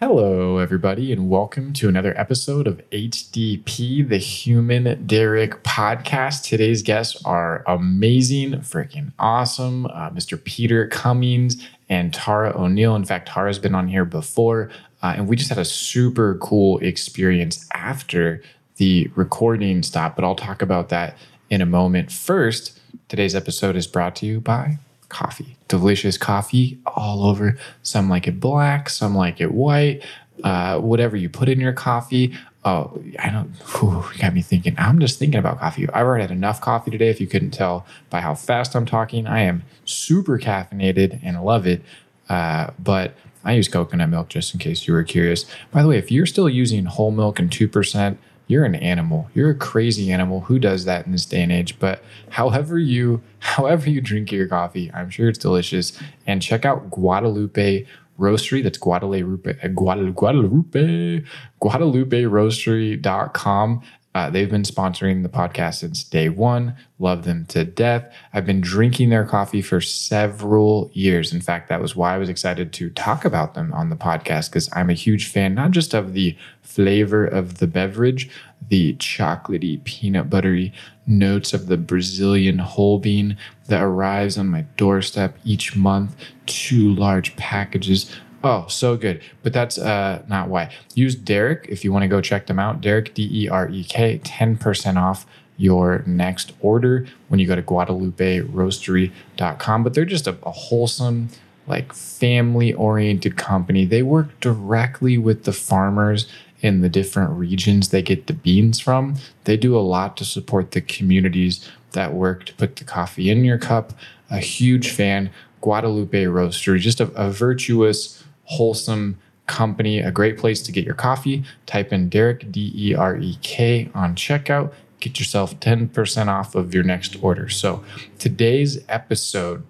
Hello, 0.00 0.58
everybody, 0.58 1.12
and 1.12 1.28
welcome 1.28 1.72
to 1.72 1.88
another 1.88 2.16
episode 2.16 2.68
of 2.68 2.80
HDP, 2.90 4.08
the 4.08 4.18
Human 4.18 5.04
Derek 5.08 5.64
podcast. 5.64 6.44
Today's 6.44 6.82
guests 6.82 7.20
are 7.24 7.64
amazing, 7.66 8.52
freaking 8.60 9.10
awesome. 9.18 9.86
Uh, 9.86 10.10
Mr. 10.10 10.40
Peter 10.44 10.86
Cummings 10.86 11.68
and 11.88 12.14
Tara 12.14 12.56
O'Neil. 12.56 12.94
In 12.94 13.04
fact, 13.04 13.26
Tara's 13.26 13.58
been 13.58 13.74
on 13.74 13.88
here 13.88 14.04
before, 14.04 14.70
uh, 15.02 15.14
and 15.16 15.26
we 15.26 15.34
just 15.34 15.48
had 15.48 15.58
a 15.58 15.64
super 15.64 16.36
cool 16.36 16.78
experience 16.78 17.68
after 17.74 18.40
the 18.76 19.10
recording 19.16 19.82
stop, 19.82 20.14
but 20.14 20.24
I'll 20.24 20.36
talk 20.36 20.62
about 20.62 20.90
that 20.90 21.18
in 21.50 21.60
a 21.60 21.66
moment. 21.66 22.12
First, 22.12 22.78
today's 23.08 23.34
episode 23.34 23.74
is 23.74 23.88
brought 23.88 24.14
to 24.14 24.26
you 24.26 24.38
by 24.38 24.78
coffee. 25.08 25.56
Delicious 25.68 26.16
coffee 26.18 26.78
all 26.86 27.24
over. 27.24 27.56
Some 27.82 28.08
like 28.08 28.26
it 28.26 28.40
black, 28.40 28.88
some 28.88 29.14
like 29.14 29.40
it 29.40 29.52
white. 29.52 30.04
Uh, 30.44 30.78
whatever 30.78 31.16
you 31.16 31.28
put 31.28 31.48
in 31.48 31.58
your 31.58 31.72
coffee. 31.72 32.32
Oh, 32.64 33.02
I 33.18 33.30
don't. 33.30 33.50
Whew, 33.78 34.04
got 34.18 34.34
me 34.34 34.42
thinking. 34.42 34.74
I'm 34.78 34.98
just 35.00 35.18
thinking 35.18 35.38
about 35.38 35.58
coffee. 35.58 35.88
I've 35.88 36.06
already 36.06 36.22
had 36.22 36.30
enough 36.30 36.60
coffee 36.60 36.90
today. 36.90 37.08
If 37.08 37.20
you 37.20 37.26
couldn't 37.26 37.50
tell 37.50 37.86
by 38.10 38.20
how 38.20 38.34
fast 38.34 38.76
I'm 38.76 38.86
talking, 38.86 39.26
I 39.26 39.40
am 39.40 39.64
super 39.84 40.38
caffeinated 40.38 41.20
and 41.22 41.42
love 41.42 41.66
it. 41.66 41.82
Uh, 42.28 42.70
but 42.78 43.14
I 43.44 43.52
use 43.52 43.68
coconut 43.68 44.10
milk 44.10 44.28
just 44.28 44.52
in 44.52 44.60
case 44.60 44.86
you 44.86 44.94
were 44.94 45.04
curious. 45.04 45.44
By 45.72 45.82
the 45.82 45.88
way, 45.88 45.98
if 45.98 46.10
you're 46.12 46.26
still 46.26 46.48
using 46.48 46.84
whole 46.84 47.10
milk 47.10 47.38
and 47.38 47.50
two 47.50 47.66
percent, 47.66 48.18
you're 48.48 48.64
an 48.64 48.74
animal. 48.74 49.30
You're 49.34 49.50
a 49.50 49.54
crazy 49.54 50.10
animal. 50.10 50.40
Who 50.40 50.58
does 50.58 50.86
that 50.86 51.06
in 51.06 51.12
this 51.12 51.26
day 51.26 51.42
and 51.42 51.52
age? 51.52 51.78
But 51.78 52.02
however 52.30 52.78
you 52.78 53.22
however 53.38 53.88
you 53.88 54.00
drink 54.00 54.32
your 54.32 54.48
coffee, 54.48 54.90
I'm 54.92 55.10
sure 55.10 55.28
it's 55.28 55.38
delicious. 55.38 55.96
And 56.26 56.42
check 56.42 56.64
out 56.64 56.90
Guadalupe 56.90 57.86
Roastery. 58.18 58.64
That's 58.64 58.78
Guadalupe 58.78 59.52
Guadalupe 59.74 60.14
Guadalupe 60.14 61.22
GuadalupeRoastery.com. 61.62 63.82
Uh, 64.14 64.30
they've 64.30 64.50
been 64.50 64.62
sponsoring 64.64 65.22
the 65.22 65.28
podcast 65.28 65.76
since 65.76 66.02
day 66.02 66.28
one. 66.28 66.74
Love 66.98 67.24
them 67.24 67.46
to 67.46 67.64
death. 67.64 68.12
I've 68.32 68.46
been 68.46 68.60
drinking 68.60 69.10
their 69.10 69.24
coffee 69.24 69.62
for 69.62 69.80
several 69.80 70.90
years. 70.92 71.32
In 71.32 71.40
fact, 71.40 71.68
that 71.68 71.80
was 71.80 71.94
why 71.94 72.14
I 72.14 72.18
was 72.18 72.28
excited 72.28 72.72
to 72.72 72.90
talk 72.90 73.24
about 73.24 73.54
them 73.54 73.72
on 73.72 73.90
the 73.90 73.96
podcast 73.96 74.50
because 74.50 74.68
I'm 74.72 74.90
a 74.90 74.94
huge 74.94 75.30
fan, 75.30 75.54
not 75.54 75.70
just 75.70 75.94
of 75.94 76.14
the 76.14 76.36
flavor 76.62 77.24
of 77.24 77.58
the 77.58 77.68
beverage, 77.68 78.28
the 78.68 78.94
chocolatey, 78.94 79.82
peanut 79.84 80.30
buttery 80.30 80.72
notes 81.06 81.52
of 81.52 81.66
the 81.66 81.76
Brazilian 81.76 82.58
whole 82.58 82.98
bean 82.98 83.36
that 83.66 83.82
arrives 83.82 84.38
on 84.38 84.48
my 84.48 84.62
doorstep 84.76 85.36
each 85.44 85.74
month, 85.74 86.14
two 86.46 86.94
large 86.94 87.34
packages. 87.36 88.14
Oh, 88.44 88.66
so 88.68 88.96
good. 88.96 89.20
But 89.42 89.52
that's 89.52 89.78
uh, 89.78 90.22
not 90.28 90.48
why. 90.48 90.72
Use 90.94 91.16
Derek 91.16 91.66
if 91.68 91.84
you 91.84 91.92
want 91.92 92.04
to 92.04 92.08
go 92.08 92.20
check 92.20 92.46
them 92.46 92.58
out. 92.58 92.80
Derek, 92.80 93.14
D 93.14 93.44
E 93.44 93.48
R 93.48 93.68
E 93.68 93.84
K, 93.84 94.18
10% 94.20 94.96
off 94.96 95.26
your 95.56 96.04
next 96.06 96.52
order 96.60 97.06
when 97.28 97.40
you 97.40 97.46
go 97.46 97.56
to 97.56 97.62
GuadalupeRoastery.com. 97.62 99.82
But 99.82 99.94
they're 99.94 100.04
just 100.04 100.28
a, 100.28 100.36
a 100.44 100.52
wholesome, 100.52 101.30
like 101.66 101.92
family 101.92 102.72
oriented 102.72 103.36
company. 103.36 103.84
They 103.84 104.02
work 104.02 104.38
directly 104.40 105.18
with 105.18 105.44
the 105.44 105.52
farmers 105.52 106.28
in 106.60 106.80
the 106.80 106.88
different 106.88 107.30
regions 107.32 107.88
they 107.88 108.02
get 108.02 108.26
the 108.26 108.32
beans 108.32 108.80
from. 108.80 109.16
They 109.44 109.56
do 109.56 109.76
a 109.76 109.80
lot 109.80 110.16
to 110.18 110.24
support 110.24 110.72
the 110.72 110.80
communities 110.80 111.68
that 111.92 112.14
work 112.14 112.46
to 112.46 112.54
put 112.54 112.76
the 112.76 112.84
coffee 112.84 113.30
in 113.30 113.44
your 113.44 113.58
cup. 113.58 113.92
A 114.30 114.38
huge 114.38 114.90
fan. 114.90 115.30
Guadalupe 115.60 116.24
Roastery, 116.24 116.78
just 116.78 117.00
a, 117.00 117.06
a 117.14 117.30
virtuous, 117.30 118.22
wholesome 118.44 119.18
company, 119.46 119.98
a 119.98 120.12
great 120.12 120.38
place 120.38 120.62
to 120.62 120.72
get 120.72 120.84
your 120.84 120.94
coffee. 120.94 121.42
Type 121.66 121.92
in 121.92 122.08
Derek, 122.08 122.52
D 122.52 122.72
E 122.74 122.94
R 122.94 123.16
E 123.16 123.38
K, 123.42 123.90
on 123.94 124.14
checkout. 124.14 124.72
Get 125.00 125.18
yourself 125.18 125.58
10% 125.60 126.26
off 126.26 126.54
of 126.54 126.74
your 126.74 126.82
next 126.82 127.16
order. 127.22 127.48
So, 127.48 127.84
today's 128.18 128.84
episode 128.88 129.64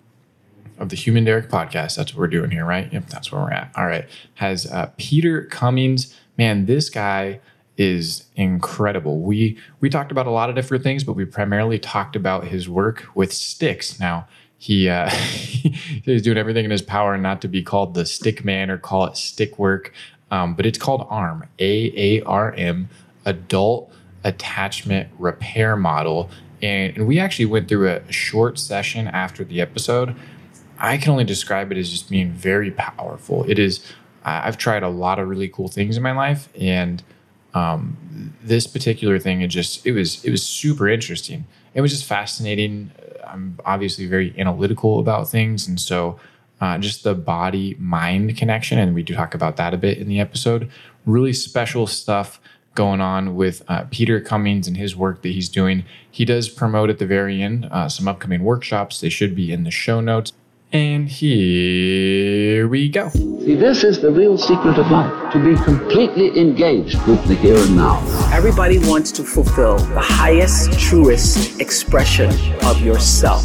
of 0.79 0.89
the 0.91 0.97
Human 0.97 1.25
Derek 1.25 1.49
podcast, 1.49 1.97
that's 1.97 2.15
what 2.15 2.21
we're 2.21 2.29
doing 2.29 2.51
here, 2.51 2.65
right? 2.65 2.91
Yep, 2.93 3.07
that's 3.09 3.33
where 3.33 3.43
we're 3.43 3.53
at. 3.53 3.71
All 3.77 3.87
right. 3.87 4.07
Has 4.35 4.67
uh, 4.67 4.91
Peter 4.97 5.43
Cummings 5.45 6.15
man, 6.39 6.67
this 6.67 6.89
guy 6.89 7.41
is 7.77 8.25
incredible. 8.37 9.21
We 9.21 9.59
we 9.81 9.91
talked 9.91 10.11
about 10.11 10.27
a 10.27 10.31
lot 10.31 10.49
of 10.49 10.57
different 10.57 10.83
things, 10.83 11.05
but 11.05 11.13
we 11.13 11.25
primarily 11.25 11.79
talked 11.79 12.17
about 12.17 12.47
his 12.47 12.69
work 12.69 13.07
with 13.15 13.33
sticks. 13.33 14.01
Now 14.01 14.27
he 14.57 14.89
uh, 14.89 15.09
he's 15.11 16.23
doing 16.23 16.39
everything 16.39 16.65
in 16.65 16.71
his 16.71 16.83
power 16.83 17.17
not 17.19 17.41
to 17.43 17.49
be 17.49 17.63
called 17.63 17.95
the 17.95 18.07
stick 18.07 18.45
man 18.45 18.71
or 18.71 18.79
call 18.79 19.07
it 19.07 19.17
stick 19.17 19.59
work, 19.59 19.93
um, 20.31 20.55
but 20.55 20.67
it's 20.67 20.79
called 20.79 21.09
AARM, 21.09 21.47
A 21.59 22.19
A 22.19 22.23
R 22.25 22.53
M, 22.55 22.89
Adult 23.25 23.93
Attachment 24.25 25.09
Repair 25.19 25.77
Model. 25.77 26.31
And, 26.61 26.97
and 26.97 27.07
we 27.07 27.21
actually 27.21 27.47
went 27.47 27.69
through 27.69 27.89
a 27.89 28.13
short 28.13 28.59
session 28.59 29.07
after 29.07 29.45
the 29.45 29.61
episode. 29.61 30.17
I 30.81 30.97
can 30.97 31.13
only 31.13 31.25
describe 31.25 31.71
it 31.71 31.79
as 31.79 31.91
just 31.91 32.11
being 32.11 32.33
very 32.33 32.73
powerful. 32.73 33.45
It 33.49 33.59
is 33.61 33.85
I've 34.25 34.59
tried 34.59 34.83
a 34.83 34.89
lot 34.89 35.19
of 35.19 35.29
really 35.29 35.49
cool 35.49 35.69
things 35.69 35.97
in 35.97 36.03
my 36.03 36.13
life, 36.13 36.49
and 36.61 37.03
um, 37.55 38.35
this 38.43 38.67
particular 38.67 39.19
thing, 39.19 39.43
it 39.43 39.49
just 39.49 39.87
it 39.87 39.93
was 39.93 40.25
it 40.25 40.31
was 40.31 40.43
super 40.43 40.89
interesting. 40.89 41.47
It 41.75 41.81
was 41.81 41.93
just 41.93 42.05
fascinating. 42.05 42.91
I'm 43.27 43.59
obviously 43.65 44.07
very 44.07 44.35
analytical 44.39 44.99
about 44.99 45.29
things, 45.29 45.69
and 45.69 45.81
so 45.81 46.19
uh, 46.61 46.79
just 46.79 47.05
the 47.05 47.15
body 47.15 47.77
mind 47.79 48.37
connection, 48.37 48.79
and 48.79 48.95
we 48.95 49.03
do 49.03 49.15
talk 49.15 49.35
about 49.35 49.57
that 49.57 49.75
a 49.75 49.79
bit 49.79 49.99
in 49.99 50.09
the 50.09 50.21
episode. 50.21 50.71
Really 51.07 51.33
special 51.33 51.87
stuff 51.87 52.41
going 52.75 53.01
on 53.01 53.35
with 53.35 53.63
uh, 53.69 53.85
Peter 53.91 54.21
Cummings 54.21 54.69
and 54.69 54.77
his 54.77 54.95
work 54.95 55.23
that 55.23 55.31
he's 55.31 55.49
doing. 55.49 55.85
He 56.09 56.25
does 56.25 56.49
promote 56.49 56.91
at 56.91 56.99
the 56.99 57.07
very 57.07 57.43
end 57.43 57.67
uh, 57.73 57.89
some 57.89 58.07
upcoming 58.07 58.45
workshops. 58.45 59.01
They 59.01 59.09
should 59.09 59.35
be 59.35 59.53
in 59.53 59.65
the 59.65 59.71
show 59.71 60.01
notes. 60.01 60.33
And 60.71 61.09
here 61.09 62.69
we 62.69 62.91
go. 62.91 63.09
See, 63.09 63.55
this 63.55 63.85
is 63.85 64.03
the 64.03 64.11
real 64.11 64.37
secret 64.37 64.77
of 64.79 64.91
life 64.91 65.33
to 65.33 65.43
be 65.43 65.57
completely 65.65 66.39
engaged 66.39 67.01
with 67.07 67.27
the 67.27 67.35
here 67.37 67.57
and 67.57 67.75
now. 67.75 68.05
Everybody 68.35 68.79
wants 68.79 69.11
to 69.13 69.25
fulfill 69.25 69.79
the 69.79 70.01
highest, 70.01 70.79
truest 70.79 71.59
expression 71.59 72.29
of 72.67 72.83
yourself. 72.83 73.43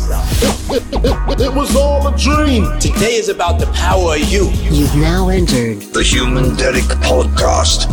It 0.69 1.55
was 1.55 1.73
all 1.77 2.05
a 2.05 2.17
dream. 2.17 2.65
Today 2.81 3.15
is 3.15 3.29
about 3.29 3.57
the 3.57 3.67
power 3.67 4.15
of 4.15 4.21
you. 4.29 4.49
You've 4.69 4.95
now 4.97 5.29
entered 5.29 5.79
the 5.93 6.03
Human 6.03 6.57
Derek 6.57 6.83
Podcast. 7.07 7.87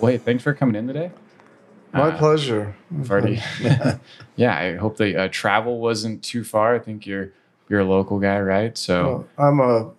Wait, 0.00 0.22
thanks 0.22 0.42
for 0.42 0.54
coming 0.54 0.74
in 0.74 0.86
today. 0.86 1.10
My 1.94 2.08
uh, 2.08 2.18
pleasure. 2.18 2.74
Already, 3.08 3.40
yeah. 4.36 4.58
I 4.58 4.74
hope 4.74 4.96
the 4.96 5.16
uh, 5.16 5.28
travel 5.30 5.78
wasn't 5.78 6.24
too 6.24 6.42
far. 6.42 6.74
I 6.74 6.80
think 6.80 7.06
you're 7.06 7.30
you're 7.68 7.80
a 7.80 7.84
local 7.84 8.18
guy, 8.18 8.40
right? 8.40 8.76
So 8.76 9.26
well, 9.38 9.48
I'm 9.48 9.60
a. 9.60 9.90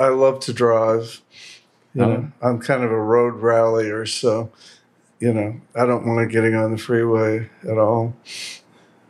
I 0.00 0.08
love 0.08 0.40
to 0.40 0.52
drive. 0.52 1.20
You 1.94 2.04
oh. 2.04 2.06
know, 2.06 2.32
I'm 2.42 2.60
kind 2.60 2.84
of 2.84 2.92
a 2.92 3.00
road 3.00 3.34
rallier, 3.34 4.06
so 4.06 4.52
you 5.18 5.32
know 5.32 5.60
I 5.74 5.84
don't 5.84 6.06
mind 6.06 6.30
getting 6.30 6.54
on 6.54 6.70
the 6.70 6.78
freeway 6.78 7.50
at 7.68 7.76
all. 7.76 8.14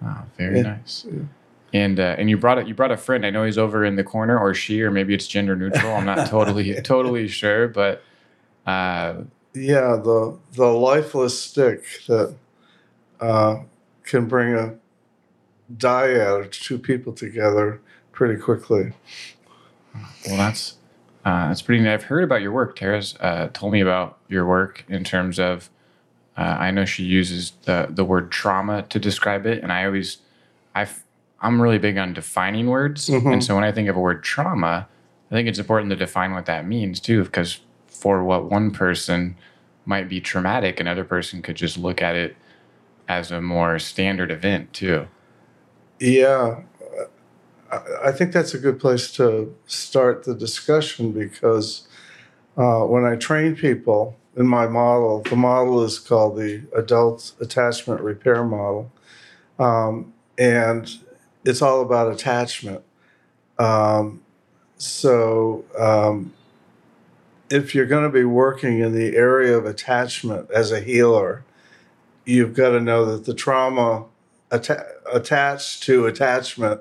Ah, 0.02 0.24
very 0.38 0.58
yeah. 0.58 0.62
nice. 0.62 1.06
Yeah. 1.10 1.22
And 1.74 2.00
uh, 2.00 2.14
and 2.16 2.30
you 2.30 2.38
brought 2.38 2.58
it. 2.58 2.66
You 2.66 2.74
brought 2.74 2.92
a 2.92 2.96
friend. 2.96 3.26
I 3.26 3.30
know 3.30 3.44
he's 3.44 3.58
over 3.58 3.84
in 3.84 3.96
the 3.96 4.04
corner, 4.04 4.38
or 4.38 4.54
she, 4.54 4.80
or 4.80 4.90
maybe 4.90 5.12
it's 5.12 5.26
gender 5.26 5.54
neutral. 5.54 5.92
I'm 5.92 6.06
not 6.06 6.26
totally 6.30 6.80
totally 6.80 7.28
sure, 7.28 7.68
but 7.68 8.02
uh, 8.66 9.16
yeah, 9.54 9.96
the 9.96 10.36
the 10.52 10.66
lifeless 10.66 11.40
stick 11.40 11.84
that 12.06 12.34
uh, 13.20 13.62
can 14.04 14.26
bring 14.26 14.54
a 14.54 14.74
dyad, 15.76 16.50
two 16.50 16.78
people 16.78 17.12
together 17.12 17.80
pretty 18.12 18.40
quickly. 18.40 18.92
Well, 20.26 20.36
that's 20.36 20.76
uh, 21.24 21.48
that's 21.48 21.62
pretty 21.62 21.82
neat. 21.82 21.92
I've 21.92 22.04
heard 22.04 22.24
about 22.24 22.42
your 22.42 22.52
work. 22.52 22.76
Tara's 22.76 23.16
uh, 23.20 23.48
told 23.52 23.72
me 23.72 23.80
about 23.80 24.18
your 24.28 24.46
work 24.46 24.84
in 24.88 25.04
terms 25.04 25.38
of. 25.38 25.70
Uh, 26.36 26.56
I 26.58 26.72
know 26.72 26.84
she 26.84 27.04
uses 27.04 27.52
the 27.62 27.86
the 27.88 28.04
word 28.04 28.32
trauma 28.32 28.82
to 28.88 28.98
describe 28.98 29.46
it, 29.46 29.62
and 29.62 29.70
I 29.70 29.84
always, 29.84 30.18
I, 30.74 30.88
I'm 31.40 31.62
really 31.62 31.78
big 31.78 31.96
on 31.96 32.12
defining 32.12 32.66
words, 32.66 33.08
mm-hmm. 33.08 33.28
and 33.28 33.44
so 33.44 33.54
when 33.54 33.62
I 33.62 33.70
think 33.70 33.88
of 33.88 33.96
a 33.96 34.00
word 34.00 34.24
trauma, 34.24 34.88
I 35.30 35.34
think 35.34 35.46
it's 35.46 35.60
important 35.60 35.90
to 35.90 35.96
define 35.96 36.32
what 36.32 36.46
that 36.46 36.66
means 36.66 36.98
too, 36.98 37.22
because 37.22 37.60
for 37.86 38.24
what 38.24 38.50
one 38.50 38.72
person 38.72 39.36
might 39.84 40.08
be 40.08 40.20
traumatic, 40.20 40.80
another 40.80 41.04
person 41.04 41.42
could 41.42 41.56
just 41.56 41.76
look 41.76 42.00
at 42.02 42.16
it 42.16 42.36
as 43.08 43.30
a 43.30 43.40
more 43.40 43.78
standard 43.78 44.30
event 44.30 44.72
too. 44.72 45.06
Yeah, 46.00 46.62
I 48.02 48.12
think 48.12 48.32
that's 48.32 48.54
a 48.54 48.58
good 48.58 48.78
place 48.78 49.10
to 49.12 49.54
start 49.66 50.24
the 50.24 50.34
discussion 50.34 51.12
because 51.12 51.86
uh, 52.56 52.80
when 52.80 53.04
I 53.04 53.16
train 53.16 53.56
people 53.56 54.16
in 54.36 54.46
my 54.46 54.66
model, 54.66 55.20
the 55.22 55.36
model 55.36 55.82
is 55.82 55.98
called 55.98 56.36
the 56.36 56.62
Adult 56.74 57.32
Attachment 57.40 58.00
Repair 58.00 58.44
Model. 58.44 58.92
Um, 59.58 60.12
and 60.38 60.90
it's 61.44 61.62
all 61.62 61.80
about 61.80 62.12
attachment. 62.12 62.82
Um, 63.58 64.22
so 64.76 65.64
um, 65.78 66.32
if 67.50 67.74
you're 67.74 67.86
going 67.86 68.04
to 68.04 68.10
be 68.10 68.24
working 68.24 68.80
in 68.80 68.94
the 68.94 69.16
area 69.16 69.56
of 69.56 69.66
attachment 69.66 70.50
as 70.50 70.72
a 70.72 70.80
healer, 70.80 71.44
you've 72.24 72.54
got 72.54 72.70
to 72.70 72.80
know 72.80 73.04
that 73.04 73.24
the 73.26 73.34
trauma 73.34 74.06
atta- 74.50 74.86
attached 75.12 75.82
to 75.84 76.06
attachment 76.06 76.80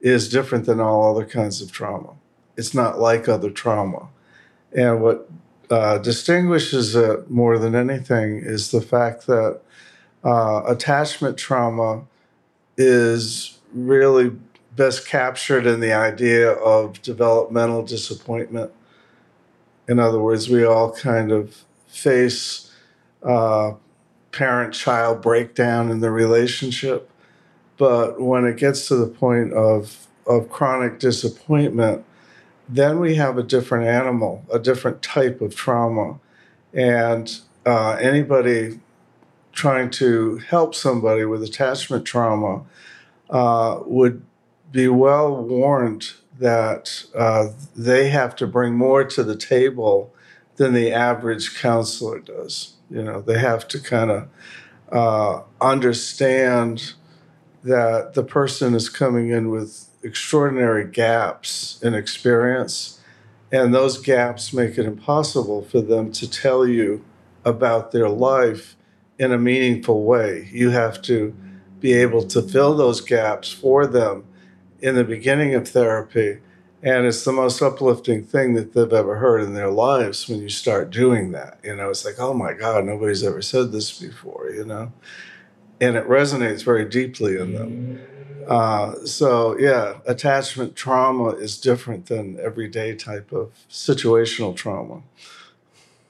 is 0.00 0.28
different 0.28 0.66
than 0.66 0.80
all 0.80 1.14
other 1.14 1.26
kinds 1.26 1.60
of 1.60 1.70
trauma. 1.70 2.14
It's 2.56 2.74
not 2.74 2.98
like 2.98 3.28
other 3.28 3.50
trauma. 3.50 4.08
And 4.72 5.02
what 5.02 5.28
uh, 5.70 5.98
distinguishes 5.98 6.94
it 6.96 7.30
more 7.30 7.58
than 7.58 7.74
anything 7.74 8.38
is 8.38 8.70
the 8.70 8.80
fact 8.80 9.26
that 9.26 9.60
uh, 10.24 10.62
attachment 10.66 11.38
trauma 11.38 12.02
is 12.76 13.58
really 13.72 14.32
best 14.74 15.06
captured 15.06 15.66
in 15.66 15.80
the 15.80 15.92
idea 15.92 16.50
of 16.50 17.00
developmental 17.02 17.82
disappointment. 17.82 18.72
In 19.90 19.98
other 19.98 20.20
words, 20.20 20.48
we 20.48 20.64
all 20.64 20.92
kind 20.92 21.32
of 21.32 21.64
face 21.88 22.70
uh, 23.24 23.72
parent 24.30 24.72
child 24.72 25.20
breakdown 25.20 25.90
in 25.90 25.98
the 25.98 26.12
relationship. 26.12 27.10
But 27.76 28.20
when 28.20 28.44
it 28.44 28.56
gets 28.56 28.86
to 28.86 28.94
the 28.94 29.08
point 29.08 29.52
of, 29.52 30.06
of 30.28 30.48
chronic 30.48 31.00
disappointment, 31.00 32.04
then 32.68 33.00
we 33.00 33.16
have 33.16 33.36
a 33.36 33.42
different 33.42 33.88
animal, 33.88 34.44
a 34.52 34.60
different 34.60 35.02
type 35.02 35.40
of 35.40 35.56
trauma. 35.56 36.20
And 36.72 37.36
uh, 37.66 37.94
anybody 37.94 38.78
trying 39.50 39.90
to 39.90 40.36
help 40.36 40.76
somebody 40.76 41.24
with 41.24 41.42
attachment 41.42 42.04
trauma 42.04 42.62
uh, 43.28 43.80
would 43.86 44.22
be 44.70 44.86
well 44.86 45.34
warned 45.42 46.12
that 46.40 47.04
uh, 47.14 47.48
they 47.76 48.08
have 48.08 48.34
to 48.34 48.46
bring 48.46 48.74
more 48.74 49.04
to 49.04 49.22
the 49.22 49.36
table 49.36 50.12
than 50.56 50.72
the 50.72 50.90
average 50.92 51.60
counselor 51.60 52.18
does. 52.18 52.74
You 52.90 53.02
know, 53.02 53.20
they 53.20 53.38
have 53.38 53.68
to 53.68 53.78
kind 53.78 54.10
of 54.10 54.28
uh, 54.90 55.42
understand 55.60 56.94
that 57.62 58.14
the 58.14 58.24
person 58.24 58.74
is 58.74 58.88
coming 58.88 59.28
in 59.28 59.50
with 59.50 59.86
extraordinary 60.02 60.86
gaps 60.90 61.78
in 61.82 61.94
experience, 61.94 63.00
and 63.52 63.74
those 63.74 63.98
gaps 63.98 64.52
make 64.52 64.78
it 64.78 64.86
impossible 64.86 65.62
for 65.62 65.82
them 65.82 66.10
to 66.12 66.28
tell 66.28 66.66
you 66.66 67.04
about 67.44 67.92
their 67.92 68.08
life 68.08 68.76
in 69.18 69.30
a 69.30 69.38
meaningful 69.38 70.04
way. 70.04 70.48
You 70.50 70.70
have 70.70 71.02
to 71.02 71.34
be 71.80 71.92
able 71.92 72.22
to 72.28 72.40
fill 72.40 72.74
those 72.74 73.02
gaps 73.02 73.52
for 73.52 73.86
them 73.86 74.24
in 74.82 74.94
the 74.94 75.04
beginning 75.04 75.54
of 75.54 75.68
therapy. 75.68 76.38
And 76.82 77.04
it's 77.04 77.24
the 77.24 77.32
most 77.32 77.60
uplifting 77.60 78.24
thing 78.24 78.54
that 78.54 78.72
they've 78.72 78.92
ever 78.92 79.16
heard 79.16 79.42
in 79.42 79.52
their 79.52 79.70
lives 79.70 80.28
when 80.28 80.40
you 80.40 80.48
start 80.48 80.90
doing 80.90 81.32
that. 81.32 81.58
You 81.62 81.76
know, 81.76 81.90
it's 81.90 82.06
like, 82.06 82.18
oh 82.18 82.32
my 82.32 82.54
God, 82.54 82.86
nobody's 82.86 83.22
ever 83.22 83.42
said 83.42 83.70
this 83.70 83.98
before, 83.98 84.50
you 84.50 84.64
know? 84.64 84.92
And 85.78 85.96
it 85.96 86.08
resonates 86.08 86.64
very 86.64 86.86
deeply 86.86 87.36
in 87.38 87.54
them. 87.54 88.00
Uh, 88.48 88.94
so, 89.04 89.58
yeah, 89.58 89.98
attachment 90.06 90.74
trauma 90.74 91.30
is 91.30 91.60
different 91.60 92.06
than 92.06 92.38
everyday 92.40 92.94
type 92.94 93.30
of 93.30 93.52
situational 93.68 94.56
trauma. 94.56 95.02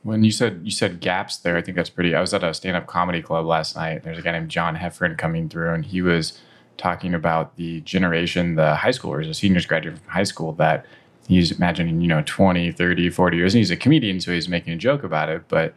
When 0.02 0.24
you 0.24 0.30
said 0.30 0.62
you 0.64 0.70
said 0.70 1.00
gaps 1.00 1.36
there, 1.36 1.58
I 1.58 1.62
think 1.62 1.76
that's 1.76 1.90
pretty. 1.90 2.14
I 2.14 2.20
was 2.22 2.32
at 2.32 2.42
a 2.42 2.54
stand 2.54 2.76
up 2.76 2.86
comedy 2.86 3.20
club 3.20 3.44
last 3.44 3.76
night. 3.76 4.02
There's 4.02 4.18
a 4.18 4.22
guy 4.22 4.32
named 4.32 4.48
John 4.48 4.76
Heffron 4.76 5.18
coming 5.18 5.50
through, 5.50 5.74
and 5.74 5.84
he 5.84 6.00
was 6.00 6.38
talking 6.80 7.14
about 7.14 7.56
the 7.56 7.80
generation, 7.82 8.54
the 8.56 8.74
high 8.74 8.90
schoolers, 8.90 9.26
the 9.26 9.34
seniors 9.34 9.66
graduating 9.66 10.00
from 10.00 10.10
high 10.10 10.24
school 10.24 10.52
that 10.54 10.86
he's 11.28 11.52
imagining, 11.52 12.00
you 12.00 12.08
know, 12.08 12.22
20, 12.26 12.72
30, 12.72 13.10
40 13.10 13.36
years. 13.36 13.54
And 13.54 13.58
he's 13.58 13.70
a 13.70 13.76
comedian, 13.76 14.20
so 14.20 14.32
he's 14.32 14.48
making 14.48 14.72
a 14.72 14.76
joke 14.76 15.04
about 15.04 15.28
it. 15.28 15.42
But, 15.48 15.74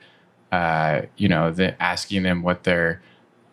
uh, 0.52 1.02
you 1.18 1.28
know, 1.28 1.52
the, 1.52 1.82
asking 1.82 2.24
them 2.24 2.42
what 2.42 2.64
their 2.64 3.02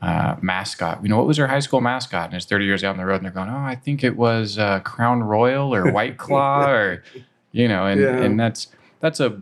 uh, 0.00 0.36
mascot, 0.40 1.02
you 1.02 1.08
know, 1.08 1.16
what 1.18 1.26
was 1.26 1.36
their 1.36 1.48
high 1.48 1.58
school 1.60 1.80
mascot? 1.80 2.26
And 2.26 2.34
it's 2.34 2.46
30 2.46 2.64
years 2.64 2.82
down 2.82 2.96
the 2.96 3.04
road 3.04 3.16
and 3.16 3.24
they're 3.24 3.32
going, 3.32 3.50
oh, 3.50 3.56
I 3.58 3.74
think 3.74 4.02
it 4.04 4.16
was 4.16 4.58
uh, 4.58 4.80
Crown 4.80 5.22
Royal 5.22 5.74
or 5.74 5.90
White 5.92 6.16
Claw 6.24 6.70
or, 6.70 7.02
you 7.52 7.68
know, 7.68 7.84
and, 7.86 8.00
Yeah. 8.00 8.16
and 8.22 8.38
that's, 8.40 8.68
that's 9.00 9.20
a, 9.20 9.40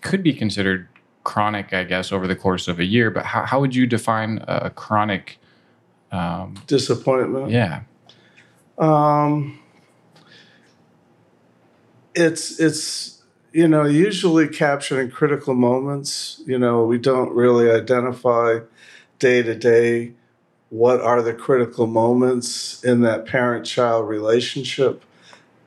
could 0.00 0.22
be 0.22 0.32
considered 0.32 0.88
chronic, 1.24 1.72
I 1.72 1.84
guess, 1.84 2.10
over 2.10 2.26
the 2.26 2.34
course 2.34 2.66
of 2.66 2.80
a 2.80 2.84
year. 2.84 3.10
But 3.10 3.24
how, 3.26 3.44
how 3.44 3.60
would 3.60 3.76
you 3.76 3.86
define 3.86 4.42
a 4.48 4.70
chronic, 4.70 5.38
um, 6.12 6.54
Disappointment. 6.66 7.50
yeah. 7.50 7.82
Um, 8.78 9.58
it's 12.14 12.60
it's 12.60 13.22
you 13.52 13.66
know 13.66 13.84
usually 13.84 14.48
captured 14.48 15.00
in 15.00 15.10
critical 15.10 15.54
moments. 15.54 16.42
You 16.46 16.58
know 16.58 16.84
we 16.84 16.98
don't 16.98 17.32
really 17.34 17.70
identify 17.70 18.60
day 19.18 19.42
to 19.42 19.54
day 19.54 20.12
what 20.68 21.00
are 21.00 21.20
the 21.20 21.34
critical 21.34 21.86
moments 21.86 22.82
in 22.82 23.02
that 23.02 23.26
parent-child 23.26 24.08
relationship, 24.08 25.04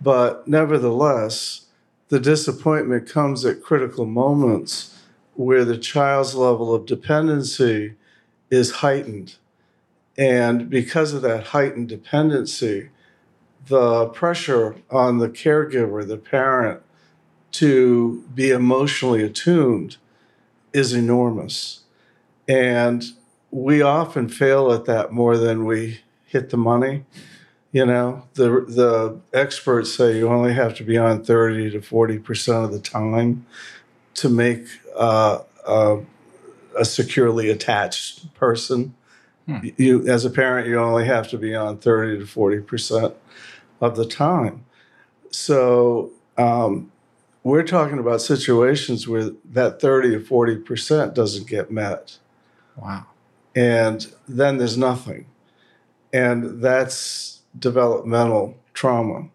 but 0.01 0.47
nevertheless, 0.47 1.67
the 2.09 2.19
disappointment 2.19 3.07
comes 3.07 3.45
at 3.45 3.61
critical 3.61 4.07
moments 4.07 4.99
where 5.35 5.63
the 5.63 5.77
child's 5.77 6.33
level 6.33 6.73
of 6.73 6.87
dependency 6.87 7.93
is 8.49 8.71
heightened. 8.71 9.35
And 10.17 10.69
because 10.69 11.13
of 11.13 11.21
that 11.23 11.47
heightened 11.47 11.89
dependency, 11.89 12.89
the 13.67 14.07
pressure 14.07 14.75
on 14.89 15.17
the 15.17 15.29
caregiver, 15.29 16.07
the 16.07 16.17
parent, 16.17 16.81
to 17.53 18.23
be 18.33 18.51
emotionally 18.51 19.23
attuned 19.23 19.97
is 20.73 20.93
enormous. 20.93 21.81
And 22.47 23.03
we 23.49 23.81
often 23.81 24.27
fail 24.27 24.71
at 24.71 24.85
that 24.85 25.11
more 25.13 25.37
than 25.37 25.65
we 25.65 26.01
hit 26.25 26.49
the 26.49 26.57
money. 26.57 27.05
You 27.71 27.85
know, 27.85 28.27
the 28.33 28.65
the 28.67 29.19
experts 29.33 29.93
say 29.93 30.17
you 30.17 30.27
only 30.27 30.53
have 30.53 30.75
to 30.75 30.83
be 30.83 30.97
on 30.97 31.23
30 31.23 31.71
to 31.71 31.79
40% 31.79 32.65
of 32.65 32.71
the 32.71 32.79
time 32.79 33.45
to 34.15 34.29
make 34.29 34.65
uh, 34.95 35.39
uh, 35.65 35.97
a 36.77 36.85
securely 36.85 37.49
attached 37.49 38.33
person. 38.33 38.95
You, 39.77 40.07
as 40.07 40.25
a 40.25 40.29
parent, 40.29 40.67
you 40.67 40.79
only 40.79 41.05
have 41.05 41.27
to 41.29 41.37
be 41.37 41.53
on 41.53 41.77
30 41.77 42.19
to 42.19 42.25
40% 42.25 43.13
of 43.79 43.95
the 43.95 44.05
time. 44.05 44.65
So 45.29 46.11
um, 46.37 46.91
we're 47.43 47.63
talking 47.63 47.99
about 47.99 48.21
situations 48.21 49.07
where 49.07 49.31
that 49.51 49.79
30 49.79 50.15
or 50.15 50.19
40% 50.19 51.13
doesn't 51.13 51.47
get 51.47 51.69
met. 51.69 52.17
Wow. 52.75 53.05
And 53.55 54.11
then 54.27 54.57
there's 54.57 54.77
nothing. 54.77 55.27
And 56.11 56.61
that's 56.61 57.41
developmental 57.57 58.57
trauma 58.73 59.29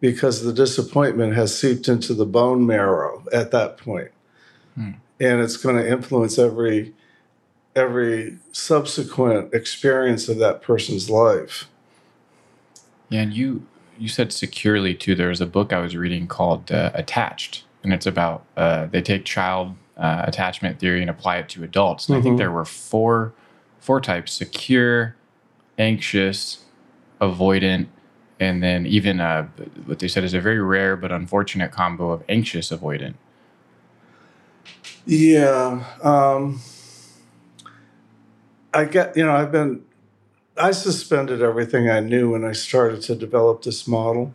because 0.00 0.42
the 0.42 0.52
disappointment 0.52 1.34
has 1.34 1.58
seeped 1.58 1.88
into 1.88 2.12
the 2.12 2.26
bone 2.26 2.66
marrow 2.66 3.24
at 3.32 3.50
that 3.52 3.78
point. 3.78 4.10
And 5.20 5.40
it's 5.40 5.56
going 5.56 5.76
to 5.76 5.88
influence 5.88 6.38
every 6.38 6.92
every 7.76 8.38
subsequent 8.52 9.52
experience 9.52 10.28
of 10.28 10.38
that 10.38 10.62
person's 10.62 11.10
life. 11.10 11.68
Yeah, 13.08 13.22
and 13.22 13.34
you 13.34 13.66
you 13.98 14.08
said 14.08 14.32
securely 14.32 14.94
too. 14.94 15.14
There 15.14 15.28
was 15.28 15.40
a 15.40 15.46
book 15.46 15.72
I 15.72 15.78
was 15.78 15.96
reading 15.96 16.26
called 16.26 16.72
uh, 16.72 16.90
Attached, 16.94 17.64
and 17.82 17.92
it's 17.92 18.06
about 18.06 18.44
uh, 18.56 18.86
they 18.86 19.02
take 19.02 19.24
child 19.24 19.74
uh, 19.96 20.24
attachment 20.26 20.78
theory 20.78 21.00
and 21.00 21.10
apply 21.10 21.38
it 21.38 21.48
to 21.50 21.64
adults. 21.64 22.08
And 22.08 22.18
I 22.18 22.20
think 22.20 22.38
there 22.38 22.50
were 22.50 22.64
four 22.64 23.32
four 23.80 24.00
types: 24.00 24.32
secure, 24.32 25.16
anxious, 25.78 26.64
avoidant, 27.20 27.86
and 28.40 28.62
then 28.62 28.86
even 28.86 29.20
uh, 29.20 29.46
what 29.86 29.98
they 29.98 30.08
said 30.08 30.24
is 30.24 30.34
a 30.34 30.40
very 30.40 30.60
rare 30.60 30.96
but 30.96 31.12
unfortunate 31.12 31.70
combo 31.70 32.10
of 32.10 32.22
anxious 32.28 32.70
avoidant. 32.70 33.14
Yeah. 35.06 35.84
Um, 36.02 36.60
I 38.74 38.84
get, 38.84 39.16
you 39.16 39.24
know, 39.24 39.32
I've 39.34 39.52
been, 39.52 39.84
I 40.56 40.72
suspended 40.72 41.40
everything 41.40 41.88
I 41.88 42.00
knew 42.00 42.32
when 42.32 42.44
I 42.44 42.52
started 42.52 43.02
to 43.02 43.14
develop 43.14 43.62
this 43.62 43.86
model. 43.86 44.34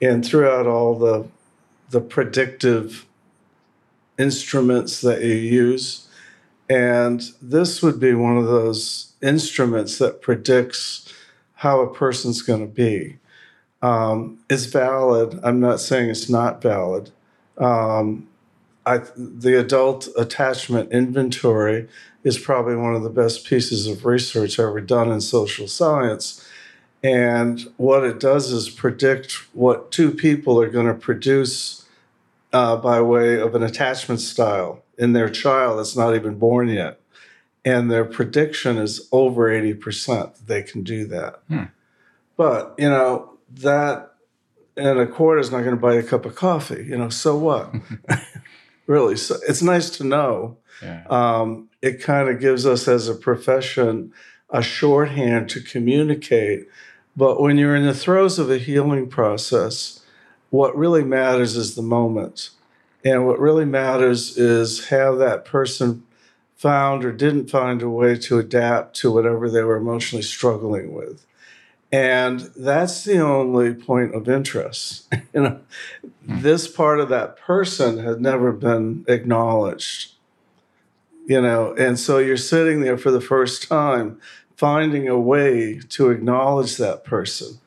And 0.00 0.24
throughout 0.24 0.66
all 0.66 0.98
the, 0.98 1.26
the 1.90 2.00
predictive 2.00 3.06
instruments 4.18 5.00
that 5.00 5.22
you 5.22 5.34
use, 5.34 6.08
and 6.70 7.22
this 7.42 7.82
would 7.82 7.98
be 7.98 8.14
one 8.14 8.38
of 8.38 8.46
those 8.46 9.12
instruments 9.20 9.98
that 9.98 10.22
predicts 10.22 11.12
how 11.54 11.80
a 11.80 11.92
person's 11.92 12.42
going 12.42 12.60
to 12.60 12.72
be. 12.72 13.18
Um, 13.82 14.38
it's 14.48 14.66
valid. 14.66 15.40
I'm 15.42 15.60
not 15.60 15.80
saying 15.80 16.08
it's 16.08 16.30
not 16.30 16.62
valid. 16.62 17.10
Um, 17.58 18.28
I, 18.84 18.98
the 19.16 19.58
adult 19.58 20.08
attachment 20.18 20.92
inventory 20.92 21.88
is 22.24 22.38
probably 22.38 22.76
one 22.76 22.94
of 22.94 23.02
the 23.02 23.10
best 23.10 23.46
pieces 23.46 23.86
of 23.86 24.04
research 24.04 24.58
ever 24.58 24.80
done 24.80 25.10
in 25.10 25.20
social 25.20 25.68
science. 25.68 26.46
And 27.02 27.60
what 27.76 28.04
it 28.04 28.20
does 28.20 28.52
is 28.52 28.68
predict 28.68 29.32
what 29.54 29.90
two 29.90 30.12
people 30.12 30.60
are 30.60 30.70
going 30.70 30.86
to 30.86 30.94
produce 30.94 31.86
uh, 32.52 32.76
by 32.76 33.00
way 33.00 33.40
of 33.40 33.54
an 33.54 33.62
attachment 33.62 34.20
style 34.20 34.82
in 34.98 35.12
their 35.12 35.28
child 35.28 35.78
that's 35.78 35.96
not 35.96 36.14
even 36.14 36.38
born 36.38 36.68
yet. 36.68 37.00
And 37.64 37.90
their 37.90 38.04
prediction 38.04 38.78
is 38.78 39.08
over 39.10 39.48
80% 39.48 40.06
that 40.06 40.46
they 40.46 40.62
can 40.62 40.82
do 40.82 41.06
that. 41.06 41.40
Hmm. 41.48 41.64
But, 42.36 42.74
you 42.78 42.90
know, 42.90 43.38
that 43.50 44.12
and 44.76 44.98
a 44.98 45.06
quarter 45.06 45.40
is 45.40 45.50
not 45.50 45.58
going 45.58 45.76
to 45.76 45.80
buy 45.80 45.94
a 45.94 46.02
cup 46.02 46.24
of 46.24 46.34
coffee, 46.34 46.86
you 46.88 46.96
know, 46.96 47.10
so 47.10 47.36
what? 47.36 47.74
really. 48.86 49.16
So 49.16 49.36
it's 49.48 49.62
nice 49.62 49.90
to 49.90 50.04
know. 50.04 50.56
Yeah. 50.82 51.04
Um, 51.08 51.68
it 51.80 52.02
kind 52.02 52.28
of 52.28 52.40
gives 52.40 52.66
us 52.66 52.88
as 52.88 53.08
a 53.08 53.14
profession 53.14 54.12
a 54.50 54.62
shorthand 54.62 55.48
to 55.50 55.60
communicate. 55.60 56.68
But 57.16 57.40
when 57.40 57.58
you're 57.58 57.76
in 57.76 57.86
the 57.86 57.94
throes 57.94 58.38
of 58.38 58.50
a 58.50 58.58
healing 58.58 59.08
process, 59.08 60.00
what 60.50 60.76
really 60.76 61.04
matters 61.04 61.56
is 61.56 61.74
the 61.74 61.82
moment. 61.82 62.50
And 63.04 63.26
what 63.26 63.40
really 63.40 63.64
matters 63.64 64.36
is 64.36 64.88
have 64.88 65.18
that 65.18 65.44
person 65.44 66.04
found 66.54 67.04
or 67.04 67.12
didn't 67.12 67.50
find 67.50 67.82
a 67.82 67.88
way 67.88 68.16
to 68.16 68.38
adapt 68.38 68.94
to 68.96 69.10
whatever 69.10 69.50
they 69.50 69.62
were 69.62 69.76
emotionally 69.76 70.22
struggling 70.22 70.94
with. 70.94 71.24
And 71.92 72.40
that's 72.56 73.04
the 73.04 73.20
only 73.20 73.74
point 73.74 74.14
of 74.14 74.26
interest. 74.26 75.12
you 75.34 75.42
know, 75.42 75.60
this 76.26 76.66
part 76.66 76.98
of 77.00 77.10
that 77.10 77.36
person 77.36 77.98
had 77.98 78.20
never 78.20 78.50
been 78.50 79.04
acknowledged. 79.06 80.12
You 81.26 81.40
know, 81.40 81.74
and 81.74 81.98
so 81.98 82.18
you're 82.18 82.36
sitting 82.36 82.80
there 82.80 82.98
for 82.98 83.10
the 83.10 83.20
first 83.20 83.68
time 83.68 84.20
finding 84.56 85.06
a 85.06 85.18
way 85.18 85.80
to 85.90 86.10
acknowledge 86.10 86.76
that 86.78 87.04
person. 87.04 87.58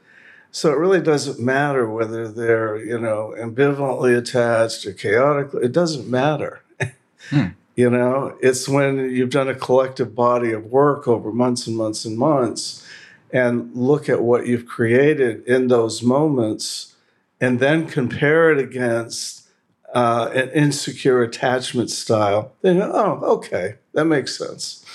So 0.52 0.72
it 0.72 0.78
really 0.78 1.02
doesn't 1.02 1.40
matter 1.40 1.90
whether 1.90 2.28
they're, 2.28 2.78
you 2.78 2.98
know, 2.98 3.36
ambivalently 3.38 4.18
attached 4.18 4.86
or 4.86 4.94
chaotically, 4.94 5.64
it 5.64 5.72
doesn't 5.72 6.10
matter. 6.10 6.62
Hmm. 7.32 7.48
You 7.76 7.90
know, 7.90 8.38
it's 8.40 8.70
when 8.70 9.10
you've 9.10 9.32
done 9.32 9.50
a 9.50 9.56
collective 9.56 10.14
body 10.14 10.52
of 10.52 10.68
work 10.68 11.08
over 11.08 11.32
months 11.32 11.66
and 11.66 11.76
months 11.76 12.06
and 12.06 12.16
months 12.16 12.85
and 13.32 13.74
look 13.76 14.08
at 14.10 14.22
what 14.22 14.48
you've 14.48 14.66
created 14.66 15.44
in 15.46 15.68
those 15.68 16.02
moments 16.04 16.96
and 17.42 17.60
then 17.60 17.88
compare 17.88 18.52
it 18.52 18.58
against 18.58 19.48
uh, 19.94 20.30
an 20.34 20.50
insecure 20.52 21.22
attachment 21.22 21.90
style, 21.90 22.54
then, 22.62 22.82
oh, 22.82 23.20
okay, 23.24 23.76
that 23.94 24.06
makes 24.06 24.38
sense. 24.38 24.86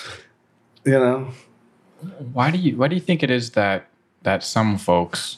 You 0.85 0.93
know? 0.93 1.31
Why 2.33 2.49
do 2.51 2.57
you 2.57 2.77
Why 2.77 2.87
do 2.87 2.95
you 2.95 3.01
think 3.01 3.21
it 3.23 3.29
is 3.29 3.51
that 3.51 3.87
that 4.23 4.43
some 4.43 4.77
folks, 4.77 5.37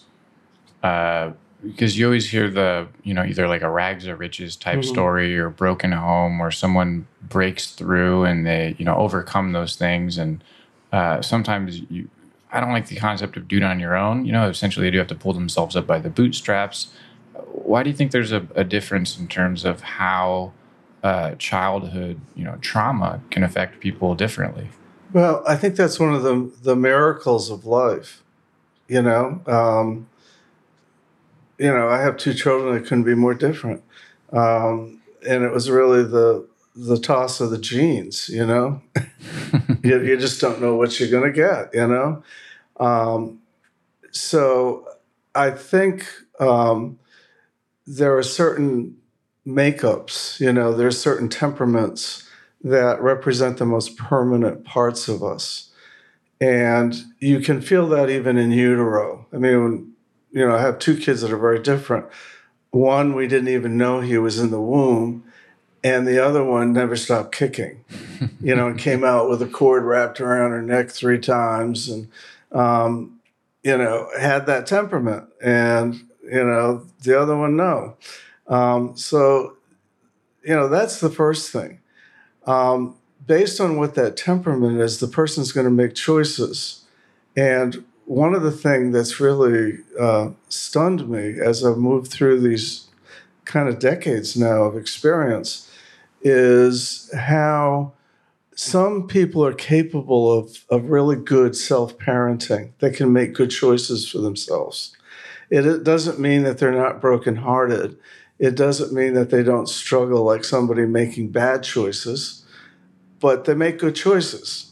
uh, 0.82 1.32
because 1.62 1.98
you 1.98 2.06
always 2.06 2.30
hear 2.30 2.50
the 2.50 2.88
you 3.04 3.14
know 3.14 3.24
either 3.24 3.48
like 3.48 3.62
a 3.62 3.70
rags 3.70 4.08
or 4.08 4.16
riches 4.16 4.56
type 4.56 4.80
Mhm. 4.80 4.86
story 4.86 5.38
or 5.38 5.50
broken 5.50 5.92
home 5.92 6.40
or 6.42 6.52
someone 6.52 7.06
breaks 7.22 7.68
through 7.72 8.24
and 8.24 8.46
they 8.46 8.76
you 8.78 8.86
know 8.86 8.96
overcome 8.96 9.52
those 9.52 9.76
things 9.76 10.18
and 10.18 10.44
uh, 10.92 11.22
sometimes 11.22 11.82
you. 11.90 12.08
I 12.54 12.60
don't 12.60 12.72
like 12.72 12.88
the 12.88 12.96
concept 12.96 13.36
of 13.36 13.48
do 13.48 13.58
it 13.58 13.64
on 13.64 13.80
your 13.80 13.96
own. 13.96 14.26
You 14.26 14.32
know, 14.32 14.48
essentially 14.48 14.86
they 14.86 14.92
do 14.92 15.00
have 15.00 15.08
to 15.08 15.16
pull 15.16 15.34
themselves 15.34 15.76
up 15.76 15.88
by 15.88 16.00
the 16.00 16.10
bootstraps. 16.10 16.94
Why 17.34 17.82
do 17.82 17.90
you 17.90 17.96
think 17.96 18.12
there's 18.12 18.32
a, 18.32 18.48
a 18.56 18.64
difference 18.64 19.18
in 19.18 19.28
terms 19.28 19.66
of 19.66 19.82
how 19.82 20.54
uh, 21.04 21.34
childhood, 21.36 22.22
you 22.36 22.44
know, 22.44 22.58
trauma 22.62 23.22
can 23.32 23.44
affect 23.44 23.80
people 23.80 24.14
differently? 24.16 24.70
Well, 25.12 25.44
I 25.48 25.56
think 25.56 25.76
that's 25.76 26.00
one 26.00 26.14
of 26.14 26.24
the 26.24 26.52
the 26.62 26.76
miracles 26.76 27.50
of 27.50 27.66
life. 27.66 28.24
You 28.88 29.02
know, 29.02 29.42
um, 29.48 30.08
you 31.58 31.72
know, 31.74 31.90
I 31.90 32.02
have 32.02 32.18
two 32.18 32.34
children 32.34 32.76
that 32.76 32.84
couldn't 32.84 33.04
be 33.04 33.16
more 33.16 33.34
different, 33.34 33.84
um, 34.32 35.02
and 35.28 35.44
it 35.44 35.52
was 35.52 35.70
really 35.70 36.04
the 36.04 36.48
the 36.76 36.98
toss 36.98 37.40
of 37.40 37.52
the 37.52 37.58
genes. 37.58 38.30
You 38.30 38.46
know, 38.46 38.82
you, 39.84 40.02
you 40.04 40.18
just 40.18 40.42
don't 40.42 40.62
know 40.62 40.76
what 40.76 41.00
you're 41.00 41.10
going 41.10 41.32
to 41.32 41.36
get. 41.36 41.74
You 41.74 41.88
know, 41.88 42.24
um, 42.80 43.40
so 44.12 44.88
I 45.36 45.52
think 45.52 46.08
um, 46.40 47.00
there 47.86 48.18
are 48.18 48.24
certain 48.24 48.98
makeups. 49.46 50.40
You 50.40 50.54
know, 50.54 50.74
there 50.74 50.88
are 50.88 50.92
certain 50.92 51.30
temperaments 51.30 52.28
that 52.64 53.02
represent 53.02 53.58
the 53.58 53.66
most 53.66 53.98
permanent 53.98 54.64
parts 54.64 55.08
of 55.08 55.22
us. 55.24 55.70
And 56.40 56.96
you 57.20 57.40
can 57.40 57.62
feel 57.62 57.88
that 57.90 58.10
even 58.10 58.38
in 58.38 58.52
utero. 58.52 59.28
I 59.34 59.38
mean, 59.38 59.94
you 60.32 60.46
know, 60.46 60.56
I 60.56 60.62
have 60.62 60.80
two 60.80 60.98
kids 60.98 61.22
that 61.22 61.32
are 61.32 61.38
very 61.38 61.60
different. 61.60 62.06
One, 62.72 63.14
we 63.14 63.28
didn't 63.28 63.50
even 63.50 63.78
know 63.78 64.00
he 64.00 64.18
was 64.18 64.40
in 64.40 64.50
the 64.50 64.62
womb, 64.62 65.23
and 65.84 66.08
the 66.08 66.24
other 66.24 66.44
one 66.44 66.74
never 66.74 66.96
stopped 66.96 67.34
kicking, 67.34 67.84
you 68.42 68.56
know, 68.56 68.68
and 68.68 68.80
came 68.80 69.04
out 69.04 69.30
with 69.30 69.42
a 69.42 69.48
cord 69.48 69.84
wrapped 69.84 70.22
around 70.22 70.52
her 70.52 70.62
neck 70.62 70.90
three 70.90 71.20
times 71.20 71.90
and, 71.90 72.08
um, 72.52 73.20
you 73.64 73.78
know, 73.78 74.10
had 74.20 74.46
that 74.46 74.68
temperament. 74.68 75.28
And, 75.42 75.96
you 76.24 76.44
know, 76.44 76.86
the 77.02 77.20
other 77.20 77.36
one, 77.36 77.56
no. 77.56 77.96
Um, 78.48 78.96
so, 78.96 79.58
you 80.44 80.56
know, 80.56 80.68
that's 80.68 81.00
the 81.00 81.10
first 81.10 81.52
thing 81.52 81.80
um, 82.46 82.96
based 83.26 83.60
on 83.60 83.78
what 83.78 83.96
that 83.96 84.18
temperament 84.18 84.80
is, 84.80 85.00
the 85.00 85.08
person's 85.08 85.52
going 85.52 85.66
to 85.66 85.72
make 85.72 85.96
choices. 85.96 86.84
And 87.36 87.84
one 88.06 88.34
of 88.34 88.44
the 88.44 88.52
things 88.52 88.94
that's 88.94 89.20
really 89.20 89.80
uh, 90.00 90.32
stunned 90.50 91.10
me 91.10 91.40
as 91.40 91.66
I've 91.66 91.78
moved 91.78 92.12
through 92.12 92.42
these 92.42 92.88
kind 93.46 93.70
of 93.70 93.80
decades 93.80 94.36
now 94.36 94.64
of 94.64 94.78
experience 94.78 95.70
is 96.24 97.14
how 97.14 97.94
some 98.56 99.08
people 99.08 99.46
are 99.46 99.54
capable 99.54 100.32
of, 100.32 100.66
of 100.70 100.90
really 100.90 101.16
good 101.16 101.56
self 101.56 101.98
parenting. 101.98 102.72
They 102.80 102.92
can 102.92 103.12
make 103.12 103.34
good 103.34 103.50
choices 103.50 104.10
for 104.10 104.20
themselves. 104.20 104.96
It, 105.50 105.66
it 105.66 105.84
doesn't 105.84 106.20
mean 106.20 106.44
that 106.44 106.58
they're 106.58 106.72
not 106.72 107.02
brokenhearted. 107.02 107.98
It 108.40 108.56
doesn't 108.56 108.94
mean 108.94 109.14
that 109.14 109.30
they 109.30 109.44
don't 109.44 109.70
struggle 109.70 110.24
like 110.24 110.44
somebody 110.44 110.86
making 110.86 111.30
bad 111.30 111.64
choices, 111.64 112.44
but 113.20 113.46
they 113.46 113.54
make 113.54 113.80
good 113.80 113.96
choices. 113.96 114.72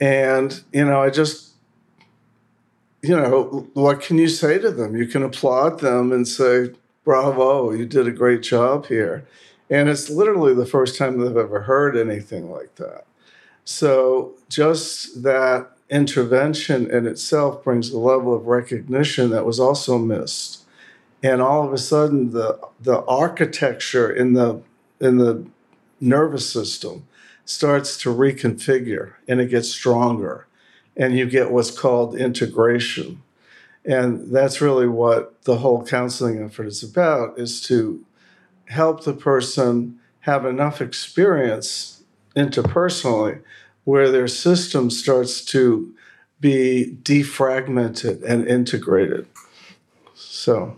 And, 0.00 0.62
you 0.72 0.84
know, 0.84 1.00
I 1.00 1.10
just, 1.10 1.50
you 3.02 3.16
know, 3.16 3.68
what 3.74 4.00
can 4.00 4.18
you 4.18 4.28
say 4.28 4.58
to 4.58 4.70
them? 4.70 4.96
You 4.96 5.06
can 5.06 5.22
applaud 5.22 5.80
them 5.80 6.12
and 6.12 6.26
say, 6.26 6.70
bravo, 7.04 7.72
you 7.72 7.86
did 7.86 8.06
a 8.06 8.12
great 8.12 8.42
job 8.42 8.86
here. 8.86 9.26
And 9.72 9.88
it's 9.88 10.10
literally 10.10 10.52
the 10.52 10.66
first 10.66 10.98
time 10.98 11.18
they've 11.18 11.34
ever 11.34 11.62
heard 11.62 11.96
anything 11.96 12.50
like 12.50 12.74
that. 12.74 13.06
So 13.64 14.34
just 14.50 15.22
that 15.22 15.70
intervention 15.88 16.90
in 16.90 17.06
itself 17.06 17.64
brings 17.64 17.88
a 17.88 17.98
level 17.98 18.34
of 18.34 18.46
recognition 18.46 19.30
that 19.30 19.46
was 19.46 19.58
also 19.58 19.96
missed. 19.96 20.64
And 21.22 21.40
all 21.40 21.66
of 21.66 21.72
a 21.72 21.78
sudden 21.78 22.32
the 22.32 22.60
the 22.82 23.02
architecture 23.06 24.12
in 24.12 24.34
the 24.34 24.60
in 25.00 25.16
the 25.16 25.46
nervous 26.02 26.52
system 26.52 27.06
starts 27.46 27.96
to 27.98 28.14
reconfigure 28.14 29.14
and 29.26 29.40
it 29.40 29.46
gets 29.46 29.70
stronger. 29.70 30.46
And 30.98 31.16
you 31.16 31.24
get 31.24 31.50
what's 31.50 31.70
called 31.70 32.14
integration. 32.14 33.22
And 33.86 34.30
that's 34.34 34.60
really 34.60 34.86
what 34.86 35.42
the 35.44 35.56
whole 35.56 35.82
counseling 35.82 36.44
effort 36.44 36.66
is 36.66 36.82
about 36.82 37.38
is 37.38 37.62
to 37.62 38.04
help 38.72 39.04
the 39.04 39.12
person 39.12 39.98
have 40.20 40.46
enough 40.46 40.80
experience 40.80 42.02
interpersonally 42.34 43.42
where 43.84 44.10
their 44.10 44.28
system 44.28 44.90
starts 44.90 45.44
to 45.44 45.94
be 46.40 46.96
defragmented 47.02 48.22
and 48.22 48.46
integrated. 48.46 49.26
So, 50.14 50.76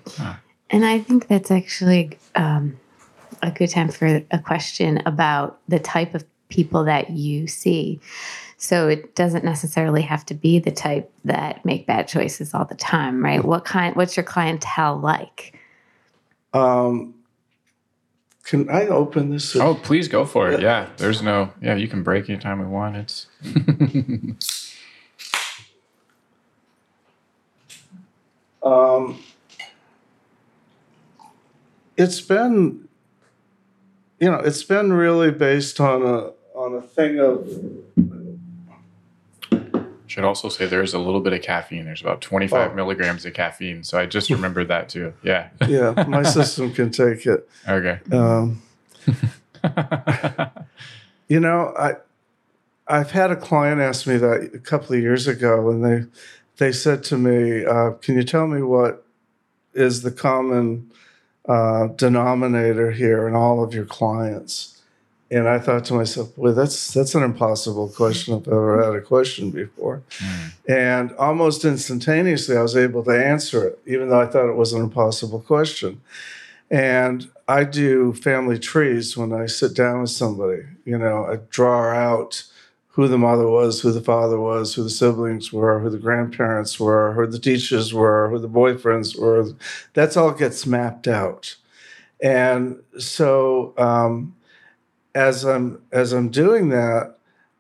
And 0.71 0.85
I 0.85 0.99
think 0.99 1.29
that's 1.29 1.51
actually 1.51 2.19
um, 2.35 2.79
a 3.43 3.51
good 3.51 3.71
time 3.71 3.89
for 3.89 4.23
a 4.31 4.39
question 4.39 5.03
about 5.07 5.61
the 5.69 5.79
type 5.79 6.15
of 6.15 6.25
people 6.49 6.85
that 6.85 7.11
you 7.11 7.47
see. 7.47 8.01
So 8.57 8.89
it 8.89 9.15
doesn't 9.15 9.45
necessarily 9.45 10.03
have 10.03 10.25
to 10.27 10.35
be 10.35 10.59
the 10.59 10.71
type 10.71 11.13
that 11.25 11.65
make 11.65 11.87
bad 11.87 12.09
choices 12.09 12.55
all 12.55 12.65
the 12.65 12.75
time, 12.75 13.23
right? 13.23 13.45
What 13.45 13.65
kind? 13.65 13.95
What's 13.95 14.17
your 14.17 14.25
clientele 14.25 14.99
like? 14.99 15.55
um, 16.55 17.15
can 18.45 18.69
I 18.69 18.87
open 18.87 19.31
this? 19.31 19.57
Oh, 19.57 19.75
please 19.75 20.09
go 20.09 20.25
for 20.25 20.51
it. 20.51 20.61
Yeah, 20.61 20.89
there's 20.99 21.23
no. 21.23 21.53
Yeah, 21.61 21.75
you 21.77 21.89
can 21.89 22.03
break 22.03 22.29
anytime 22.29 22.61
we 22.61 22.67
want. 22.67 22.97
It's. 22.97 23.27
Um, 28.65 29.23
it's 31.99 32.21
been, 32.23 32.89
you 34.19 34.31
know, 34.31 34.39
it's 34.39 34.63
been 34.63 34.93
really 34.93 35.31
based 35.31 35.81
on 35.81 36.03
a 36.03 36.31
on 36.55 36.75
a 36.75 36.81
thing 36.81 37.21
of 37.21 37.47
Should 40.15 40.23
also 40.23 40.49
say 40.49 40.67
there 40.67 40.81
is 40.81 40.95
a 40.95 41.01
little 41.01 41.21
bit 41.21 41.33
of 41.33 41.43
caffeine. 41.43 41.87
There's 41.87 42.01
about 42.01 42.21
25 42.21 42.71
Oh. 42.71 42.75
milligrams 42.77 43.27
of 43.27 43.35
caffeine. 43.35 43.83
So 43.83 43.99
I 43.99 44.07
just 44.07 44.31
remembered 44.31 44.69
that 44.69 44.89
too. 44.89 45.13
Yeah. 45.25 45.49
Yeah, 45.67 45.91
my 46.07 46.23
system 46.23 46.73
can 46.73 46.93
take 46.93 47.27
it. 47.27 47.49
Okay. 47.69 47.99
Um, 48.17 48.63
you 51.29 51.41
know, 51.41 51.75
I 51.77 51.95
I've 52.87 53.11
had 53.11 53.33
a 53.33 53.37
client 53.37 53.81
ask 53.81 54.07
me 54.07 54.17
that 54.19 54.51
a 54.55 54.59
couple 54.61 54.95
of 54.95 55.03
years 55.03 55.27
ago, 55.27 55.69
and 55.69 55.85
they 55.85 56.05
they 56.59 56.71
said 56.71 57.03
to 57.05 57.19
me, 57.19 57.65
uh, 57.65 57.91
"Can 58.01 58.15
you 58.15 58.23
tell 58.23 58.47
me 58.47 58.63
what 58.63 59.05
is 59.73 60.03
the 60.03 60.13
common 60.13 60.93
uh, 61.49 61.89
denominator 61.89 62.93
here 62.93 63.27
in 63.27 63.35
all 63.35 63.65
of 63.65 63.75
your 63.75 63.85
clients?" 63.87 64.74
And 65.35 65.49
I 65.49 65.59
thought 65.59 65.85
to 65.87 65.95
myself, 65.95 66.37
"Boy, 66.37 66.53
that's 66.53 66.95
that's 66.95 67.15
an 67.17 67.25
impossible 67.25 67.89
question. 67.89 68.35
I've 68.35 68.47
ever 68.47 68.85
had 68.85 68.95
a 68.95 69.01
question 69.01 69.51
before." 69.51 70.03
And 70.69 71.13
almost 71.17 71.65
instantaneously, 71.65 72.57
I 72.57 72.63
was 72.63 72.77
able 72.77 73.03
to 73.05 73.11
answer 73.11 73.67
it, 73.67 73.81
even 73.85 74.09
though 74.09 74.21
I 74.21 74.27
thought 74.27 74.49
it 74.49 74.57
was 74.57 74.73
an 74.73 74.83
impossible 74.83 75.41
question. 75.41 76.01
And 76.71 77.29
I 77.49 77.65
do 77.65 78.13
family 78.13 78.59
trees 78.59 79.17
when 79.17 79.33
I 79.33 79.47
sit 79.47 79.75
down 79.75 80.03
with 80.03 80.11
somebody. 80.11 80.63
You 80.85 80.99
know, 80.99 81.27
I 81.27 81.39
draw 81.51 81.93
out 81.93 82.45
who 82.89 83.09
the 83.09 83.19
mother 83.19 83.49
was, 83.49 83.81
who 83.81 83.91
the 83.91 84.01
father 84.01 84.39
was, 84.39 84.75
who 84.75 84.85
the 84.85 84.91
siblings 84.91 85.53
were, 85.53 85.81
who 85.81 85.91
the 85.91 85.99
grandparents 85.99 86.79
were, 86.79 87.13
who 87.13 87.27
the 87.27 87.41
teachers 87.41 87.93
were, 87.93 88.31
who 88.31 88.39
the 88.39 88.49
boyfriends 88.49 89.19
were. 89.19 89.49
That's 89.95 90.17
all 90.17 90.31
gets 90.31 90.65
mapped 90.65 91.09
out. 91.09 91.57
And 92.23 92.83
so 92.99 93.75
um, 93.77 94.34
as 95.15 95.45
I'm 95.45 95.83
as 95.93 96.13
I'm 96.13 96.29
doing 96.29 96.71
that, 96.71 97.17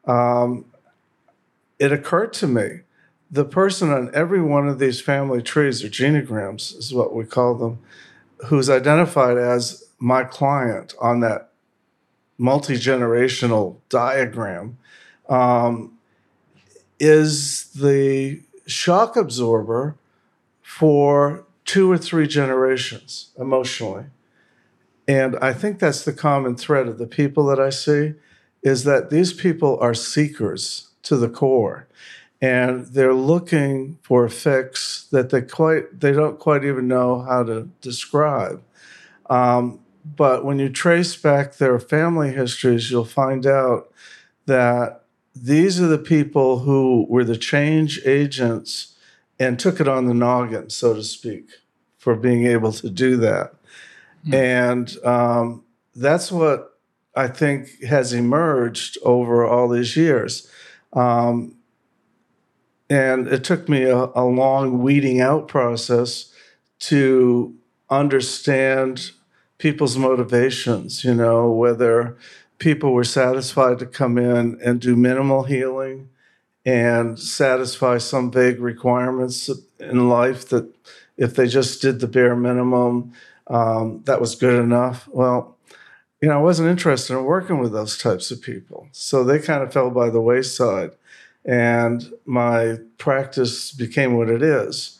um, 0.07 0.67
it 1.79 1.93
occurred 1.93 2.33
to 2.35 2.47
me 2.47 2.81
the 3.31 3.45
person 3.45 3.91
on 3.91 4.11
every 4.15 4.41
one 4.41 4.69
of 4.69 4.79
these 4.79 5.01
family 5.01 5.43
trees 5.43 5.83
or 5.83 5.89
genograms 5.89 6.77
is 6.77 6.95
what 6.95 7.15
we 7.15 7.25
call 7.25 7.55
them 7.57 7.79
who's 8.47 8.71
identified 8.71 9.37
as 9.37 9.85
my 9.99 10.23
client 10.23 10.95
on 11.01 11.21
that 11.21 11.51
multi-generational 12.39 13.77
diagram 13.89 14.77
um, 15.29 15.97
is 17.01 17.71
the 17.73 18.41
shock 18.67 19.17
absorber 19.17 19.97
for 20.63 21.45
two 21.65 21.91
or 21.91 21.99
three 21.99 22.27
generations 22.27 23.31
emotionally 23.39 24.05
and 25.07 25.37
i 25.41 25.53
think 25.53 25.79
that's 25.79 26.05
the 26.05 26.13
common 26.13 26.57
thread 26.57 26.87
of 26.87 26.99
the 26.99 27.07
people 27.07 27.47
that 27.47 27.61
i 27.61 27.71
see 27.71 28.15
is 28.65 28.85
that 28.85 29.11
these 29.11 29.33
people 29.33 29.79
are 29.81 29.95
seekers 29.95 30.89
to 31.05 31.17
the 31.17 31.29
core. 31.29 31.87
And 32.41 32.87
they're 32.87 33.15
looking 33.15 33.99
for 34.03 34.25
a 34.25 34.31
fix 34.31 35.07
that 35.13 35.31
they 35.31 35.43
quite 35.43 36.01
they 36.01 36.13
don't 36.13 36.39
quite 36.39 36.65
even 36.65 36.89
know 36.89 37.21
how 37.21 37.45
to 37.45 37.69
describe. 37.81 38.63
Um, 39.31 39.81
but 40.05 40.45
when 40.45 40.59
you 40.59 40.69
trace 40.69 41.17
back 41.17 41.55
their 41.55 41.79
family 41.79 42.33
histories 42.33 42.91
you'll 42.91 43.07
find 43.07 43.47
out 43.47 43.91
that 44.45 45.05
these 45.35 45.81
are 45.81 45.87
the 45.87 45.99
people 45.99 46.59
who 46.61 47.07
were 47.09 47.25
the 47.25 47.39
change 47.39 48.01
agents 48.05 48.95
and 49.41 49.59
took 49.59 49.81
it 49.81 49.89
on 49.89 50.05
the 50.05 50.13
noggin 50.13 50.69
so 50.69 50.93
to 50.93 51.03
speak 51.03 51.49
for 51.97 52.15
being 52.15 52.47
able 52.47 52.71
to 52.71 52.91
do 52.91 53.17
that 53.17 53.55
and 54.33 54.97
um, 55.05 55.65
that's 55.95 56.33
what 56.33 56.79
i 57.15 57.29
think 57.29 57.83
has 57.83 58.13
emerged 58.13 58.99
over 59.03 59.47
all 59.47 59.69
these 59.69 59.97
years. 59.97 60.49
Um, 60.93 61.57
and 62.91 63.27
it 63.29 63.45
took 63.45 63.69
me 63.69 63.85
a, 63.85 64.09
a 64.15 64.25
long 64.25 64.83
weeding 64.83 65.21
out 65.21 65.49
process 65.49 66.33
to 66.79 67.55
understand 67.91 69.11
people's 69.59 69.97
motivations, 69.97 71.05
you 71.05 71.15
know, 71.15 71.51
whether 71.51 72.17
people 72.59 72.93
were 72.93 73.05
satisfied 73.05 73.79
to 73.79 73.87
come 73.87 74.19
in 74.19 74.59
and 74.63 74.81
do 74.81 74.95
minimal 74.97 75.45
healing 75.45 76.09
and 76.67 77.19
satisfy 77.19 77.99
some 77.99 78.31
vague 78.31 78.61
requirements 78.61 79.51
in 79.79 80.09
life 80.09 80.49
that 80.49 80.73
if 81.17 81.35
they 81.35 81.47
just 81.47 81.81
did 81.81 82.01
the 82.01 82.07
bare 82.07 82.37
minimum, 82.37 83.13
um, 83.49 84.03
that 84.05 84.21
was 84.21 84.35
good 84.35 84.59
enough. 84.59 85.09
Well, 85.09 85.57
you 86.21 86.29
know, 86.29 86.39
I 86.39 86.43
wasn't 86.43 86.71
interested 86.71 87.17
in 87.17 87.25
working 87.25 87.59
with 87.59 87.73
those 87.73 87.99
types 87.99 88.31
of 88.31 88.41
people. 88.41 88.89
So 88.93 89.25
they 89.25 89.39
kind 89.39 89.63
of 89.63 89.73
fell 89.73 89.91
by 89.91 90.11
the 90.11 90.21
wayside 90.21 90.93
and 91.45 92.13
my 92.25 92.79
practice 92.99 93.73
became 93.73 94.17
what 94.17 94.31
it 94.31 94.43
is. 94.43 94.99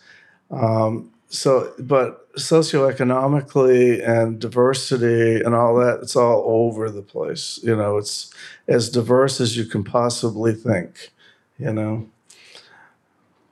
Um, 0.51 1.11
so, 1.29 1.73
but 1.79 2.33
socioeconomically 2.37 4.07
and 4.07 4.39
diversity 4.39 5.41
and 5.41 5.55
all 5.55 5.75
that, 5.77 6.01
it's 6.03 6.15
all 6.15 6.45
over 6.47 6.91
the 6.91 7.03
place. 7.03 7.59
You 7.63 7.75
know, 7.75 7.97
it's 7.97 8.33
as 8.69 8.91
diverse 8.91 9.41
as 9.41 9.57
you 9.57 9.65
can 9.65 9.83
possibly 9.83 10.53
think, 10.53 11.13
you 11.59 11.73
know. 11.73 12.09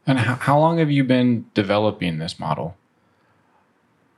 And 0.07 0.19
how, 0.19 0.35
how 0.35 0.59
long 0.59 0.79
have 0.79 0.91
you 0.91 1.05
been 1.05 1.47
developing 1.55 2.19
this 2.19 2.39
model? 2.39 2.77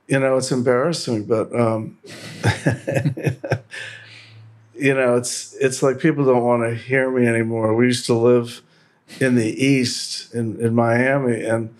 You 0.07 0.19
know, 0.19 0.37
it's 0.37 0.51
embarrassing, 0.51 1.25
but 1.25 1.53
um, 1.59 1.97
you 4.75 4.93
know, 4.93 5.15
it's 5.15 5.55
it's 5.55 5.81
like 5.81 5.99
people 5.99 6.25
don't 6.25 6.43
want 6.43 6.63
to 6.63 6.75
hear 6.75 7.09
me 7.09 7.25
anymore. 7.25 7.73
We 7.75 7.87
used 7.87 8.05
to 8.07 8.13
live 8.13 8.61
in 9.19 9.35
the 9.35 9.47
east 9.63 10.33
in, 10.33 10.59
in 10.59 10.75
Miami, 10.75 11.43
and 11.43 11.73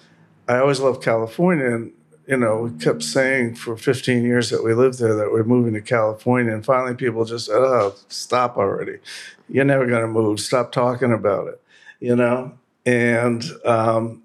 I 0.47 0.57
always 0.57 0.79
loved 0.79 1.03
California. 1.03 1.67
And 1.67 1.93
you 2.27 2.37
know, 2.37 2.61
we 2.63 2.79
kept 2.79 3.03
saying 3.03 3.55
for 3.55 3.77
15 3.77 4.23
years 4.23 4.49
that 4.49 4.63
we 4.63 4.73
lived 4.73 4.97
there 4.97 5.15
that 5.15 5.31
we're 5.31 5.43
moving 5.43 5.73
to 5.73 5.81
California, 5.81 6.53
and 6.53 6.65
finally 6.65 6.95
people 6.95 7.25
just 7.25 7.45
said, 7.47 7.57
"Oh, 7.57 7.93
stop 8.09 8.57
already! 8.57 8.99
You're 9.47 9.65
never 9.65 9.85
going 9.85 10.01
to 10.01 10.07
move. 10.07 10.39
Stop 10.39 10.71
talking 10.71 11.11
about 11.11 11.47
it." 11.47 11.61
You 11.99 12.15
know, 12.15 12.53
and 12.85 13.43
um, 13.65 14.23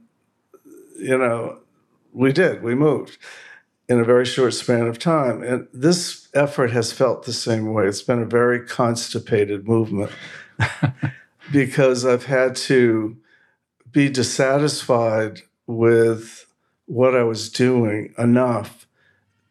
you 0.96 1.18
know, 1.18 1.58
we 2.12 2.32
did. 2.32 2.62
We 2.62 2.74
moved 2.74 3.18
in 3.90 3.98
a 3.98 4.05
very 4.05 4.24
short 4.24 4.55
span 4.55 4.87
of 4.87 5.00
time. 5.00 5.42
And 5.42 5.66
this 5.74 6.29
effort 6.33 6.70
has 6.70 6.92
felt 6.92 7.24
the 7.24 7.33
same 7.33 7.72
way. 7.72 7.88
It's 7.88 8.03
been 8.03 8.22
a 8.22 8.24
very 8.24 8.64
constipated 8.64 9.66
movement 9.66 10.12
because 11.53 12.07
I've 12.07 12.26
had 12.26 12.55
to 12.70 13.16
be 13.90 14.09
dissatisfied 14.09 15.40
with 15.66 16.46
what 16.87 17.16
I 17.16 17.24
was 17.24 17.50
doing 17.50 18.14
enough 18.16 18.87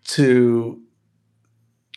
to 0.06 0.82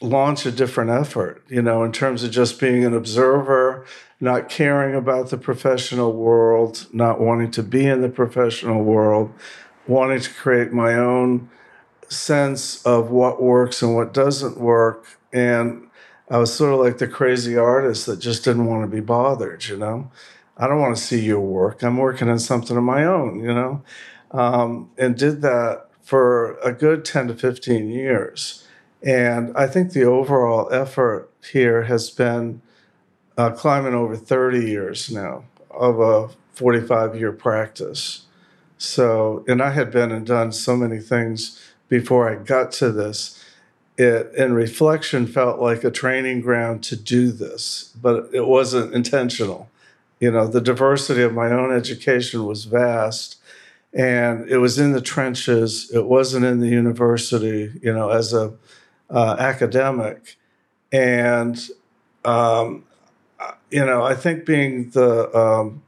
launch 0.00 0.44
a 0.44 0.50
different 0.50 0.90
effort, 0.90 1.44
you 1.48 1.62
know, 1.62 1.84
in 1.84 1.92
terms 1.92 2.24
of 2.24 2.32
just 2.32 2.58
being 2.58 2.84
an 2.84 2.92
observer, 2.92 3.86
not 4.18 4.48
caring 4.48 4.96
about 4.96 5.30
the 5.30 5.38
professional 5.38 6.12
world, 6.12 6.88
not 6.92 7.20
wanting 7.20 7.52
to 7.52 7.62
be 7.62 7.86
in 7.86 8.02
the 8.02 8.08
professional 8.08 8.82
world, 8.82 9.32
wanting 9.86 10.18
to 10.18 10.30
create 10.30 10.72
my 10.72 10.94
own 10.94 11.48
sense 12.12 12.84
of 12.84 13.10
what 13.10 13.42
works 13.42 13.82
and 13.82 13.94
what 13.94 14.12
doesn't 14.12 14.58
work. 14.58 15.18
And 15.32 15.88
I 16.30 16.38
was 16.38 16.54
sort 16.54 16.74
of 16.74 16.80
like 16.80 16.98
the 16.98 17.08
crazy 17.08 17.56
artist 17.56 18.06
that 18.06 18.18
just 18.18 18.44
didn't 18.44 18.66
want 18.66 18.82
to 18.82 18.94
be 18.94 19.00
bothered, 19.00 19.66
you 19.66 19.76
know? 19.76 20.10
I 20.56 20.68
don't 20.68 20.80
want 20.80 20.96
to 20.96 21.02
see 21.02 21.20
your 21.20 21.40
work. 21.40 21.82
I'm 21.82 21.96
working 21.96 22.28
on 22.28 22.38
something 22.38 22.76
of 22.76 22.82
my 22.82 23.04
own, 23.04 23.40
you 23.40 23.52
know? 23.52 23.82
Um, 24.30 24.90
and 24.96 25.16
did 25.16 25.42
that 25.42 25.88
for 26.02 26.58
a 26.58 26.72
good 26.72 27.04
10 27.04 27.28
to 27.28 27.34
15 27.34 27.88
years. 27.88 28.66
And 29.02 29.56
I 29.56 29.66
think 29.66 29.92
the 29.92 30.04
overall 30.04 30.72
effort 30.72 31.30
here 31.50 31.82
has 31.82 32.10
been 32.10 32.62
uh, 33.36 33.50
climbing 33.50 33.94
over 33.94 34.16
30 34.16 34.60
years 34.60 35.10
now 35.10 35.44
of 35.70 36.00
a 36.00 36.28
45 36.52 37.16
year 37.18 37.32
practice. 37.32 38.26
So, 38.78 39.44
and 39.46 39.62
I 39.62 39.70
had 39.70 39.90
been 39.90 40.10
and 40.10 40.26
done 40.26 40.52
so 40.52 40.76
many 40.76 40.98
things 40.98 41.60
before 41.92 42.26
I 42.26 42.36
got 42.36 42.72
to 42.72 42.90
this. 42.90 43.38
It, 43.98 44.32
in 44.34 44.54
reflection, 44.54 45.26
felt 45.26 45.60
like 45.60 45.84
a 45.84 45.90
training 45.90 46.40
ground 46.40 46.82
to 46.84 46.96
do 46.96 47.30
this, 47.30 47.92
but 48.00 48.30
it 48.32 48.46
wasn't 48.46 48.94
intentional. 48.94 49.68
You 50.18 50.30
know, 50.30 50.46
the 50.46 50.62
diversity 50.62 51.20
of 51.20 51.34
my 51.34 51.50
own 51.50 51.70
education 51.70 52.46
was 52.46 52.64
vast, 52.64 53.36
and 53.92 54.48
it 54.48 54.56
was 54.56 54.78
in 54.78 54.92
the 54.92 55.02
trenches. 55.02 55.90
It 55.92 56.06
wasn't 56.06 56.46
in 56.46 56.60
the 56.60 56.68
university. 56.68 57.78
You 57.82 57.92
know, 57.92 58.08
as 58.08 58.32
a 58.32 58.54
uh, 59.10 59.36
academic, 59.38 60.38
and 60.90 61.60
um, 62.24 62.84
you 63.70 63.84
know, 63.84 64.02
I 64.02 64.14
think 64.14 64.46
being 64.46 64.88
the 64.92 65.12
um, 65.38 65.82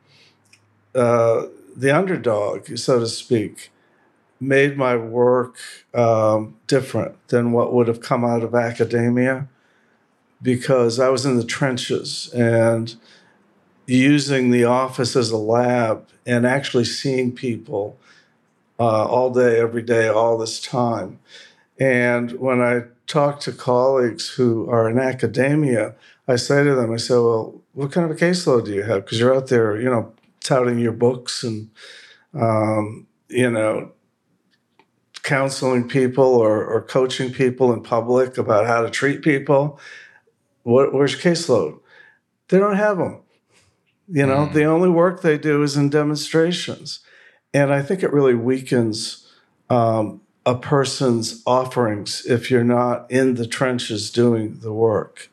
uh, 0.94 1.46
the 1.74 1.96
underdog, 1.96 2.76
so 2.76 3.00
to 3.00 3.06
speak, 3.06 3.70
made 4.40 4.76
my 4.76 4.96
work 4.96 5.56
um, 5.94 6.56
different 6.66 7.28
than 7.28 7.52
what 7.52 7.72
would 7.72 7.88
have 7.88 8.00
come 8.00 8.24
out 8.24 8.42
of 8.42 8.54
academia 8.54 9.48
because 10.42 11.00
I 11.00 11.08
was 11.08 11.24
in 11.24 11.36
the 11.36 11.44
trenches 11.44 12.30
and 12.34 12.94
using 13.86 14.50
the 14.50 14.64
office 14.64 15.16
as 15.16 15.30
a 15.30 15.36
lab 15.36 16.06
and 16.26 16.46
actually 16.46 16.84
seeing 16.84 17.32
people 17.32 17.98
uh, 18.78 19.06
all 19.06 19.30
day, 19.30 19.58
every 19.58 19.82
day, 19.82 20.08
all 20.08 20.36
this 20.36 20.60
time. 20.60 21.18
And 21.78 22.32
when 22.32 22.60
I 22.60 22.84
talk 23.06 23.40
to 23.40 23.52
colleagues 23.52 24.28
who 24.28 24.68
are 24.70 24.88
in 24.88 24.98
academia, 24.98 25.94
I 26.26 26.36
say 26.36 26.64
to 26.64 26.74
them, 26.74 26.92
I 26.92 26.96
say, 26.96 27.14
well, 27.14 27.60
what 27.72 27.92
kind 27.92 28.10
of 28.10 28.16
a 28.16 28.20
caseload 28.20 28.66
do 28.66 28.72
you 28.72 28.82
have? 28.82 29.04
Because 29.04 29.18
you're 29.18 29.34
out 29.34 29.48
there, 29.48 29.78
you 29.80 29.90
know, 29.90 30.12
touting 30.40 30.78
your 30.78 30.92
books 30.92 31.42
and, 31.42 31.70
um, 32.34 33.06
you 33.28 33.50
know, 33.50 33.92
counseling 35.24 35.88
people 35.88 36.24
or, 36.24 36.64
or 36.64 36.82
coaching 36.82 37.32
people 37.32 37.72
in 37.72 37.82
public 37.82 38.38
about 38.38 38.66
how 38.66 38.82
to 38.82 38.90
treat 38.90 39.22
people. 39.22 39.80
What, 40.62 40.92
where's 40.92 41.12
your 41.12 41.20
caseload? 41.34 41.80
They 42.48 42.58
don't 42.58 42.76
have 42.76 42.98
them. 42.98 43.22
You 44.06 44.26
know, 44.26 44.46
mm. 44.46 44.52
the 44.52 44.64
only 44.64 44.90
work 44.90 45.22
they 45.22 45.38
do 45.38 45.62
is 45.62 45.76
in 45.76 45.88
demonstrations. 45.88 47.00
And 47.54 47.72
I 47.72 47.80
think 47.80 48.02
it 48.02 48.12
really 48.12 48.34
weakens 48.34 49.26
um, 49.70 50.20
a 50.44 50.54
person's 50.54 51.42
offerings 51.46 52.24
if 52.26 52.50
you're 52.50 52.62
not 52.62 53.10
in 53.10 53.34
the 53.34 53.46
trenches 53.46 54.10
doing 54.10 54.58
the 54.60 54.74
work. 54.74 55.30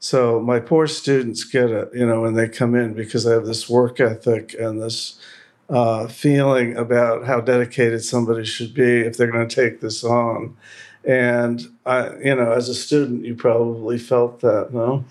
So 0.00 0.40
my 0.40 0.58
poor 0.58 0.88
students 0.88 1.44
get 1.44 1.70
it, 1.70 1.90
you 1.94 2.06
know, 2.06 2.22
when 2.22 2.34
they 2.34 2.48
come 2.48 2.74
in 2.74 2.94
because 2.94 3.26
I 3.26 3.32
have 3.34 3.46
this 3.46 3.68
work 3.68 4.00
ethic 4.00 4.54
and 4.58 4.82
this 4.82 5.20
uh, 5.70 6.08
feeling 6.08 6.76
about 6.76 7.24
how 7.24 7.40
dedicated 7.40 8.04
somebody 8.04 8.44
should 8.44 8.74
be 8.74 9.00
if 9.00 9.16
they're 9.16 9.30
going 9.30 9.48
to 9.48 9.54
take 9.54 9.80
this 9.80 10.02
on. 10.04 10.56
And 11.04 11.62
I, 11.86 12.14
you 12.16 12.34
know, 12.34 12.52
as 12.52 12.68
a 12.68 12.74
student, 12.74 13.24
you 13.24 13.34
probably 13.34 13.96
felt 13.96 14.40
that, 14.40 14.74
no? 14.74 15.04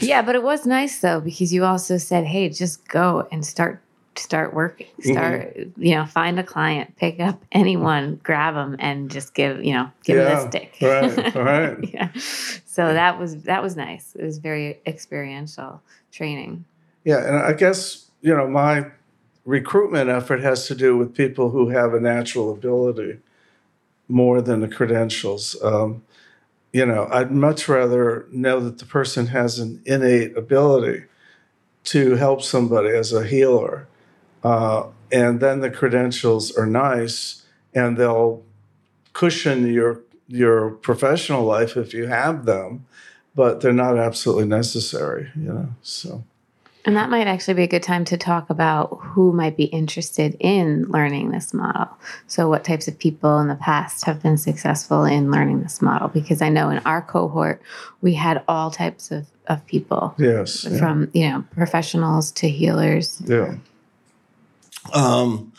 Yeah, 0.00 0.22
but 0.22 0.34
it 0.34 0.42
was 0.42 0.64
nice 0.64 1.00
though 1.00 1.20
because 1.20 1.52
you 1.52 1.64
also 1.64 1.98
said, 1.98 2.24
"Hey, 2.24 2.48
just 2.48 2.88
go 2.88 3.28
and 3.30 3.44
start 3.44 3.82
start 4.18 4.54
working 4.54 4.86
mm-hmm. 4.86 5.12
start 5.12 5.56
mm-hmm. 5.56 5.82
you 5.82 5.94
know 5.94 6.06
find 6.06 6.38
a 6.38 6.42
client 6.42 6.96
pick 6.96 7.20
up 7.20 7.44
anyone 7.52 8.18
grab 8.22 8.54
them 8.54 8.74
and 8.78 9.10
just 9.10 9.34
give 9.34 9.62
you 9.62 9.74
know 9.74 9.90
give 10.04 10.16
yeah, 10.16 10.24
them 10.24 10.38
a 10.38 10.50
stick 10.50 10.74
right 10.80 11.34
right 11.34 11.78
yeah 11.92 12.10
so 12.64 12.94
that 12.94 13.18
was 13.18 13.42
that 13.42 13.62
was 13.62 13.76
nice 13.76 14.14
it 14.18 14.24
was 14.24 14.38
very 14.38 14.80
experiential 14.86 15.82
training 16.12 16.64
yeah 17.04 17.26
and 17.26 17.36
i 17.36 17.52
guess 17.52 18.10
you 18.22 18.34
know 18.34 18.48
my 18.48 18.86
recruitment 19.46 20.10
effort 20.10 20.40
has 20.40 20.66
to 20.66 20.74
do 20.74 20.96
with 20.96 21.14
people 21.14 21.50
who 21.50 21.70
have 21.70 21.94
a 21.94 22.00
natural 22.00 22.52
ability 22.52 23.18
more 24.08 24.42
than 24.42 24.60
the 24.60 24.68
credentials 24.68 25.56
um, 25.62 26.02
you 26.72 26.84
know 26.84 27.08
i'd 27.12 27.30
much 27.30 27.68
rather 27.68 28.26
know 28.30 28.60
that 28.60 28.78
the 28.78 28.84
person 28.84 29.28
has 29.28 29.58
an 29.58 29.80
innate 29.86 30.36
ability 30.36 31.04
to 31.84 32.16
help 32.16 32.42
somebody 32.42 32.90
as 32.90 33.12
a 33.12 33.24
healer 33.24 33.88
uh, 34.44 34.86
and 35.10 35.40
then 35.40 35.60
the 35.60 35.70
credentials 35.70 36.56
are 36.56 36.66
nice 36.66 37.44
and 37.74 37.96
they'll 37.96 38.44
cushion 39.12 39.72
your 39.72 40.02
your 40.28 40.70
professional 40.70 41.44
life 41.44 41.76
if 41.76 41.94
you 41.94 42.06
have 42.06 42.46
them, 42.46 42.84
but 43.34 43.60
they're 43.60 43.72
not 43.72 43.96
absolutely 43.96 44.46
necessary, 44.46 45.30
you 45.36 45.52
know. 45.52 45.68
So 45.82 46.24
and 46.86 46.96
that 46.96 47.10
might 47.10 47.26
actually 47.26 47.54
be 47.54 47.64
a 47.64 47.68
good 47.68 47.82
time 47.82 48.04
to 48.06 48.16
talk 48.16 48.48
about 48.48 48.96
who 49.00 49.32
might 49.32 49.56
be 49.56 49.64
interested 49.64 50.36
in 50.38 50.84
learning 50.84 51.32
this 51.32 51.52
model. 51.52 51.88
So, 52.28 52.48
what 52.48 52.62
types 52.62 52.86
of 52.86 52.96
people 52.96 53.40
in 53.40 53.48
the 53.48 53.56
past 53.56 54.04
have 54.04 54.22
been 54.22 54.38
successful 54.38 55.04
in 55.04 55.32
learning 55.32 55.62
this 55.62 55.82
model? 55.82 56.06
Because 56.06 56.40
I 56.40 56.48
know 56.48 56.70
in 56.70 56.78
our 56.78 57.02
cohort, 57.02 57.60
we 58.00 58.14
had 58.14 58.44
all 58.46 58.70
types 58.70 59.10
of, 59.10 59.26
of 59.48 59.66
people. 59.66 60.14
Yes. 60.16 60.62
From, 60.78 61.10
yeah. 61.12 61.22
you 61.22 61.32
know, 61.32 61.44
professionals 61.54 62.30
to 62.32 62.48
healers. 62.48 63.20
Yeah. 63.24 63.56
Um, 64.94 65.52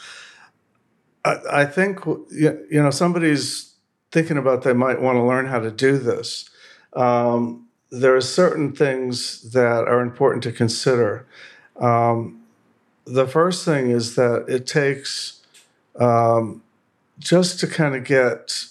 I, 1.26 1.38
I 1.52 1.66
think 1.66 2.06
you 2.32 2.68
know 2.72 2.90
somebody's 2.90 3.74
thinking 4.14 4.38
about 4.38 4.64
they 4.64 4.74
might 4.74 5.02
want 5.02 5.18
to 5.18 5.24
learn 5.24 5.46
how 5.46 5.60
to 5.60 5.72
do 5.72 5.98
this. 5.98 6.50
Um, 6.94 7.67
there 7.90 8.16
are 8.16 8.22
certain 8.22 8.74
things 8.74 9.52
that 9.52 9.88
are 9.88 10.02
important 10.02 10.44
to 10.44 10.52
consider. 10.52 11.26
Um, 11.80 12.42
the 13.06 13.28
first 13.28 13.64
thing 13.64 13.92
is 13.92 14.16
that 14.16 14.46
it 14.48 14.68
takes 14.68 15.42
um, 16.00 16.62
just 17.20 17.60
to 17.62 17.68
kind 17.68 17.96
of 17.96 18.04
get 18.04 18.68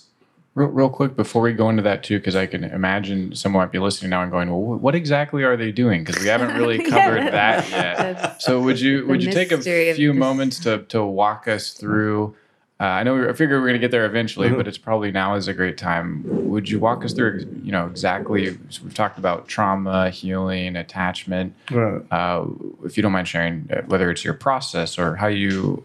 Real, 0.57 0.68
real 0.70 0.88
quick 0.88 1.16
before 1.16 1.42
we 1.42 1.52
go 1.52 1.68
into 1.68 1.83
that 1.83 2.02
too, 2.02 2.18
because 2.18 2.35
I 2.35 2.46
can 2.46 2.64
imagine 2.64 3.35
someone 3.35 3.62
might 3.62 3.72
be 3.72 3.79
listening 3.79 4.09
now 4.09 4.22
and 4.22 4.33
going, 4.33 4.48
"Well, 4.48 4.79
what 4.79 4.94
exactly 4.94 5.44
are 5.44 5.55
they 5.55 5.70
doing?" 5.70 6.02
Because 6.02 6.22
we 6.22 6.29
haven't 6.29 6.57
really 6.57 6.83
covered 6.90 7.24
yeah, 7.24 7.31
that 7.31 7.70
yet. 7.70 8.40
So 8.42 8.62
would 8.62 8.81
you 8.81 9.07
would 9.07 9.22
you 9.22 9.31
take 9.31 9.52
a 9.52 9.61
few 9.61 10.14
moments 10.14 10.59
to 10.61 10.79
to 10.85 11.05
walk 11.05 11.46
us 11.46 11.74
through? 11.74 12.35
Uh, 12.78 12.84
I 12.84 13.02
know 13.04 13.14
we, 13.14 13.26
I 13.26 13.32
figure 13.32 13.58
we're 13.58 13.68
going 13.68 13.80
to 13.80 13.80
get 13.80 13.90
there 13.90 14.04
eventually, 14.04 14.48
mm-hmm. 14.48 14.58
but 14.58 14.68
it's 14.68 14.76
probably 14.76 15.10
now 15.10 15.34
is 15.34 15.48
a 15.48 15.54
great 15.54 15.78
time. 15.78 16.22
Would 16.50 16.68
you 16.68 16.78
walk 16.78 17.04
us 17.04 17.14
through, 17.14 17.46
you 17.62 17.72
know, 17.72 17.86
exactly? 17.86 18.58
We've 18.82 18.94
talked 18.94 19.18
about 19.18 19.48
trauma, 19.48 20.10
healing, 20.10 20.76
attachment. 20.76 21.54
Right. 21.70 22.02
Uh, 22.10 22.46
if 22.84 22.98
you 22.98 23.02
don't 23.02 23.12
mind 23.12 23.28
sharing, 23.28 23.68
uh, 23.72 23.80
whether 23.86 24.10
it's 24.10 24.24
your 24.24 24.34
process 24.34 24.98
or 24.98 25.16
how 25.16 25.28
you 25.28 25.84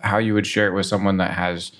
how 0.00 0.18
you 0.18 0.34
would 0.34 0.46
share 0.46 0.66
it 0.66 0.74
with 0.74 0.84
someone 0.84 1.16
that 1.18 1.30
has 1.30 1.72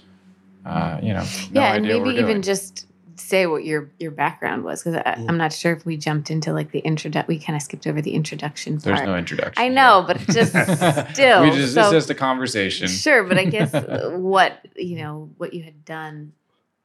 uh, 0.64 0.99
you 1.03 1.12
know, 1.12 1.25
no 1.51 1.61
yeah, 1.61 1.75
and 1.75 1.87
maybe 1.87 2.11
even 2.11 2.40
just 2.40 2.87
say 3.23 3.47
what 3.47 3.65
your 3.65 3.91
your 3.99 4.11
background 4.11 4.65
was 4.65 4.83
because 4.83 5.01
mm. 5.01 5.29
I'm 5.29 5.37
not 5.37 5.53
sure 5.53 5.73
if 5.73 5.87
we 5.87 5.97
jumped 5.97 6.31
into 6.31 6.53
like 6.53 6.73
the 6.73 6.81
introduction. 6.81 7.27
We 7.29 7.39
kind 7.39 7.57
of 7.57 7.63
skipped 7.63 7.87
over 7.87 8.03
the 8.03 8.13
introduction. 8.13 8.79
There's 8.79 9.03
no 9.03 9.17
introduction. 9.17 9.63
I 9.63 9.69
know, 9.69 10.05
but 10.07 10.19
just 10.19 10.51
still, 11.15 11.43
we 11.43 11.51
just 11.51 11.75
so, 11.75 11.83
it's 11.83 11.91
just 11.91 12.11
a 12.11 12.15
conversation. 12.15 12.89
Sure, 12.89 13.25
but 13.25 13.39
I 13.39 13.45
guess 13.45 13.73
what 14.13 14.67
you 14.77 14.97
know 14.97 15.31
what 15.39 15.55
you 15.55 15.63
had 15.63 15.85
done 15.85 16.33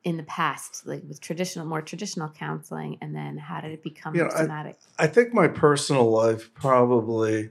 in 0.04 0.17
the 0.17 0.23
past, 0.23 0.88
like 0.88 1.04
with 1.08 1.19
traditional, 1.19 1.65
more 1.65 1.82
traditional 1.82 2.30
counseling, 2.30 2.97
and 3.02 3.15
then 3.15 3.38
how 3.38 3.60
did 3.60 3.71
it 3.71 3.84
become 3.84 4.15
you 4.15 4.23
know, 4.23 4.30
systematic? 4.30 4.78
I, 4.97 5.04
I 5.04 5.08
think 5.08 5.34
my 5.34 5.47
personal 5.47 6.10
life 6.10 6.54
probably 6.54 7.50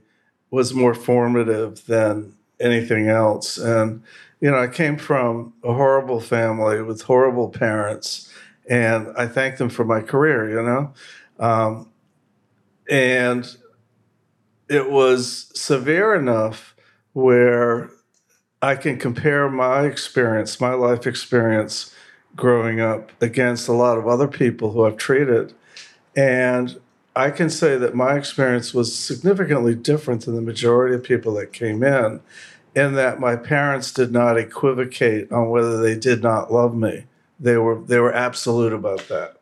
was 0.49 0.73
more 0.73 0.93
formative 0.93 1.85
than 1.85 2.35
anything 2.59 3.09
else, 3.09 3.57
and 3.57 4.03
you 4.39 4.51
know, 4.51 4.57
I 4.57 4.67
came 4.67 4.97
from 4.97 5.53
a 5.63 5.73
horrible 5.73 6.19
family 6.19 6.81
with 6.81 7.01
horrible 7.01 7.49
parents, 7.49 8.31
and 8.69 9.07
I 9.17 9.27
thank 9.27 9.57
them 9.57 9.69
for 9.69 9.85
my 9.85 10.01
career, 10.01 10.49
you 10.49 10.61
know. 10.61 10.93
Um, 11.39 11.89
and 12.89 13.57
it 14.69 14.89
was 14.89 15.51
severe 15.53 16.15
enough 16.15 16.75
where 17.13 17.89
I 18.61 18.75
can 18.75 18.97
compare 18.97 19.49
my 19.49 19.85
experience, 19.85 20.59
my 20.59 20.73
life 20.73 21.05
experience 21.07 21.93
growing 22.35 22.79
up 22.79 23.11
against 23.21 23.67
a 23.67 23.73
lot 23.73 23.97
of 23.97 24.07
other 24.07 24.27
people 24.27 24.71
who 24.71 24.85
I've 24.85 24.97
treated. 24.97 25.53
And 26.15 26.79
I 27.15 27.31
can 27.31 27.49
say 27.49 27.77
that 27.77 27.95
my 27.95 28.15
experience 28.15 28.73
was 28.73 28.95
significantly 28.95 29.73
different 29.73 30.25
than 30.25 30.35
the 30.35 30.41
majority 30.41 30.95
of 30.95 31.03
people 31.03 31.33
that 31.35 31.53
came 31.53 31.83
in 31.83 32.21
in 32.75 32.93
that 32.93 33.19
my 33.19 33.35
parents 33.35 33.91
did 33.91 34.11
not 34.11 34.37
equivocate 34.37 35.31
on 35.31 35.49
whether 35.49 35.81
they 35.81 35.95
did 35.95 36.21
not 36.21 36.53
love 36.53 36.75
me. 36.75 37.05
They 37.39 37.57
were 37.57 37.79
they 37.79 37.99
were 37.99 38.13
absolute 38.13 38.73
about 38.73 39.07
that, 39.09 39.37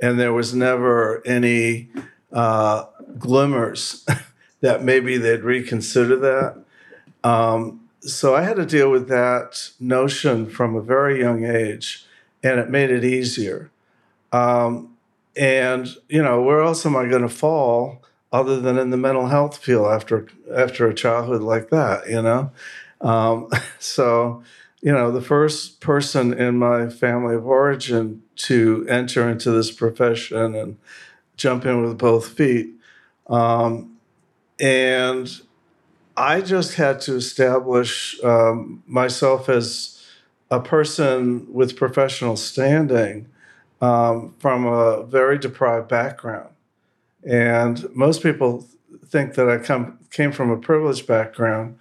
and 0.00 0.18
there 0.18 0.32
was 0.32 0.54
never 0.54 1.26
any 1.26 1.88
uh, 2.32 2.84
glimmers 3.18 4.06
that 4.60 4.82
maybe 4.84 5.16
they'd 5.16 5.42
reconsider 5.42 6.16
that. 6.16 6.62
Um, 7.28 7.88
so 8.00 8.34
I 8.34 8.42
had 8.42 8.56
to 8.56 8.66
deal 8.66 8.90
with 8.90 9.08
that 9.08 9.70
notion 9.78 10.48
from 10.48 10.74
a 10.74 10.80
very 10.80 11.20
young 11.20 11.44
age, 11.44 12.04
and 12.42 12.58
it 12.60 12.70
made 12.70 12.90
it 12.90 13.04
easier. 13.04 13.70
Um, 14.32 14.96
and 15.36 15.88
you 16.08 16.22
know, 16.22 16.40
where 16.42 16.60
else 16.60 16.86
am 16.86 16.96
I 16.96 17.06
going 17.06 17.22
to 17.22 17.28
fall? 17.28 18.02
other 18.32 18.60
than 18.60 18.78
in 18.78 18.90
the 18.90 18.96
mental 18.96 19.26
health 19.26 19.58
field 19.58 19.86
after 19.86 20.26
after 20.54 20.88
a 20.88 20.94
childhood 20.94 21.42
like 21.42 21.70
that, 21.70 22.08
you 22.08 22.22
know. 22.22 22.50
Um, 23.00 23.50
so, 23.78 24.42
you 24.82 24.92
know, 24.92 25.10
the 25.10 25.20
first 25.20 25.80
person 25.80 26.32
in 26.32 26.58
my 26.58 26.88
family 26.88 27.34
of 27.34 27.46
origin 27.46 28.22
to 28.36 28.86
enter 28.88 29.28
into 29.28 29.50
this 29.50 29.70
profession 29.70 30.54
and 30.54 30.78
jump 31.36 31.66
in 31.66 31.82
with 31.82 31.98
both 31.98 32.28
feet, 32.28 32.70
um, 33.28 33.96
and 34.58 35.40
I 36.16 36.40
just 36.40 36.74
had 36.74 37.00
to 37.02 37.14
establish 37.16 38.22
um, 38.22 38.82
myself 38.86 39.48
as 39.48 40.04
a 40.50 40.60
person 40.60 41.52
with 41.52 41.76
professional 41.76 42.36
standing 42.36 43.28
um, 43.80 44.34
from 44.38 44.66
a 44.66 45.04
very 45.04 45.38
deprived 45.38 45.88
background. 45.88 46.50
And 47.24 47.88
most 47.94 48.22
people 48.22 48.66
think 49.06 49.34
that 49.34 49.48
I 49.48 49.58
come 49.58 49.98
came 50.10 50.32
from 50.32 50.50
a 50.50 50.56
privileged 50.56 51.06
background 51.06 51.78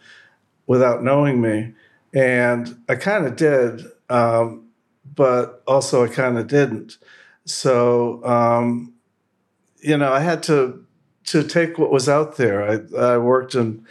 without 0.68 1.04
knowing 1.04 1.42
me, 1.42 1.74
and 2.14 2.82
I 2.88 2.96
kind 2.96 3.26
of 3.26 3.36
did, 3.36 3.84
um, 4.10 4.68
but 5.16 5.64
also 5.68 6.04
I 6.04 6.08
kind 6.08 6.38
of 6.38 6.48
didn't. 6.48 6.98
So 7.46 8.24
um, 8.26 8.94
you 9.82 9.98
know, 9.98 10.12
I 10.12 10.20
had 10.20 10.44
to 10.44 10.86
to 11.26 11.44
take 11.44 11.78
what 11.78 11.92
was 11.92 12.10
out 12.10 12.38
there. 12.38 12.64
I, 12.68 12.98
I 12.98 13.18
worked 13.18 13.56
in 13.56 13.86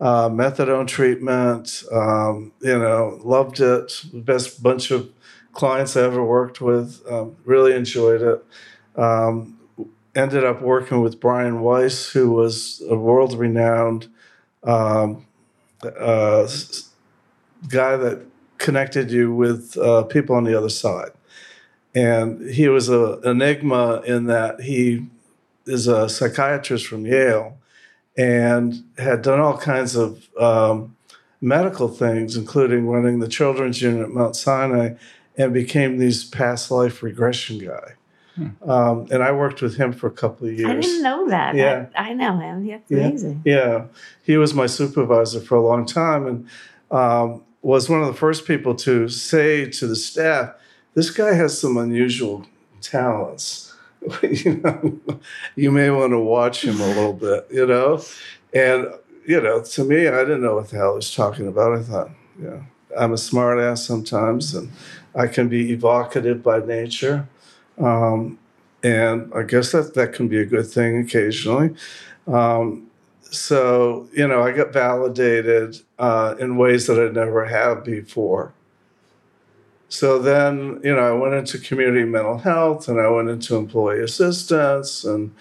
uh, 0.00 0.28
methadone 0.28 0.86
treatment, 0.86 1.82
um, 1.92 2.52
you 2.60 2.78
know, 2.78 3.20
loved 3.24 3.60
it. 3.60 4.02
Best 4.12 4.62
bunch 4.62 4.90
of 4.90 5.10
clients 5.52 5.96
I 5.96 6.02
ever 6.02 6.24
worked 6.24 6.60
with. 6.60 7.02
Um, 7.10 7.36
really 7.44 7.74
enjoyed 7.74 8.22
it. 8.22 8.44
Um, 9.00 9.58
ended 10.14 10.44
up 10.44 10.62
working 10.62 11.00
with 11.00 11.18
Brian 11.20 11.60
Weiss, 11.60 12.10
who 12.10 12.30
was 12.30 12.82
a 12.88 12.96
world 12.96 13.34
renowned 13.36 14.08
um, 14.62 15.26
uh, 15.82 16.48
guy 17.68 17.96
that 17.96 18.26
connected 18.58 19.10
you 19.10 19.34
with 19.34 19.76
uh, 19.78 20.04
people 20.04 20.36
on 20.36 20.44
the 20.44 20.56
other 20.56 20.68
side. 20.68 21.10
And 21.94 22.50
he 22.50 22.68
was 22.68 22.88
an 22.88 23.20
enigma 23.24 24.00
in 24.04 24.24
that 24.26 24.62
he 24.62 25.06
is 25.66 25.86
a 25.86 26.08
psychiatrist 26.08 26.86
from 26.86 27.06
Yale 27.06 27.56
and 28.16 28.84
had 28.98 29.22
done 29.22 29.40
all 29.40 29.56
kinds 29.56 29.96
of 29.96 30.28
um, 30.36 30.96
medical 31.40 31.88
things, 31.88 32.36
including 32.36 32.86
running 32.86 33.20
the 33.20 33.28
children's 33.28 33.80
unit 33.82 34.02
at 34.02 34.10
Mount 34.10 34.36
Sinai, 34.36 34.94
and 35.36 35.52
became 35.52 35.98
these 35.98 36.24
past 36.24 36.70
life 36.70 37.02
regression 37.02 37.58
guy. 37.58 37.94
Hmm. 38.36 38.70
Um, 38.70 39.06
and 39.10 39.22
I 39.22 39.32
worked 39.32 39.62
with 39.62 39.76
him 39.76 39.92
for 39.92 40.06
a 40.08 40.12
couple 40.12 40.48
of 40.48 40.54
years. 40.54 40.68
I 40.68 40.74
didn't 40.74 41.02
know 41.02 41.28
that. 41.28 41.54
Yeah. 41.54 41.86
I, 41.96 42.10
I 42.10 42.12
know 42.14 42.38
him. 42.38 42.66
That's 42.66 42.90
yeah. 42.90 42.98
amazing. 42.98 43.42
Yeah. 43.44 43.84
He 44.22 44.36
was 44.36 44.54
my 44.54 44.66
supervisor 44.66 45.40
for 45.40 45.56
a 45.56 45.62
long 45.62 45.86
time 45.86 46.26
and 46.26 46.48
um, 46.90 47.42
was 47.64 47.88
one 47.88 48.02
of 48.02 48.06
the 48.06 48.14
first 48.14 48.46
people 48.46 48.74
to 48.74 49.08
say 49.08 49.68
to 49.70 49.86
the 49.86 49.96
staff, 49.96 50.54
this 50.92 51.10
guy 51.10 51.32
has 51.32 51.58
some 51.58 51.78
unusual 51.78 52.46
talents. 52.82 53.74
you 54.22 54.56
know, 54.58 55.00
you 55.56 55.70
may 55.70 55.88
want 55.88 56.12
to 56.12 56.20
watch 56.20 56.62
him 56.62 56.78
a 56.78 56.86
little 56.88 57.14
bit, 57.14 57.46
you 57.50 57.66
know? 57.66 58.02
And, 58.52 58.88
you 59.26 59.40
know, 59.40 59.62
to 59.62 59.84
me, 59.84 60.06
I 60.08 60.18
didn't 60.24 60.42
know 60.42 60.56
what 60.56 60.68
the 60.68 60.76
hell 60.76 60.92
he 60.92 60.96
was 60.96 61.14
talking 61.14 61.48
about. 61.48 61.78
I 61.78 61.82
thought, 61.82 62.10
yeah, 62.40 62.60
I'm 62.98 63.14
a 63.14 63.18
smart 63.18 63.58
ass 63.58 63.82
sometimes 63.82 64.54
and 64.54 64.70
I 65.14 65.26
can 65.26 65.48
be 65.48 65.72
evocative 65.72 66.42
by 66.42 66.58
nature. 66.58 67.26
Um, 67.78 68.38
and 68.82 69.32
I 69.34 69.42
guess 69.42 69.72
that 69.72 69.94
that 69.94 70.12
can 70.12 70.28
be 70.28 70.38
a 70.38 70.44
good 70.44 70.66
thing 70.66 70.98
occasionally. 70.98 71.74
Um, 72.26 72.90
so 73.34 74.08
you 74.12 74.26
know, 74.26 74.42
I 74.42 74.52
got 74.52 74.72
validated 74.72 75.80
uh, 75.98 76.34
in 76.38 76.56
ways 76.56 76.86
that 76.86 76.98
I 76.98 77.10
never 77.12 77.46
have 77.46 77.84
before. 77.84 78.54
So 79.88 80.18
then, 80.18 80.80
you 80.82 80.94
know, 80.94 81.02
I 81.02 81.12
went 81.12 81.34
into 81.34 81.58
community 81.58 82.04
mental 82.04 82.38
health, 82.38 82.88
and 82.88 83.00
I 83.00 83.08
went 83.08 83.28
into 83.28 83.54
employee 83.54 84.02
assistance, 84.02 85.04
and 85.04 85.34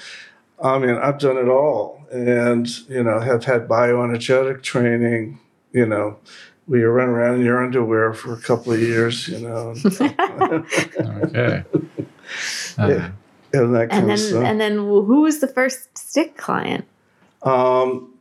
I 0.61 0.77
mean, 0.77 0.95
I've 0.95 1.17
done 1.17 1.37
it 1.37 1.49
all, 1.49 2.05
and 2.11 2.67
you 2.87 3.03
know, 3.03 3.19
have 3.19 3.45
had 3.45 3.67
bioenergetic 3.67 4.61
training. 4.61 5.39
You 5.71 5.87
know, 5.87 6.19
we 6.67 6.83
run 6.83 7.09
around 7.09 7.39
in 7.39 7.45
your 7.45 7.63
underwear 7.63 8.13
for 8.13 8.33
a 8.33 8.39
couple 8.39 8.73
of 8.73 8.79
years. 8.79 9.27
You 9.27 9.39
know. 9.39 9.75
okay. 11.23 11.63
yeah, 12.77 13.11
and 13.53 13.75
that 13.75 13.87
and 13.91 14.09
then 14.09 14.45
and 14.45 14.61
then 14.61 14.75
who 14.75 15.21
was 15.21 15.39
the 15.39 15.47
first 15.47 15.97
stick 15.97 16.37
client? 16.37 16.85
Um, 17.43 18.13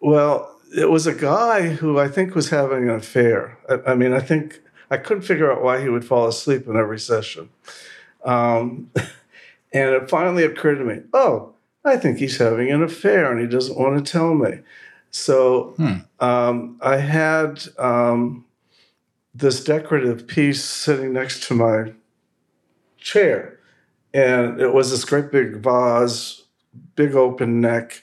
well, 0.00 0.52
it 0.76 0.90
was 0.90 1.06
a 1.06 1.14
guy 1.14 1.68
who 1.68 1.98
I 1.98 2.08
think 2.08 2.34
was 2.34 2.50
having 2.50 2.88
an 2.88 2.96
affair. 2.96 3.58
I, 3.68 3.92
I, 3.92 3.94
mean, 3.94 4.12
I 4.12 4.20
think 4.20 4.60
I 4.90 4.96
couldn't 4.96 5.22
figure 5.22 5.52
out 5.52 5.62
why 5.62 5.80
he 5.80 5.88
would 5.88 6.04
fall 6.04 6.26
asleep 6.26 6.66
in 6.66 6.76
every 6.76 6.98
session. 6.98 7.50
Um, 8.24 8.90
and 9.72 9.90
it 9.94 10.10
finally 10.10 10.44
occurred 10.44 10.76
to 10.76 10.84
me, 10.84 11.00
oh, 11.12 11.54
I 11.84 11.96
think 11.96 12.18
he's 12.18 12.38
having 12.38 12.70
an 12.70 12.82
affair 12.82 13.30
and 13.30 13.40
he 13.40 13.46
doesn't 13.46 13.78
want 13.78 14.04
to 14.04 14.12
tell 14.12 14.34
me. 14.34 14.60
So 15.10 15.74
hmm. 15.76 15.98
um, 16.20 16.78
I 16.80 16.96
had 16.96 17.62
um, 17.78 18.46
this 19.34 19.62
decorative 19.62 20.26
piece 20.26 20.64
sitting 20.64 21.12
next 21.12 21.42
to 21.48 21.54
my 21.54 21.92
chair. 22.96 23.58
And 24.14 24.60
it 24.60 24.72
was 24.72 24.90
this 24.90 25.04
great 25.04 25.30
big 25.30 25.56
vase, 25.56 26.42
big 26.96 27.14
open 27.14 27.60
neck 27.60 28.02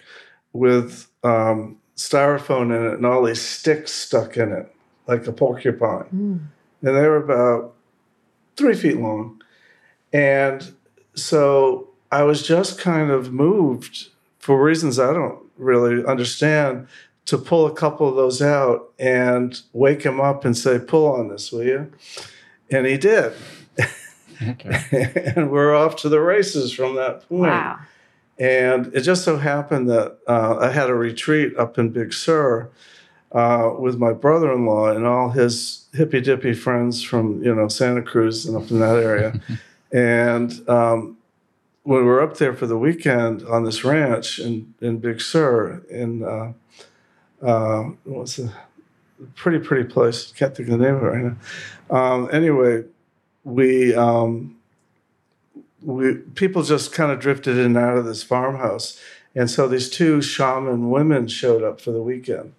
with 0.53 1.07
um, 1.23 1.77
styrofoam 1.95 2.75
in 2.75 2.85
it 2.87 2.93
and 2.95 3.05
all 3.05 3.23
these 3.23 3.41
sticks 3.41 3.91
stuck 3.91 4.37
in 4.37 4.51
it, 4.51 4.73
like 5.07 5.27
a 5.27 5.31
porcupine. 5.31 6.05
Mm. 6.05 6.39
And 6.81 6.97
they 6.97 7.07
were 7.07 7.23
about 7.23 7.73
three 8.55 8.75
feet 8.75 8.97
long. 8.97 9.41
And 10.13 10.73
so 11.13 11.89
I 12.11 12.23
was 12.23 12.45
just 12.45 12.79
kind 12.79 13.11
of 13.11 13.33
moved 13.33 14.07
for 14.39 14.61
reasons 14.61 14.97
I 14.97 15.13
don't 15.13 15.39
really 15.57 16.05
understand 16.05 16.87
to 17.25 17.37
pull 17.37 17.67
a 17.67 17.73
couple 17.73 18.09
of 18.09 18.15
those 18.15 18.41
out 18.41 18.91
and 18.97 19.61
wake 19.73 20.01
him 20.03 20.19
up 20.19 20.45
and 20.45 20.57
say, 20.57 20.79
pull 20.79 21.11
on 21.11 21.27
this, 21.27 21.51
will 21.51 21.63
you? 21.63 21.91
And 22.71 22.87
he 22.87 22.97
did. 22.97 23.33
Okay. 24.41 25.33
and 25.35 25.51
we're 25.51 25.75
off 25.75 25.97
to 25.97 26.09
the 26.09 26.21
races 26.21 26.71
from 26.71 26.95
that 26.95 27.27
point. 27.27 27.51
Wow. 27.51 27.79
And 28.39 28.93
it 28.95 29.01
just 29.01 29.25
so 29.25 29.37
happened 29.37 29.89
that 29.89 30.17
uh, 30.27 30.57
I 30.59 30.71
had 30.71 30.89
a 30.89 30.95
retreat 30.95 31.57
up 31.57 31.77
in 31.77 31.89
Big 31.89 32.13
Sur 32.13 32.69
uh, 33.33 33.71
with 33.77 33.97
my 33.97 34.13
brother-in-law 34.13 34.91
and 34.91 35.05
all 35.05 35.29
his 35.29 35.87
hippy 35.93 36.21
dippy 36.21 36.53
friends 36.53 37.03
from 37.03 37.43
you 37.43 37.53
know 37.53 37.67
Santa 37.67 38.01
Cruz 38.01 38.45
and 38.45 38.55
up 38.55 38.71
in 38.71 38.79
that 38.79 38.95
area. 38.95 39.39
and 39.91 40.67
um, 40.69 41.17
when 41.83 41.99
we 41.99 42.05
were 42.05 42.21
up 42.21 42.37
there 42.37 42.53
for 42.53 42.65
the 42.65 42.77
weekend 42.77 43.43
on 43.43 43.65
this 43.65 43.83
ranch 43.83 44.39
in, 44.39 44.73
in 44.79 44.99
Big 44.99 45.19
Sur, 45.19 45.83
in 45.89 46.23
uh, 46.23 46.53
uh, 47.45 47.83
what's 48.05 48.39
a 48.39 48.53
pretty 49.35 49.59
pretty 49.59 49.87
place? 49.87 50.31
Can't 50.31 50.55
think 50.55 50.69
of 50.69 50.79
the 50.79 50.85
name 50.85 50.95
of 50.95 51.03
it 51.03 51.05
right 51.05 51.35
now. 51.89 51.95
Um, 51.95 52.29
anyway, 52.31 52.83
we 53.43 53.93
um, 53.95 54.58
we 55.81 56.15
people 56.35 56.63
just 56.63 56.91
kind 56.91 57.11
of 57.11 57.19
drifted 57.19 57.57
in 57.57 57.65
and 57.65 57.77
out 57.77 57.97
of 57.97 58.05
this 58.05 58.23
farmhouse, 58.23 58.99
and 59.35 59.49
so 59.49 59.67
these 59.67 59.89
two 59.89 60.21
shaman 60.21 60.89
women 60.89 61.27
showed 61.27 61.63
up 61.63 61.79
for 61.79 61.91
the 61.91 62.01
weekend, 62.01 62.53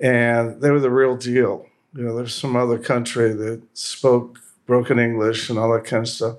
and 0.00 0.60
they 0.60 0.70
were 0.70 0.80
the 0.80 0.90
real 0.90 1.16
deal. 1.16 1.66
You 1.94 2.04
know, 2.04 2.16
there's 2.16 2.34
some 2.34 2.56
other 2.56 2.78
country 2.78 3.32
that 3.32 3.62
spoke 3.74 4.38
broken 4.66 4.98
English 4.98 5.50
and 5.50 5.58
all 5.58 5.72
that 5.72 5.84
kind 5.84 6.04
of 6.04 6.08
stuff. 6.08 6.36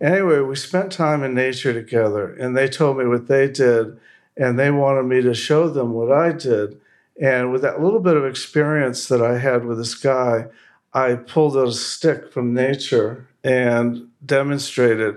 Anyway, 0.00 0.40
we 0.40 0.54
spent 0.54 0.92
time 0.92 1.22
in 1.22 1.34
nature 1.34 1.72
together, 1.72 2.32
and 2.34 2.56
they 2.56 2.68
told 2.68 2.98
me 2.98 3.06
what 3.06 3.26
they 3.26 3.48
did, 3.48 3.98
and 4.36 4.58
they 4.58 4.70
wanted 4.70 5.04
me 5.04 5.20
to 5.22 5.34
show 5.34 5.68
them 5.68 5.92
what 5.92 6.12
I 6.12 6.32
did. 6.32 6.80
And 7.20 7.50
with 7.52 7.62
that 7.62 7.82
little 7.82 7.98
bit 7.98 8.16
of 8.16 8.24
experience 8.24 9.08
that 9.08 9.20
I 9.20 9.38
had 9.38 9.64
with 9.64 9.78
this 9.78 9.96
guy, 9.96 10.46
I 10.94 11.16
pulled 11.16 11.56
a 11.56 11.72
stick 11.72 12.32
from 12.32 12.54
nature 12.54 13.26
and 13.42 14.08
demonstrated 14.24 15.16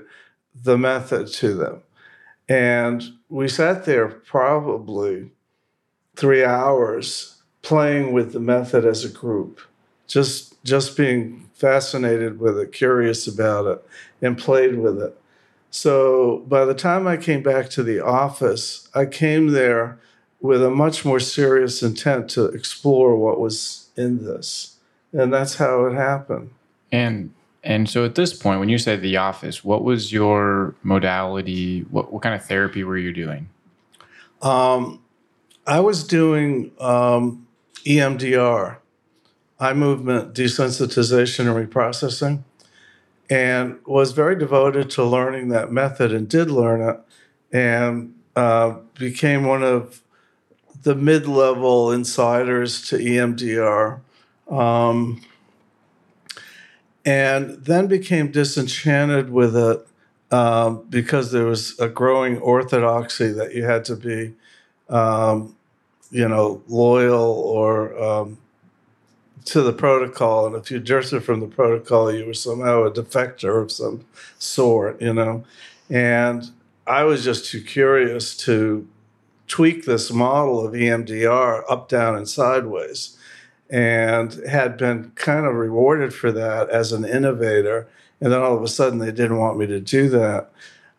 the 0.64 0.78
method 0.78 1.28
to 1.28 1.54
them. 1.54 1.82
And 2.48 3.04
we 3.30 3.48
sat 3.48 3.86
there 3.86 4.08
probably 4.08 5.32
three 6.16 6.44
hours 6.44 7.42
playing 7.62 8.12
with 8.12 8.34
the 8.34 8.40
method 8.40 8.86
as 8.86 9.06
a 9.06 9.10
group, 9.10 9.62
just 10.08 10.62
just 10.64 10.96
being 10.98 11.50
fascinated 11.54 12.40
with 12.40 12.58
it, 12.60 12.72
curious 12.72 13.28
about 13.28 13.66
it, 13.66 13.86
and 14.22 14.38
played 14.38 14.78
with 14.78 15.02
it. 15.02 15.18
So 15.72 16.44
by 16.48 16.66
the 16.66 16.74
time 16.74 17.08
I 17.08 17.18
came 17.18 17.42
back 17.42 17.70
to 17.72 17.84
the 17.84 18.00
office, 18.00 18.90
I 18.94 19.06
came 19.06 19.48
there 19.48 20.00
with 20.42 20.64
a 20.64 20.70
much 20.70 21.06
more 21.06 21.20
serious 21.20 21.82
intent 21.82 22.30
to 22.32 22.46
explore 22.46 23.16
what 23.16 23.40
was 23.40 23.90
in 23.96 24.26
this. 24.26 24.78
And 25.14 25.32
that's 25.32 25.56
how 25.56 25.86
it 25.86 25.94
happened. 25.94 26.52
And 26.92 27.34
and 27.64 27.90
so 27.90 28.06
at 28.06 28.16
this 28.16 28.34
point, 28.34 28.60
when 28.60 28.70
you 28.70 28.78
said 28.78 29.02
the 29.02 29.18
office, 29.18 29.64
what 29.64 29.84
was 29.84 30.12
your 30.12 30.74
modality? 30.82 31.82
What, 31.92 32.12
what 32.12 32.24
kind 32.24 32.34
of 32.34 32.44
therapy 32.46 32.84
were 32.84 32.98
you 32.98 33.14
doing? 33.14 33.50
Um, 34.42 35.02
I 35.68 35.80
was 35.80 36.04
doing 36.04 36.72
um, 36.80 37.48
EMDR, 37.86 38.78
eye 39.60 39.74
movement 39.74 40.34
desensitization 40.34 41.42
and 41.42 41.70
reprocessing, 41.70 42.44
and 43.30 43.78
was 43.86 44.12
very 44.12 44.38
devoted 44.38 44.90
to 44.92 45.04
learning 45.04 45.50
that 45.50 45.72
method 45.72 46.12
and 46.12 46.28
did 46.28 46.50
learn 46.50 46.82
it 46.82 47.00
and 47.52 48.16
uh, 48.36 48.76
became 48.96 49.46
one 49.46 49.62
of 49.62 50.02
the 50.82 50.96
mid 50.96 51.28
level 51.28 51.92
insiders 51.92 52.88
to 52.90 52.98
EMDR. 52.98 54.00
Um, 54.50 55.22
and 57.06 57.66
then 57.66 57.88
became 57.88 58.32
disenchanted 58.32 59.30
with 59.30 59.56
it 59.56 59.88
um, 60.32 60.86
because 60.90 61.32
there 61.32 61.46
was 61.46 61.78
a 61.80 61.88
growing 61.88 62.38
orthodoxy 62.38 63.32
that 63.32 63.54
you 63.54 63.64
had 63.64 63.84
to 63.86 63.96
be, 63.96 64.34
um, 64.90 65.56
you 66.12 66.28
know, 66.28 66.62
loyal 66.68 67.34
or 67.34 68.02
um, 68.02 68.38
to 69.46 69.62
the 69.62 69.74
protocol. 69.74 70.48
And 70.48 70.56
if 70.56 70.72
you 70.72 70.80
drifted 70.80 71.24
from 71.24 71.40
the 71.40 71.48
protocol, 71.48 72.14
you 72.14 72.26
were 72.26 72.34
somehow 72.34 72.84
a 72.84 72.92
defector 72.92 73.62
of 73.62 73.72
some 73.72 74.06
sort, 74.40 75.02
you 75.02 75.14
know. 75.14 75.44
And 75.90 76.50
I 76.88 77.04
was 77.04 77.24
just 77.24 77.46
too 77.46 77.62
curious 77.62 78.36
to 78.38 78.88
tweak 79.48 79.86
this 79.86 80.12
model 80.12 80.66
of 80.66 80.74
EMDR 80.74 81.64
up, 81.70 81.90
down, 81.90 82.16
and 82.16 82.28
sideways, 82.28 83.18
and 83.72 84.34
had 84.48 84.78
been 84.78 85.12
kind 85.16 85.46
of 85.46 85.56
rewarded 85.56 86.14
for 86.14 86.32
that 86.34 86.70
as 86.70 86.92
an 86.92 87.06
innovator. 87.06 87.88
And 88.20 88.32
then 88.32 88.42
all 88.42 88.56
of 88.56 88.62
a 88.62 88.68
sudden, 88.68 89.00
they 89.00 89.12
didn't 89.12 89.38
want 89.38 89.58
me 89.58 89.66
to 89.68 89.80
do 89.80 90.10
that. 90.10 90.52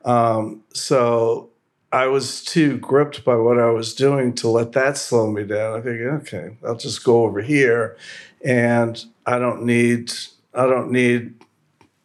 Um, 0.04 0.64
so 0.72 1.50
I 1.92 2.06
was 2.06 2.42
too 2.42 2.78
gripped 2.78 3.24
by 3.24 3.36
what 3.36 3.60
I 3.60 3.70
was 3.70 3.94
doing 3.94 4.32
to 4.36 4.48
let 4.48 4.72
that 4.72 4.96
slow 4.96 5.30
me 5.30 5.44
down. 5.44 5.78
I 5.78 5.82
figured, 5.82 6.22
okay, 6.22 6.56
I'll 6.66 6.76
just 6.76 7.04
go 7.04 7.24
over 7.24 7.42
here, 7.42 7.98
and 8.42 9.04
I 9.26 9.38
don't 9.38 9.64
need 9.64 10.10
I 10.54 10.66
don't 10.66 10.90
need 10.90 11.34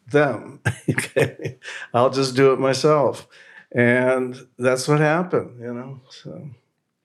them. 0.06 0.60
okay, 0.90 1.56
I'll 1.94 2.10
just 2.10 2.36
do 2.36 2.52
it 2.52 2.60
myself, 2.60 3.26
and 3.72 4.46
that's 4.58 4.86
what 4.86 5.00
happened. 5.00 5.58
You 5.58 5.72
know, 5.72 6.00
so 6.10 6.50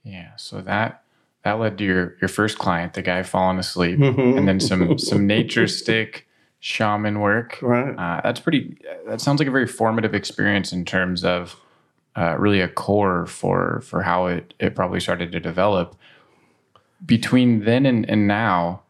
Yeah. 0.04 0.36
So 0.36 0.62
that 0.62 1.03
that 1.44 1.60
led 1.60 1.78
to 1.78 1.84
your 1.84 2.16
your 2.22 2.28
first 2.30 2.58
client, 2.58 2.94
the 2.94 3.02
guy 3.02 3.22
falling 3.24 3.60
asleep, 3.60 4.00
Mhm. 4.00 4.38
and 4.38 4.48
then 4.48 4.60
some 4.60 4.98
some 5.10 5.28
nature 5.28 5.68
stick 5.68 6.28
shaman 6.60 7.20
work. 7.20 7.60
right. 7.62 7.94
Uh, 7.98 8.22
that's 8.24 8.40
pretty. 8.40 8.78
That 9.08 9.20
sounds 9.22 9.40
like 9.40 9.48
a 9.48 9.52
very 9.52 9.68
formative 9.68 10.14
experience 10.16 10.72
in 10.72 10.86
terms 10.86 11.24
of 11.26 11.56
uh, 12.16 12.36
really 12.38 12.62
a 12.62 12.68
core 12.68 13.26
for 13.26 13.82
for 13.82 14.04
how 14.04 14.28
it 14.28 14.54
it 14.60 14.76
probably 14.76 15.00
started 15.00 15.32
to 15.34 15.40
develop. 15.40 15.96
Between 17.06 17.66
then 17.66 17.86
and, 17.86 18.10
and 18.10 18.28
now, 18.30 18.84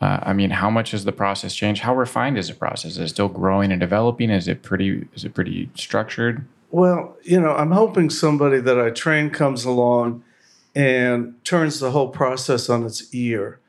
uh, 0.00 0.18
I 0.24 0.32
mean, 0.32 0.50
how 0.50 0.68
much 0.70 0.90
has 0.90 1.04
the 1.04 1.12
process 1.12 1.54
changed? 1.54 1.82
How 1.82 1.94
refined 1.94 2.36
is 2.36 2.48
the 2.48 2.54
process? 2.54 2.92
Is 2.92 2.98
it 2.98 3.08
still 3.10 3.28
growing 3.28 3.70
and 3.70 3.80
developing? 3.80 4.28
Is 4.30 4.48
it 4.48 4.62
pretty? 4.64 5.06
Is 5.14 5.24
it 5.24 5.32
pretty 5.32 5.70
structured? 5.76 6.44
Well, 6.72 7.16
you 7.22 7.38
know, 7.40 7.54
I'm 7.54 7.70
hoping 7.70 8.10
somebody 8.10 8.58
that 8.58 8.80
I 8.80 8.90
train 8.90 9.30
comes 9.30 9.64
along 9.64 10.24
and 10.74 11.42
turns 11.44 11.80
the 11.80 11.90
whole 11.90 12.08
process 12.08 12.68
on 12.68 12.84
its 12.84 13.14
ear 13.14 13.60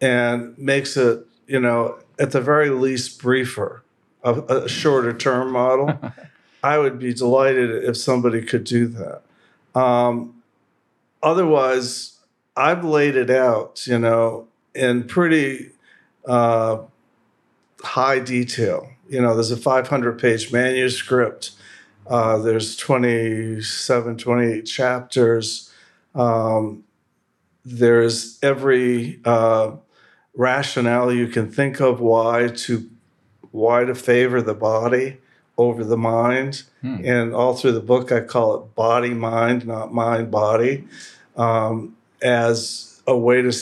and 0.00 0.56
makes 0.58 0.96
it, 0.96 1.26
you 1.46 1.60
know, 1.60 1.98
at 2.18 2.32
the 2.32 2.40
very 2.40 2.70
least 2.70 3.20
briefer, 3.20 3.82
a, 4.22 4.32
a 4.40 4.68
shorter 4.68 5.12
term 5.12 5.52
model. 5.52 5.98
I 6.62 6.78
would 6.78 6.98
be 6.98 7.14
delighted 7.14 7.84
if 7.84 7.96
somebody 7.96 8.42
could 8.42 8.64
do 8.64 8.86
that. 8.88 9.22
Um, 9.74 10.42
otherwise, 11.22 12.18
I've 12.56 12.84
laid 12.84 13.16
it 13.16 13.30
out, 13.30 13.86
you 13.86 13.98
know, 13.98 14.46
in 14.74 15.04
pretty 15.04 15.70
uh, 16.26 16.82
high 17.82 18.18
detail. 18.18 18.90
You 19.08 19.22
know, 19.22 19.34
there's 19.34 19.50
a 19.50 19.56
500 19.56 20.18
page 20.18 20.52
manuscript. 20.52 21.52
Uh, 22.06 22.38
there's 22.38 22.76
27, 22.76 24.18
28 24.18 24.62
chapters. 24.62 25.69
Um, 26.14 26.84
there's 27.64 28.38
every 28.42 29.20
uh, 29.24 29.72
rationale 30.34 31.12
you 31.12 31.28
can 31.28 31.50
think 31.50 31.80
of 31.80 32.00
why 32.00 32.48
to 32.48 32.88
why 33.50 33.84
to 33.84 33.94
favor 33.94 34.40
the 34.40 34.54
body 34.54 35.18
over 35.58 35.84
the 35.84 35.96
mind. 35.96 36.62
Hmm. 36.80 37.04
And 37.04 37.34
all 37.34 37.54
through 37.54 37.72
the 37.72 37.80
book, 37.80 38.12
I 38.12 38.20
call 38.20 38.56
it 38.56 38.74
body 38.74 39.10
mind, 39.10 39.66
not 39.66 39.92
mind 39.92 40.30
body, 40.30 40.84
um, 41.36 41.96
as 42.22 43.02
a 43.06 43.16
way 43.16 43.42
to, 43.42 43.52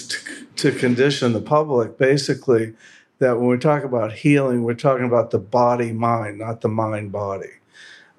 to 0.57 0.73
condition 0.73 1.33
the 1.33 1.41
public, 1.41 1.99
basically, 1.99 2.75
that 3.19 3.39
when 3.39 3.49
we 3.49 3.59
talk 3.59 3.83
about 3.83 4.13
healing, 4.13 4.63
we're 4.63 4.75
talking 4.75 5.07
about 5.07 5.31
the 5.31 5.39
body 5.39 5.93
mind, 5.93 6.39
not 6.39 6.61
the 6.61 6.69
mind 6.69 7.11
body. 7.11 7.51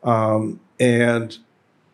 Um, 0.04 0.60
and 0.80 1.38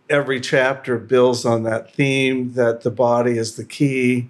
every 0.09 0.39
chapter 0.39 0.97
builds 0.97 1.45
on 1.45 1.63
that 1.63 1.93
theme 1.93 2.53
that 2.53 2.81
the 2.81 2.91
body 2.91 3.37
is 3.37 3.55
the 3.55 3.65
key 3.65 4.29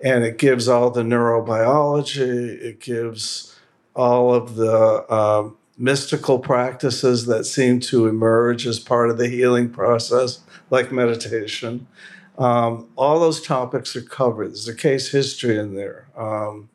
and 0.00 0.24
it 0.24 0.38
gives 0.38 0.68
all 0.68 0.90
the 0.90 1.02
neurobiology, 1.02 2.60
it 2.60 2.80
gives 2.80 3.56
all 3.94 4.34
of 4.34 4.56
the 4.56 5.12
um, 5.12 5.56
mystical 5.78 6.38
practices 6.38 7.26
that 7.26 7.44
seem 7.44 7.80
to 7.80 8.06
emerge 8.06 8.66
as 8.66 8.78
part 8.78 9.10
of 9.10 9.18
the 9.18 9.28
healing 9.28 9.70
process, 9.70 10.40
like 10.70 10.92
meditation. 10.92 11.86
Um, 12.38 12.88
all 12.96 13.18
those 13.18 13.40
topics 13.40 13.96
are 13.96 14.02
covered. 14.02 14.48
There's 14.48 14.68
a 14.68 14.74
case 14.74 15.10
history 15.10 15.58
in 15.58 15.74
there. 15.74 16.08
Um, 16.16 16.68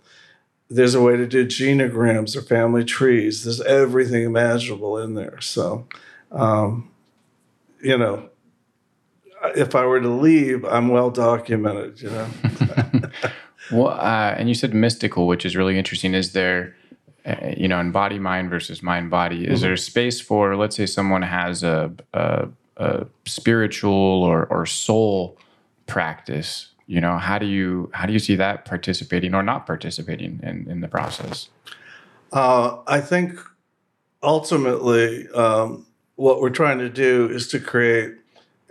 there's 0.69 0.95
a 0.95 1.01
way 1.01 1.17
to 1.17 1.27
do 1.27 1.45
genograms 1.45 2.35
or 2.35 2.41
family 2.41 2.83
trees. 2.83 3.43
There's 3.43 3.61
everything 3.61 4.23
imaginable 4.23 4.97
in 4.97 5.13
there. 5.13 5.39
So, 5.41 5.85
um, 6.31 6.89
you 7.83 7.97
know, 7.97 8.29
if 9.55 9.75
I 9.75 9.85
were 9.85 10.01
to 10.01 10.09
leave, 10.09 10.63
I'm 10.65 10.89
well 10.89 11.09
documented. 11.09 12.01
You 12.01 12.09
know. 12.09 12.29
Well, 13.71 13.89
uh, 13.89 14.35
and 14.37 14.49
you 14.49 14.55
said 14.55 14.73
mystical, 14.73 15.27
which 15.27 15.45
is 15.45 15.55
really 15.55 15.77
interesting. 15.77 16.13
Is 16.13 16.33
there, 16.33 16.75
uh, 17.25 17.35
you 17.55 17.67
know, 17.67 17.79
in 17.79 17.91
body 17.91 18.19
mind 18.19 18.49
versus 18.49 18.83
mind 18.83 19.09
body, 19.09 19.47
is 19.47 19.61
there 19.61 19.77
space 19.77 20.19
for, 20.19 20.55
let's 20.55 20.75
say, 20.75 20.85
someone 20.85 21.21
has 21.21 21.63
a, 21.63 21.91
a, 22.13 22.49
a 22.77 23.05
spiritual 23.25 23.93
or, 23.93 24.45
or 24.47 24.65
soul 24.65 25.37
practice? 25.87 26.67
You 26.87 26.99
know, 26.99 27.17
how 27.17 27.37
do 27.37 27.45
you 27.45 27.89
how 27.93 28.05
do 28.05 28.13
you 28.13 28.19
see 28.19 28.35
that 28.35 28.65
participating 28.65 29.33
or 29.33 29.43
not 29.43 29.65
participating 29.65 30.41
in, 30.43 30.69
in 30.69 30.81
the 30.81 30.89
process? 30.89 31.47
Uh, 32.33 32.77
I 32.87 32.99
think 32.99 33.39
ultimately 34.21 35.29
um, 35.29 35.85
what 36.15 36.41
we're 36.41 36.49
trying 36.49 36.79
to 36.79 36.89
do 36.89 37.29
is 37.29 37.47
to 37.49 37.59
create 37.59 38.15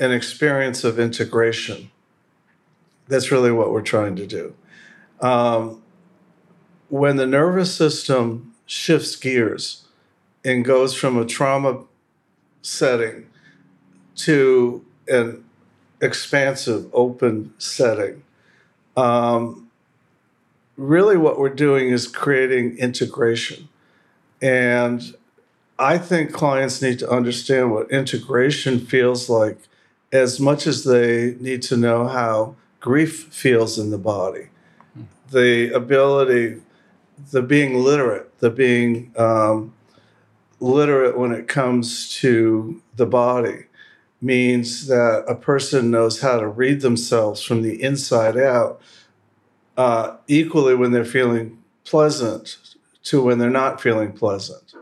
an 0.00 0.12
experience 0.12 0.82
of 0.82 0.98
integration. 0.98 1.90
That's 3.06 3.30
really 3.30 3.52
what 3.52 3.70
we're 3.70 3.82
trying 3.82 4.16
to 4.16 4.26
do. 4.26 4.54
Um, 5.20 5.82
when 6.88 7.16
the 7.16 7.26
nervous 7.26 7.74
system 7.74 8.54
shifts 8.64 9.14
gears 9.14 9.84
and 10.42 10.64
goes 10.64 10.94
from 10.94 11.18
a 11.18 11.26
trauma 11.26 11.84
setting 12.62 13.26
to 14.16 14.84
an 15.06 15.44
expansive, 16.00 16.88
open 16.94 17.52
setting, 17.58 18.22
um, 18.96 19.70
really 20.78 21.18
what 21.18 21.38
we're 21.38 21.50
doing 21.50 21.90
is 21.90 22.08
creating 22.08 22.78
integration. 22.78 23.68
And 24.40 25.14
I 25.78 25.98
think 25.98 26.32
clients 26.32 26.80
need 26.80 26.98
to 27.00 27.10
understand 27.10 27.70
what 27.70 27.90
integration 27.90 28.80
feels 28.80 29.28
like 29.28 29.58
as 30.12 30.40
much 30.40 30.66
as 30.66 30.85
they 30.85 31.37
need 31.40 31.62
to 31.62 31.77
know 31.77 32.07
how 32.07 32.57
grief 32.81 33.25
feels 33.33 33.79
in 33.79 33.90
the 33.90 33.99
body. 33.99 34.49
The 35.31 35.73
ability, 35.73 36.61
the 37.31 37.42
being 37.42 37.75
literate, 37.75 38.37
the 38.40 38.51
being 38.51 39.12
um, 39.16 39.73
literate 40.59 41.16
when 41.16 41.33
it 41.33 41.46
comes 41.46 42.11
to 42.16 42.83
the 42.96 43.07
body 43.07 43.66
means 44.20 44.87
that 44.88 45.25
a 45.29 45.35
person 45.35 45.90
knows 45.90 46.20
how 46.20 46.38
to 46.38 46.49
read 46.49 46.81
themselves 46.81 47.42
from 47.42 47.62
the 47.62 47.83
inside 47.83 48.37
out 48.37 48.81
uh, 49.77 50.16
equally 50.27 50.75
when 50.75 50.92
they're 50.92 51.05
feeling 51.05 51.62
pleasant 51.85 52.59
to 53.03 53.23
when 53.23 53.38
they're 53.38 53.49
not 53.49 53.81
feeling 53.81 54.12
pleasant. 54.12 54.75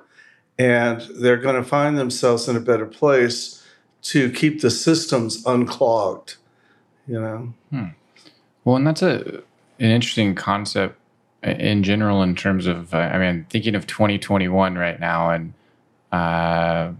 And 0.59 1.03
they're 1.21 1.37
going 1.37 1.55
to 1.55 1.69
find 1.69 1.97
themselves 1.97 2.49
in 2.49 2.57
a 2.57 2.61
better 2.61 2.87
place 2.87 3.58
to 4.03 4.31
keep 4.31 4.61
the 4.61 4.71
systems 4.71 5.45
unclogged, 5.45 6.37
you 7.07 7.21
know? 7.21 7.53
Well, 8.65 8.77
and 8.77 8.87
that's 8.87 9.03
a 9.03 9.43
an 9.81 9.91
interesting 9.91 10.35
concept 10.35 10.99
in 11.43 11.83
general 11.83 12.23
in 12.23 12.35
terms 12.35 12.67
of 12.67 12.95
uh, 12.95 12.99
I 12.99 13.19
mean 13.19 13.47
thinking 13.49 13.75
of 13.75 13.87
2021 13.87 14.77
right 14.77 15.01
now, 15.01 15.31
and 15.31 15.53
uh, 16.13 16.93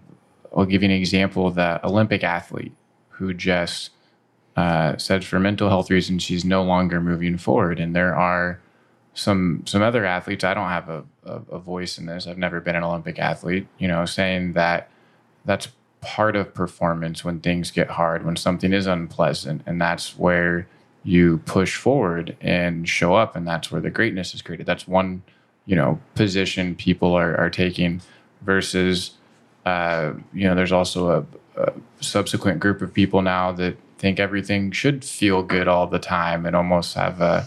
I'll 0.57 0.65
give 0.67 0.83
you 0.83 0.89
an 0.89 0.95
example 0.95 1.47
of 1.47 1.57
the 1.57 1.85
Olympic 1.87 2.25
athlete 2.25 2.73
who 3.11 3.35
just 3.35 3.91
uh, 4.57 4.97
said 4.97 5.25
for 5.25 5.39
mental 5.39 5.69
health 5.69 5.91
reasons 5.91 6.23
she's 6.23 6.45
no 6.45 6.63
longer 6.63 7.01
moving 7.01 7.37
forward, 7.37 7.81
and 7.81 7.95
there 7.95 8.15
are 8.15 8.61
some 9.15 9.63
some 9.67 9.83
other 9.83 10.05
athletes. 10.05 10.45
I 10.45 10.55
don't 10.55 10.69
have 10.69 10.89
a, 10.89 11.05
a, 11.25 11.33
a 11.53 11.59
voice 11.59 11.99
in 11.99 12.07
this. 12.07 12.27
I've 12.27 12.39
never 12.39 12.61
been 12.61 12.77
an 12.77 12.85
Olympic 12.85 13.19
athlete. 13.19 13.67
You 13.79 13.89
know, 13.89 14.05
saying 14.05 14.55
that 14.55 14.89
that's 15.45 15.69
part 16.01 16.37
of 16.37 16.55
performance 16.55 17.25
when 17.25 17.41
things 17.41 17.71
get 17.71 17.91
hard, 17.91 18.25
when 18.25 18.37
something 18.37 18.73
is 18.73 18.87
unpleasant, 18.87 19.63
and 19.67 19.81
that's 19.81 20.19
where 20.19 20.67
you 21.05 21.39
push 21.47 21.77
forward 21.77 22.37
and 22.41 22.89
show 22.89 23.15
up, 23.15 23.35
and 23.37 23.47
that's 23.47 23.71
where 23.73 23.81
the 23.81 23.91
greatness 23.91 24.35
is 24.35 24.43
created. 24.43 24.67
That's 24.67 24.87
one, 24.87 25.23
you 25.67 25.77
know, 25.77 26.01
position 26.15 26.75
people 26.75 27.15
are, 27.15 27.37
are 27.37 27.51
taking 27.51 28.01
versus, 28.43 29.13
uh, 29.65 30.13
you 30.33 30.47
know, 30.49 30.55
there's 30.55 30.73
also 30.73 31.27
a, 31.57 31.61
a 31.63 31.73
subsequent 32.01 32.61
group 32.61 32.83
of 32.83 32.93
people 32.93 33.23
now 33.23 33.53
that 33.53 33.77
think 33.99 34.21
everything 34.21 34.71
should 34.71 35.05
feel 35.05 35.43
good 35.43 35.67
all 35.67 35.87
the 35.87 35.99
time 35.99 36.47
and 36.47 36.55
almost 36.55 36.95
have 36.95 37.21
a 37.21 37.47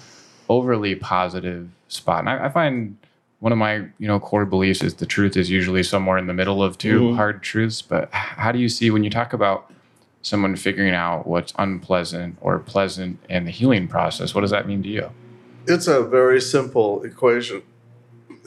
overly 0.50 0.96
positive 0.96 1.70
spot. 1.88 2.20
And 2.20 2.30
I, 2.30 2.46
I 2.46 2.50
find 2.50 2.98
one 3.42 3.52
of 3.52 3.58
my 3.58 3.76
you 4.00 4.08
know 4.08 4.20
core 4.20 4.46
beliefs 4.46 4.82
is 4.82 4.96
the 4.96 5.06
truth 5.06 5.36
is 5.36 5.50
usually 5.50 5.84
somewhere 5.84 6.18
in 6.18 6.28
the 6.28 6.34
middle 6.34 6.64
of 6.64 6.78
2 6.78 7.02
Mhm. 7.02 7.16
hard 7.18 7.44
truths. 7.44 7.82
But 7.82 8.10
how 8.14 8.52
do 8.54 8.60
you 8.60 8.70
see 8.70 8.90
when 8.90 9.04
you 9.04 9.10
talk 9.10 9.34
about 9.34 9.70
someone 10.22 10.56
figuring 10.56 10.94
out 10.94 11.26
what's 11.26 11.54
unpleasant 11.58 12.38
or 12.42 12.60
pleasant 12.60 13.18
in 13.30 13.46
the 13.46 13.52
healing 13.52 13.88
process. 13.88 14.36
What 14.36 14.42
does 14.42 14.52
that 14.52 14.68
mean 14.68 14.84
to 14.84 14.90
you? 14.90 15.10
It's 15.68 15.88
a 15.88 16.04
very 16.04 16.40
simple 16.40 17.04
equation. 17.04 17.64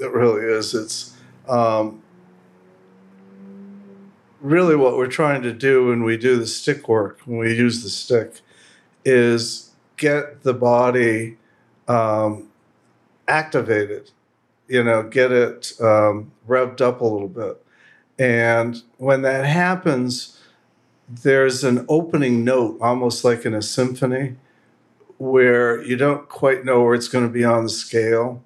It 0.00 0.12
really 0.12 0.44
is. 0.46 0.74
It's 0.74 1.16
um, 1.48 2.00
really 4.40 4.76
what 4.76 4.96
we're 4.96 5.06
trying 5.06 5.42
to 5.42 5.52
do 5.52 5.86
when 5.88 6.04
we 6.04 6.16
do 6.16 6.36
the 6.36 6.46
stick 6.46 6.88
work, 6.88 7.20
when 7.24 7.38
we 7.38 7.54
use 7.54 7.82
the 7.82 7.88
stick, 7.90 8.40
is 9.04 9.70
get 9.96 10.42
the 10.42 10.54
body 10.54 11.38
um, 11.88 12.48
activated, 13.28 14.10
you 14.68 14.82
know, 14.82 15.02
get 15.02 15.32
it 15.32 15.72
um, 15.80 16.32
revved 16.48 16.80
up 16.80 17.00
a 17.00 17.04
little 17.04 17.28
bit. 17.28 17.62
And 18.18 18.82
when 18.98 19.22
that 19.22 19.44
happens, 19.44 20.38
there's 21.08 21.64
an 21.64 21.84
opening 21.88 22.44
note, 22.44 22.78
almost 22.80 23.24
like 23.24 23.44
in 23.44 23.54
a 23.54 23.62
symphony, 23.62 24.36
where 25.18 25.82
you 25.82 25.96
don't 25.96 26.28
quite 26.28 26.64
know 26.64 26.82
where 26.82 26.94
it's 26.94 27.08
going 27.08 27.26
to 27.26 27.32
be 27.32 27.44
on 27.44 27.64
the 27.64 27.68
scale. 27.68 28.42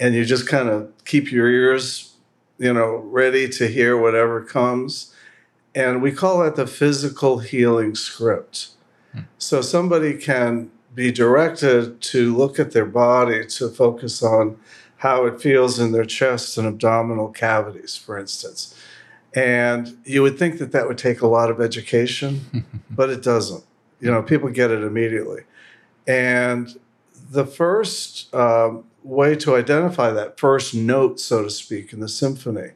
And 0.00 0.14
you 0.14 0.24
just 0.24 0.48
kind 0.48 0.68
of 0.68 0.92
keep 1.04 1.30
your 1.30 1.48
ears, 1.48 2.14
you 2.58 2.72
know, 2.72 2.96
ready 2.96 3.48
to 3.50 3.68
hear 3.68 3.96
whatever 3.96 4.42
comes. 4.42 5.14
And 5.74 6.02
we 6.02 6.12
call 6.12 6.42
that 6.42 6.56
the 6.56 6.66
physical 6.66 7.38
healing 7.38 7.94
script. 7.94 8.68
So 9.38 9.60
somebody 9.60 10.16
can 10.16 10.70
be 10.94 11.12
directed 11.12 12.00
to 12.00 12.34
look 12.36 12.58
at 12.58 12.72
their 12.72 12.86
body 12.86 13.46
to 13.46 13.68
focus 13.68 14.22
on 14.22 14.58
how 15.02 15.26
it 15.26 15.40
feels 15.40 15.80
in 15.80 15.90
their 15.90 16.04
chest 16.04 16.56
and 16.56 16.64
abdominal 16.64 17.28
cavities, 17.28 17.96
for 17.96 18.16
instance. 18.16 18.72
And 19.34 19.98
you 20.04 20.22
would 20.22 20.38
think 20.38 20.60
that 20.60 20.70
that 20.70 20.86
would 20.86 20.96
take 20.96 21.22
a 21.22 21.26
lot 21.26 21.50
of 21.50 21.60
education, 21.60 22.64
but 22.90 23.10
it 23.10 23.20
doesn't. 23.20 23.64
You 23.98 24.12
know, 24.12 24.22
people 24.22 24.48
get 24.50 24.70
it 24.70 24.80
immediately. 24.80 25.42
And 26.06 26.78
the 27.30 27.44
first 27.44 28.32
um, 28.32 28.84
way 29.02 29.34
to 29.36 29.56
identify 29.56 30.12
that 30.12 30.38
first 30.38 30.72
note, 30.72 31.18
so 31.18 31.42
to 31.42 31.50
speak, 31.50 31.92
in 31.92 31.98
the 31.98 32.08
symphony 32.08 32.70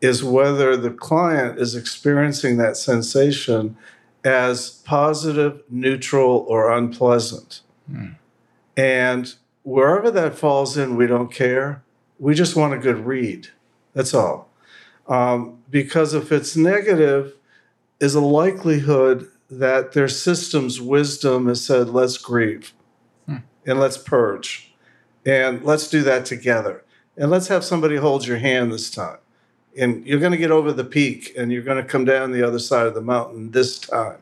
is 0.00 0.24
whether 0.24 0.76
the 0.76 0.90
client 0.90 1.60
is 1.60 1.76
experiencing 1.76 2.56
that 2.56 2.76
sensation 2.76 3.76
as 4.24 4.70
positive, 4.84 5.62
neutral, 5.70 6.44
or 6.48 6.72
unpleasant. 6.72 7.60
And 8.76 9.34
wherever 9.68 10.10
that 10.10 10.34
falls 10.34 10.76
in, 10.76 10.96
we 10.96 11.06
don't 11.06 11.32
care. 11.32 11.82
We 12.18 12.34
just 12.34 12.56
want 12.56 12.74
a 12.74 12.78
good 12.78 13.04
read. 13.04 13.48
That's 13.92 14.14
all. 14.14 14.48
Um, 15.06 15.62
because 15.70 16.14
if 16.14 16.32
it's 16.32 16.56
negative, 16.56 17.34
is 18.00 18.14
a 18.14 18.20
likelihood 18.20 19.28
that 19.50 19.92
their 19.92 20.08
system's 20.08 20.80
wisdom 20.80 21.46
has 21.48 21.64
said, 21.64 21.88
let's 21.88 22.16
grieve 22.16 22.72
and 23.66 23.80
let's 23.80 23.98
purge 23.98 24.72
and 25.26 25.64
let's 25.64 25.88
do 25.88 26.02
that 26.02 26.24
together. 26.24 26.84
And 27.16 27.30
let's 27.30 27.48
have 27.48 27.64
somebody 27.64 27.96
hold 27.96 28.26
your 28.26 28.38
hand 28.38 28.72
this 28.72 28.90
time. 28.90 29.18
And 29.76 30.06
you're 30.06 30.20
going 30.20 30.32
to 30.32 30.38
get 30.38 30.50
over 30.50 30.72
the 30.72 30.84
peak 30.84 31.32
and 31.36 31.52
you're 31.52 31.62
going 31.62 31.82
to 31.82 31.88
come 31.88 32.04
down 32.04 32.32
the 32.32 32.46
other 32.46 32.58
side 32.58 32.86
of 32.86 32.94
the 32.94 33.00
mountain 33.00 33.50
this 33.50 33.78
time. 33.78 34.18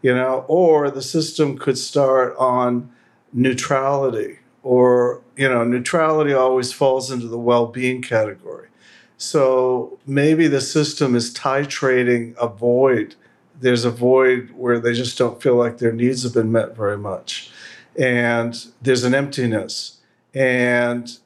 You 0.00 0.14
know, 0.14 0.44
or 0.46 0.90
the 0.90 1.02
system 1.02 1.58
could 1.58 1.76
start 1.76 2.36
on 2.38 2.90
neutrality, 3.32 4.38
or, 4.68 5.22
you 5.34 5.48
know, 5.48 5.64
neutrality 5.64 6.34
always 6.34 6.74
falls 6.74 7.10
into 7.10 7.26
the 7.26 7.38
well 7.38 7.64
being 7.64 8.02
category. 8.02 8.68
So 9.16 9.98
maybe 10.06 10.46
the 10.46 10.60
system 10.60 11.16
is 11.16 11.32
titrating 11.32 12.36
a 12.36 12.48
void. 12.48 13.14
There's 13.58 13.86
a 13.86 13.90
void 13.90 14.50
where 14.50 14.78
they 14.78 14.92
just 14.92 15.16
don't 15.16 15.42
feel 15.42 15.54
like 15.54 15.78
their 15.78 15.94
needs 15.94 16.22
have 16.22 16.34
been 16.34 16.52
met 16.52 16.76
very 16.76 16.98
much. 16.98 17.50
And 17.98 18.62
there's 18.82 19.04
an 19.04 19.14
emptiness. 19.14 20.00
And 20.34 21.16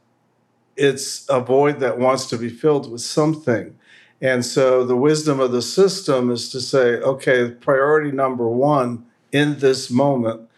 it's 0.77 1.29
a 1.29 1.41
void 1.41 1.81
that 1.81 1.99
wants 1.99 2.27
to 2.27 2.39
be 2.39 2.49
filled 2.49 2.93
with 2.93 3.01
something. 3.01 3.77
And 4.21 4.47
so 4.47 4.85
the 4.85 4.97
wisdom 4.97 5.41
of 5.41 5.51
the 5.51 5.63
system 5.63 6.31
is 6.31 6.49
to 6.51 6.61
say, 6.61 6.99
okay, 6.99 7.51
priority 7.51 8.13
number 8.13 8.49
one 8.49 9.05
in 9.33 9.59
this 9.59 9.91
moment 9.91 10.49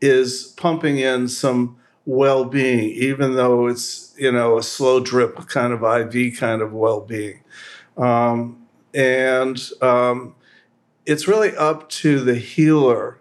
is 0.00 0.54
pumping 0.56 0.98
in 0.98 1.26
some 1.26 1.77
well-being, 2.08 2.88
even 2.92 3.34
though 3.34 3.66
it's 3.66 4.14
you 4.16 4.32
know 4.32 4.56
a 4.56 4.62
slow 4.62 4.98
drip 4.98 5.46
kind 5.46 5.74
of 5.74 5.82
IV 5.82 6.38
kind 6.38 6.62
of 6.62 6.72
well-being, 6.72 7.40
um, 7.98 8.66
and 8.94 9.70
um, 9.82 10.34
it's 11.04 11.28
really 11.28 11.54
up 11.54 11.90
to 11.90 12.20
the 12.20 12.34
healer 12.34 13.18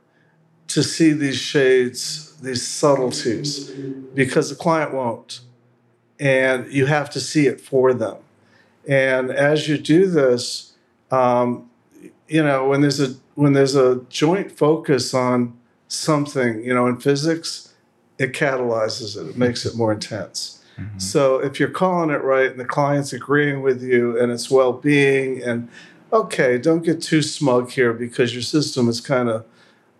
to 0.68 0.82
see 0.82 1.12
these 1.12 1.36
shades, 1.36 2.38
these 2.38 2.66
subtleties, 2.66 3.70
because 4.16 4.50
the 4.50 4.56
client 4.56 4.94
won't, 4.94 5.42
and 6.18 6.72
you 6.72 6.86
have 6.86 7.10
to 7.10 7.20
see 7.20 7.46
it 7.46 7.60
for 7.60 7.94
them. 7.94 8.16
And 8.88 9.32
as 9.32 9.68
you 9.68 9.78
do 9.78 10.08
this, 10.08 10.78
um, 11.12 11.70
you 12.30 12.42
know 12.42 12.70
when 12.70 12.80
there's 12.80 13.02
a 13.02 13.16
when 13.36 13.52
there's 13.52 13.76
a 13.76 13.98
joint 14.08 14.50
focus 14.50 15.14
on 15.14 15.58
something, 15.90 16.64
you 16.64 16.74
know, 16.74 16.88
in 16.88 16.98
physics 17.02 17.67
it 18.20 18.34
catalyzes 18.34 19.16
it, 19.20 19.30
it 19.30 19.38
makes 19.38 19.66
it 19.66 19.76
more 19.76 19.92
intense. 19.94 20.64
Mm-hmm. 20.80 21.00
So 21.00 21.40
if 21.40 21.60
you're 21.60 21.70
calling 21.70 22.10
it 22.10 22.24
right 22.24 22.52
and 22.52 22.60
the 22.60 22.66
client's 22.66 23.14
agreeing 23.14 23.62
with 23.62 23.82
you 23.82 24.20
and 24.20 24.32
it's 24.32 24.50
well 24.50 24.74
being, 24.74 25.42
and 25.42 25.70
okay, 26.14 26.58
don't 26.58 26.84
get 26.84 27.02
too 27.02 27.22
smug 27.22 27.72
here 27.72 27.94
because 27.94 28.34
your 28.34 28.44
system 28.44 28.88
is 28.88 29.02
kind 29.02 29.30
of, 29.30 29.46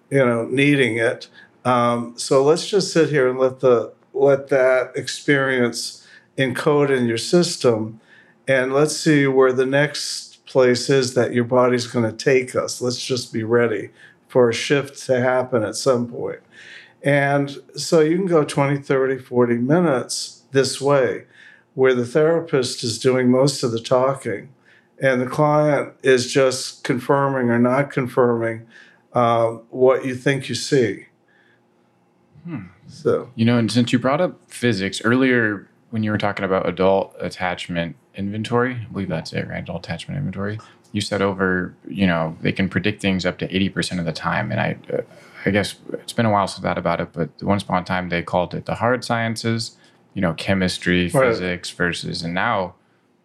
you 0.10 0.24
know, 0.24 0.46
needing 0.46 0.98
it. 0.98 1.28
Um, 1.66 2.14
so 2.18 2.44
let's 2.44 2.70
just 2.70 2.94
sit 2.94 3.10
here 3.10 3.28
and 3.28 3.40
let 3.40 3.60
the 3.60 3.94
let 4.14 4.48
that 4.50 4.94
experience 4.96 6.08
encode 6.38 6.90
in 6.90 7.08
your 7.08 7.18
system, 7.18 8.00
and 8.48 8.74
let's 8.74 8.96
see 8.96 9.28
where 9.28 9.52
the 9.52 9.66
next 9.66 10.46
place 10.46 10.90
is 10.90 11.14
that 11.14 11.34
your 11.34 11.44
body's 11.44 11.88
going 11.88 12.10
to 12.10 12.16
take 12.16 12.56
us. 12.56 12.82
Let's 12.82 13.04
just 13.04 13.34
be 13.34 13.44
ready 13.44 13.90
for 14.28 14.50
a 14.50 14.54
shift 14.54 15.06
to 15.08 15.20
happen 15.20 15.64
at 15.64 15.76
some 15.76 16.08
point. 16.08 16.40
And 17.04 17.58
so 17.76 18.00
you 18.00 18.18
can 18.18 18.26
go 18.26 18.44
20, 18.44 18.78
30, 18.78 19.18
40 19.20 19.56
minutes 19.56 20.44
this 20.52 20.82
way, 20.82 21.26
where 21.76 21.94
the 21.94 22.06
therapist 22.06 22.84
is 22.84 23.00
doing 23.00 23.30
most 23.30 23.64
of 23.64 23.72
the 23.72 23.80
talking 23.80 24.50
and 25.00 25.22
the 25.22 25.28
client 25.28 25.94
is 26.02 26.32
just 26.32 26.84
confirming 26.84 27.50
or 27.50 27.60
not 27.60 27.92
confirming 27.92 28.66
uh, 29.14 29.52
what 29.70 30.06
you 30.06 30.16
think 30.16 30.50
you 30.50 30.56
see. 30.56 31.06
Hmm. 32.44 32.68
So, 32.88 33.32
you 33.36 33.46
know, 33.46 33.58
and 33.58 33.72
since 33.72 33.92
you 33.92 34.00
brought 34.00 34.22
up 34.22 34.40
physics 34.50 35.02
earlier, 35.04 35.68
when 35.90 36.04
you 36.04 36.12
were 36.12 36.18
talking 36.18 36.46
about 36.46 36.68
adult 36.68 37.16
attachment 37.20 37.96
inventory, 38.16 38.76
I 38.76 38.92
believe 38.92 39.10
that's 39.10 39.34
it, 39.34 39.48
right? 39.48 39.60
Adult 39.60 39.86
attachment 39.86 40.18
inventory. 40.18 40.60
You 40.94 41.02
said 41.02 41.22
over, 41.22 41.76
you 41.88 42.08
know, 42.08 42.38
they 42.42 42.52
can 42.52 42.70
predict 42.70 43.02
things 43.02 43.26
up 43.26 43.38
to 43.40 43.48
80% 43.48 44.00
of 44.00 44.06
the 44.06 44.14
time. 44.14 44.52
And 44.52 44.60
I, 44.60 44.78
uh, 44.92 45.02
I 45.48 45.52
guess 45.52 45.76
it's 45.94 46.12
been 46.12 46.26
a 46.26 46.32
while 46.32 46.46
since 46.46 46.66
I 46.66 46.68
thought 46.68 46.78
about 46.78 47.00
it, 47.00 47.14
but 47.14 47.30
once 47.42 47.64
upon 47.64 47.84
a 47.84 47.86
time 47.86 48.10
they 48.10 48.22
called 48.22 48.54
it 48.54 48.66
the 48.66 48.76
hard 48.76 49.06
sciences, 49.06 49.78
you 50.14 50.22
know, 50.22 50.34
chemistry, 50.34 51.04
right. 51.04 51.30
physics 51.30 51.70
versus, 51.70 52.22
and 52.22 52.34
now 52.34 52.76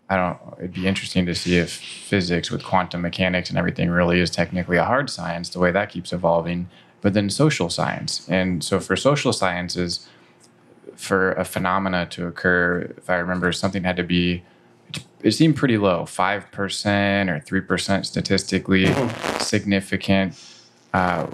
I 0.08 0.16
don't, 0.16 0.38
it'd 0.58 0.72
be 0.72 0.86
interesting 0.86 1.26
to 1.26 1.34
see 1.34 1.56
if 1.56 1.72
physics 1.72 2.48
with 2.48 2.62
quantum 2.62 3.02
mechanics 3.02 3.48
and 3.48 3.58
everything 3.58 3.90
really 3.90 4.20
is 4.20 4.30
technically 4.30 4.76
a 4.76 4.84
hard 4.84 5.10
science, 5.10 5.48
the 5.48 5.58
way 5.58 5.72
that 5.72 5.88
keeps 5.88 6.12
evolving, 6.12 6.68
but 7.00 7.12
then 7.12 7.28
social 7.28 7.68
science. 7.68 8.28
And 8.28 8.62
so 8.62 8.78
for 8.78 8.94
social 8.94 9.32
sciences, 9.32 10.06
for 10.94 11.32
a 11.32 11.44
phenomena 11.44 12.06
to 12.10 12.28
occur, 12.28 12.92
if 12.96 13.10
I 13.10 13.16
remember, 13.16 13.50
something 13.50 13.82
had 13.82 13.96
to 13.96 14.04
be, 14.04 14.44
it 15.22 15.32
seemed 15.32 15.56
pretty 15.56 15.76
low, 15.76 16.02
5% 16.02 16.44
or 17.28 17.40
3% 17.40 18.06
statistically 18.06 18.84
mm-hmm. 18.84 19.38
significant 19.42 20.34
uh, 20.92 21.26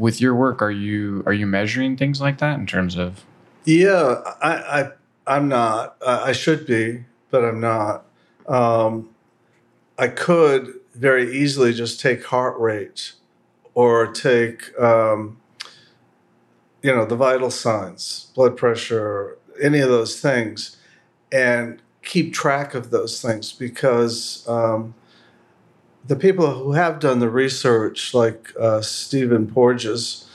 with 0.00 0.18
your 0.18 0.34
work, 0.34 0.62
are 0.62 0.70
you 0.70 1.22
are 1.26 1.32
you 1.32 1.46
measuring 1.46 1.96
things 1.96 2.20
like 2.20 2.38
that 2.38 2.58
in 2.58 2.66
terms 2.66 2.96
of? 2.96 3.24
Yeah, 3.64 4.22
I, 4.42 4.80
I 4.80 4.90
I'm 5.26 5.46
not. 5.48 5.96
I 6.04 6.32
should 6.32 6.66
be, 6.66 7.04
but 7.30 7.44
I'm 7.44 7.60
not. 7.60 8.06
Um, 8.48 9.10
I 9.98 10.08
could 10.08 10.72
very 10.94 11.36
easily 11.36 11.74
just 11.74 12.00
take 12.00 12.24
heart 12.24 12.58
rate 12.58 13.12
or 13.74 14.06
take 14.10 14.76
um, 14.80 15.38
you 16.82 16.92
know 16.92 17.04
the 17.04 17.16
vital 17.16 17.50
signs, 17.50 18.32
blood 18.34 18.56
pressure, 18.56 19.36
any 19.62 19.80
of 19.80 19.90
those 19.90 20.18
things, 20.18 20.78
and 21.30 21.82
keep 22.02 22.32
track 22.32 22.74
of 22.74 22.90
those 22.90 23.20
things 23.20 23.52
because 23.52 24.48
um, 24.48 24.94
the 26.06 26.16
people 26.16 26.54
who 26.54 26.72
have 26.72 26.98
done 26.98 27.18
the 27.18 27.30
research, 27.30 28.14
like 28.14 28.52
uh, 28.58 28.80
Stephen 28.80 29.46
Porges, 29.46 30.28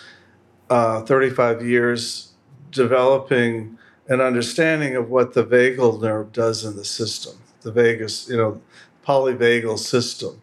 uh, 0.69 1.01
35 1.01 1.65
years 1.65 2.31
developing 2.71 3.77
an 4.07 4.21
understanding 4.21 4.95
of 4.95 5.09
what 5.09 5.33
the 5.33 5.43
vagal 5.43 6.01
nerve 6.01 6.31
does 6.31 6.63
in 6.63 6.75
the 6.75 6.85
system, 6.85 7.33
the 7.61 7.71
vagus, 7.71 8.29
you 8.29 8.37
know, 8.37 8.61
polyvagal 9.05 9.79
system. 9.79 10.41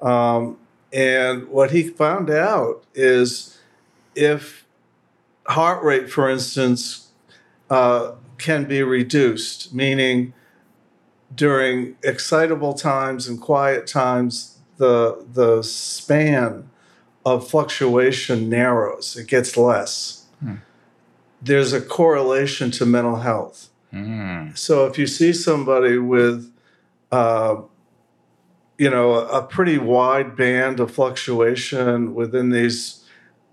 Um, 0.00 0.58
and 0.92 1.48
what 1.48 1.70
he 1.70 1.84
found 1.84 2.30
out 2.30 2.84
is 2.94 3.58
if 4.14 4.64
heart 5.46 5.82
rate, 5.82 6.10
for 6.10 6.28
instance, 6.28 7.08
uh, 7.70 8.12
can 8.38 8.64
be 8.64 8.82
reduced, 8.82 9.72
meaning 9.72 10.34
during 11.34 11.96
excitable 12.02 12.74
times 12.74 13.26
and 13.26 13.40
quiet 13.40 13.86
times, 13.86 14.51
the, 14.76 15.24
the 15.32 15.62
span 15.62 16.68
of 17.24 17.48
fluctuation 17.48 18.48
narrows, 18.48 19.16
it 19.16 19.28
gets 19.28 19.56
less. 19.56 20.26
Hmm. 20.40 20.56
There's 21.40 21.72
a 21.72 21.80
correlation 21.80 22.70
to 22.72 22.86
mental 22.86 23.16
health. 23.16 23.68
Mm. 23.92 24.56
So 24.56 24.86
if 24.86 24.98
you 24.98 25.06
see 25.06 25.32
somebody 25.32 25.98
with, 25.98 26.50
uh, 27.10 27.62
you 28.78 28.90
know, 28.90 29.14
a 29.14 29.42
pretty 29.42 29.78
wide 29.78 30.34
band 30.36 30.80
of 30.80 30.90
fluctuation 30.90 32.14
within 32.14 32.50
these 32.50 33.04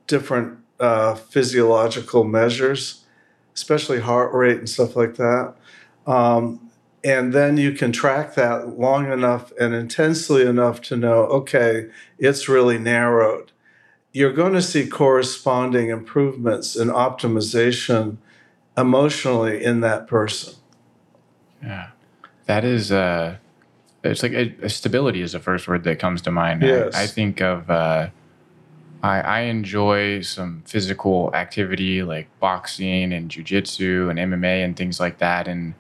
different 0.08 0.60
uh, 0.80 1.16
physiological 1.16 2.24
measures, 2.24 3.06
especially 3.54 4.00
heart 4.00 4.34
rate 4.34 4.58
and 4.58 4.70
stuff 4.70 4.96
like 4.96 5.16
that, 5.16 5.56
um, 6.08 6.69
and 7.04 7.34
then 7.34 7.58
you 7.58 7.72
can 7.72 7.92
track 7.92 8.36
that 8.36 8.80
long 8.80 9.12
enough 9.12 9.52
and 9.60 9.74
intensely 9.74 10.46
enough 10.46 10.82
to 10.82 10.98
know, 10.98 11.24
okay, 11.26 11.90
it's 12.18 12.50
really 12.50 12.78
narrowed. 12.78 13.52
You're 14.12 14.34
going 14.34 14.54
to 14.54 14.62
see 14.62 14.88
corresponding 14.88 15.90
improvements 15.90 16.76
in 16.76 16.90
optimization 16.90 18.18
emotionally 18.78 19.64
in 19.64 19.82
that 19.82 20.08
person. 20.08 20.56
Yeah, 21.62 21.90
that 22.46 22.64
is. 22.66 22.92
Uh, 22.92 23.38
it's 24.04 24.24
like 24.24 24.32
a, 24.32 24.56
a 24.62 24.70
stability 24.70 25.22
is 25.22 25.34
the 25.34 25.40
first 25.40 25.68
word 25.68 25.84
that 25.84 26.00
comes 26.00 26.22
to 26.24 26.32
mind. 26.32 26.64
Yes. 26.64 26.96
I, 26.96 27.04
I 27.04 27.08
think 27.08 27.42
of. 27.42 27.70
Uh, 27.70 28.10
I, 29.02 29.22
I 29.22 29.40
enjoy 29.42 30.22
some 30.22 30.64
physical 30.66 31.34
activity 31.34 32.04
like 32.04 32.28
boxing 32.40 33.14
and 33.14 33.30
jujitsu 33.30 34.10
and 34.10 34.20
MMA 34.20 34.66
and 34.66 34.76
things 34.76 35.00
like 35.00 35.20
that. 35.20 35.48
And 35.48 35.74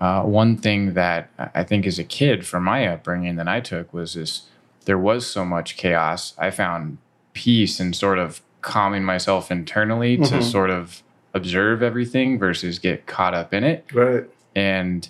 uh, 0.00 0.22
one 0.22 0.56
thing 0.56 0.94
that 0.94 1.30
I 1.54 1.62
think 1.64 1.86
as 1.86 1.98
a 1.98 2.04
kid 2.04 2.46
from 2.46 2.64
my 2.64 2.86
upbringing 2.86 3.36
that 3.36 3.48
I 3.48 3.60
took 3.60 3.92
was 3.94 4.14
this: 4.14 4.42
there 4.84 4.98
was 4.98 5.26
so 5.26 5.44
much 5.44 5.76
chaos. 5.76 6.34
I 6.38 6.50
found 6.50 6.98
peace 7.32 7.80
and 7.80 7.94
sort 7.96 8.18
of 8.18 8.40
calming 8.60 9.04
myself 9.04 9.50
internally 9.50 10.16
to 10.16 10.22
Mhm. 10.22 10.42
sort 10.42 10.70
of 10.70 11.02
observe 11.34 11.82
everything 11.82 12.38
versus 12.38 12.78
get 12.78 13.06
caught 13.06 13.34
up 13.34 13.52
in 13.52 13.64
it 13.64 13.84
Right. 13.92 14.24
and 14.54 15.08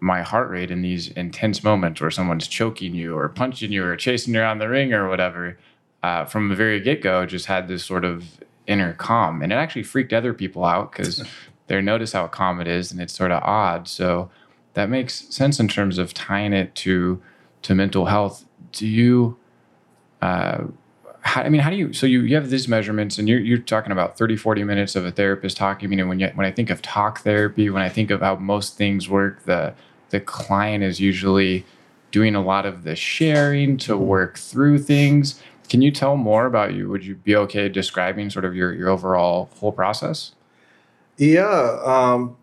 my 0.00 0.22
heart 0.22 0.50
rate 0.50 0.70
in 0.72 0.82
these 0.82 1.08
intense 1.12 1.62
moments 1.62 2.00
where 2.00 2.10
someone's 2.10 2.48
choking 2.48 2.92
you 2.94 3.16
or 3.16 3.28
punching 3.28 3.70
you 3.70 3.84
or 3.84 3.94
chasing 3.96 4.34
you 4.34 4.40
around 4.40 4.58
the 4.58 4.68
ring 4.68 4.92
or 4.92 5.08
whatever, 5.08 5.56
uh, 6.02 6.24
from 6.24 6.48
the 6.48 6.56
very 6.56 6.80
get 6.80 7.00
go, 7.00 7.24
just 7.24 7.46
had 7.46 7.68
this 7.68 7.84
sort 7.84 8.04
of 8.04 8.24
inner 8.66 8.92
calm. 8.94 9.40
And 9.42 9.52
it 9.52 9.56
actually 9.56 9.84
freaked 9.84 10.12
other 10.12 10.34
people 10.34 10.64
out 10.64 10.90
because 10.90 11.22
they 11.66 11.80
notice 11.80 12.12
how 12.12 12.26
calm 12.28 12.60
it 12.60 12.68
is 12.68 12.92
and 12.92 13.00
it's 13.00 13.12
sort 13.12 13.30
of 13.30 13.42
odd. 13.42 13.88
So 13.88 14.30
that 14.74 14.88
makes 14.88 15.14
sense 15.34 15.60
in 15.60 15.68
terms 15.68 15.98
of 15.98 16.14
tying 16.14 16.52
it 16.52 16.74
to 16.76 17.20
to 17.62 17.74
mental 17.74 18.06
health. 18.06 18.44
Do 18.72 18.86
you? 18.86 19.36
Uh, 20.20 20.64
how, 21.22 21.42
I 21.42 21.48
mean, 21.48 21.60
how 21.60 21.70
do 21.70 21.76
you, 21.76 21.92
so 21.92 22.04
you, 22.04 22.22
you 22.22 22.34
have 22.34 22.50
these 22.50 22.66
measurements 22.66 23.16
and 23.16 23.28
you're, 23.28 23.38
you're 23.38 23.58
talking 23.58 23.92
about 23.92 24.18
30, 24.18 24.36
40 24.36 24.64
minutes 24.64 24.96
of 24.96 25.06
a 25.06 25.12
therapist 25.12 25.56
talking. 25.56 25.86
I 25.86 25.90
mean, 25.94 26.08
when 26.08 26.18
you, 26.18 26.28
when 26.34 26.46
I 26.46 26.50
think 26.50 26.68
of 26.68 26.82
talk 26.82 27.20
therapy, 27.20 27.70
when 27.70 27.82
I 27.82 27.88
think 27.88 28.10
of 28.10 28.20
how 28.20 28.36
most 28.36 28.76
things 28.76 29.08
work, 29.08 29.44
the, 29.44 29.72
the 30.10 30.20
client 30.20 30.82
is 30.82 31.00
usually 31.00 31.64
doing 32.10 32.34
a 32.34 32.42
lot 32.42 32.66
of 32.66 32.82
the 32.82 32.96
sharing 32.96 33.76
to 33.78 33.96
work 33.96 34.36
through 34.36 34.78
things. 34.80 35.40
Can 35.68 35.80
you 35.80 35.90
tell 35.90 36.16
more 36.16 36.44
about 36.44 36.74
you? 36.74 36.88
Would 36.90 37.04
you 37.04 37.14
be 37.14 37.34
okay 37.36 37.68
describing 37.68 38.28
sort 38.28 38.44
of 38.44 38.54
your, 38.54 38.74
your 38.74 38.88
overall 38.88 39.48
whole 39.58 39.72
process? 39.72 40.32
Yeah. 41.16 41.78
Um, 41.84 42.36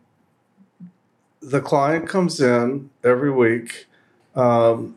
the 1.41 1.61
client 1.61 2.07
comes 2.07 2.39
in 2.39 2.89
every 3.03 3.31
week. 3.31 3.87
Um, 4.35 4.95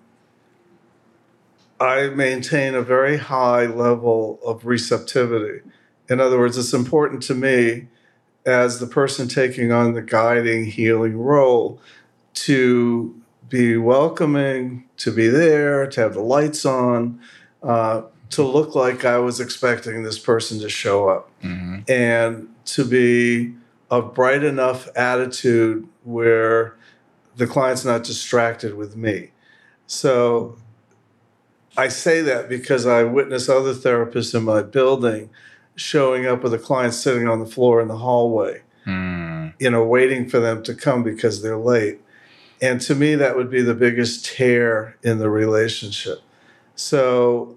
I 1.80 2.08
maintain 2.08 2.74
a 2.74 2.82
very 2.82 3.16
high 3.16 3.66
level 3.66 4.38
of 4.44 4.64
receptivity. 4.66 5.62
In 6.08 6.20
other 6.20 6.38
words, 6.38 6.56
it's 6.58 6.72
important 6.72 7.22
to 7.24 7.34
me 7.34 7.88
as 8.44 8.80
the 8.80 8.86
person 8.86 9.28
taking 9.28 9.72
on 9.72 9.94
the 9.94 10.02
guiding, 10.02 10.66
healing 10.66 11.16
role 11.18 11.80
to 12.34 13.20
be 13.48 13.76
welcoming, 13.76 14.84
to 14.98 15.10
be 15.12 15.28
there, 15.28 15.86
to 15.86 16.00
have 16.00 16.14
the 16.14 16.20
lights 16.22 16.64
on, 16.64 17.20
uh, 17.62 18.02
to 18.30 18.42
look 18.42 18.74
like 18.74 19.04
I 19.04 19.18
was 19.18 19.40
expecting 19.40 20.02
this 20.02 20.18
person 20.18 20.58
to 20.60 20.68
show 20.68 21.08
up, 21.08 21.28
Mm-hmm. 21.42 21.80
and 21.90 22.48
to 22.66 22.84
be 22.84 23.54
a 23.93 24.01
bright 24.01 24.43
enough 24.43 24.88
attitude 24.97 25.86
where 26.03 26.74
the 27.36 27.47
client's 27.47 27.84
not 27.84 28.03
distracted 28.03 28.74
with 28.74 28.97
me. 28.97 29.30
So 29.86 30.57
I 31.76 31.88
say 31.88 32.22
that 32.22 32.49
because 32.49 32.86
I 32.86 33.03
witness 33.05 33.51
other 33.51 33.74
therapists 33.74 34.34
in 34.34 34.45
my 34.45 34.62
building 34.62 35.28
showing 35.76 36.26
up 36.26 36.43
with 36.43 36.55
a 36.55 36.59
client 36.59 36.95
sitting 36.95 37.28
on 37.28 37.38
the 37.38 37.47
floor 37.47 37.80
in 37.80 37.88
the 37.88 37.99
hallway, 37.99 38.62
Mm. 38.86 39.53
you 39.61 39.70
know, 39.70 39.84
waiting 39.84 40.28
for 40.28 40.40
them 40.40 40.62
to 40.64 40.74
come 40.74 41.03
because 41.03 41.43
they're 41.43 41.57
late. 41.59 42.01
And 42.62 42.80
to 42.80 42.95
me, 42.95 43.14
that 43.14 43.36
would 43.36 43.51
be 43.51 43.62
the 43.62 43.74
biggest 43.74 44.24
tear 44.24 44.97
in 45.03 45.18
the 45.18 45.28
relationship. 45.28 46.18
So, 46.74 47.57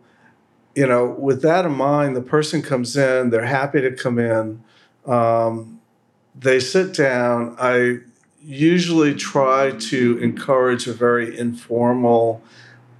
you 0.75 0.85
know, 0.85 1.05
with 1.17 1.41
that 1.43 1.65
in 1.65 1.73
mind, 1.73 2.15
the 2.15 2.21
person 2.21 2.61
comes 2.61 2.97
in, 2.97 3.29
they're 3.29 3.45
happy 3.45 3.81
to 3.81 3.91
come 3.91 4.19
in. 4.19 4.63
Um, 5.05 5.74
they 6.37 6.59
sit 6.59 6.93
down. 6.93 7.55
I 7.59 7.99
usually 8.43 9.15
try 9.15 9.71
to 9.71 10.17
encourage 10.19 10.87
a 10.87 10.93
very 10.93 11.37
informal 11.37 12.43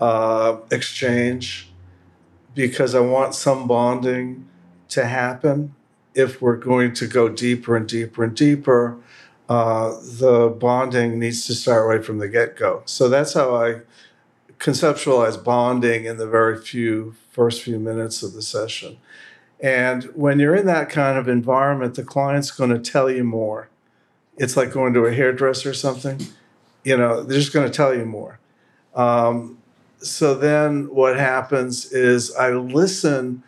uh, 0.01 0.57
exchange 0.71 1.69
because 2.53 2.95
I 2.95 3.01
want 3.01 3.35
some 3.35 3.67
bonding 3.67 4.47
to 4.89 5.05
happen. 5.05 5.75
If 6.13 6.41
we're 6.41 6.55
going 6.55 6.93
to 6.93 7.07
go 7.07 7.27
deeper 7.27 7.75
and 7.75 7.87
deeper 7.87 8.23
and 8.23 8.35
deeper, 8.35 8.97
uh, 9.49 9.95
the 10.01 10.49
bonding 10.49 11.19
needs 11.19 11.45
to 11.47 11.53
start 11.53 11.87
right 11.87 12.03
from 12.03 12.19
the 12.19 12.29
get 12.29 12.55
go. 12.55 12.81
So 12.85 13.09
that's 13.09 13.33
how 13.33 13.55
I 13.55 13.81
conceptualize 14.57 15.41
bonding 15.43 16.05
in 16.05 16.17
the 16.17 16.27
very 16.27 16.57
few 16.57 17.15
first 17.31 17.61
few 17.61 17.77
minutes 17.77 18.23
of 18.23 18.33
the 18.33 18.41
session. 18.41 18.97
And 19.59 20.03
when 20.15 20.39
you're 20.39 20.55
in 20.55 20.65
that 20.65 20.89
kind 20.89 21.17
of 21.17 21.27
environment, 21.27 21.95
the 21.95 22.03
client's 22.03 22.51
going 22.51 22.69
to 22.71 22.79
tell 22.79 23.09
you 23.09 23.23
more. 23.23 23.69
It's 24.37 24.57
like 24.57 24.71
going 24.71 24.93
to 24.93 25.05
a 25.05 25.13
hairdresser 25.13 25.69
or 25.69 25.73
something. 25.73 26.19
You 26.83 26.97
know, 26.97 27.23
they're 27.23 27.39
just 27.39 27.53
going 27.53 27.69
to 27.69 27.75
tell 27.75 27.95
you 27.95 28.05
more. 28.05 28.39
Um, 28.93 29.57
so 29.99 30.35
then 30.35 30.89
what 30.93 31.17
happens 31.17 31.91
is 31.91 32.33
I 32.35 32.51
listen 32.51 33.43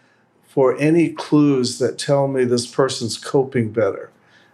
for 0.47 0.77
any 0.77 1.09
clues 1.09 1.77
that 1.79 1.99
tell 1.99 2.27
me 2.27 2.43
this 2.43 2.65
person's 2.65 3.17
coping 3.17 3.71
better. 3.71 4.09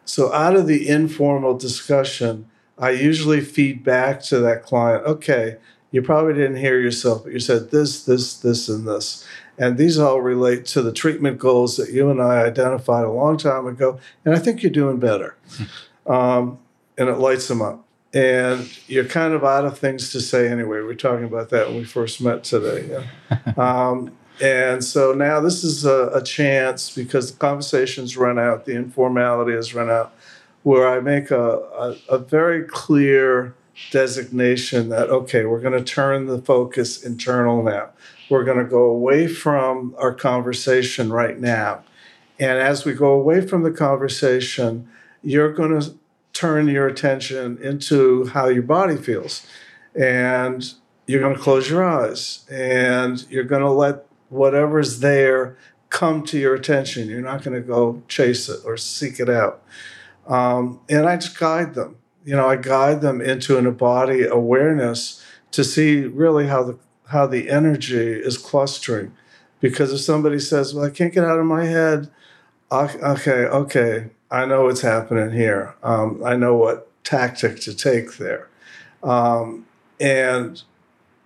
So 0.06 0.34
out 0.34 0.56
of 0.56 0.68
the 0.68 0.90
informal 0.90 1.58
discussion, 1.58 2.50
I 2.78 2.90
usually 2.90 3.40
feed 3.40 3.84
back 3.84 4.22
to 4.24 4.40
that 4.40 4.64
client, 4.64 5.06
okay, 5.06 5.58
you 5.92 6.02
probably 6.02 6.34
didn't 6.34 6.58
hear 6.58 6.80
yourself, 6.80 7.24
but 7.24 7.34
you 7.34 7.40
said 7.40 7.72
this, 7.72 8.04
this, 8.04 8.36
this, 8.36 8.68
and 8.68 8.88
this. 8.88 9.26
And 9.58 9.78
these 9.78 10.00
all 10.00 10.22
relate 10.22 10.66
to 10.68 10.82
the 10.82 10.92
treatment 10.92 11.38
goals 11.38 11.78
that 11.78 11.92
you 11.92 12.10
and 12.10 12.22
I 12.22 12.44
identified 12.44 13.06
a 13.06 13.12
long 13.12 13.38
time 13.38 13.68
ago. 13.68 14.00
And 14.26 14.34
I 14.34 14.40
think 14.40 14.64
you're 14.64 14.72
doing 14.72 14.98
better. 14.98 15.36
um, 16.08 16.60
and 16.98 17.10
it 17.10 17.18
lights 17.18 17.48
them 17.48 17.62
up. 17.62 17.86
And 18.14 18.70
you're 18.88 19.06
kind 19.06 19.34
of 19.34 19.44
out 19.44 19.66
of 19.66 19.78
things 19.78 20.12
to 20.12 20.22
say 20.22 20.48
anyway. 20.48 20.78
We 20.78 20.84
were 20.84 20.96
talking 20.96 21.26
about 21.26 21.50
that 21.50 21.68
when 21.68 21.78
we 21.78 21.84
first 21.84 22.22
met 22.22 22.44
today. 22.44 22.90
Yeah. 22.90 23.54
um, 23.58 24.12
and 24.42 24.84
so 24.84 25.14
now 25.14 25.40
this 25.40 25.64
is 25.64 25.86
a, 25.86 26.12
a 26.14 26.22
chance 26.22 26.94
because 26.94 27.32
the 27.32 27.38
conversations 27.38 28.18
run 28.18 28.40
out, 28.40 28.66
the 28.66 28.76
informality 28.76 29.54
has 29.54 29.74
run 29.74 29.90
out, 29.90 30.14
where 30.64 30.88
I 30.88 31.00
make 31.00 31.32
a, 31.32 31.52
a, 31.52 31.96
a 32.10 32.18
very 32.18 32.64
clear 32.64 33.56
designation 33.92 34.90
that, 34.90 35.10
okay, 35.10 35.46
we're 35.46 35.60
going 35.60 35.78
to 35.78 35.84
turn 35.84 36.28
the 36.28 36.40
focus 36.40 37.04
internal 37.04 37.64
now. 37.64 37.90
We're 38.30 38.44
going 38.44 38.58
to 38.58 38.66
go 38.66 38.84
away 38.84 39.28
from 39.28 39.96
our 39.98 40.14
conversation 40.14 41.12
right 41.12 41.40
now. 41.40 41.84
And 42.40 42.60
as 42.60 42.86
we 42.86 42.94
go 42.94 43.12
away 43.12 43.42
from 43.46 43.64
the 43.64 43.72
conversation, 43.72 44.90
you're 45.22 45.54
going 45.54 45.80
to 45.80 45.94
turn 46.34 46.68
your 46.68 46.88
attention 46.88 47.58
into 47.62 48.26
how 48.28 48.48
your 48.48 48.64
body 48.64 48.98
feels. 48.98 49.46
And 49.96 50.74
you're 51.06 51.22
going 51.22 51.36
to 51.36 51.42
close 51.42 51.70
your 51.70 51.84
eyes 51.84 52.46
and 52.50 53.26
you're 53.30 53.44
going 53.44 53.62
to 53.62 53.70
let 53.70 54.06
whatever's 54.30 55.00
there 55.00 55.58
come 55.90 56.24
to 56.24 56.40
your 56.40 56.56
attention. 56.56 57.10
You're 57.10 57.22
not 57.22 57.44
going 57.44 57.56
to 57.56 57.66
go 57.66 58.02
chase 58.08 58.50
it 58.50 58.62
or 58.66 58.78
seek 58.78 59.20
it 59.20 59.30
out. 59.30 59.62
Um, 60.28 60.80
and 60.90 61.08
I 61.08 61.18
just 61.18 61.38
guide 61.38 61.76
them. 61.76 61.98
You 62.26 62.36
know, 62.36 62.48
I 62.48 62.56
guide 62.56 63.02
them 63.02 63.22
into 63.22 63.58
an 63.58 63.70
body 63.74 64.24
awareness 64.26 65.24
to 65.52 65.64
see 65.64 66.06
really 66.06 66.48
how 66.48 66.64
the 66.64 66.78
how 67.14 67.28
the 67.28 67.50
energy 67.50 68.12
is 68.12 68.38
clustering. 68.38 69.14
Because 69.62 69.94
if 69.94 70.02
somebody 70.02 70.40
says, 70.40 70.74
"Well, 70.74 70.86
I 70.86 70.90
can't 70.90 71.14
get 71.14 71.24
out 71.24 71.40
of 71.40 71.46
my 71.46 71.66
head," 71.66 72.10
okay, 72.72 73.46
okay, 73.46 74.10
I 74.30 74.46
know 74.46 74.66
what's 74.66 74.82
happening 74.82 75.32
here. 75.32 75.76
Um, 75.84 76.22
I 76.26 76.36
know 76.36 76.56
what 76.56 76.90
tactic 77.06 77.60
to 77.62 77.74
take 77.74 78.18
there, 78.18 78.50
um, 79.04 79.66
and 80.02 80.62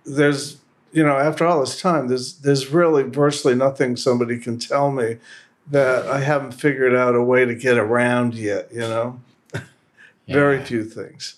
there's 0.04 0.58
you 0.92 1.02
know 1.02 1.16
after 1.16 1.44
all 1.44 1.60
this 1.60 1.80
time, 1.80 2.08
there's 2.08 2.34
there's 2.34 2.68
really 2.68 3.02
virtually 3.02 3.56
nothing 3.56 3.96
somebody 3.96 4.38
can 4.38 4.58
tell 4.58 4.92
me 4.92 5.16
that 5.70 6.06
I 6.06 6.20
haven't 6.20 6.52
figured 6.52 6.94
out 6.94 7.14
a 7.14 7.22
way 7.22 7.44
to 7.44 7.54
get 7.54 7.76
around 7.76 8.34
yet. 8.34 8.68
You 8.72 8.80
know, 8.80 9.20
very 10.28 10.62
few 10.62 10.84
things. 10.84 11.37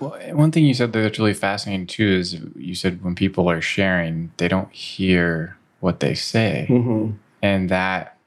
Well, 0.00 0.18
one 0.32 0.50
thing 0.50 0.64
you 0.64 0.74
said 0.74 0.92
that's 0.92 1.18
really 1.18 1.34
fascinating 1.34 1.86
too 1.86 2.08
is 2.08 2.40
you 2.56 2.74
said 2.74 3.02
when 3.04 3.14
people 3.14 3.48
are 3.48 3.60
sharing, 3.60 4.32
they 4.38 4.48
don't 4.48 4.72
hear 4.72 5.56
what 5.80 6.00
they 6.00 6.14
say. 6.14 6.66
hmm 6.68 7.12
And 7.42 7.68
that, 7.68 8.18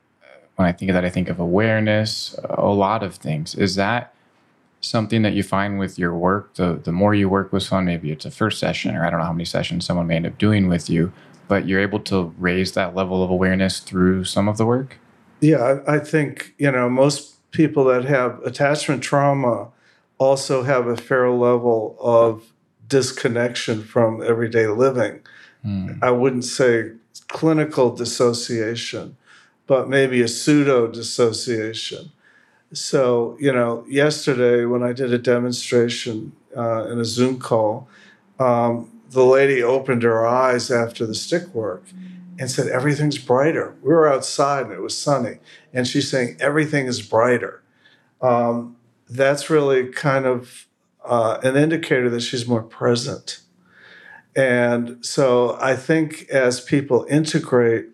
when 0.56 0.68
I 0.68 0.72
think 0.72 0.90
of 0.90 0.96
that, 0.96 1.06
I 1.06 1.10
think 1.10 1.30
of 1.30 1.40
awareness, 1.40 2.40
a 2.44 2.68
lot 2.68 3.04
of 3.04 3.16
things. 3.16 3.54
Is 3.54 3.76
that 3.76 4.14
something 4.82 5.22
that 5.24 5.34
you 5.34 5.44
find 5.44 5.78
with 5.78 6.00
your 6.00 6.16
work? 6.16 6.54
The, 6.56 6.80
the 6.84 6.92
more 6.92 7.14
you 7.14 7.30
work 7.30 7.52
with 7.52 7.64
someone, 7.64 7.86
maybe 7.86 8.12
it's 8.12 8.26
a 8.26 8.32
first 8.32 8.60
session, 8.60 8.96
or 8.96 9.06
I 9.06 9.10
don't 9.10 9.20
know 9.20 9.26
how 9.26 9.34
many 9.34 9.46
sessions 9.46 9.86
someone 9.86 10.08
may 10.08 10.16
end 10.16 10.26
up 10.26 10.38
doing 10.38 10.68
with 10.68 10.90
you, 10.90 11.12
but 11.48 11.68
you're 11.68 11.80
able 11.82 12.00
to 12.02 12.34
raise 12.38 12.72
that 12.74 12.96
level 12.96 13.24
of 13.24 13.30
awareness 13.30 13.80
through 13.80 14.24
some 14.24 14.48
of 14.48 14.58
the 14.58 14.66
work? 14.66 14.98
Yeah, 15.42 15.82
I, 15.88 15.96
I 15.96 16.00
think 16.00 16.56
you 16.58 16.72
know 16.72 16.90
most 16.90 17.36
people 17.52 17.84
that 17.86 18.06
have 18.06 18.40
attachment 18.44 19.04
trauma 19.04 19.70
also 20.18 20.64
have 20.64 20.88
a 20.88 20.98
fair 20.98 21.30
level 21.30 21.96
of 22.00 22.52
disconnection 22.88 23.84
from 23.84 24.22
everyday 24.24 24.68
living. 24.68 25.22
I 26.02 26.12
wouldn't 26.12 26.46
say 26.46 26.92
clinical 27.28 27.94
dissociation, 27.94 29.18
but 29.66 29.90
maybe 29.90 30.22
a 30.22 30.28
pseudo 30.28 30.88
dissociation. 30.88 32.12
So, 32.74 33.36
you 33.40 33.52
know, 33.52 33.84
yesterday 33.90 34.66
when 34.66 34.82
I 34.84 34.94
did 34.94 35.12
a 35.12 35.18
demonstration 35.18 36.32
uh, 36.56 36.88
in 36.90 37.00
a 37.00 37.06
Zoom 37.06 37.40
call, 37.40 37.90
um, 38.40 38.90
the 39.10 39.26
lady 39.26 39.62
opened 39.62 40.04
her 40.04 40.26
eyes 40.26 40.72
after 40.72 41.06
the 41.06 41.16
stick 41.16 41.54
work 41.54 41.84
and 42.40 42.50
said, 42.50 42.68
Everything's 42.68 43.18
brighter. 43.18 43.76
We 43.82 43.90
were 43.90 44.12
outside 44.12 44.68
and 44.68 44.72
it 44.72 44.82
was 44.82 44.98
sunny. 44.98 45.40
And 45.74 45.86
she's 45.86 46.10
saying, 46.10 46.38
Everything 46.40 46.86
is 46.86 47.02
brighter. 47.02 47.62
Um, 48.22 48.77
that's 49.10 49.50
really 49.50 49.88
kind 49.88 50.26
of 50.26 50.68
uh, 51.04 51.40
an 51.44 51.56
indicator 51.56 52.10
that 52.10 52.22
she's 52.22 52.48
more 52.48 52.64
present. 52.64 53.40
And 54.36 55.04
so 55.04 55.58
I 55.60 55.76
think 55.76 56.30
as 56.30 56.62
people 56.62 57.06
integrate, 57.10 57.88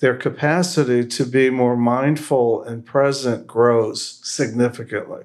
their 0.00 0.16
capacity 0.16 1.06
to 1.06 1.26
be 1.26 1.50
more 1.50 1.76
mindful 1.76 2.62
and 2.62 2.84
present 2.84 3.46
grows 3.46 4.18
significantly. 4.22 5.24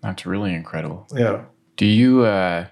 That's 0.00 0.24
really 0.24 0.54
incredible. 0.54 1.06
Yeah. 1.14 1.44
Do 1.76 1.84
you 1.84 2.24
uh 2.24 2.66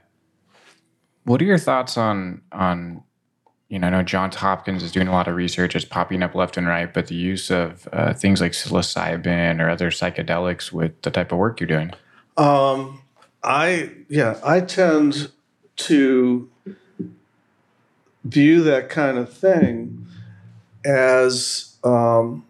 what 1.25 1.41
are 1.43 1.45
your 1.45 1.59
thoughts 1.59 1.97
on 1.97 2.41
on 2.53 3.03
you 3.75 3.81
know, 3.81 3.89
I 3.89 3.91
know 3.91 4.03
Johns 4.05 4.37
Hopkins 4.37 4.85
is 4.85 4.93
doing 4.93 5.09
a 5.09 5.11
lot 5.11 5.27
of 5.27 5.35
research, 5.35 5.75
it's 5.75 5.85
popping 5.85 6.23
up 6.23 6.37
left 6.37 6.57
and 6.57 6.65
right, 6.65 6.95
but 6.95 7.09
the 7.09 7.17
use 7.17 7.51
of 7.51 7.89
uh, 7.93 8.15
things 8.15 8.41
like 8.41 8.53
psilocybin 8.53 9.61
or 9.61 9.69
other 9.69 9.91
psychedelics 9.91 10.71
with 10.71 11.03
the 11.03 11.11
type 11.11 11.33
of 11.33 11.39
work 11.39 11.59
you're 11.59 11.67
doing. 11.67 11.91
Um, 12.37 13.03
I 13.43 13.91
yeah, 14.09 14.39
I 14.45 14.61
tend 14.61 15.33
to 15.75 16.49
view 18.23 18.63
that 18.63 18.91
kind 18.91 19.19
of 19.19 19.33
thing 19.33 20.07
as 20.85 21.77
um, 21.83 22.47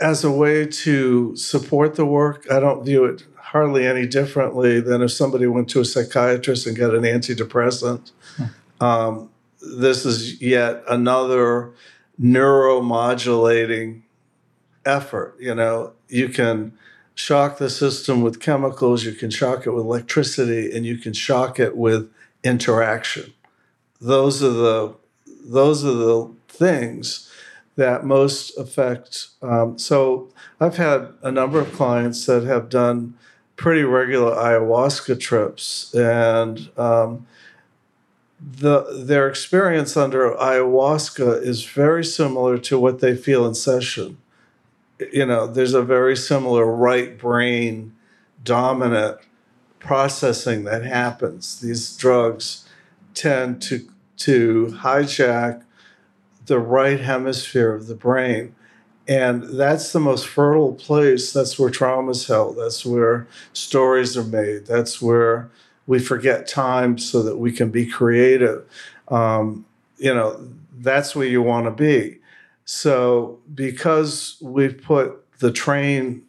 as 0.00 0.24
a 0.24 0.32
way 0.32 0.66
to 0.66 1.36
support 1.36 1.94
the 1.94 2.06
work. 2.06 2.44
I 2.50 2.58
don't 2.58 2.84
view 2.84 3.04
it 3.04 3.24
hardly 3.36 3.86
any 3.86 4.04
differently 4.04 4.80
than 4.80 5.00
if 5.00 5.12
somebody 5.12 5.46
went 5.46 5.68
to 5.68 5.80
a 5.80 5.84
psychiatrist 5.84 6.66
and 6.66 6.76
got 6.76 6.92
an 6.92 7.02
antidepressant. 7.02 8.10
Um, 8.82 9.30
this 9.60 10.04
is 10.04 10.42
yet 10.42 10.82
another 10.88 11.72
neuromodulating 12.20 14.02
effort. 14.84 15.36
You 15.38 15.54
know, 15.54 15.92
you 16.08 16.28
can 16.28 16.72
shock 17.14 17.58
the 17.58 17.70
system 17.70 18.22
with 18.22 18.40
chemicals, 18.40 19.04
you 19.04 19.12
can 19.12 19.30
shock 19.30 19.66
it 19.66 19.70
with 19.70 19.84
electricity, 19.84 20.74
and 20.74 20.84
you 20.84 20.98
can 20.98 21.12
shock 21.12 21.60
it 21.60 21.76
with 21.76 22.10
interaction. 22.42 23.32
Those 24.00 24.42
are 24.42 24.50
the 24.50 24.94
those 25.44 25.84
are 25.84 25.92
the 25.92 26.30
things 26.48 27.30
that 27.76 28.04
most 28.04 28.56
affect. 28.58 29.28
Um, 29.42 29.78
so 29.78 30.28
I've 30.60 30.76
had 30.76 31.12
a 31.22 31.30
number 31.30 31.60
of 31.60 31.72
clients 31.72 32.26
that 32.26 32.42
have 32.44 32.68
done 32.68 33.14
pretty 33.56 33.82
regular 33.84 34.32
ayahuasca 34.32 35.20
trips, 35.20 35.94
and 35.94 36.68
um, 36.76 37.26
the 38.42 39.04
their 39.06 39.28
experience 39.28 39.96
under 39.96 40.30
ayahuasca 40.32 41.42
is 41.42 41.64
very 41.64 42.04
similar 42.04 42.58
to 42.58 42.78
what 42.78 43.00
they 43.00 43.14
feel 43.14 43.46
in 43.46 43.54
session. 43.54 44.18
You 45.12 45.26
know, 45.26 45.46
there's 45.46 45.74
a 45.74 45.82
very 45.82 46.16
similar 46.16 46.66
right 46.66 47.16
brain 47.16 47.94
dominant 48.42 49.18
processing 49.78 50.64
that 50.64 50.84
happens. 50.84 51.60
These 51.60 51.96
drugs 51.96 52.68
tend 53.14 53.62
to 53.62 53.88
to 54.18 54.78
hijack 54.82 55.62
the 56.46 56.58
right 56.58 57.00
hemisphere 57.00 57.74
of 57.74 57.86
the 57.86 57.94
brain. 57.94 58.54
And 59.08 59.58
that's 59.58 59.92
the 59.92 60.00
most 60.00 60.26
fertile 60.26 60.74
place. 60.74 61.32
That's 61.32 61.58
where 61.58 61.70
trauma 61.70 62.12
is 62.12 62.26
held. 62.26 62.56
That's 62.56 62.84
where 62.86 63.26
stories 63.52 64.16
are 64.16 64.24
made. 64.24 64.66
That's 64.66 65.02
where 65.02 65.50
we 65.86 65.98
forget 65.98 66.46
time 66.46 66.98
so 66.98 67.22
that 67.22 67.36
we 67.36 67.52
can 67.52 67.70
be 67.70 67.86
creative. 67.86 68.64
Um, 69.08 69.66
you 69.98 70.14
know, 70.14 70.48
that's 70.78 71.14
where 71.14 71.26
you 71.26 71.42
want 71.42 71.66
to 71.66 71.70
be. 71.70 72.18
So, 72.64 73.40
because 73.54 74.36
we've 74.40 74.80
put 74.80 75.18
the 75.38 75.50
train 75.50 76.22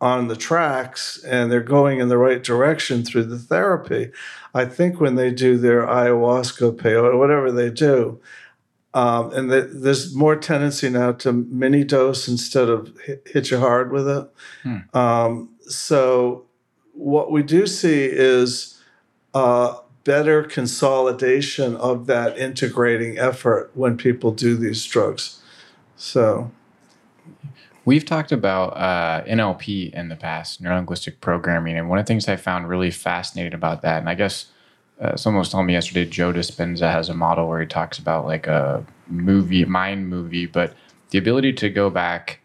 on 0.00 0.28
the 0.28 0.36
tracks 0.36 1.22
and 1.24 1.50
they're 1.50 1.60
going 1.60 1.98
in 2.00 2.08
the 2.08 2.18
right 2.18 2.42
direction 2.42 3.04
through 3.04 3.24
the 3.24 3.38
therapy, 3.38 4.10
I 4.54 4.64
think 4.64 5.00
when 5.00 5.14
they 5.14 5.30
do 5.30 5.56
their 5.56 5.82
ayahuasca, 5.86 6.76
peyote, 6.76 7.18
whatever 7.18 7.50
they 7.52 7.70
do, 7.70 8.20
um, 8.94 9.32
and 9.32 9.50
the, 9.50 9.62
there's 9.62 10.14
more 10.14 10.34
tendency 10.34 10.88
now 10.88 11.12
to 11.12 11.32
mini 11.32 11.84
dose 11.84 12.26
instead 12.26 12.68
of 12.68 12.92
hit, 13.04 13.26
hit 13.26 13.50
you 13.50 13.58
hard 13.58 13.92
with 13.92 14.08
it. 14.08 14.28
Um, 14.94 15.50
so, 15.60 16.46
what 16.94 17.30
we 17.30 17.42
do 17.44 17.66
see 17.66 18.06
is 18.06 18.77
uh, 19.34 19.78
better 20.04 20.42
consolidation 20.42 21.76
of 21.76 22.06
that 22.06 22.38
integrating 22.38 23.18
effort 23.18 23.70
when 23.74 23.96
people 23.96 24.30
do 24.30 24.56
these 24.56 24.84
drugs. 24.84 25.40
So, 25.96 26.50
We've 27.88 28.04
talked 28.04 28.32
about 28.32 28.76
uh, 28.76 29.24
NLP 29.24 29.94
in 29.94 30.10
the 30.10 30.16
past, 30.16 30.60
neuro 30.60 30.76
linguistic 30.76 31.22
programming, 31.22 31.78
and 31.78 31.88
one 31.88 31.98
of 31.98 32.04
the 32.04 32.08
things 32.08 32.28
I 32.28 32.36
found 32.36 32.68
really 32.68 32.90
fascinating 32.90 33.54
about 33.54 33.80
that, 33.80 34.00
and 34.00 34.10
I 34.10 34.14
guess 34.14 34.48
uh, 35.00 35.16
someone 35.16 35.38
was 35.38 35.48
telling 35.48 35.64
me 35.64 35.72
yesterday, 35.72 36.04
Joe 36.04 36.30
Dispenza 36.30 36.92
has 36.92 37.08
a 37.08 37.14
model 37.14 37.48
where 37.48 37.62
he 37.62 37.66
talks 37.66 37.98
about 37.98 38.26
like 38.26 38.46
a 38.46 38.84
movie, 39.06 39.64
mind 39.64 40.10
movie, 40.10 40.44
but 40.44 40.74
the 41.12 41.18
ability 41.18 41.54
to 41.54 41.70
go 41.70 41.88
back. 41.88 42.40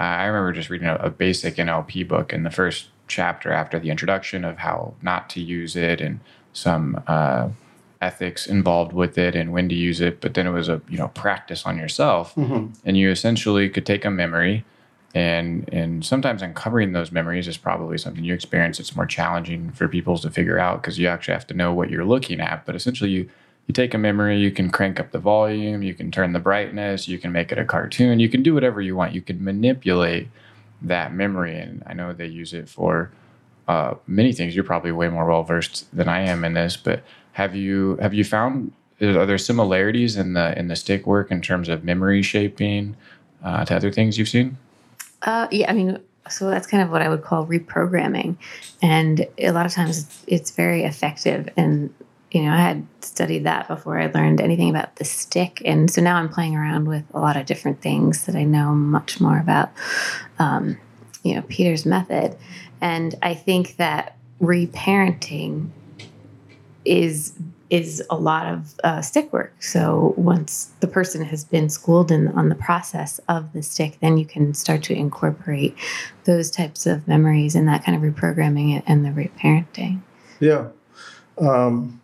Uh, 0.00 0.04
I 0.04 0.24
remember 0.24 0.54
just 0.54 0.70
reading 0.70 0.88
a, 0.88 0.94
a 0.94 1.10
basic 1.10 1.56
NLP 1.56 2.08
book, 2.08 2.32
and 2.32 2.46
the 2.46 2.50
first 2.50 2.88
chapter 3.08 3.52
after 3.52 3.78
the 3.78 3.90
introduction 3.90 4.44
of 4.44 4.58
how 4.58 4.94
not 5.02 5.28
to 5.30 5.40
use 5.40 5.76
it 5.76 6.00
and 6.00 6.20
some 6.52 7.02
uh, 7.06 7.48
ethics 8.00 8.46
involved 8.46 8.92
with 8.92 9.18
it 9.18 9.34
and 9.34 9.52
when 9.52 9.68
to 9.68 9.74
use 9.74 10.00
it. 10.00 10.20
But 10.20 10.34
then 10.34 10.46
it 10.46 10.50
was 10.50 10.68
a 10.68 10.80
you 10.88 10.98
know 10.98 11.08
practice 11.08 11.64
on 11.64 11.78
yourself, 11.78 12.36
and 12.84 12.96
you 12.96 13.10
essentially 13.10 13.68
could 13.68 13.86
take 13.86 14.04
a 14.04 14.10
memory 14.10 14.64
and 15.16 15.66
and 15.72 16.04
sometimes 16.04 16.42
uncovering 16.42 16.92
those 16.92 17.10
memories 17.10 17.48
is 17.48 17.56
probably 17.56 17.96
something 17.96 18.22
you 18.22 18.34
experience. 18.34 18.78
It's 18.78 18.94
more 18.94 19.06
challenging 19.06 19.70
for 19.72 19.88
people 19.88 20.18
to 20.18 20.30
figure 20.30 20.58
out 20.58 20.82
because 20.82 20.98
you 20.98 21.08
actually 21.08 21.32
have 21.32 21.46
to 21.46 21.54
know 21.54 21.72
what 21.72 21.88
you're 21.90 22.04
looking 22.04 22.38
at. 22.38 22.66
But 22.66 22.76
essentially 22.76 23.10
you 23.10 23.30
you 23.66 23.72
take 23.72 23.94
a 23.94 23.98
memory 23.98 24.38
you 24.38 24.50
can 24.50 24.70
crank 24.70 25.00
up 25.00 25.10
the 25.10 25.18
volume 25.18 25.82
you 25.82 25.92
can 25.94 26.12
turn 26.12 26.32
the 26.32 26.38
brightness 26.38 27.08
you 27.08 27.18
can 27.18 27.32
make 27.32 27.50
it 27.50 27.58
a 27.58 27.64
cartoon 27.64 28.20
you 28.20 28.28
can 28.28 28.42
do 28.42 28.52
whatever 28.52 28.80
you 28.82 28.94
want. 28.94 29.14
You 29.14 29.22
can 29.22 29.42
manipulate 29.42 30.28
that 30.82 31.12
memory 31.12 31.58
and 31.58 31.82
i 31.86 31.92
know 31.94 32.12
they 32.12 32.26
use 32.26 32.52
it 32.52 32.68
for 32.68 33.10
uh, 33.68 33.94
many 34.06 34.32
things 34.32 34.54
you're 34.54 34.64
probably 34.64 34.92
way 34.92 35.08
more 35.08 35.26
well 35.26 35.42
versed 35.42 35.86
than 35.96 36.08
i 36.08 36.20
am 36.20 36.44
in 36.44 36.54
this 36.54 36.76
but 36.76 37.02
have 37.32 37.54
you 37.56 37.96
have 38.00 38.14
you 38.14 38.24
found 38.24 38.72
are 39.00 39.26
there 39.26 39.38
similarities 39.38 40.16
in 40.16 40.32
the 40.34 40.58
in 40.58 40.68
the 40.68 40.76
stick 40.76 41.06
work 41.06 41.30
in 41.30 41.40
terms 41.40 41.68
of 41.68 41.84
memory 41.84 42.22
shaping 42.22 42.96
uh, 43.44 43.64
to 43.64 43.74
other 43.74 43.90
things 43.90 44.18
you've 44.18 44.28
seen 44.28 44.56
Uh, 45.22 45.48
yeah, 45.50 45.70
I 45.70 45.72
mean, 45.74 45.98
so 46.28 46.50
that's 46.50 46.66
kind 46.66 46.82
of 46.82 46.90
what 46.90 47.02
I 47.02 47.08
would 47.08 47.22
call 47.22 47.46
reprogramming, 47.46 48.36
and 48.82 49.26
a 49.38 49.50
lot 49.50 49.66
of 49.66 49.72
times 49.72 49.98
it's, 49.98 50.24
it's 50.26 50.50
very 50.50 50.84
effective. 50.84 51.48
And 51.56 51.92
you 52.30 52.42
know, 52.42 52.50
I 52.50 52.58
had 52.58 52.86
studied 53.00 53.44
that 53.44 53.68
before 53.68 54.00
I 54.00 54.06
learned 54.06 54.40
anything 54.40 54.68
about 54.68 54.96
the 54.96 55.04
stick. 55.04 55.62
And 55.64 55.90
so 55.90 56.02
now 56.02 56.16
I'm 56.16 56.28
playing 56.28 56.56
around 56.56 56.88
with 56.88 57.04
a 57.14 57.20
lot 57.20 57.36
of 57.36 57.46
different 57.46 57.80
things 57.80 58.26
that 58.26 58.34
I 58.34 58.42
know 58.42 58.74
much 58.74 59.20
more 59.20 59.38
about, 59.38 59.70
um, 60.38 60.76
you 61.22 61.34
know, 61.34 61.42
Peter's 61.42 61.86
method. 61.86 62.36
And 62.80 63.14
I 63.22 63.34
think 63.34 63.76
that 63.76 64.16
reparenting 64.40 65.70
is 66.84 67.32
is 67.68 68.00
a 68.10 68.16
lot 68.16 68.46
of 68.46 68.74
uh, 68.84 69.02
stick 69.02 69.32
work. 69.32 69.52
So 69.60 70.14
once 70.16 70.70
the 70.78 70.86
person 70.86 71.24
has 71.24 71.44
been 71.44 71.68
schooled 71.68 72.12
in 72.12 72.28
on 72.28 72.48
the 72.48 72.54
process 72.54 73.18
of 73.28 73.52
the 73.52 73.62
stick, 73.62 73.98
then 74.00 74.18
you 74.18 74.24
can 74.24 74.54
start 74.54 74.84
to 74.84 74.94
incorporate 74.94 75.74
those 76.24 76.48
types 76.48 76.86
of 76.86 77.08
memories 77.08 77.56
and 77.56 77.66
that 77.66 77.84
kind 77.84 77.96
of 77.96 78.14
reprogramming 78.14 78.76
it 78.76 78.84
and 78.86 79.04
the 79.04 79.08
reparenting. 79.10 80.00
Yeah. 80.38 80.68
Um, 81.38 82.00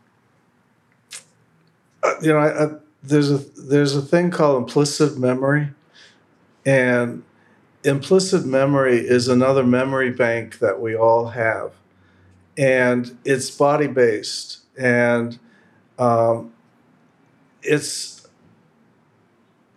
you 2.21 2.33
know, 2.33 2.39
I, 2.39 2.65
I, 2.65 2.69
there's 3.03 3.31
a 3.31 3.39
there's 3.39 3.97
a 3.97 4.03
thing 4.03 4.31
called 4.31 4.63
implicit 4.63 5.19
memory, 5.19 5.69
and 6.65 7.23
implicit 7.85 8.45
memory 8.45 8.99
is 8.99 9.29
another 9.29 9.65
memory 9.65 10.11
bank 10.11 10.59
that 10.61 10.81
we 10.81 10.95
all 10.95 11.29
have, 11.29 11.73
and 12.57 13.17
it's 13.25 13.51
body 13.51 13.87
based, 13.87 14.61
and 14.77 15.39
um, 15.99 16.53
it's 17.63 18.27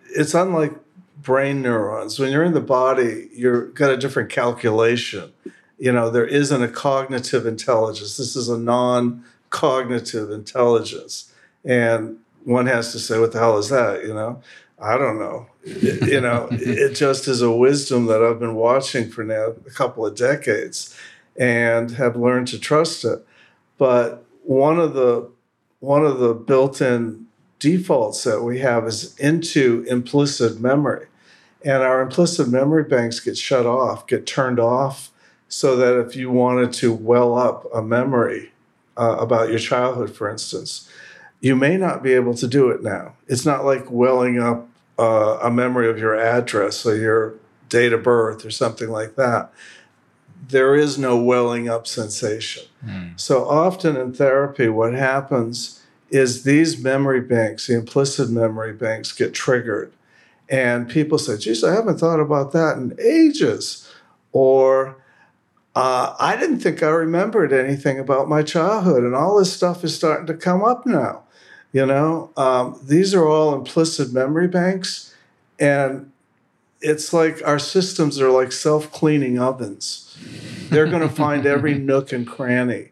it's 0.09 0.33
unlike 0.33 0.73
brain 1.17 1.61
neurons. 1.61 2.19
When 2.19 2.31
you're 2.31 2.43
in 2.43 2.53
the 2.53 2.61
body, 2.61 3.29
you're 3.33 3.67
got 3.67 3.91
a 3.91 3.97
different 3.97 4.29
calculation. 4.29 5.31
You 5.77 5.91
know, 5.91 6.09
there 6.09 6.25
isn't 6.25 6.61
a 6.61 6.69
cognitive 6.69 7.45
intelligence. 7.45 8.15
This 8.15 8.35
is 8.35 8.47
a 8.47 8.57
non-cognitive 8.57 10.31
intelligence 10.31 11.33
and 11.65 12.17
one 12.43 12.67
has 12.67 12.91
to 12.91 12.99
say, 12.99 13.19
"What 13.19 13.31
the 13.31 13.39
hell 13.39 13.57
is 13.57 13.69
that?" 13.69 14.03
You 14.03 14.13
know, 14.13 14.41
I 14.79 14.97
don't 14.97 15.17
know. 15.17 15.47
You 15.65 16.21
know, 16.21 16.47
it 16.51 16.93
just 16.93 17.27
is 17.27 17.41
a 17.41 17.51
wisdom 17.51 18.05
that 18.05 18.23
I've 18.23 18.39
been 18.39 18.55
watching 18.55 19.09
for 19.09 19.23
now 19.23 19.53
a 19.65 19.71
couple 19.71 20.05
of 20.05 20.15
decades, 20.15 20.95
and 21.35 21.91
have 21.91 22.15
learned 22.15 22.47
to 22.49 22.59
trust 22.59 23.03
it. 23.03 23.25
But 23.77 24.23
one 24.43 24.79
of 24.79 24.93
the 24.93 25.29
one 25.79 26.05
of 26.05 26.19
the 26.19 26.33
built-in 26.33 27.25
defaults 27.59 28.23
that 28.23 28.41
we 28.41 28.59
have 28.59 28.85
is 28.85 29.17
into 29.17 29.85
implicit 29.89 30.59
memory, 30.59 31.07
and 31.63 31.81
our 31.81 32.01
implicit 32.01 32.47
memory 32.49 32.83
banks 32.83 33.19
get 33.19 33.37
shut 33.37 33.65
off, 33.65 34.07
get 34.07 34.27
turned 34.27 34.59
off, 34.59 35.11
so 35.47 35.75
that 35.75 35.99
if 35.99 36.15
you 36.15 36.29
wanted 36.29 36.71
to 36.73 36.93
well 36.93 37.35
up 37.37 37.65
a 37.73 37.81
memory 37.81 38.51
uh, 38.97 39.17
about 39.19 39.49
your 39.49 39.59
childhood, 39.59 40.15
for 40.15 40.29
instance 40.29 40.89
you 41.45 41.55
may 41.55 41.77
not 41.77 42.01
be 42.01 42.13
able 42.13 42.33
to 42.33 42.47
do 42.47 42.71
it 42.71 42.81
now. 42.81 43.13
It's 43.27 43.45
not 43.45 43.63
like 43.63 43.91
welling 43.91 44.39
up 44.39 44.67
uh, 44.97 45.37
a 45.43 45.51
memory 45.51 45.87
of 45.87 45.99
your 45.99 46.19
address 46.19 46.83
or 46.87 46.97
your 46.97 47.35
date 47.69 47.93
of 47.93 48.01
birth 48.01 48.43
or 48.43 48.49
something 48.49 48.89
like 48.89 49.15
that. 49.15 49.53
There 50.47 50.73
is 50.73 50.97
no 50.97 51.21
welling 51.21 51.69
up 51.69 51.85
sensation. 51.85 52.63
Mm. 52.83 53.19
So 53.19 53.47
often 53.47 53.95
in 53.95 54.11
therapy, 54.11 54.69
what 54.69 54.95
happens 54.95 55.83
is 56.09 56.45
these 56.45 56.83
memory 56.83 57.21
banks, 57.21 57.67
the 57.67 57.75
implicit 57.75 58.31
memory 58.31 58.73
banks, 58.73 59.11
get 59.11 59.35
triggered. 59.35 59.93
And 60.49 60.89
people 60.89 61.19
say, 61.19 61.37
geez, 61.37 61.63
I 61.63 61.75
haven't 61.75 61.99
thought 61.99 62.19
about 62.19 62.53
that 62.53 62.77
in 62.77 62.97
ages. 62.99 63.87
Or, 64.31 64.97
uh, 65.75 66.15
I 66.19 66.37
didn't 66.37 66.61
think 66.61 66.81
I 66.81 66.89
remembered 66.89 67.53
anything 67.53 67.99
about 67.99 68.27
my 68.27 68.41
childhood, 68.41 69.03
and 69.03 69.13
all 69.13 69.37
this 69.37 69.53
stuff 69.53 69.83
is 69.83 69.93
starting 69.93 70.25
to 70.25 70.33
come 70.33 70.63
up 70.63 70.87
now. 70.87 71.21
You 71.75 71.85
know, 71.85 72.31
um, 72.37 72.79
these 72.81 73.13
are 73.13 73.27
all 73.27 73.53
implicit 73.53 74.13
memory 74.13 74.47
banks, 74.47 75.13
and 75.59 76.09
it's 76.79 77.11
like 77.11 77.45
our 77.45 77.59
systems 77.59 78.17
are 78.17 78.29
like 78.29 78.53
self 78.53 78.89
cleaning 78.93 79.39
ovens. 79.39 80.17
They're 80.69 80.85
going 80.85 81.01
to 81.09 81.13
find 81.13 81.45
every 81.45 81.73
nook 81.73 82.13
and 82.13 82.25
cranny 82.25 82.91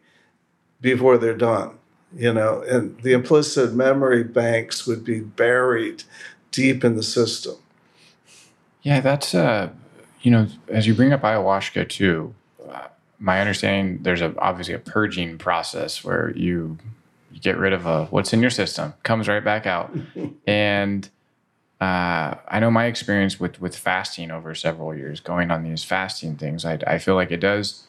before 0.82 1.18
they're 1.18 1.34
done. 1.34 1.78
You 2.14 2.34
know, 2.34 2.62
and 2.68 3.02
the 3.04 3.14
implicit 3.14 3.74
memory 3.74 4.26
banks 4.26 4.86
would 4.86 5.06
be 5.06 5.22
buried 5.22 6.04
deep 6.52 6.84
in 6.84 6.98
the 6.98 7.04
system. 7.04 7.56
Yeah, 8.82 9.00
that's 9.00 9.34
uh, 9.34 9.70
you 10.24 10.32
know, 10.32 10.48
as 10.68 10.88
you 10.88 10.94
bring 10.94 11.14
up 11.14 11.22
ayahuasca 11.22 11.88
too. 11.88 12.36
Uh, 12.70 12.90
my 13.18 13.40
understanding, 13.40 14.04
there's 14.04 14.20
a 14.20 14.38
obviously 14.40 14.74
a 14.74 14.80
purging 14.80 15.38
process 15.38 16.04
where 16.04 16.32
you 16.36 16.80
you 17.34 17.40
get 17.40 17.58
rid 17.58 17.74
of 17.74 17.88
uh, 17.88 18.06
what's 18.06 18.32
in 18.32 18.42
your 18.42 18.52
system, 18.52 18.94
comes 19.04 19.28
right 19.28 19.44
back 19.44 19.66
out. 19.66 19.94
and 20.48 21.10
uh, 21.82 22.36
I 22.48 22.60
know 22.60 22.72
my 22.72 22.86
experience 22.86 23.40
with 23.40 23.60
with 23.60 23.76
fasting 23.76 24.32
over 24.32 24.54
several 24.56 24.96
years, 24.96 25.20
going 25.20 25.52
on 25.52 25.64
these 25.64 25.84
fasting 25.84 26.36
things, 26.38 26.64
I, 26.64 26.80
I 26.86 27.00
feel 27.00 27.16
like 27.16 27.32
it 27.32 27.40
does 27.40 27.84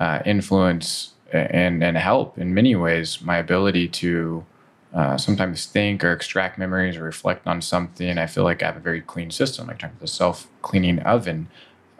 uh, 0.00 0.20
influence 0.26 1.12
and 1.32 1.82
and 1.82 1.96
help 1.96 2.36
in 2.36 2.52
many 2.52 2.74
ways 2.74 3.22
my 3.22 3.36
ability 3.36 3.86
to 3.88 4.44
uh, 4.92 5.16
sometimes 5.16 5.66
think 5.66 6.02
or 6.02 6.12
extract 6.12 6.58
memories 6.58 6.96
or 6.96 7.04
reflect 7.04 7.46
on 7.46 7.62
something. 7.62 8.18
I 8.18 8.26
feel 8.26 8.42
like 8.42 8.62
I 8.62 8.66
have 8.66 8.76
a 8.76 8.80
very 8.80 9.00
clean 9.00 9.30
system, 9.30 9.68
like 9.68 9.78
talking 9.78 9.94
about 9.94 10.00
the 10.00 10.08
self 10.08 10.48
cleaning 10.62 10.98
oven. 11.00 11.48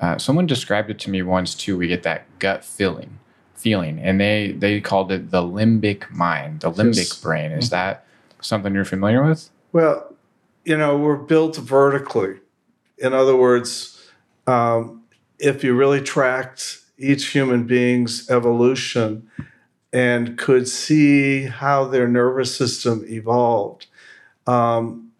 Uh, 0.00 0.18
someone 0.18 0.46
described 0.46 0.90
it 0.90 0.98
to 0.98 1.10
me 1.10 1.22
once 1.22 1.54
too. 1.54 1.78
We 1.78 1.86
get 1.86 2.02
that 2.02 2.26
gut 2.40 2.64
feeling 2.64 3.19
feeling, 3.60 3.98
and 3.98 4.20
they 4.20 4.52
they 4.52 4.80
called 4.80 5.12
it 5.12 5.30
the 5.30 5.42
limbic 5.42 6.10
mind, 6.10 6.60
the 6.60 6.70
limbic 6.70 6.96
yes. 6.96 7.20
brain. 7.20 7.52
Is 7.52 7.66
mm-hmm. 7.66 7.76
that 7.76 8.06
something 8.40 8.74
you're 8.74 8.84
familiar 8.84 9.24
with? 9.24 9.50
Well, 9.72 10.14
you 10.64 10.76
know, 10.76 10.96
we're 10.96 11.16
built 11.16 11.56
vertically. 11.56 12.36
In 12.98 13.12
other 13.12 13.36
words, 13.36 14.02
um, 14.46 15.02
if 15.38 15.62
you 15.64 15.74
really 15.74 16.00
tracked 16.00 16.80
each 16.98 17.28
human 17.28 17.64
being's 17.64 18.28
evolution 18.30 19.30
and 19.92 20.36
could 20.36 20.68
see 20.68 21.44
how 21.44 21.84
their 21.84 22.06
nervous 22.06 22.54
system 22.54 23.04
evolved, 23.08 23.86
um, 24.46 25.10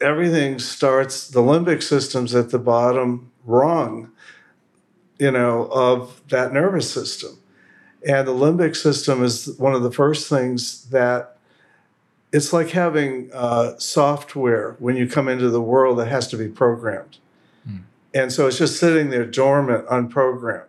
everything 0.00 0.58
starts, 0.58 1.28
the 1.28 1.40
limbic 1.40 1.82
system's 1.82 2.34
at 2.34 2.50
the 2.50 2.58
bottom 2.58 3.30
rung 3.44 4.10
you 5.18 5.30
know, 5.30 5.68
of 5.72 6.22
that 6.28 6.52
nervous 6.52 6.90
system. 6.90 7.37
And 8.06 8.28
the 8.28 8.32
limbic 8.32 8.76
system 8.76 9.24
is 9.24 9.56
one 9.58 9.74
of 9.74 9.82
the 9.82 9.90
first 9.90 10.28
things 10.28 10.84
that 10.90 11.36
it's 12.32 12.52
like 12.52 12.70
having 12.70 13.30
uh, 13.32 13.78
software 13.78 14.76
when 14.78 14.96
you 14.96 15.08
come 15.08 15.28
into 15.28 15.48
the 15.50 15.62
world 15.62 15.98
that 15.98 16.08
has 16.08 16.28
to 16.28 16.36
be 16.36 16.48
programmed. 16.48 17.18
Mm. 17.68 17.82
And 18.14 18.32
so 18.32 18.46
it's 18.46 18.58
just 18.58 18.78
sitting 18.78 19.10
there 19.10 19.24
dormant, 19.24 19.86
unprogrammed. 19.86 20.64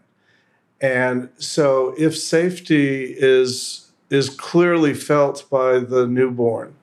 And 0.82 1.30
so 1.38 1.94
if 1.98 2.18
safety 2.18 3.16
is 3.18 3.86
is 4.10 4.30
clearly 4.30 4.94
felt 4.94 5.48
by 5.52 5.78
the 5.78 6.08
newborn, 6.08 6.74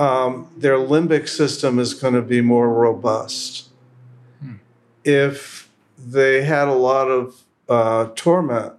um, 0.00 0.50
their 0.56 0.78
limbic 0.78 1.28
system 1.28 1.78
is 1.78 1.94
going 1.94 2.14
to 2.14 2.22
be 2.22 2.40
more 2.40 2.72
robust. 2.72 3.68
Mm. 4.44 4.58
If 5.04 5.70
they 5.96 6.42
had 6.42 6.66
a 6.66 6.74
lot 6.74 7.08
of 7.08 7.42
uh, 7.68 8.08
torment 8.16 8.74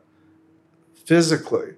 physically, 1.05 1.75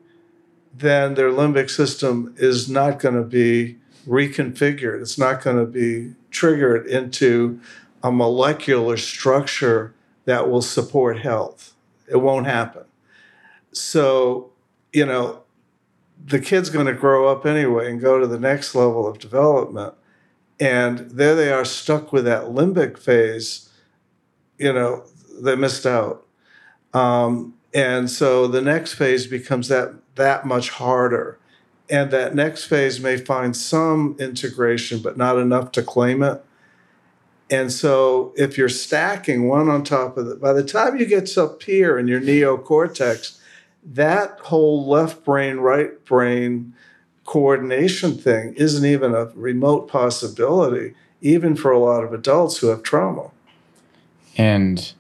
then 0.74 1.14
their 1.16 1.32
limbic 1.32 1.70
system 1.70 2.34
is 2.38 2.70
not 2.70 3.00
going 3.00 3.16
to 3.16 3.24
be 3.24 3.78
reconfigured. 4.08 5.02
It's 5.02 5.18
not 5.18 5.44
going 5.44 5.58
to 5.58 5.66
be 5.66 6.14
triggered 6.32 6.88
into 6.88 7.60
a 8.04 8.12
molecular 8.12 8.98
structure 8.98 9.94
that 10.26 10.50
will 10.50 10.62
support 10.62 11.20
health. 11.20 11.74
It 12.08 12.18
won't 12.18 12.46
happen. 12.46 12.84
So, 13.72 14.52
you 14.94 15.06
know, 15.06 15.44
the 16.26 16.40
kid's 16.40 16.70
going 16.70 16.86
to 16.88 16.94
grow 16.94 17.28
up 17.28 17.46
anyway 17.46 17.92
and 17.92 18.02
go 18.02 18.20
to 18.20 18.28
the 18.28 18.40
next 18.40 18.76
level 18.76 19.08
of 19.08 19.20
development. 19.20 19.94
And 20.60 21.12
there 21.12 21.36
they 21.36 21.52
are 21.52 21.66
stuck 21.66 22.12
with 22.12 22.26
that 22.26 22.46
limbic 22.46 22.98
phase, 22.98 23.70
you 24.58 24.74
know, 24.74 25.04
they 25.40 25.56
missed 25.56 25.86
out. 25.86 26.26
Um, 26.94 27.54
and 27.74 28.10
so 28.10 28.48
the 28.48 28.62
next 28.62 28.94
phase 28.94 29.28
becomes 29.28 29.68
that 29.68 29.94
that 30.16 30.46
much 30.46 30.72
harder. 30.72 31.38
And 31.90 32.12
that 32.12 32.36
next 32.36 32.66
phase 32.66 33.00
may 33.00 33.18
find 33.18 33.56
some 33.56 34.16
integration, 34.20 35.00
but 35.00 35.16
not 35.16 35.38
enough 35.38 35.72
to 35.74 35.84
claim 35.84 36.22
it. 36.22 36.44
And 37.50 37.72
so 37.72 38.34
if 38.36 38.58
you're 38.58 38.68
stacking 38.68 39.48
one 39.48 39.70
on 39.70 39.84
top 39.84 40.18
of 40.18 40.28
it, 40.28 40.42
by 40.42 40.52
the 40.52 40.64
time 40.64 40.98
you 40.98 41.06
get 41.06 41.38
up 41.38 41.64
here 41.64 41.98
in 41.98 42.08
your 42.08 42.20
neocortex, 42.20 43.40
that 43.86 44.38
whole 44.42 44.86
left 44.86 45.24
brain, 45.24 45.58
right 45.58 46.04
brain 46.04 46.74
coordination 47.26 48.18
thing 48.18 48.54
isn't 48.56 48.86
even 48.86 49.14
a 49.14 49.26
remote 49.36 49.88
possibility, 49.88 50.94
even 51.22 51.56
for 51.56 51.72
a 51.72 51.80
lot 51.80 52.04
of 52.04 52.12
adults 52.12 52.58
who 52.58 52.68
have 52.68 52.84
trauma. 52.84 53.32
And 54.38 54.94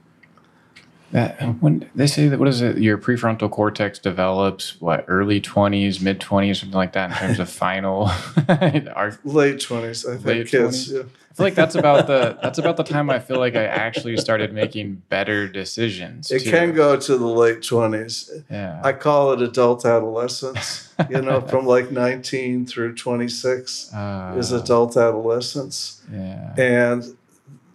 That 1.11 1.41
when 1.61 1.89
they 1.95 2.07
say 2.07 2.27
that, 2.27 2.37
what 2.37 2.49
is 2.49 2.61
it? 2.61 2.79
Your 2.79 2.97
prefrontal 2.97 3.49
cortex 3.49 3.97
develops 3.97 4.79
what 4.81 5.05
early 5.07 5.39
twenties, 5.39 6.01
mid 6.01 6.19
twenties, 6.19 6.59
something 6.59 6.75
like 6.75 6.93
that 6.93 7.11
in 7.11 7.17
terms 7.17 7.39
of 7.39 7.49
final. 7.49 8.09
our, 8.95 9.17
Late 9.23 9.61
twenties, 9.61 10.05
I 10.05 10.15
think. 10.15 10.25
Late 10.25 10.47
kids. 10.47 10.91
20s? 10.91 10.95
Yeah. 10.95 11.01
I 11.01 11.33
feel 11.37 11.45
like 11.45 11.55
that's 11.55 11.75
about 11.75 12.07
the 12.07 12.37
that's 12.41 12.57
about 12.57 12.77
the 12.77 12.83
time 12.95 13.09
I 13.09 13.19
feel 13.19 13.37
like 13.37 13.55
I 13.55 13.65
actually 13.65 14.17
started 14.17 14.53
making 14.53 15.03
better 15.07 15.47
decisions. 15.47 16.31
It 16.31 16.43
too. 16.43 16.49
can 16.49 16.73
go 16.73 16.99
to 16.99 17.17
the 17.17 17.27
late 17.27 17.61
twenties. 17.61 18.31
Yeah. 18.49 18.81
I 18.83 18.91
call 18.93 19.33
it 19.33 19.41
adult 19.41 19.85
adolescence. 19.85 20.93
you 21.09 21.21
know, 21.21 21.39
from 21.47 21.65
like 21.65 21.91
nineteen 21.91 22.65
through 22.65 22.95
twenty 22.95 23.27
six 23.27 23.93
uh, 23.93 24.35
is 24.37 24.51
adult 24.51 24.97
adolescence. 24.97 26.01
Yeah. 26.11 26.53
and 26.57 27.15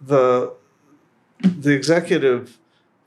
the 0.01 0.53
the 1.41 1.71
executive 1.71 2.57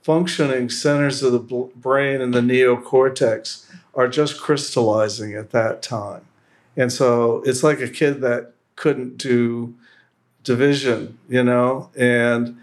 functioning 0.06 0.70
centers 0.70 1.20
of 1.20 1.32
the 1.32 1.40
bl- 1.40 1.64
brain 1.74 2.20
and 2.20 2.32
the 2.32 2.40
neocortex 2.40 3.68
are 3.92 4.06
just 4.06 4.40
crystallizing 4.40 5.34
at 5.34 5.50
that 5.50 5.82
time. 5.82 6.24
And 6.76 6.92
so 6.92 7.42
it's 7.44 7.64
like 7.64 7.80
a 7.80 7.88
kid 7.88 8.20
that 8.20 8.52
couldn't 8.76 9.16
do 9.16 9.74
division 10.44 11.18
you 11.28 11.42
know? 11.42 11.90
And 11.96 12.56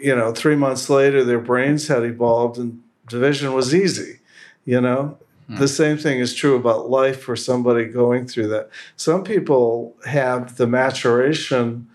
you 0.00 0.16
know 0.16 0.32
3 0.32 0.56
months 0.56 0.88
later 0.88 1.22
their 1.22 1.40
brains 1.40 1.88
had 1.88 2.04
evolved 2.04 2.56
and 2.56 2.82
division 3.06 3.52
was 3.52 3.74
easy 3.74 4.20
you 4.64 4.80
know? 4.80 5.18
The 5.48 5.68
same 5.68 5.98
thing 5.98 6.20
is 6.20 6.32
true 6.32 6.56
about 6.56 6.88
life 6.88 7.20
for 7.20 7.36
somebody 7.36 7.84
going 7.84 8.26
through 8.26 8.48
that. 8.48 8.70
Some 8.96 9.22
people 9.22 9.94
have 10.06 10.56
the 10.56 10.66
maturation 10.66 11.88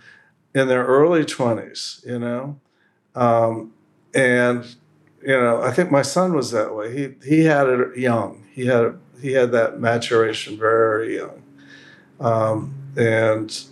in 0.54 0.68
their 0.68 0.86
early 0.86 1.26
20s, 1.26 2.06
you 2.06 2.20
know. 2.20 2.60
Um, 3.16 3.74
and 4.18 4.76
you 5.22 5.34
know, 5.34 5.62
I 5.62 5.72
think 5.72 5.92
my 5.92 6.02
son 6.02 6.34
was 6.34 6.52
that 6.52 6.76
way. 6.76 6.96
He 6.96 7.16
he 7.26 7.44
had 7.44 7.68
it 7.68 7.98
young. 7.98 8.46
He 8.52 8.66
had 8.66 8.98
he 9.22 9.34
had 9.34 9.52
that 9.52 9.80
maturation 9.80 10.58
very 10.58 11.18
young. 11.18 11.44
Um, 12.20 12.74
and 12.98 13.64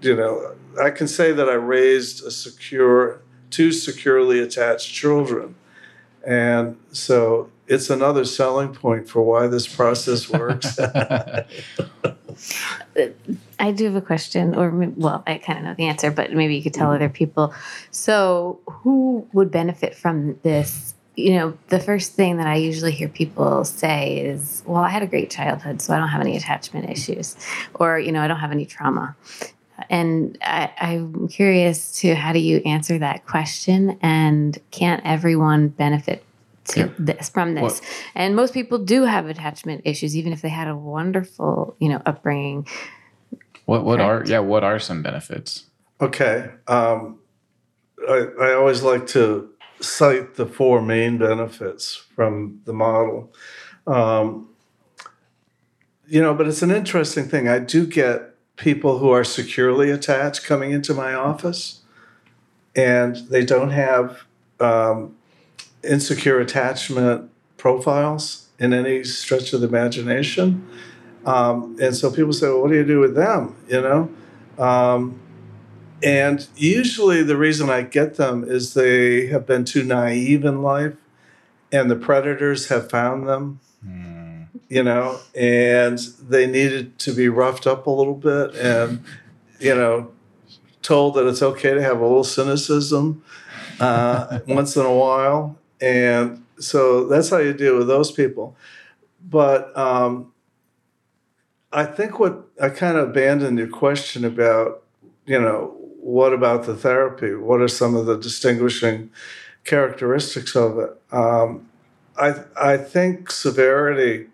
you 0.00 0.14
know, 0.14 0.54
I 0.80 0.90
can 0.90 1.08
say 1.08 1.32
that 1.32 1.48
I 1.48 1.54
raised 1.54 2.24
a 2.24 2.30
secure 2.30 3.20
two 3.50 3.72
securely 3.72 4.40
attached 4.40 4.92
children. 4.92 5.54
And 6.24 6.76
so 6.92 7.50
it's 7.66 7.90
another 7.90 8.24
selling 8.24 8.74
point 8.74 9.08
for 9.08 9.22
why 9.22 9.46
this 9.46 9.66
process 9.66 10.28
works. 10.28 10.78
Uh, 12.98 13.06
I 13.58 13.72
do 13.72 13.84
have 13.84 13.94
a 13.94 14.00
question, 14.00 14.54
or 14.54 14.70
well, 14.70 15.22
I 15.26 15.38
kind 15.38 15.58
of 15.58 15.64
know 15.64 15.74
the 15.74 15.86
answer, 15.86 16.10
but 16.10 16.32
maybe 16.32 16.56
you 16.56 16.62
could 16.62 16.74
tell 16.74 16.92
other 16.92 17.08
people. 17.08 17.54
So, 17.90 18.60
who 18.66 19.26
would 19.32 19.50
benefit 19.50 19.94
from 19.94 20.38
this? 20.42 20.94
You 21.16 21.34
know, 21.34 21.58
the 21.68 21.80
first 21.80 22.12
thing 22.12 22.36
that 22.36 22.46
I 22.46 22.56
usually 22.56 22.92
hear 22.92 23.08
people 23.08 23.64
say 23.64 24.18
is, 24.18 24.62
"Well, 24.66 24.82
I 24.82 24.90
had 24.90 25.02
a 25.02 25.06
great 25.06 25.30
childhood, 25.30 25.80
so 25.80 25.94
I 25.94 25.98
don't 25.98 26.08
have 26.08 26.20
any 26.20 26.36
attachment 26.36 26.90
issues," 26.90 27.36
or 27.74 27.98
you 27.98 28.12
know, 28.12 28.20
I 28.20 28.28
don't 28.28 28.40
have 28.40 28.52
any 28.52 28.66
trauma. 28.66 29.16
And 29.90 30.38
I, 30.42 30.72
I'm 30.78 31.28
curious 31.28 32.00
to 32.00 32.14
how 32.14 32.32
do 32.32 32.38
you 32.38 32.58
answer 32.64 32.98
that 32.98 33.26
question? 33.26 33.98
And 34.00 34.58
can't 34.70 35.02
everyone 35.04 35.68
benefit 35.68 36.24
to 36.68 36.80
Yeah. 36.80 36.88
this 36.98 37.28
from 37.28 37.54
this? 37.54 37.62
Well- 37.62 37.90
and 38.14 38.36
most 38.36 38.54
people 38.54 38.78
do 38.78 39.04
have 39.04 39.26
attachment 39.26 39.82
issues, 39.84 40.16
even 40.16 40.32
if 40.32 40.42
they 40.42 40.48
had 40.48 40.68
a 40.68 40.76
wonderful, 40.76 41.76
you 41.78 41.88
know, 41.88 42.02
upbringing. 42.06 42.66
What 43.64 43.84
what 43.84 44.00
are 44.00 44.22
yeah? 44.26 44.38
What 44.38 44.62
are 44.64 44.78
some 44.78 45.02
benefits? 45.02 45.64
Okay. 46.00 46.50
Um, 46.68 47.18
I, 48.08 48.26
I 48.40 48.52
always 48.54 48.82
like 48.82 49.06
to 49.08 49.50
cite 49.80 50.36
the 50.36 50.46
four 50.46 50.80
main 50.80 51.18
benefits 51.18 51.94
from 52.14 52.60
the 52.64 52.72
model. 52.72 53.32
Um, 53.86 54.48
you 56.06 56.22
know, 56.22 56.34
but 56.34 56.46
it's 56.46 56.62
an 56.62 56.70
interesting 56.70 57.28
thing. 57.28 57.48
I 57.48 57.58
do 57.58 57.86
get 57.86 58.34
people 58.56 58.98
who 58.98 59.10
are 59.10 59.24
securely 59.24 59.90
attached 59.90 60.44
coming 60.44 60.70
into 60.70 60.94
my 60.94 61.12
office, 61.14 61.80
and 62.76 63.16
they 63.28 63.44
don't 63.44 63.70
have 63.70 64.22
um, 64.60 65.15
insecure 65.86 66.40
attachment 66.40 67.30
profiles 67.56 68.48
in 68.58 68.72
any 68.72 69.04
stretch 69.04 69.52
of 69.52 69.60
the 69.60 69.68
imagination. 69.68 70.68
Um, 71.24 71.76
and 71.80 71.94
so 71.94 72.10
people 72.10 72.32
say, 72.32 72.46
well, 72.46 72.62
what 72.62 72.70
do 72.70 72.76
you 72.76 72.84
do 72.84 73.00
with 73.00 73.14
them? 73.14 73.56
You 73.68 73.80
know? 73.82 74.10
Um, 74.64 75.20
and 76.02 76.46
usually 76.56 77.22
the 77.22 77.36
reason 77.36 77.70
I 77.70 77.82
get 77.82 78.16
them 78.16 78.44
is 78.44 78.74
they 78.74 79.26
have 79.26 79.46
been 79.46 79.64
too 79.64 79.82
naive 79.82 80.44
in 80.44 80.62
life 80.62 80.94
and 81.72 81.90
the 81.90 81.96
predators 81.96 82.68
have 82.68 82.90
found 82.90 83.26
them, 83.26 83.60
you 84.68 84.82
know, 84.82 85.18
and 85.34 85.98
they 86.28 86.46
needed 86.46 86.98
to 87.00 87.12
be 87.12 87.28
roughed 87.28 87.66
up 87.66 87.86
a 87.86 87.90
little 87.90 88.14
bit 88.14 88.54
and, 88.54 89.02
you 89.58 89.74
know, 89.74 90.12
told 90.82 91.14
that 91.14 91.26
it's 91.26 91.42
okay 91.42 91.74
to 91.74 91.82
have 91.82 91.98
a 91.98 92.02
little 92.02 92.24
cynicism 92.24 93.24
uh, 93.80 94.38
once 94.46 94.76
in 94.76 94.84
a 94.84 94.94
while. 94.94 95.58
And 95.80 96.44
so 96.58 97.06
that's 97.06 97.30
how 97.30 97.38
you 97.38 97.52
deal 97.52 97.78
with 97.78 97.88
those 97.88 98.10
people. 98.10 98.56
But 99.28 99.76
um, 99.76 100.32
I 101.72 101.84
think 101.84 102.18
what 102.18 102.48
I 102.60 102.68
kind 102.68 102.96
of 102.96 103.10
abandoned 103.10 103.58
your 103.58 103.68
question 103.68 104.24
about, 104.24 104.82
you 105.26 105.40
know, 105.40 105.74
what 106.00 106.32
about 106.32 106.64
the 106.64 106.76
therapy? 106.76 107.34
What 107.34 107.60
are 107.60 107.68
some 107.68 107.96
of 107.96 108.06
the 108.06 108.16
distinguishing 108.16 109.10
characteristics 109.64 110.54
of 110.54 110.78
it? 110.78 110.90
Um, 111.12 111.68
I 112.16 112.44
I 112.56 112.76
think 112.76 113.30
severity 113.30 114.28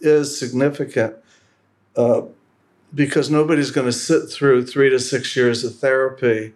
is 0.00 0.38
significant 0.38 1.16
uh, 1.96 2.22
because 2.94 3.30
nobody's 3.30 3.70
going 3.70 3.86
to 3.86 3.92
sit 3.92 4.30
through 4.30 4.66
three 4.66 4.90
to 4.90 5.00
six 5.00 5.34
years 5.36 5.64
of 5.64 5.76
therapy 5.76 6.54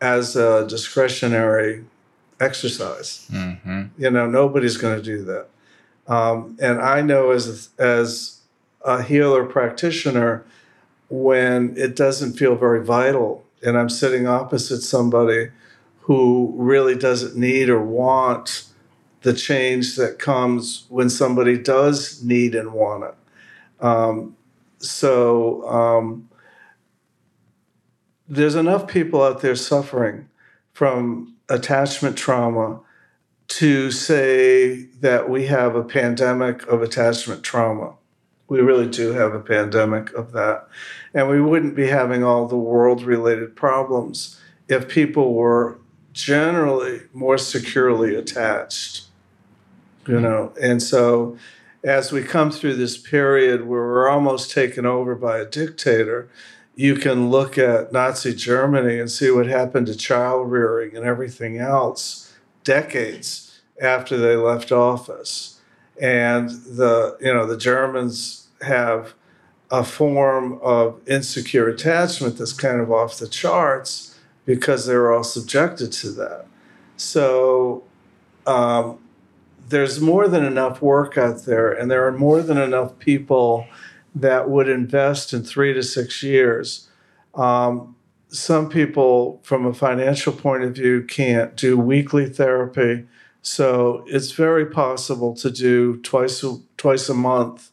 as 0.00 0.34
a 0.34 0.66
discretionary 0.66 1.84
exercise. 2.40 3.28
Mm-hmm. 3.30 3.82
You 3.98 4.10
know, 4.10 4.26
nobody's 4.26 4.76
going 4.76 4.96
to 4.96 5.02
do 5.02 5.22
that. 5.24 5.48
Um, 6.08 6.56
and 6.60 6.80
I 6.80 7.02
know 7.02 7.30
as 7.30 7.68
as 7.78 8.40
a 8.84 9.02
healer 9.02 9.44
practitioner, 9.44 10.44
when 11.08 11.76
it 11.76 11.94
doesn't 11.94 12.32
feel 12.34 12.56
very 12.56 12.84
vital, 12.84 13.44
and 13.62 13.78
I'm 13.78 13.90
sitting 13.90 14.26
opposite 14.26 14.80
somebody 14.80 15.50
who 16.00 16.52
really 16.56 16.96
doesn't 16.96 17.36
need 17.36 17.68
or 17.68 17.82
want 17.82 18.64
the 19.22 19.34
change 19.34 19.96
that 19.96 20.18
comes 20.18 20.86
when 20.88 21.10
somebody 21.10 21.58
does 21.58 22.24
need 22.24 22.54
and 22.54 22.72
want 22.72 23.04
it. 23.04 23.14
Um, 23.84 24.36
so 24.78 25.68
um, 25.68 26.28
there's 28.26 28.54
enough 28.54 28.88
people 28.88 29.22
out 29.22 29.42
there 29.42 29.54
suffering 29.54 30.28
from 30.72 31.36
attachment 31.50 32.16
trauma 32.16 32.80
to 33.48 33.90
say 33.90 34.84
that 35.00 35.28
we 35.28 35.46
have 35.46 35.74
a 35.74 35.82
pandemic 35.82 36.66
of 36.68 36.82
attachment 36.82 37.42
trauma. 37.42 37.94
We 38.48 38.60
really 38.60 38.88
do 38.88 39.12
have 39.12 39.34
a 39.34 39.40
pandemic 39.40 40.12
of 40.12 40.32
that. 40.32 40.68
And 41.12 41.28
we 41.28 41.40
wouldn't 41.40 41.74
be 41.74 41.88
having 41.88 42.22
all 42.22 42.46
the 42.46 42.56
world 42.56 43.02
related 43.02 43.56
problems 43.56 44.40
if 44.68 44.88
people 44.88 45.34
were 45.34 45.78
generally 46.12 47.02
more 47.12 47.38
securely 47.38 48.14
attached. 48.14 49.06
You 50.06 50.14
mm-hmm. 50.14 50.22
know, 50.22 50.52
and 50.60 50.82
so 50.82 51.36
as 51.82 52.12
we 52.12 52.22
come 52.22 52.50
through 52.50 52.76
this 52.76 52.96
period 52.96 53.62
where 53.66 53.80
we're 53.80 54.08
almost 54.08 54.50
taken 54.50 54.86
over 54.86 55.14
by 55.14 55.38
a 55.38 55.44
dictator, 55.44 56.28
you 56.80 56.94
can 56.94 57.28
look 57.28 57.58
at 57.58 57.92
Nazi 57.92 58.32
Germany 58.32 58.98
and 58.98 59.10
see 59.10 59.30
what 59.30 59.46
happened 59.46 59.86
to 59.88 59.94
child 59.94 60.50
rearing 60.50 60.96
and 60.96 61.04
everything 61.04 61.58
else 61.58 62.32
decades 62.64 63.60
after 63.82 64.16
they 64.16 64.34
left 64.34 64.72
office. 64.72 65.60
And 66.00 66.48
the 66.48 67.18
you 67.20 67.34
know 67.34 67.44
the 67.44 67.58
Germans 67.58 68.48
have 68.62 69.12
a 69.70 69.84
form 69.84 70.58
of 70.62 71.06
insecure 71.06 71.68
attachment 71.68 72.38
that's 72.38 72.54
kind 72.54 72.80
of 72.80 72.90
off 72.90 73.18
the 73.18 73.28
charts 73.28 74.18
because 74.46 74.86
they're 74.86 75.12
all 75.12 75.22
subjected 75.22 75.92
to 75.92 76.10
that. 76.12 76.46
So 76.96 77.84
um, 78.46 78.98
there's 79.68 80.00
more 80.00 80.28
than 80.28 80.46
enough 80.46 80.80
work 80.80 81.18
out 81.18 81.44
there, 81.44 81.70
and 81.70 81.90
there 81.90 82.06
are 82.06 82.12
more 82.12 82.40
than 82.40 82.56
enough 82.56 82.98
people 82.98 83.66
that 84.14 84.48
would 84.50 84.68
invest 84.68 85.32
in 85.32 85.42
three 85.42 85.72
to 85.72 85.82
six 85.82 86.22
years. 86.22 86.88
Um, 87.34 87.96
some 88.28 88.68
people, 88.68 89.40
from 89.42 89.66
a 89.66 89.74
financial 89.74 90.32
point 90.32 90.62
of 90.62 90.74
view, 90.74 91.04
can't 91.04 91.56
do 91.56 91.78
weekly 91.78 92.28
therapy, 92.28 93.06
so 93.42 94.04
it's 94.06 94.32
very 94.32 94.66
possible 94.66 95.34
to 95.36 95.50
do 95.50 96.00
twice 96.02 96.42
a, 96.44 96.58
twice 96.76 97.08
a 97.08 97.14
month, 97.14 97.70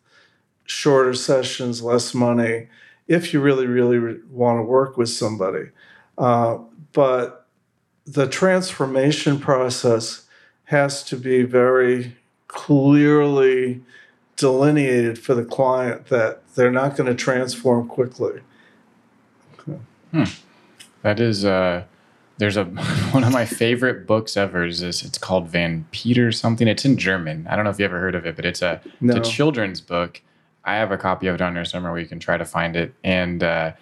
shorter 0.65 1.13
sessions, 1.13 1.81
less 1.81 2.13
money, 2.13 2.67
if 3.07 3.33
you 3.33 3.41
really, 3.41 3.67
really 3.67 3.97
re- 3.97 4.19
want 4.31 4.59
to 4.59 4.63
work 4.63 4.97
with 4.97 5.09
somebody. 5.09 5.69
Uh, 6.17 6.57
but 6.93 7.47
the 8.05 8.27
transformation 8.27 9.39
process 9.39 10.25
has 10.65 11.03
to 11.03 11.15
be 11.15 11.43
very 11.43 12.15
clearly 12.47 13.81
delineated 14.37 15.19
for 15.19 15.35
the 15.35 15.43
client 15.43 16.07
that 16.07 16.41
they're 16.55 16.71
not 16.71 16.95
going 16.95 17.07
to 17.07 17.15
transform 17.15 17.87
quickly. 17.87 18.41
That 21.03 21.19
is 21.19 21.45
uh 21.45 21.83
there's 22.37 22.57
a 22.57 22.65
one 23.11 23.23
of 23.23 23.31
my 23.33 23.45
favorite 23.45 24.07
books 24.07 24.37
ever 24.37 24.65
is 24.65 24.79
this 24.79 25.03
it's 25.03 25.17
called 25.17 25.47
Van 25.49 25.85
Peter 25.91 26.31
something. 26.31 26.67
It's 26.67 26.85
in 26.85 26.97
German. 26.97 27.47
I 27.49 27.55
don't 27.55 27.65
know 27.65 27.71
if 27.71 27.79
you 27.79 27.85
ever 27.85 27.99
heard 27.99 28.15
of 28.15 28.25
it, 28.25 28.35
but 28.35 28.45
it's 28.45 28.61
a 28.61 28.81
No. 29.01 29.15
it's 29.17 29.27
a 29.27 29.31
children's 29.31 29.81
book. 29.81 30.21
I 30.63 30.75
have 30.75 30.91
a 30.91 30.97
copy 30.97 31.27
of 31.27 31.35
it 31.35 31.41
on 31.41 31.53
there 31.53 31.65
somewhere 31.65 31.91
where 31.91 32.01
you 32.01 32.07
can 32.07 32.19
try 32.19 32.37
to 32.37 32.45
find 32.45 32.75
it. 32.75 32.93
And 33.03 33.43
uh 33.43 33.73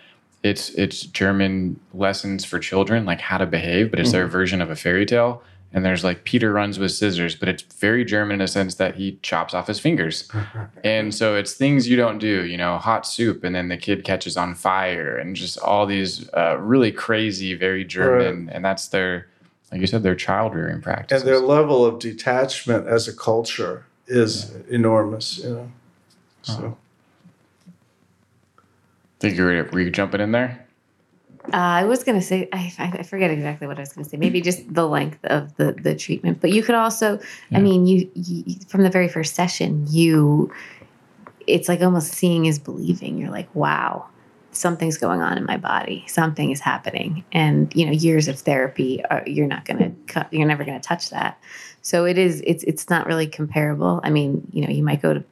it's 0.43 0.69
it's 0.71 1.01
German 1.01 1.79
lessons 1.93 2.45
for 2.45 2.59
children, 2.59 3.05
like 3.05 3.21
how 3.21 3.37
to 3.37 3.45
behave, 3.45 3.89
but 3.91 3.99
it's 3.99 4.11
their 4.11 4.27
version 4.27 4.61
of 4.61 4.69
a 4.69 4.75
fairy 4.75 5.05
tale. 5.05 5.41
And 5.75 5.83
there's 5.83 6.05
like 6.05 6.23
Peter 6.23 6.53
runs 6.53 6.79
with 6.79 6.91
scissors, 6.91 7.35
but 7.35 7.49
it's 7.49 7.61
very 7.61 8.05
German 8.05 8.35
in 8.35 8.41
a 8.41 8.47
sense 8.47 8.75
that 8.75 8.95
he 8.95 9.19
chops 9.21 9.53
off 9.53 9.67
his 9.67 9.79
fingers. 9.79 10.29
And 10.83 11.15
so 11.15 11.35
it's 11.35 11.53
things 11.53 11.89
you 11.89 11.97
don't 11.97 12.19
do, 12.19 12.45
you 12.45 12.57
know, 12.57 12.77
hot 12.77 13.07
soup, 13.07 13.43
and 13.43 13.55
then 13.55 13.69
the 13.69 13.77
kid 13.77 14.03
catches 14.03 14.37
on 14.37 14.53
fire, 14.53 15.17
and 15.17 15.35
just 15.35 15.57
all 15.57 15.87
these 15.87 16.29
uh, 16.33 16.57
really 16.59 16.91
crazy, 16.91 17.55
very 17.55 17.83
German, 17.83 18.49
and 18.53 18.63
that's 18.63 18.89
their, 18.89 19.27
like 19.71 19.81
you 19.81 19.87
said, 19.87 20.03
their 20.03 20.13
child 20.13 20.53
rearing 20.53 20.81
practice. 20.81 21.21
And 21.21 21.27
their 21.27 21.39
level 21.39 21.83
of 21.83 21.97
detachment 21.97 22.85
as 22.85 23.07
a 23.07 23.15
culture 23.15 23.87
is 24.05 24.53
enormous, 24.69 25.39
you 25.39 25.49
know. 25.49 25.71
So 26.43 26.77
Think 29.19 29.37
you 29.37 29.43
were, 29.43 29.63
were 29.71 29.79
you 29.81 29.89
jumping 29.89 30.21
in 30.21 30.31
there? 30.31 30.64
Uh, 31.53 31.57
I 31.57 31.83
was 31.83 32.03
going 32.03 32.19
to 32.19 32.25
say, 32.25 32.49
I, 32.51 32.73
I 32.77 33.03
forget 33.03 33.31
exactly 33.31 33.67
what 33.67 33.77
I 33.77 33.81
was 33.81 33.93
going 33.93 34.03
to 34.03 34.09
say. 34.09 34.17
Maybe 34.17 34.41
just 34.41 34.73
the 34.73 34.87
length 34.87 35.23
of 35.25 35.55
the, 35.57 35.73
the 35.73 35.95
treatment. 35.95 36.41
But 36.41 36.51
you 36.51 36.63
could 36.63 36.75
also, 36.75 37.19
I 37.53 37.59
mean, 37.59 37.85
you, 37.85 38.09
you, 38.13 38.55
from 38.67 38.83
the 38.83 38.89
very 38.89 39.07
first 39.07 39.35
session, 39.35 39.85
you, 39.89 40.51
it's 41.47 41.69
like 41.69 41.81
almost 41.81 42.11
seeing 42.13 42.45
is 42.45 42.59
believing. 42.59 43.17
You're 43.17 43.31
like, 43.31 43.53
wow, 43.55 44.07
something's 44.51 44.97
going 44.97 45.21
on 45.21 45.37
in 45.37 45.45
my 45.45 45.57
body. 45.57 46.03
Something 46.07 46.51
is 46.51 46.59
happening. 46.59 47.23
And, 47.31 47.73
you 47.75 47.85
know, 47.85 47.91
years 47.91 48.27
of 48.27 48.39
therapy, 48.39 49.03
are, 49.05 49.23
you're 49.25 49.47
not 49.47 49.65
going 49.65 49.79
to 49.79 49.91
cut, 50.11 50.33
you're 50.33 50.47
never 50.47 50.63
going 50.63 50.79
to 50.79 50.87
touch 50.87 51.09
that. 51.11 51.39
So 51.81 52.05
it 52.05 52.17
is, 52.17 52.41
it's, 52.45 52.63
it's 52.63 52.89
not 52.89 53.05
really 53.05 53.27
comparable. 53.27 54.01
I 54.03 54.09
mean, 54.09 54.47
you 54.51 54.65
know, 54.65 54.69
you 54.73 54.83
might 54.83 55.01
go 55.01 55.13
to 55.13 55.23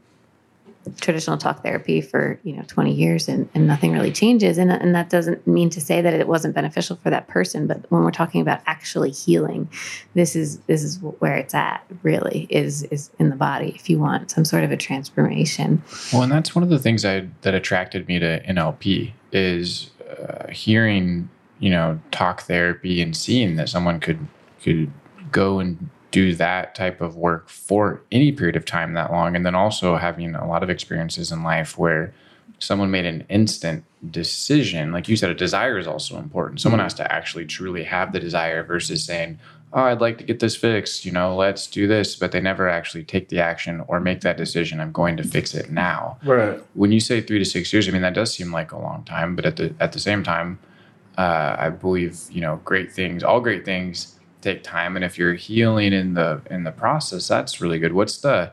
traditional 0.99 1.38
talk 1.38 1.63
therapy 1.63 2.01
for 2.01 2.39
you 2.43 2.55
know 2.55 2.63
20 2.67 2.93
years 2.93 3.27
and, 3.27 3.49
and 3.53 3.67
nothing 3.67 3.93
really 3.93 4.11
changes. 4.11 4.57
And, 4.57 4.71
and 4.71 4.93
that 4.95 5.09
doesn't 5.09 5.45
mean 5.47 5.69
to 5.71 5.81
say 5.81 6.01
that 6.01 6.13
it 6.13 6.27
wasn't 6.27 6.55
beneficial 6.55 6.95
for 6.97 7.09
that 7.09 7.27
person 7.27 7.67
but 7.67 7.89
when 7.89 8.03
we're 8.03 8.11
talking 8.11 8.41
about 8.41 8.61
actually 8.65 9.11
healing 9.11 9.69
this 10.13 10.36
is 10.36 10.59
this 10.61 10.84
is 10.84 10.99
where 11.19 11.36
it's 11.36 11.53
at 11.53 11.84
really 12.01 12.47
is 12.49 12.84
is 12.84 13.09
in 13.19 13.29
the 13.29 13.36
body 13.36 13.73
if 13.75 13.89
you 13.89 13.99
want 13.99 14.31
some 14.31 14.45
sort 14.45 14.63
of 14.63 14.71
a 14.71 14.77
transformation. 14.77 15.81
Well, 16.11 16.23
and 16.23 16.31
that's 16.31 16.55
one 16.55 16.63
of 16.63 16.69
the 16.69 16.79
things 16.79 17.05
I, 17.05 17.27
that 17.41 17.53
attracted 17.53 18.07
me 18.07 18.19
to 18.19 18.43
NLP 18.45 19.13
is 19.31 19.91
uh, 20.09 20.49
hearing, 20.49 21.29
you 21.59 21.69
know, 21.69 21.99
talk 22.11 22.43
therapy 22.43 23.01
and 23.01 23.15
seeing 23.15 23.55
that 23.55 23.69
someone 23.69 23.99
could 23.99 24.27
could 24.61 24.91
go 25.31 25.59
and 25.59 25.89
do 26.14 26.36
that 26.36 26.76
type 26.76 27.01
of 27.01 27.18
work 27.18 27.49
for 27.49 27.99
any 28.11 28.32
period 28.32 28.55
of 28.55 28.66
time 28.66 28.93
that 28.93 29.11
long, 29.11 29.36
and 29.36 29.43
then 29.43 29.55
also 29.55 29.97
having 29.97 30.36
a 30.36 30.47
lot 30.47 30.61
of 30.61 30.70
experiences 30.70 31.32
in 31.32 31.41
life 31.41 31.76
where 31.76 32.14
someone 32.59 32.91
made 32.91 33.05
an 33.05 33.26
instant 33.30 33.84
decision. 34.11 34.91
Like 34.91 35.09
you 35.09 35.18
said, 35.18 35.32
a 35.32 35.34
desire 35.34 35.80
is 35.80 35.88
also 35.88 36.20
important. 36.20 36.61
Someone 36.61 36.80
has 36.80 36.93
to 36.95 37.11
actually 37.11 37.45
truly 37.47 37.84
have 37.84 38.14
the 38.14 38.20
desire 38.20 38.64
versus 38.64 39.03
saying, 39.03 39.39
"Oh, 39.74 39.82
I'd 39.82 40.01
like 40.01 40.20
to 40.20 40.24
get 40.24 40.39
this 40.39 40.55
fixed," 40.55 41.03
you 41.03 41.11
know, 41.11 41.36
let's 41.36 41.66
do 41.66 41.88
this, 41.88 42.16
but 42.16 42.32
they 42.32 42.39
never 42.39 42.70
actually 42.70 43.05
take 43.05 43.30
the 43.30 43.39
action 43.39 43.84
or 43.88 43.99
make 43.99 44.22
that 44.22 44.38
decision. 44.38 44.80
I'm 44.80 44.91
going 44.91 45.18
to 45.18 45.24
fix 45.24 45.55
it 45.55 45.72
now 45.72 46.20
right. 46.24 46.61
when 46.76 46.91
you 46.91 46.99
say 46.99 47.22
three 47.22 47.39
to 47.39 47.45
six 47.45 47.74
years, 47.74 47.89
I 47.89 47.91
mean 47.91 48.03
that 48.03 48.14
does 48.14 48.32
seem 48.32 48.51
like 48.51 48.72
a 48.72 48.78
long 48.78 49.03
time, 49.03 49.36
but 49.36 49.47
at 49.47 49.55
the 49.55 49.74
at 49.80 49.93
the 49.93 49.99
same 49.99 50.22
time, 50.22 50.59
uh, 51.18 51.55
I 51.57 51.70
believe 51.70 52.20
you 52.30 52.41
know 52.41 52.61
great 52.64 52.91
things. 52.91 53.24
All 53.24 53.41
great 53.41 53.66
things 53.66 54.20
take 54.43 54.63
time, 54.63 54.95
and 54.95 55.03
if 55.03 55.17
you're 55.17 55.33
healing 55.33 55.93
in 55.93 56.13
the 56.13 56.41
in 56.49 56.63
the 56.63 56.71
process, 56.71 57.27
that's 57.27 57.61
really 57.61 57.79
good. 57.79 57.93
What's 57.93 58.17
the 58.17 58.51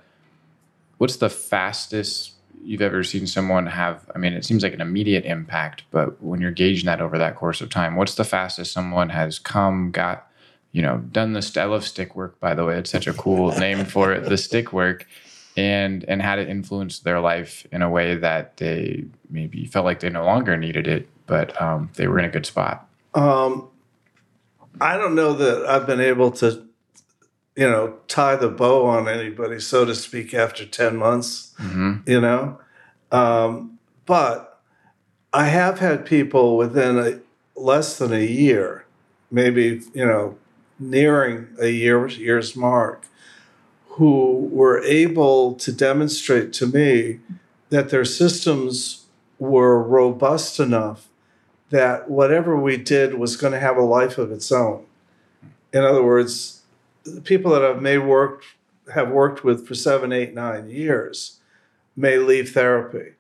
what's 0.99 1.16
the 1.16 1.30
fastest 1.30 2.32
you've 2.62 2.82
ever 2.82 3.03
seen 3.03 3.26
someone 3.26 3.66
have? 3.66 4.11
I 4.14 4.18
mean, 4.18 4.32
it 4.32 4.45
seems 4.45 4.62
like 4.62 4.74
an 4.74 4.80
immediate 4.80 5.24
impact, 5.24 5.84
but 5.91 6.22
when 6.22 6.41
you're 6.41 6.51
gauging 6.51 6.86
that 6.86 7.01
over 7.01 7.18
that 7.18 7.36
course 7.36 7.61
of 7.61 7.70
time, 7.70 7.97
what's 7.97 8.14
the 8.14 8.24
fastest 8.24 8.72
someone 8.72 9.09
has 9.11 9.38
come, 9.38 9.91
got, 9.91 10.28
you 10.72 10.82
know, 10.82 10.99
done 10.99 11.32
the 11.32 11.43
st- 11.43 11.64
I 11.64 11.66
love 11.66 11.86
stick 11.86 12.14
work, 12.14 12.38
by 12.38 12.55
the 12.55 12.64
way. 12.64 12.76
It's 12.76 12.91
such 12.91 13.07
a 13.07 13.14
cool 13.14 13.51
name 13.59 13.84
for 13.84 14.12
it, 14.12 14.28
the 14.28 14.36
stick 14.36 14.72
work 14.72 15.07
and 15.57 16.05
and 16.09 16.22
had 16.22 16.38
it 16.38 16.49
influence 16.49 17.01
their 17.01 17.20
life 17.20 17.66
in 17.72 17.82
a 17.82 17.91
way 17.91 18.16
that 18.16 18.57
they 18.59 19.05
maybe 19.30 19.66
felt 19.66 19.84
like 19.84 20.01
they 20.01 20.11
no 20.11 20.24
longer 20.24 20.57
needed 20.57 20.86
it, 20.86 21.09
but 21.26 21.61
um, 21.61 21.91
they 21.95 22.07
were 22.07 22.18
in 22.18 22.24
a 22.24 22.30
good 22.30 22.47
spot. 22.47 22.88
Um, 23.14 23.68
I 24.79 24.97
don't 24.97 25.14
know 25.14 25.33
that 25.33 25.66
I've 25.66 25.87
been 25.87 26.01
able 26.01 26.31
to, 26.33 26.66
you 27.57 27.68
know, 27.68 27.97
tie 28.09 28.37
the 28.37 28.49
bow 28.49 28.87
on 28.87 29.09
anybody, 29.09 29.61
so 29.61 29.85
to 29.85 29.95
speak, 29.95 30.35
after 30.35 30.66
10 30.66 30.97
months, 30.97 31.55
you 32.07 32.21
know. 32.21 32.61
Um, 33.11 33.79
but 34.07 34.61
I 35.33 35.47
have 35.47 35.79
had 35.79 36.05
people 36.05 36.57
within 36.57 36.99
a, 36.99 37.21
less 37.59 37.99
than 37.99 38.12
a 38.12 38.25
year, 38.25 38.85
maybe, 39.31 39.83
you 39.95 40.07
know, 40.07 40.37
nearing 40.79 41.49
a 41.61 41.68
year, 41.68 42.07
year's 42.09 42.57
mark, 42.57 43.05
who 43.91 44.49
were 44.51 44.83
able 44.85 45.55
to 45.55 45.73
demonstrate 45.73 46.53
to 46.55 46.66
me 46.66 47.21
that 47.68 47.91
their 47.91 48.05
systems 48.05 49.05
were 49.39 49.83
robust 49.83 50.59
enough 50.59 51.10
that 51.71 52.11
whatever 52.11 52.57
we 52.57 52.77
did 52.77 53.14
was 53.14 53.37
going 53.37 53.53
to 53.53 53.61
have 53.61 53.77
a 53.77 53.83
life 53.83 54.18
of 54.18 54.31
its 54.31 54.53
own. 54.53 54.85
In 55.73 55.85
other 55.85 56.03
words, 56.03 56.62
the 57.05 57.21
people 57.21 57.53
that 57.53 57.64
I've 57.64 57.81
may 57.81 57.99
worked 57.99 58.45
have 58.95 59.11
worked 59.11 59.45
with 59.45 59.66
for 59.66 59.75
seven, 59.75 60.12
eight, 60.12 60.35
nine 60.35 60.68
years 60.68 61.39
may 61.97 62.18
leave 62.18 62.51
therapy. 62.51 63.12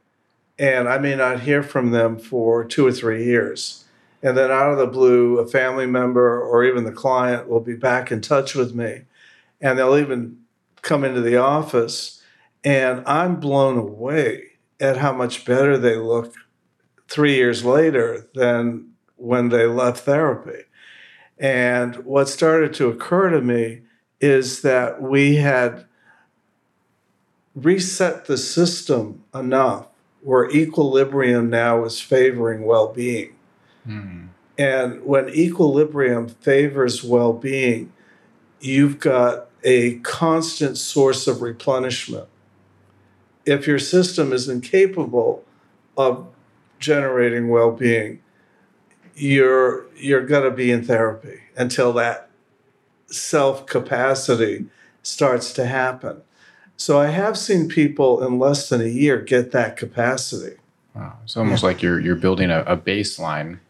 And 0.58 0.88
I 0.88 0.98
may 0.98 1.14
not 1.14 1.40
hear 1.40 1.62
from 1.62 1.90
them 1.90 2.18
for 2.18 2.64
two 2.64 2.86
or 2.86 2.92
three 2.92 3.24
years. 3.24 3.84
And 4.22 4.36
then 4.36 4.50
out 4.50 4.72
of 4.72 4.78
the 4.78 4.86
blue, 4.86 5.38
a 5.38 5.46
family 5.46 5.86
member 5.86 6.40
or 6.40 6.64
even 6.64 6.84
the 6.84 6.92
client 6.92 7.48
will 7.48 7.60
be 7.60 7.76
back 7.76 8.12
in 8.12 8.20
touch 8.20 8.54
with 8.54 8.74
me. 8.74 9.02
And 9.60 9.78
they'll 9.78 9.96
even 9.96 10.38
come 10.82 11.04
into 11.04 11.20
the 11.20 11.36
office. 11.36 12.22
And 12.62 13.02
I'm 13.06 13.36
blown 13.36 13.78
away 13.78 14.42
at 14.78 14.98
how 14.98 15.12
much 15.12 15.44
better 15.44 15.78
they 15.78 15.96
look 15.96 16.34
three 17.10 17.34
years 17.34 17.64
later 17.64 18.28
than 18.34 18.92
when 19.16 19.50
they 19.50 19.66
left 19.66 20.04
therapy. 20.04 20.62
And 21.38 21.96
what 22.04 22.28
started 22.28 22.72
to 22.74 22.88
occur 22.88 23.30
to 23.30 23.40
me 23.40 23.82
is 24.20 24.62
that 24.62 25.02
we 25.02 25.36
had 25.36 25.86
reset 27.54 28.26
the 28.26 28.38
system 28.38 29.24
enough 29.34 29.88
where 30.22 30.50
equilibrium 30.50 31.50
now 31.50 31.84
is 31.84 32.00
favoring 32.00 32.64
well 32.64 32.92
being. 32.92 33.34
Hmm. 33.84 34.26
And 34.56 35.02
when 35.04 35.30
equilibrium 35.30 36.28
favors 36.28 37.02
well 37.02 37.32
being, 37.32 37.92
you've 38.60 39.00
got 39.00 39.48
a 39.64 39.94
constant 39.96 40.76
source 40.76 41.26
of 41.26 41.42
replenishment. 41.42 42.28
If 43.46 43.66
your 43.66 43.78
system 43.78 44.32
is 44.32 44.48
incapable 44.48 45.44
of 45.96 46.28
generating 46.80 47.48
well-being 47.48 48.20
you're 49.14 49.86
you're 49.96 50.24
going 50.24 50.42
to 50.44 50.50
be 50.50 50.70
in 50.70 50.82
therapy 50.82 51.40
until 51.56 51.92
that 51.92 52.28
self 53.06 53.66
capacity 53.66 54.66
starts 55.02 55.52
to 55.52 55.66
happen 55.66 56.22
so 56.76 56.98
i 56.98 57.08
have 57.08 57.36
seen 57.38 57.68
people 57.68 58.24
in 58.24 58.38
less 58.38 58.68
than 58.68 58.80
a 58.80 58.84
year 58.86 59.18
get 59.20 59.52
that 59.52 59.76
capacity 59.76 60.56
Wow. 60.94 61.18
It's 61.22 61.36
almost 61.36 61.62
like 61.62 61.82
you're 61.82 62.00
you're 62.00 62.16
building 62.16 62.50
a, 62.50 62.62
a 62.62 62.76
baseline, 62.76 63.60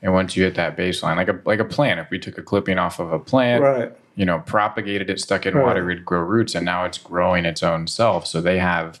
and 0.00 0.14
once 0.14 0.34
you 0.34 0.44
hit 0.44 0.54
that 0.54 0.78
baseline, 0.78 1.16
like 1.16 1.28
a 1.28 1.38
like 1.44 1.60
a 1.60 1.64
plant. 1.64 2.00
If 2.00 2.08
we 2.08 2.18
took 2.18 2.38
a 2.38 2.42
clipping 2.42 2.78
off 2.78 2.98
of 2.98 3.12
a 3.12 3.18
plant, 3.18 3.62
right 3.62 3.92
you 4.16 4.24
know, 4.24 4.40
propagated 4.40 5.08
it, 5.08 5.20
stuck 5.20 5.46
in 5.46 5.54
Right. 5.54 5.64
water, 5.64 5.90
it'd 5.90 6.04
grow 6.04 6.20
roots, 6.20 6.54
and 6.54 6.64
now 6.64 6.84
it's 6.84 6.98
growing 6.98 7.44
its 7.44 7.62
own 7.62 7.86
self. 7.86 8.26
So 8.26 8.40
they 8.40 8.58
have 8.58 9.00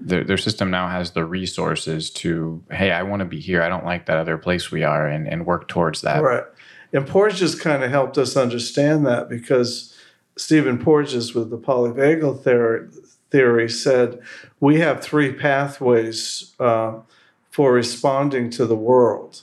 their 0.00 0.24
their 0.24 0.36
system 0.36 0.70
now 0.70 0.88
has 0.88 1.12
the 1.12 1.24
resources 1.24 2.10
to, 2.10 2.62
hey, 2.70 2.90
I 2.92 3.02
want 3.02 3.20
to 3.20 3.26
be 3.26 3.40
here. 3.40 3.62
I 3.62 3.68
don't 3.68 3.84
like 3.84 4.06
that 4.06 4.18
other 4.18 4.38
place 4.38 4.70
we 4.70 4.84
are, 4.84 5.06
and 5.06 5.26
and 5.28 5.46
work 5.46 5.68
towards 5.68 6.02
that. 6.02 6.22
right 6.22 6.44
and 6.92 7.06
porges 7.06 7.54
kind 7.54 7.82
of 7.82 7.90
helped 7.90 8.16
us 8.18 8.36
understand 8.36 9.06
that 9.06 9.28
because 9.28 9.94
stephen 10.36 10.78
porges 10.78 11.34
with 11.34 11.50
the 11.50 11.58
polyvagal 11.58 12.42
theory, 12.42 12.88
theory 13.30 13.68
said 13.68 14.20
we 14.60 14.80
have 14.80 15.02
three 15.02 15.32
pathways 15.32 16.54
uh, 16.60 16.94
for 17.50 17.72
responding 17.72 18.50
to 18.50 18.66
the 18.66 18.76
world 18.76 19.42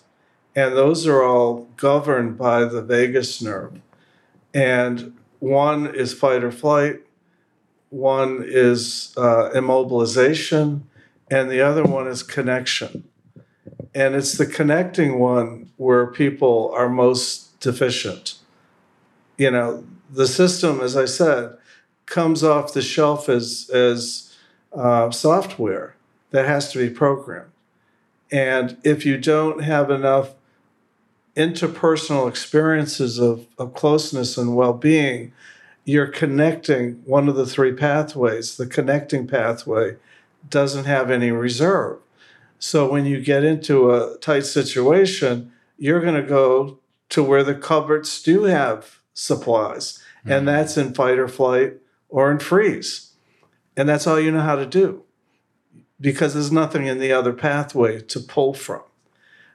and 0.55 0.75
those 0.75 1.05
are 1.05 1.21
all 1.21 1.67
governed 1.75 2.37
by 2.37 2.63
the 2.65 2.81
vagus 2.81 3.41
nerve 3.41 3.79
and 4.53 5.13
one 5.39 5.93
is 5.93 6.13
fight 6.13 6.43
or 6.43 6.51
flight, 6.51 7.04
one 7.95 8.43
is 8.45 9.13
uh, 9.15 9.51
immobilization, 9.55 10.81
and 11.31 11.49
the 11.49 11.61
other 11.61 11.83
one 11.83 12.07
is 12.07 12.23
connection. 12.23 13.07
And 13.93 14.15
it's 14.15 14.37
the 14.37 14.45
connecting 14.45 15.17
one 15.17 15.71
where 15.77 16.05
people 16.05 16.73
are 16.75 16.89
most 16.89 17.57
deficient. 17.61 18.35
You 19.37 19.49
know, 19.49 19.85
the 20.11 20.27
system, 20.27 20.81
as 20.81 20.97
I 20.97 21.05
said, 21.05 21.57
comes 22.05 22.43
off 22.43 22.73
the 22.73 22.81
shelf 22.81 23.29
as, 23.29 23.69
as 23.73 24.35
uh, 24.73 25.09
software 25.11 25.95
that 26.31 26.45
has 26.45 26.73
to 26.73 26.77
be 26.77 26.93
programmed. 26.93 27.51
And 28.29 28.75
if 28.83 29.05
you 29.05 29.17
don't 29.17 29.63
have 29.63 29.89
enough 29.89 30.33
interpersonal 31.37 32.27
experiences 32.27 33.19
of, 33.19 33.47
of 33.57 33.73
closeness 33.73 34.37
and 34.37 34.53
well 34.53 34.73
being, 34.73 35.31
you're 35.85 36.07
connecting 36.07 37.01
one 37.05 37.29
of 37.29 37.35
the 37.35 37.45
three 37.45 37.71
pathways. 37.71 38.57
The 38.57 38.67
connecting 38.67 39.27
pathway 39.27 39.97
doesn't 40.49 40.85
have 40.85 41.09
any 41.09 41.31
reserve. 41.31 41.99
So 42.59 42.89
when 42.89 43.05
you 43.05 43.21
get 43.21 43.43
into 43.43 43.91
a 43.91 44.17
tight 44.17 44.45
situation, 44.45 45.51
you're 45.77 46.01
going 46.01 46.21
to 46.21 46.27
go 46.27 46.79
to 47.09 47.23
where 47.23 47.43
the 47.43 47.55
cupboards 47.55 48.21
do 48.21 48.43
have 48.43 48.99
supplies, 49.13 49.99
mm-hmm. 50.19 50.31
and 50.31 50.47
that's 50.47 50.75
in 50.75 50.93
fight 50.93 51.19
or 51.19 51.27
flight 51.27 51.73
or 52.09 52.31
in 52.31 52.39
freeze. 52.39 53.11
And 53.77 53.87
that's 53.87 54.07
all 54.07 54.19
you 54.19 54.31
know 54.31 54.41
how 54.41 54.55
to 54.55 54.65
do 54.65 55.03
because 56.01 56.33
there's 56.33 56.51
nothing 56.51 56.87
in 56.87 56.99
the 56.99 57.11
other 57.11 57.33
pathway 57.33 58.01
to 58.01 58.19
pull 58.19 58.53
from. 58.53 58.81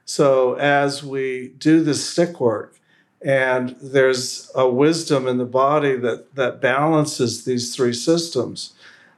So 0.05 0.55
as 0.55 1.03
we 1.03 1.53
do 1.57 1.83
this 1.83 2.07
stick 2.07 2.39
work, 2.39 2.79
and 3.23 3.75
there's 3.81 4.49
a 4.55 4.67
wisdom 4.67 5.27
in 5.27 5.37
the 5.37 5.45
body 5.45 5.95
that 5.95 6.35
that 6.35 6.61
balances 6.61 7.45
these 7.45 7.75
three 7.75 7.93
systems. 7.93 8.73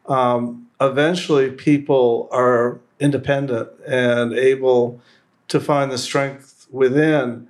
Um, 0.07 0.67
eventually, 0.81 1.51
people 1.51 2.27
are 2.31 2.79
independent 2.99 3.69
and 3.87 4.33
able 4.33 5.01
to 5.47 5.59
find 5.59 5.91
the 5.91 5.97
strength 5.97 6.67
within 6.69 7.47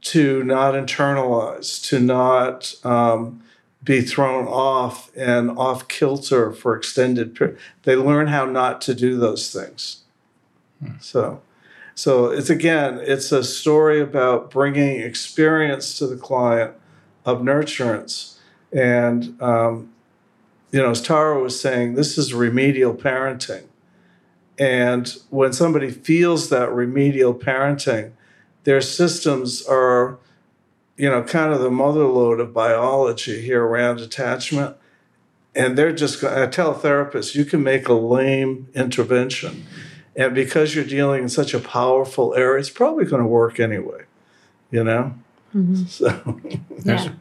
to 0.00 0.42
not 0.42 0.74
internalize, 0.74 1.82
to 1.88 1.98
not 2.00 2.74
um, 2.84 3.42
be 3.82 4.00
thrown 4.00 4.46
off 4.46 5.10
and 5.16 5.50
off 5.50 5.88
kilter 5.88 6.52
for 6.52 6.76
extended 6.76 7.34
period. 7.34 7.58
They 7.84 7.96
learn 7.96 8.26
how 8.26 8.44
not 8.44 8.80
to 8.82 8.94
do 8.94 9.16
those 9.16 9.52
things. 9.52 10.02
Hmm. 10.80 10.92
So. 11.00 11.40
So 11.94 12.26
it's 12.26 12.50
again, 12.50 12.98
it's 13.02 13.30
a 13.30 13.44
story 13.44 14.00
about 14.00 14.50
bringing 14.50 15.00
experience 15.00 15.96
to 15.98 16.06
the 16.06 16.16
client 16.16 16.74
of 17.24 17.40
nurturance. 17.40 18.36
And, 18.72 19.40
um, 19.40 19.92
you 20.72 20.82
know, 20.82 20.90
as 20.90 21.00
Tara 21.00 21.40
was 21.40 21.58
saying, 21.58 21.94
this 21.94 22.18
is 22.18 22.34
remedial 22.34 22.94
parenting. 22.94 23.64
And 24.58 25.14
when 25.30 25.52
somebody 25.52 25.90
feels 25.90 26.48
that 26.48 26.72
remedial 26.72 27.34
parenting, 27.34 28.12
their 28.64 28.80
systems 28.80 29.64
are, 29.66 30.18
you 30.96 31.08
know, 31.08 31.22
kind 31.22 31.52
of 31.52 31.60
the 31.60 31.70
mother 31.70 32.04
lode 32.04 32.40
of 32.40 32.52
biology 32.52 33.40
here 33.40 33.64
around 33.64 34.00
attachment. 34.00 34.76
And 35.54 35.78
they're 35.78 35.92
just, 35.92 36.24
I 36.24 36.46
tell 36.48 36.74
therapists, 36.74 37.36
you 37.36 37.44
can 37.44 37.62
make 37.62 37.88
a 37.88 37.94
lame 37.94 38.68
intervention 38.74 39.64
and 40.16 40.34
because 40.34 40.74
you're 40.74 40.84
dealing 40.84 41.22
in 41.22 41.28
such 41.28 41.54
a 41.54 41.60
powerful 41.60 42.34
area, 42.34 42.60
it's 42.60 42.70
probably 42.70 43.04
going 43.04 43.22
to 43.22 43.28
work 43.28 43.58
anyway, 43.58 44.02
you 44.70 44.84
know? 44.84 45.14
Mm-hmm. 45.54 45.84
So, 45.86 46.40
yeah. 46.84 47.12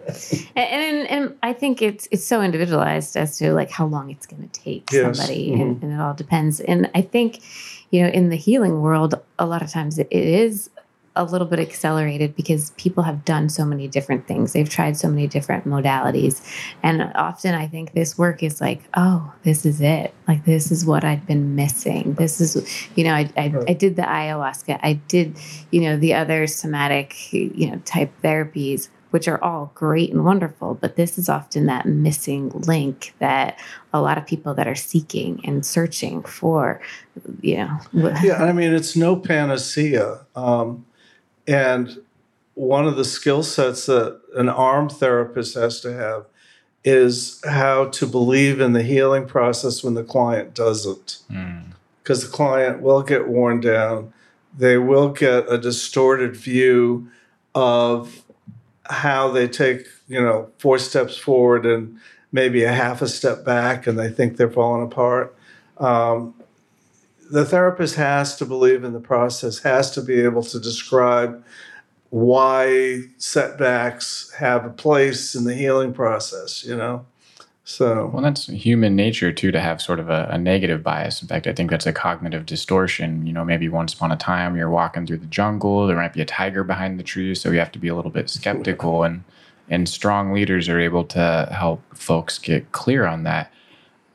and, 0.56 0.82
and, 0.98 1.08
and 1.08 1.38
I 1.44 1.54
think 1.54 1.82
it's 1.82 2.08
it's 2.12 2.26
so 2.26 2.42
individualized 2.42 3.16
as 3.16 3.38
to 3.38 3.54
like 3.54 3.70
how 3.70 3.86
long 3.86 4.10
it's 4.10 4.26
going 4.26 4.50
to 4.50 4.60
take 4.60 4.92
yes. 4.92 5.18
somebody, 5.18 5.52
mm-hmm. 5.52 5.62
and, 5.62 5.84
and, 5.84 5.94
it 5.94 6.00
all 6.00 6.14
depends. 6.14 6.60
And 6.60 6.90
I 6.96 7.02
think, 7.02 7.42
you 7.92 8.02
know, 8.02 8.10
in 8.10 8.30
the 8.30 8.36
healing 8.36 8.82
world, 8.82 9.16
a 9.38 9.46
lot 9.46 9.62
of 9.62 9.70
times 9.70 10.00
it 10.00 10.12
is 10.12 10.70
a 11.16 11.24
little 11.24 11.48
bit 11.48 11.60
accelerated 11.60 12.36
because 12.36 12.72
people 12.72 13.04
have 13.04 13.24
done 13.24 13.48
so 13.50 13.66
many 13.66 13.88
different 13.88 14.28
things. 14.28 14.54
They've 14.54 14.70
tried 14.70 14.98
so 14.98 15.10
many 15.10 15.28
different 15.28 15.66
modalities. 15.66 16.42
And 16.82 17.04
often 17.16 17.54
I 17.54 17.68
think 17.68 17.94
this 17.94 18.18
work 18.18 18.42
is 18.42 18.60
like, 18.60 18.82
oh, 18.96 19.32
this 19.44 19.66
is 19.66 19.80
it. 19.80 20.14
Like, 20.28 20.46
this 20.46 20.72
is 20.72 20.86
what 20.86 21.04
I've 21.04 21.26
been 21.28 21.56
missing. 21.56 22.16
This 22.16 22.42
is, 22.42 22.88
you 22.96 23.04
know, 23.04 23.14
I, 23.14 23.30
I, 23.38 23.54
I 23.68 23.74
did 23.74 23.96
the 23.96 24.02
ayahuasca, 24.04 24.80
I 24.82 24.94
did, 25.08 25.38
you 25.72 25.82
know, 25.82 25.98
the 25.98 26.16
other 26.16 26.48
somatic, 26.48 27.32
you 27.32 27.72
know, 27.72 27.78
type 27.86 28.12
therapies. 28.24 28.90
Which 29.12 29.28
are 29.28 29.40
all 29.44 29.72
great 29.76 30.12
and 30.12 30.26
wonderful, 30.26 30.74
but 30.74 30.96
this 30.96 31.20
is 31.20 31.30
often 31.30 31.68
that 31.68 31.86
missing 31.86 32.50
link 32.50 33.14
that 33.20 33.60
a 33.94 34.02
lot 34.02 34.18
of 34.18 34.26
people 34.26 34.56
that 34.56 34.68
are 34.68 34.74
seeking 34.74 35.40
and 35.46 35.64
searching 35.64 36.24
for, 36.24 36.82
you 37.42 37.58
know. 37.58 37.78
yeah, 38.24 38.44
I 38.44 38.54
mean, 38.54 38.74
it's 38.74 38.96
no 38.96 39.16
panacea. 39.16 40.26
Um, 40.36 40.84
and 41.48 42.00
one 42.56 42.88
of 42.88 42.96
the 42.96 43.06
skill 43.06 43.44
sets 43.44 43.88
that 43.88 44.20
an 44.36 44.48
AARM 44.48 44.92
therapist 44.92 45.56
has 45.56 45.80
to 45.82 45.94
have 45.94 46.26
is 46.84 47.42
how 47.46 47.86
to 47.90 48.06
believe 48.06 48.60
in 48.60 48.74
the 48.74 48.84
healing 48.84 49.26
process 49.26 49.84
when 49.84 49.94
the 49.94 50.04
client 50.04 50.54
doesn't. 50.54 51.20
Because 52.02 52.24
mm. 52.24 52.26
the 52.26 52.32
client 52.32 52.82
will 52.82 53.02
get 53.02 53.28
worn 53.28 53.62
down, 53.62 54.14
they 54.56 54.78
will 54.78 55.10
get 55.10 55.52
a 55.52 55.58
distorted 55.58 56.36
view 56.36 57.10
of 57.56 58.24
how 58.86 59.30
they 59.30 59.48
take, 59.48 59.88
you 60.08 60.22
know, 60.22 60.50
four 60.58 60.78
steps 60.78 61.16
forward 61.16 61.66
and 61.66 61.98
maybe 62.32 62.64
a 62.64 62.74
half 62.74 63.02
a 63.02 63.08
step 63.08 63.46
back 63.46 63.88
and 63.88 63.98
they 63.98 64.10
think 64.10 64.38
they're 64.38 64.50
falling 64.50 64.84
apart. 64.84 65.36
Um, 65.78 66.36
the 67.34 67.46
therapist 67.46 67.96
has 67.96 68.36
to 68.36 68.46
believe 68.46 68.84
in 68.84 68.94
the 68.94 69.00
process, 69.00 69.58
has 69.64 69.90
to 69.90 70.02
be 70.04 70.22
able 70.22 70.44
to 70.44 70.60
describe 70.60 71.44
why 72.12 73.02
setbacks 73.18 74.32
have 74.38 74.64
a 74.66 74.70
place 74.70 75.34
in 75.34 75.44
the 75.44 75.56
healing 75.56 75.94
process, 75.94 76.64
you 76.64 76.76
know? 76.76 77.08
So, 77.64 78.12
well, 78.14 78.22
that's 78.22 78.46
human 78.46 78.96
nature 78.96 79.32
too 79.32 79.52
to 79.52 79.60
have 79.60 79.82
sort 79.82 80.00
of 80.00 80.12
a, 80.12 80.28
a, 80.30 80.38
negative 80.38 80.84
bias. 80.84 81.24
In 81.24 81.28
fact, 81.28 81.48
I 81.48 81.54
think 81.54 81.72
that's 81.72 81.88
a 81.88 81.94
cognitive 81.94 82.46
distortion. 82.46 83.26
You 83.26 83.34
know, 83.34 83.44
maybe 83.44 83.68
once 83.68 83.96
upon 83.96 84.12
a 84.12 84.18
time 84.18 84.56
you're 84.56 84.70
walking 84.70 85.08
through 85.08 85.18
the 85.18 85.26
jungle, 85.26 85.88
there 85.88 85.96
might 85.96 86.14
be 86.14 86.22
a 86.22 86.26
tiger 86.26 86.64
behind 86.64 87.00
the 87.00 87.04
tree, 87.04 87.34
so 87.34 87.50
you 87.50 87.58
have 87.58 87.72
to 87.72 87.80
be 87.80 87.88
a 87.88 87.96
little 87.96 88.12
bit 88.12 88.30
skeptical. 88.30 89.04
And 89.04 89.24
and 89.70 89.90
strong 89.90 90.34
leaders 90.34 90.70
are 90.70 90.80
able 90.80 91.06
to 91.06 91.50
help 91.52 91.82
folks 91.96 92.38
get 92.38 92.74
clear 92.74 93.08
on 93.08 93.24
that. 93.24 93.52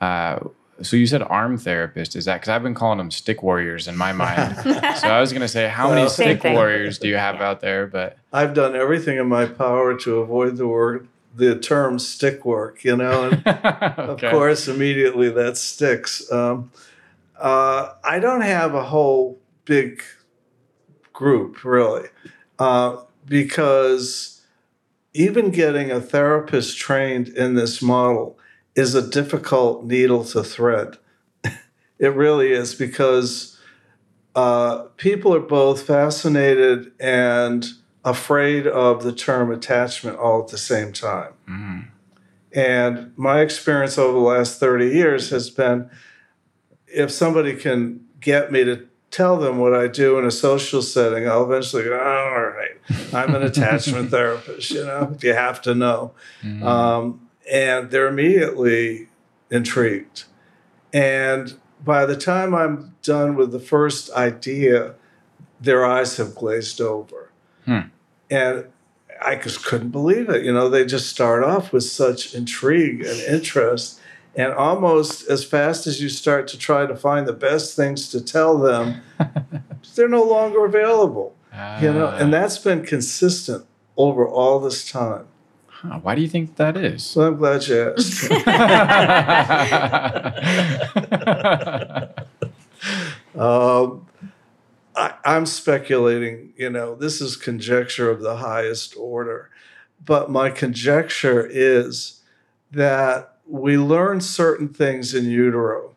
Uh, 0.00 0.38
so 0.82 0.96
you 0.96 1.06
said 1.06 1.22
AARM 1.22 1.60
therapist. 1.60 2.14
Is 2.16 2.24
that 2.26 2.36
because 2.36 2.48
I've 2.48 2.62
been 2.62 2.74
calling 2.74 2.98
them 2.98 3.10
stick 3.10 3.42
warriors 3.42 3.88
in 3.88 3.96
my 3.96 4.12
mind? 4.12 4.56
so 4.98 5.08
I 5.08 5.20
was 5.20 5.32
going 5.32 5.42
to 5.42 5.48
say, 5.48 5.68
how 5.68 5.88
well, 5.88 5.96
many 5.96 6.08
stick 6.08 6.44
warriors 6.44 6.98
do 6.98 7.08
you 7.08 7.16
have 7.16 7.40
out 7.40 7.60
there? 7.60 7.86
But 7.86 8.18
I've 8.32 8.54
done 8.54 8.76
everything 8.76 9.18
in 9.18 9.28
my 9.28 9.46
power 9.46 9.96
to 9.98 10.18
avoid 10.18 10.56
the 10.56 10.68
word, 10.68 11.08
the 11.34 11.58
term 11.58 11.98
stick 11.98 12.44
work. 12.44 12.84
You 12.84 12.96
know, 12.96 13.28
and 13.28 13.46
okay. 13.46 14.26
of 14.26 14.32
course, 14.32 14.68
immediately 14.68 15.30
that 15.30 15.56
sticks. 15.56 16.30
Um, 16.30 16.70
uh, 17.38 17.94
I 18.04 18.18
don't 18.18 18.42
have 18.42 18.74
a 18.74 18.84
whole 18.84 19.38
big 19.64 20.02
group 21.12 21.64
really, 21.64 22.08
uh, 22.58 22.98
because 23.26 24.42
even 25.14 25.50
getting 25.50 25.90
a 25.90 26.00
therapist 26.00 26.78
trained 26.78 27.28
in 27.28 27.54
this 27.54 27.82
model 27.82 28.37
is 28.78 28.94
a 28.94 29.02
difficult 29.02 29.84
needle 29.84 30.24
to 30.24 30.40
thread. 30.44 30.96
it 31.98 32.14
really 32.14 32.52
is 32.52 32.76
because 32.76 33.58
uh, 34.36 34.84
people 34.96 35.34
are 35.34 35.40
both 35.40 35.82
fascinated 35.82 36.92
and 37.00 37.66
afraid 38.04 38.68
of 38.68 39.02
the 39.02 39.12
term 39.12 39.50
attachment 39.50 40.16
all 40.16 40.40
at 40.42 40.48
the 40.48 40.58
same 40.58 40.92
time. 40.92 41.32
Mm-hmm. 41.48 41.80
And 42.52 43.12
my 43.16 43.40
experience 43.40 43.98
over 43.98 44.12
the 44.12 44.24
last 44.24 44.60
30 44.60 44.86
years 44.86 45.30
has 45.30 45.50
been 45.50 45.90
if 46.86 47.10
somebody 47.10 47.56
can 47.56 48.06
get 48.20 48.52
me 48.52 48.62
to 48.62 48.86
tell 49.10 49.38
them 49.38 49.58
what 49.58 49.74
I 49.74 49.88
do 49.88 50.20
in 50.20 50.24
a 50.24 50.30
social 50.30 50.82
setting, 50.82 51.28
I'll 51.28 51.42
eventually 51.42 51.82
go, 51.82 51.98
all 51.98 52.46
right, 52.46 52.76
I'm 53.12 53.34
an 53.34 53.42
attachment 53.42 54.10
therapist, 54.12 54.70
you 54.70 54.84
know, 54.84 55.16
you 55.20 55.34
have 55.34 55.60
to 55.62 55.74
know. 55.74 56.14
Mm-hmm. 56.44 56.64
Um, 56.64 57.27
and 57.50 57.90
they're 57.90 58.08
immediately 58.08 59.08
intrigued. 59.50 60.24
And 60.92 61.58
by 61.84 62.06
the 62.06 62.16
time 62.16 62.54
I'm 62.54 62.96
done 63.02 63.36
with 63.36 63.52
the 63.52 63.60
first 63.60 64.10
idea, 64.12 64.94
their 65.60 65.84
eyes 65.84 66.16
have 66.16 66.34
glazed 66.34 66.80
over. 66.80 67.30
Hmm. 67.64 67.80
And 68.30 68.66
I 69.20 69.36
just 69.36 69.64
couldn't 69.64 69.90
believe 69.90 70.28
it. 70.28 70.44
You 70.44 70.52
know, 70.52 70.68
they 70.68 70.84
just 70.84 71.08
start 71.08 71.42
off 71.42 71.72
with 71.72 71.84
such 71.84 72.34
intrigue 72.34 73.00
and 73.04 73.18
interest. 73.20 74.00
And 74.36 74.52
almost 74.52 75.28
as 75.28 75.44
fast 75.44 75.86
as 75.86 76.00
you 76.00 76.08
start 76.08 76.46
to 76.48 76.58
try 76.58 76.86
to 76.86 76.94
find 76.94 77.26
the 77.26 77.32
best 77.32 77.74
things 77.74 78.08
to 78.10 78.20
tell 78.22 78.58
them, 78.58 79.02
they're 79.94 80.08
no 80.08 80.22
longer 80.22 80.64
available. 80.64 81.34
You 81.80 81.92
know, 81.92 82.06
and 82.06 82.32
ah. 82.32 82.38
that's 82.38 82.58
been 82.58 82.84
consistent 82.84 83.66
over 83.96 84.26
all 84.26 84.60
this 84.60 84.88
time. 84.88 85.26
Huh, 85.82 86.00
why 86.02 86.16
do 86.16 86.22
you 86.22 86.28
think 86.28 86.56
that 86.56 86.76
is? 86.76 87.04
So 87.04 87.28
I'm 87.28 87.36
glad 87.36 87.64
you 87.68 87.94
asked. 87.96 88.32
um, 93.36 94.08
I, 94.96 95.14
I'm 95.24 95.46
speculating, 95.46 96.52
you 96.56 96.70
know, 96.70 96.96
this 96.96 97.20
is 97.20 97.36
conjecture 97.36 98.10
of 98.10 98.22
the 98.22 98.38
highest 98.38 98.96
order. 98.96 99.50
But 100.04 100.32
my 100.32 100.50
conjecture 100.50 101.46
is 101.46 102.22
that 102.72 103.36
we 103.46 103.78
learn 103.78 104.20
certain 104.20 104.70
things 104.70 105.14
in 105.14 105.26
utero. 105.26 105.94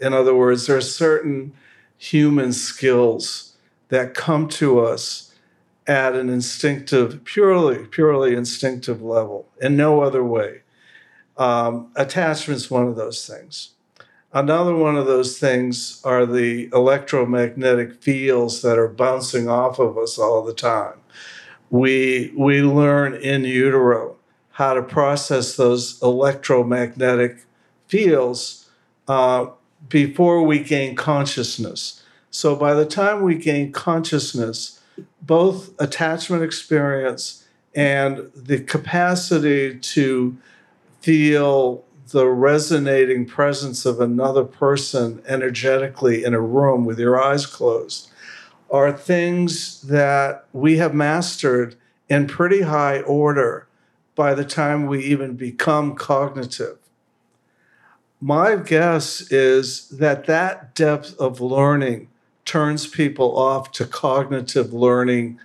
In 0.00 0.14
other 0.14 0.34
words, 0.34 0.66
there 0.66 0.78
are 0.78 0.80
certain 0.80 1.52
human 1.98 2.54
skills 2.54 3.56
that 3.90 4.14
come 4.14 4.48
to 4.48 4.80
us 4.80 5.27
at 5.88 6.14
an 6.14 6.28
instinctive, 6.28 7.24
purely, 7.24 7.86
purely 7.86 8.34
instinctive 8.34 9.00
level, 9.02 9.48
in 9.60 9.76
no 9.76 10.02
other 10.02 10.22
way. 10.22 10.60
Um, 11.38 11.90
attachment's 11.96 12.70
one 12.70 12.86
of 12.86 12.96
those 12.96 13.26
things. 13.26 13.70
Another 14.32 14.74
one 14.74 14.96
of 14.96 15.06
those 15.06 15.38
things 15.38 16.02
are 16.04 16.26
the 16.26 16.68
electromagnetic 16.74 18.02
fields 18.02 18.60
that 18.60 18.78
are 18.78 18.88
bouncing 18.88 19.48
off 19.48 19.78
of 19.78 19.96
us 19.96 20.18
all 20.18 20.44
the 20.44 20.52
time. 20.52 21.00
We, 21.70 22.34
we 22.36 22.60
learn 22.60 23.14
in 23.14 23.44
utero 23.44 24.16
how 24.52 24.74
to 24.74 24.82
process 24.82 25.56
those 25.56 26.02
electromagnetic 26.02 27.46
fields 27.86 28.68
uh, 29.06 29.46
before 29.88 30.42
we 30.42 30.58
gain 30.58 30.94
consciousness. 30.94 32.02
So 32.30 32.54
by 32.54 32.74
the 32.74 32.84
time 32.84 33.22
we 33.22 33.36
gain 33.36 33.72
consciousness, 33.72 34.77
both 35.22 35.70
attachment 35.78 36.42
experience 36.42 37.44
and 37.74 38.30
the 38.34 38.60
capacity 38.60 39.78
to 39.78 40.36
feel 41.00 41.84
the 42.10 42.26
resonating 42.26 43.26
presence 43.26 43.84
of 43.84 44.00
another 44.00 44.44
person 44.44 45.22
energetically 45.28 46.24
in 46.24 46.32
a 46.32 46.40
room 46.40 46.84
with 46.84 46.98
your 46.98 47.22
eyes 47.22 47.44
closed 47.44 48.10
are 48.70 48.92
things 48.92 49.82
that 49.82 50.44
we 50.52 50.78
have 50.78 50.94
mastered 50.94 51.74
in 52.08 52.26
pretty 52.26 52.62
high 52.62 53.00
order 53.00 53.66
by 54.14 54.34
the 54.34 54.44
time 54.44 54.86
we 54.86 55.04
even 55.04 55.36
become 55.36 55.94
cognitive. 55.94 56.78
My 58.20 58.56
guess 58.56 59.20
is 59.30 59.88
that 59.90 60.26
that 60.26 60.74
depth 60.74 61.16
of 61.18 61.40
learning 61.40 62.08
turns 62.48 62.86
people 62.86 63.36
off 63.36 63.70
to 63.72 63.84
cognitive 63.84 64.72
learning 64.72 65.38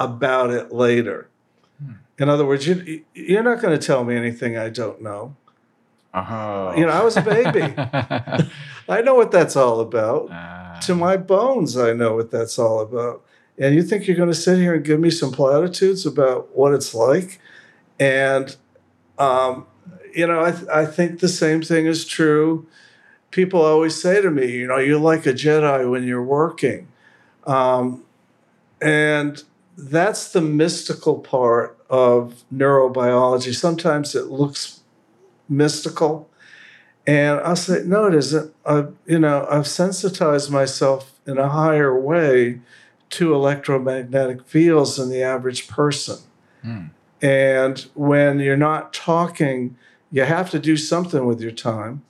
about 0.00 0.50
it 0.50 0.72
later. 0.72 1.28
Hmm. 1.78 1.92
In 2.18 2.28
other 2.30 2.46
words, 2.46 2.66
you, 2.66 3.04
you're 3.12 3.42
not 3.42 3.60
going 3.60 3.78
to 3.78 3.86
tell 3.86 4.04
me 4.04 4.16
anything 4.16 4.56
I 4.56 4.70
don't 4.70 5.02
know. 5.02 5.36
Uh-huh. 6.14 6.72
You 6.74 6.86
know, 6.86 6.92
I 6.92 7.04
was 7.04 7.18
a 7.18 7.20
baby. 7.20 7.74
I 8.88 9.02
know 9.02 9.14
what 9.14 9.30
that's 9.30 9.54
all 9.54 9.80
about. 9.80 10.30
Uh, 10.30 10.80
to 10.80 10.94
my 10.94 11.18
bones, 11.18 11.76
I 11.76 11.92
know 11.92 12.14
what 12.14 12.30
that's 12.30 12.58
all 12.58 12.80
about. 12.80 13.22
And 13.58 13.74
you 13.74 13.82
think 13.82 14.06
you're 14.06 14.16
going 14.16 14.30
to 14.30 14.34
sit 14.34 14.58
here 14.58 14.74
and 14.74 14.84
give 14.84 14.98
me 14.98 15.10
some 15.10 15.32
platitudes 15.32 16.06
about 16.06 16.56
what 16.56 16.72
it's 16.72 16.94
like? 16.94 17.38
And, 18.00 18.56
um, 19.18 19.66
you 20.14 20.26
know, 20.26 20.42
I, 20.42 20.52
th- 20.52 20.68
I 20.68 20.86
think 20.86 21.20
the 21.20 21.28
same 21.28 21.60
thing 21.60 21.84
is 21.84 22.06
true. 22.06 22.66
People 23.30 23.62
always 23.62 24.00
say 24.00 24.22
to 24.22 24.30
me, 24.30 24.50
you 24.52 24.66
know, 24.66 24.78
you're 24.78 24.98
like 24.98 25.26
a 25.26 25.32
Jedi 25.32 25.90
when 25.90 26.04
you're 26.04 26.22
working. 26.22 26.88
Um, 27.46 28.04
and 28.80 29.42
that's 29.76 30.32
the 30.32 30.40
mystical 30.40 31.18
part 31.18 31.78
of 31.90 32.44
neurobiology. 32.52 33.54
Sometimes 33.54 34.14
it 34.14 34.26
looks 34.26 34.80
mystical. 35.48 36.28
And 37.06 37.40
I'll 37.40 37.56
say, 37.56 37.82
no, 37.84 38.06
it 38.06 38.14
isn't. 38.14 38.52
I've, 38.64 38.94
you 39.06 39.18
know, 39.18 39.46
I've 39.48 39.68
sensitized 39.68 40.50
myself 40.50 41.12
in 41.26 41.38
a 41.38 41.48
higher 41.48 41.98
way 41.98 42.60
to 43.10 43.34
electromagnetic 43.34 44.44
fields 44.46 44.96
than 44.96 45.10
the 45.10 45.22
average 45.22 45.68
person. 45.68 46.18
Hmm. 46.62 46.86
And 47.22 47.78
when 47.94 48.40
you're 48.40 48.56
not 48.56 48.92
talking, 48.92 49.76
you 50.10 50.22
have 50.22 50.50
to 50.50 50.58
do 50.58 50.76
something 50.76 51.24
with 51.26 51.40
your 51.40 51.52
time. 51.52 52.02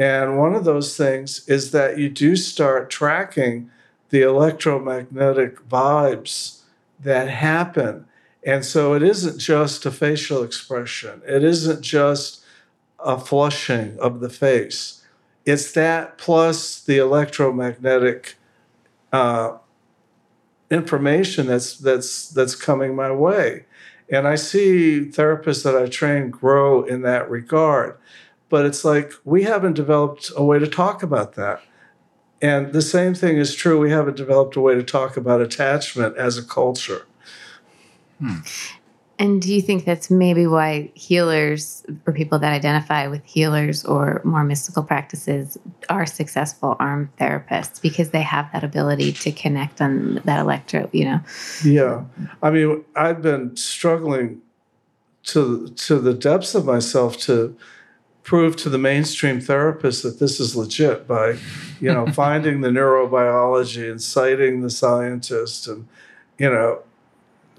And 0.00 0.38
one 0.38 0.54
of 0.54 0.64
those 0.64 0.96
things 0.96 1.46
is 1.46 1.72
that 1.72 1.98
you 1.98 2.08
do 2.08 2.34
start 2.34 2.88
tracking 2.88 3.70
the 4.08 4.22
electromagnetic 4.22 5.68
vibes 5.68 6.62
that 7.00 7.28
happen. 7.28 8.06
And 8.42 8.64
so 8.64 8.94
it 8.94 9.02
isn't 9.02 9.38
just 9.38 9.84
a 9.84 9.90
facial 9.90 10.42
expression, 10.42 11.20
it 11.28 11.44
isn't 11.44 11.82
just 11.82 12.42
a 12.98 13.20
flushing 13.20 13.98
of 13.98 14.20
the 14.20 14.30
face. 14.30 15.04
It's 15.44 15.72
that 15.72 16.16
plus 16.16 16.80
the 16.80 16.96
electromagnetic 16.96 18.36
uh, 19.12 19.58
information 20.70 21.46
that's 21.46 21.76
that's 21.76 22.30
that's 22.30 22.54
coming 22.54 22.96
my 22.96 23.12
way. 23.12 23.66
And 24.10 24.26
I 24.26 24.36
see 24.36 25.10
therapists 25.12 25.62
that 25.64 25.76
I 25.76 25.88
train 25.88 26.30
grow 26.30 26.84
in 26.84 27.02
that 27.02 27.28
regard. 27.28 27.98
But 28.50 28.66
it's 28.66 28.84
like 28.84 29.12
we 29.24 29.44
haven't 29.44 29.74
developed 29.74 30.30
a 30.36 30.44
way 30.44 30.58
to 30.58 30.66
talk 30.66 31.02
about 31.02 31.34
that. 31.34 31.62
And 32.42 32.72
the 32.72 32.82
same 32.82 33.14
thing 33.14 33.38
is 33.38 33.54
true. 33.54 33.78
We 33.78 33.90
haven't 33.90 34.16
developed 34.16 34.56
a 34.56 34.60
way 34.60 34.74
to 34.74 34.82
talk 34.82 35.16
about 35.16 35.40
attachment 35.40 36.16
as 36.18 36.36
a 36.36 36.42
culture. 36.42 37.06
Hmm. 38.18 38.40
And 39.20 39.42
do 39.42 39.52
you 39.52 39.60
think 39.60 39.84
that's 39.84 40.10
maybe 40.10 40.46
why 40.46 40.90
healers 40.94 41.84
or 42.06 42.12
people 42.14 42.38
that 42.38 42.54
identify 42.54 43.06
with 43.06 43.22
healers 43.26 43.84
or 43.84 44.22
more 44.24 44.44
mystical 44.44 44.82
practices 44.82 45.58
are 45.90 46.06
successful 46.06 46.74
AARM 46.80 47.10
therapists 47.20 47.82
because 47.82 48.10
they 48.10 48.22
have 48.22 48.50
that 48.54 48.64
ability 48.64 49.12
to 49.12 49.30
connect 49.30 49.82
on 49.82 50.22
that 50.24 50.40
electro, 50.40 50.88
you 50.94 51.04
know? 51.04 51.20
Yeah. 51.62 52.04
I 52.42 52.48
mean, 52.48 52.82
I've 52.96 53.20
been 53.20 53.56
struggling 53.56 54.40
to 55.24 55.68
to 55.68 55.98
the 55.98 56.14
depths 56.14 56.54
of 56.54 56.64
myself 56.64 57.18
to 57.18 57.54
prove 58.22 58.56
to 58.56 58.68
the 58.68 58.78
mainstream 58.78 59.40
therapists 59.40 60.02
that 60.02 60.18
this 60.18 60.40
is 60.40 60.54
legit 60.54 61.06
by, 61.06 61.36
you 61.80 61.92
know, 61.92 62.06
finding 62.12 62.60
the 62.60 62.68
neurobiology 62.68 63.90
and 63.90 64.02
citing 64.02 64.60
the 64.60 64.70
scientist 64.70 65.66
and, 65.66 65.88
you 66.38 66.50
know, 66.50 66.82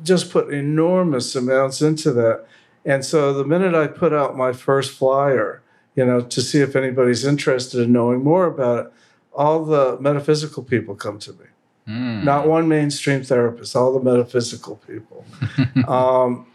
just 0.03 0.31
put 0.31 0.53
enormous 0.53 1.35
amounts 1.35 1.81
into 1.81 2.11
that. 2.11 2.45
And 2.85 3.05
so 3.05 3.33
the 3.33 3.45
minute 3.45 3.75
I 3.75 3.87
put 3.87 4.13
out 4.13 4.35
my 4.35 4.53
first 4.53 4.91
flyer, 4.91 5.61
you 5.95 6.05
know, 6.05 6.21
to 6.21 6.41
see 6.41 6.59
if 6.61 6.75
anybody's 6.75 7.25
interested 7.25 7.81
in 7.81 7.91
knowing 7.91 8.23
more 8.23 8.45
about 8.45 8.85
it, 8.85 8.93
all 9.33 9.63
the 9.63 9.97
metaphysical 9.99 10.63
people 10.63 10.95
come 10.95 11.19
to 11.19 11.33
me. 11.33 11.45
Hmm. 11.85 12.23
Not 12.23 12.47
one 12.47 12.67
mainstream 12.67 13.23
therapist, 13.23 13.75
all 13.75 13.93
the 13.93 14.03
metaphysical 14.03 14.77
people. 14.87 15.25
um, 15.87 16.45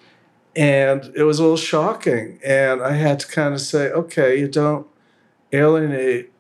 and 0.57 1.12
it 1.15 1.24
was 1.24 1.39
a 1.39 1.43
little 1.43 1.57
shocking. 1.57 2.41
And 2.45 2.83
I 2.83 2.93
had 2.93 3.20
to 3.20 3.27
kind 3.28 3.53
of 3.53 3.61
say, 3.61 3.91
okay, 3.91 4.41
you 4.41 4.49
don't 4.49 4.87
alienate 5.53 6.33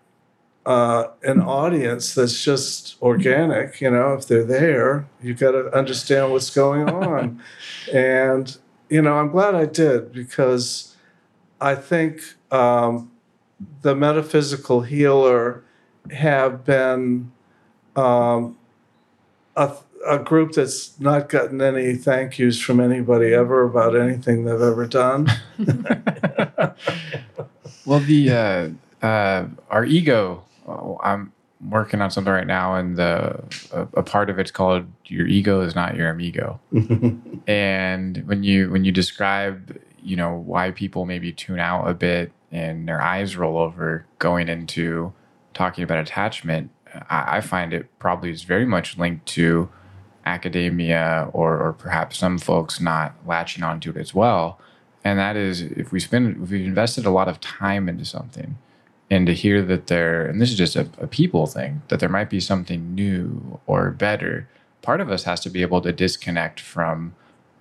uh, 0.64 1.08
an 1.22 1.40
audience 1.42 2.14
that's 2.14 2.42
just 2.42 3.00
organic. 3.02 3.80
You 3.80 3.90
know, 3.90 4.14
if 4.14 4.26
they're 4.26 4.42
there, 4.42 5.06
you've 5.22 5.38
got 5.38 5.52
to 5.52 5.68
understand 5.76 6.32
what's 6.32 6.50
going 6.50 6.88
on. 7.04 7.42
and 7.92 8.56
you 8.88 9.02
know, 9.02 9.18
I'm 9.18 9.30
glad 9.30 9.54
I 9.54 9.66
did 9.66 10.12
because 10.12 10.96
I 11.60 11.74
think 11.74 12.20
um, 12.50 13.10
the 13.82 13.94
metaphysical 13.94 14.82
healer 14.82 15.64
have 16.10 16.64
been 16.64 17.32
um, 17.96 18.56
a, 19.56 19.72
a 20.06 20.18
group 20.18 20.52
that's 20.52 20.98
not 21.00 21.28
gotten 21.28 21.60
any 21.60 21.94
thank 21.94 22.38
yous 22.38 22.60
from 22.60 22.80
anybody 22.80 23.32
ever 23.34 23.64
about 23.64 23.96
anything 23.96 24.44
they've 24.44 24.60
ever 24.60 24.86
done. 24.86 25.26
well, 27.86 28.00
the 28.00 28.30
uh, 28.30 28.68
uh, 29.06 29.46
our 29.70 29.84
ego. 29.84 30.44
oh, 30.66 30.98
I'm 31.02 31.32
working 31.68 32.00
on 32.00 32.10
something 32.10 32.32
right 32.32 32.46
now, 32.46 32.76
and 32.76 32.96
the 32.96 33.42
a, 33.72 33.82
a 33.94 34.02
part 34.02 34.30
of 34.30 34.38
it's 34.38 34.50
called 34.50 34.86
"Your 35.06 35.26
ego 35.26 35.60
is 35.60 35.74
not 35.74 35.96
your 35.96 36.08
amigo." 36.10 36.60
and 37.46 38.26
when 38.26 38.42
you 38.42 38.70
when 38.70 38.84
you 38.84 38.92
describe, 38.92 39.78
you 40.02 40.16
know, 40.16 40.34
why 40.34 40.70
people 40.70 41.04
maybe 41.04 41.32
tune 41.32 41.58
out 41.58 41.88
a 41.88 41.94
bit 41.94 42.32
and 42.52 42.88
their 42.88 43.02
eyes 43.02 43.36
roll 43.36 43.58
over 43.58 44.06
going 44.18 44.48
into 44.48 45.12
talking 45.54 45.82
about 45.84 45.98
attachment, 45.98 46.70
I, 47.08 47.38
I 47.38 47.40
find 47.40 47.72
it 47.72 47.86
probably 47.98 48.30
is 48.30 48.44
very 48.44 48.66
much 48.66 48.98
linked 48.98 49.26
to 49.26 49.68
academia 50.26 51.30
or, 51.32 51.58
or 51.58 51.72
perhaps 51.72 52.18
some 52.18 52.36
folks 52.38 52.80
not 52.80 53.14
latching 53.24 53.64
onto 53.64 53.90
it 53.90 53.96
as 53.96 54.14
well. 54.14 54.58
And 55.04 55.18
that 55.18 55.36
is 55.36 55.62
if 55.62 55.92
we 55.92 56.00
spend 56.00 56.42
if 56.42 56.50
we've 56.50 56.66
invested 56.66 57.06
a 57.06 57.10
lot 57.10 57.28
of 57.28 57.40
time 57.40 57.88
into 57.88 58.04
something 58.04 58.58
and 59.08 59.26
to 59.28 59.32
hear 59.32 59.62
that 59.62 59.86
there 59.86 60.26
and 60.26 60.40
this 60.42 60.50
is 60.50 60.58
just 60.58 60.74
a, 60.74 60.88
a 60.98 61.06
people 61.06 61.46
thing, 61.46 61.82
that 61.88 62.00
there 62.00 62.08
might 62.08 62.28
be 62.28 62.40
something 62.40 62.94
new 62.94 63.60
or 63.66 63.92
better, 63.92 64.48
part 64.82 65.00
of 65.00 65.10
us 65.10 65.22
has 65.22 65.40
to 65.40 65.50
be 65.50 65.62
able 65.62 65.80
to 65.80 65.92
disconnect 65.92 66.58
from 66.58 67.14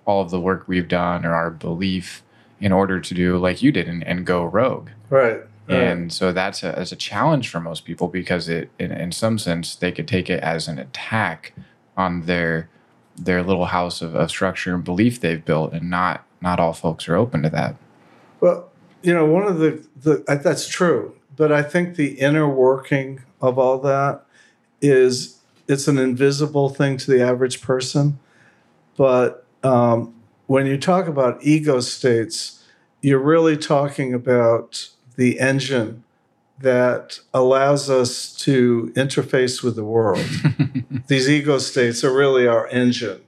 all 0.04 0.20
of 0.20 0.30
the 0.30 0.40
work 0.40 0.66
we've 0.66 0.88
done 0.88 1.24
or 1.24 1.34
our 1.34 1.50
belief 1.50 2.22
in 2.60 2.72
order 2.72 3.00
to 3.00 3.14
do 3.14 3.38
like 3.38 3.62
you 3.62 3.70
did 3.70 3.86
and, 3.86 4.04
and 4.04 4.26
go 4.26 4.44
rogue. 4.44 4.88
Right. 5.08 5.40
right. 5.40 5.46
And 5.68 6.12
so 6.12 6.32
that's 6.32 6.62
a, 6.62 6.72
that's 6.76 6.92
a 6.92 6.96
challenge 6.96 7.48
for 7.48 7.60
most 7.60 7.84
people 7.84 8.08
because 8.08 8.48
it, 8.48 8.70
in, 8.78 8.90
in 8.90 9.12
some 9.12 9.38
sense, 9.38 9.76
they 9.76 9.92
could 9.92 10.08
take 10.08 10.30
it 10.30 10.42
as 10.42 10.68
an 10.68 10.78
attack 10.78 11.52
on 11.96 12.22
their 12.22 12.68
their 13.16 13.42
little 13.42 13.66
house 13.66 14.02
of, 14.02 14.14
of 14.14 14.30
structure 14.30 14.74
and 14.74 14.84
belief 14.84 15.20
they've 15.20 15.44
built, 15.44 15.72
and 15.72 15.90
not 15.90 16.24
not 16.40 16.60
all 16.60 16.72
folks 16.72 17.08
are 17.08 17.16
open 17.16 17.42
to 17.42 17.50
that. 17.50 17.76
Well, 18.40 18.70
you 19.02 19.14
know, 19.14 19.24
one 19.24 19.44
of 19.44 19.58
the, 19.58 19.84
the 20.00 20.40
that's 20.42 20.68
true, 20.68 21.16
but 21.36 21.52
I 21.52 21.62
think 21.62 21.96
the 21.96 22.18
inner 22.20 22.48
working 22.48 23.22
of 23.40 23.58
all 23.58 23.78
that 23.80 24.24
is 24.80 25.40
it's 25.68 25.88
an 25.88 25.98
invisible 25.98 26.68
thing 26.68 26.96
to 26.98 27.10
the 27.10 27.22
average 27.22 27.60
person. 27.60 28.18
But 28.96 29.44
um, 29.62 30.14
when 30.46 30.66
you 30.66 30.78
talk 30.78 31.06
about 31.06 31.42
ego 31.42 31.80
states, 31.80 32.64
you're 33.00 33.18
really 33.18 33.56
talking 33.56 34.14
about 34.14 34.88
the 35.16 35.40
engine 35.40 36.04
that 36.58 37.20
allows 37.34 37.90
us 37.90 38.32
to 38.34 38.92
interface 38.96 39.62
with 39.62 39.76
the 39.76 39.84
world. 39.84 40.24
These 41.08 41.28
ego 41.28 41.58
states 41.58 42.02
are 42.02 42.14
really 42.14 42.46
our 42.46 42.66
engine. 42.68 43.20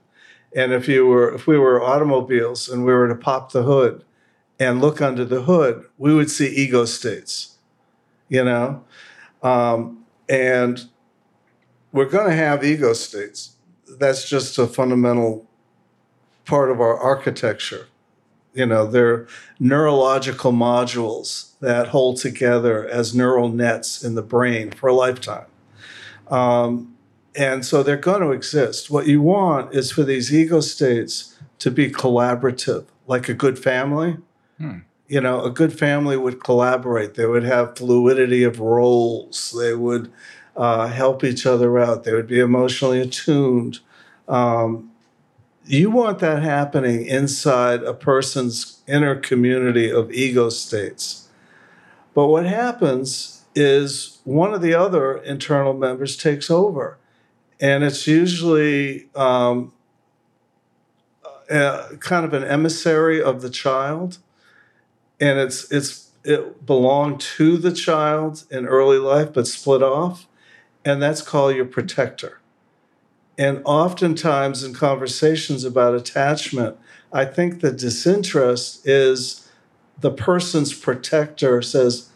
And 0.55 0.73
if 0.73 0.87
you 0.87 1.05
were 1.05 1.33
if 1.33 1.45
we 1.45 1.57
were 1.57 1.81
automobiles 1.81 2.67
and 2.67 2.85
we 2.85 2.91
were 2.91 3.07
to 3.07 3.15
pop 3.15 3.51
the 3.51 3.63
hood 3.63 4.03
and 4.59 4.81
look 4.81 5.01
under 5.01 5.23
the 5.23 5.43
hood, 5.43 5.85
we 5.97 6.13
would 6.13 6.31
see 6.31 6.47
ego 6.47 6.85
states. 6.85 7.57
You 8.27 8.43
know? 8.43 8.83
Um, 9.43 10.05
and 10.27 10.85
we're 11.91 12.05
going 12.05 12.29
to 12.29 12.35
have 12.35 12.63
ego 12.63 12.93
states. 12.93 13.55
That's 13.87 14.29
just 14.29 14.57
a 14.57 14.67
fundamental 14.67 15.47
part 16.45 16.69
of 16.71 16.81
our 16.81 16.97
architecture. 16.97 17.87
You 18.59 18.65
know, 18.65 18.85
they're 18.85 19.25
neurological 19.57 20.51
modules 20.51 21.57
that 21.61 21.87
hold 21.87 22.17
together 22.17 22.85
as 22.85 23.15
neural 23.15 23.47
nets 23.47 24.03
in 24.03 24.15
the 24.15 24.21
brain 24.21 24.71
for 24.71 24.89
a 24.89 24.93
lifetime. 24.93 25.45
Um, 26.29 26.93
and 27.37 27.65
so 27.65 27.83
they're 27.83 27.95
going 27.95 28.19
to 28.19 28.31
exist. 28.31 28.91
What 28.91 29.07
you 29.07 29.21
want 29.21 29.73
is 29.73 29.93
for 29.93 30.03
these 30.03 30.35
ego 30.35 30.59
states 30.59 31.37
to 31.59 31.71
be 31.71 31.89
collaborative, 31.89 32.83
like 33.07 33.29
a 33.29 33.33
good 33.33 33.57
family. 33.57 34.17
Hmm. 34.57 34.79
You 35.07 35.21
know, 35.21 35.45
a 35.45 35.51
good 35.51 35.71
family 35.71 36.17
would 36.17 36.43
collaborate. 36.43 37.13
They 37.13 37.27
would 37.27 37.43
have 37.43 37.77
fluidity 37.77 38.43
of 38.43 38.59
roles. 38.59 39.55
They 39.57 39.73
would 39.73 40.11
uh, 40.57 40.87
help 40.87 41.23
each 41.23 41.45
other 41.45 41.79
out. 41.79 42.03
They 42.03 42.13
would 42.13 42.27
be 42.27 42.41
emotionally 42.41 42.99
attuned. 42.99 43.79
Um, 44.27 44.91
you 45.69 45.91
want 45.91 46.17
that 46.17 46.41
happening 46.41 47.05
inside 47.05 47.83
a 47.83 47.93
person's 47.93 48.81
inner 48.87 49.15
community 49.15 49.91
of 49.91 50.11
ego 50.11 50.49
states. 50.49 51.27
But 52.15 52.25
what 52.25 52.47
happens 52.47 53.45
is 53.53 54.17
one 54.23 54.51
of 54.51 54.61
the 54.61 54.73
other 54.73 55.17
internal 55.17 55.73
members 55.73 56.17
takes 56.17 56.49
over. 56.49 56.97
And 57.59 57.83
it's 57.83 58.07
usually 58.07 59.09
um, 59.15 59.71
kind 61.47 62.25
of 62.25 62.33
an 62.33 62.43
emissary 62.43 63.21
of 63.21 63.43
the 63.43 63.49
child. 63.51 64.17
And 65.19 65.37
it's, 65.37 65.71
it's, 65.71 66.09
it 66.23 66.65
belonged 66.65 67.21
to 67.21 67.57
the 67.57 67.71
child 67.71 68.43
in 68.49 68.65
early 68.65 68.97
life, 68.97 69.33
but 69.33 69.45
split 69.45 69.83
off. 69.83 70.25
And 70.83 70.99
that's 70.99 71.21
called 71.21 71.55
your 71.55 71.65
protector. 71.65 72.38
And 73.39 73.61
oftentimes 73.63 74.65
in 74.65 74.73
conversations 74.73 75.63
about 75.63 75.95
attachment, 75.95 76.77
I 77.13 77.23
think 77.23 77.61
the 77.61 77.71
disinterest 77.71 78.85
is 78.85 79.49
the 79.97 80.11
person's 80.11 80.73
protector 80.73 81.61
says, 81.61 82.09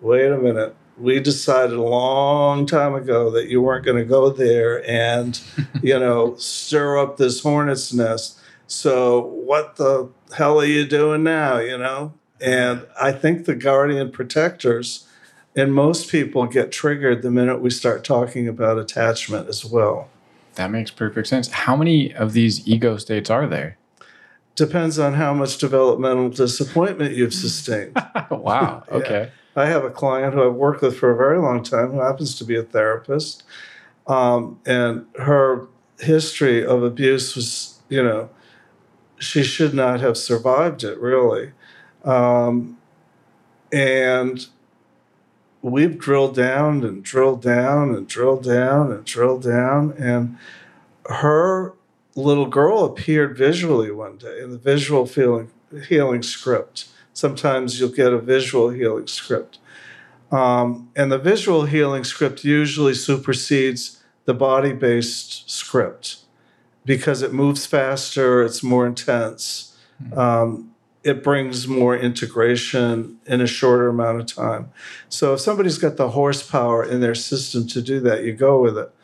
wait 0.00 0.30
a 0.30 0.38
minute, 0.38 0.76
we 0.96 1.18
decided 1.18 1.76
a 1.76 1.82
long 1.82 2.64
time 2.64 2.94
ago 2.94 3.28
that 3.32 3.48
you 3.48 3.60
weren't 3.60 3.84
going 3.84 3.96
to 3.96 4.04
go 4.04 4.30
there 4.30 4.88
and, 4.88 5.40
you 5.82 5.98
know, 5.98 6.36
stir 6.36 6.96
up 6.96 7.16
this 7.16 7.42
hornet's 7.42 7.92
nest. 7.92 8.38
So 8.68 9.20
what 9.20 9.76
the 9.76 10.08
hell 10.36 10.60
are 10.60 10.64
you 10.64 10.86
doing 10.86 11.24
now, 11.24 11.58
you 11.58 11.76
know? 11.76 12.14
And 12.40 12.86
I 13.00 13.10
think 13.10 13.46
the 13.46 13.56
guardian 13.56 14.12
protectors 14.12 15.08
and 15.56 15.74
most 15.74 16.08
people 16.08 16.46
get 16.46 16.70
triggered 16.70 17.22
the 17.22 17.32
minute 17.32 17.60
we 17.60 17.70
start 17.70 18.04
talking 18.04 18.46
about 18.46 18.78
attachment 18.78 19.48
as 19.48 19.64
well. 19.64 20.08
That 20.58 20.72
makes 20.72 20.90
perfect 20.90 21.28
sense. 21.28 21.46
How 21.46 21.76
many 21.76 22.12
of 22.12 22.32
these 22.32 22.66
ego 22.66 22.96
states 22.96 23.30
are 23.30 23.46
there? 23.46 23.78
Depends 24.56 24.98
on 24.98 25.14
how 25.14 25.32
much 25.32 25.56
developmental 25.56 26.30
disappointment 26.30 27.14
you've 27.14 27.32
sustained. 27.32 27.96
wow. 28.30 28.82
Okay. 28.90 29.30
I 29.54 29.66
have 29.66 29.84
a 29.84 29.90
client 29.90 30.34
who 30.34 30.44
I've 30.44 30.54
worked 30.54 30.82
with 30.82 30.96
for 30.96 31.12
a 31.12 31.16
very 31.16 31.38
long 31.38 31.62
time 31.62 31.92
who 31.92 32.00
happens 32.00 32.36
to 32.38 32.44
be 32.44 32.56
a 32.56 32.64
therapist. 32.64 33.44
Um, 34.08 34.58
and 34.66 35.06
her 35.20 35.68
history 36.00 36.66
of 36.66 36.82
abuse 36.82 37.36
was, 37.36 37.78
you 37.88 38.02
know, 38.02 38.28
she 39.20 39.44
should 39.44 39.74
not 39.74 40.00
have 40.00 40.16
survived 40.16 40.82
it, 40.82 40.98
really. 40.98 41.52
Um, 42.04 42.78
and 43.72 44.44
we've 45.70 45.98
drilled 45.98 46.34
down 46.34 46.84
and 46.84 47.02
drilled 47.02 47.42
down 47.42 47.94
and 47.94 48.06
drilled 48.06 48.44
down 48.44 48.92
and 48.92 49.04
drilled 49.04 49.42
down. 49.42 49.92
And 49.92 50.36
her 51.06 51.74
little 52.14 52.46
girl 52.46 52.84
appeared 52.84 53.36
visually 53.36 53.90
one 53.90 54.18
day 54.18 54.40
in 54.40 54.50
the 54.50 54.58
visual 54.58 55.06
feeling, 55.06 55.50
healing 55.88 56.22
script. 56.22 56.88
Sometimes 57.12 57.78
you'll 57.78 57.90
get 57.90 58.12
a 58.12 58.18
visual 58.18 58.70
healing 58.70 59.06
script. 59.06 59.58
Um, 60.30 60.90
and 60.94 61.10
the 61.10 61.18
visual 61.18 61.64
healing 61.64 62.04
script 62.04 62.44
usually 62.44 62.94
supersedes 62.94 64.02
the 64.24 64.34
body 64.34 64.72
based 64.72 65.48
script 65.50 66.18
because 66.84 67.22
it 67.22 67.32
moves 67.32 67.66
faster, 67.66 68.42
it's 68.42 68.62
more 68.62 68.86
intense. 68.86 69.76
Um, 70.14 70.67
it 71.08 71.24
brings 71.24 71.66
more 71.66 71.96
integration 71.96 73.18
in 73.24 73.40
a 73.40 73.46
shorter 73.46 73.88
amount 73.88 74.20
of 74.20 74.26
time. 74.26 74.70
So 75.08 75.32
if 75.32 75.40
somebody's 75.40 75.78
got 75.78 75.96
the 75.96 76.10
horsepower 76.10 76.84
in 76.84 77.00
their 77.00 77.14
system 77.14 77.66
to 77.68 77.80
do 77.80 77.98
that, 78.00 78.24
you 78.24 78.34
go 78.34 78.60
with 78.60 78.76
it. 78.76 78.94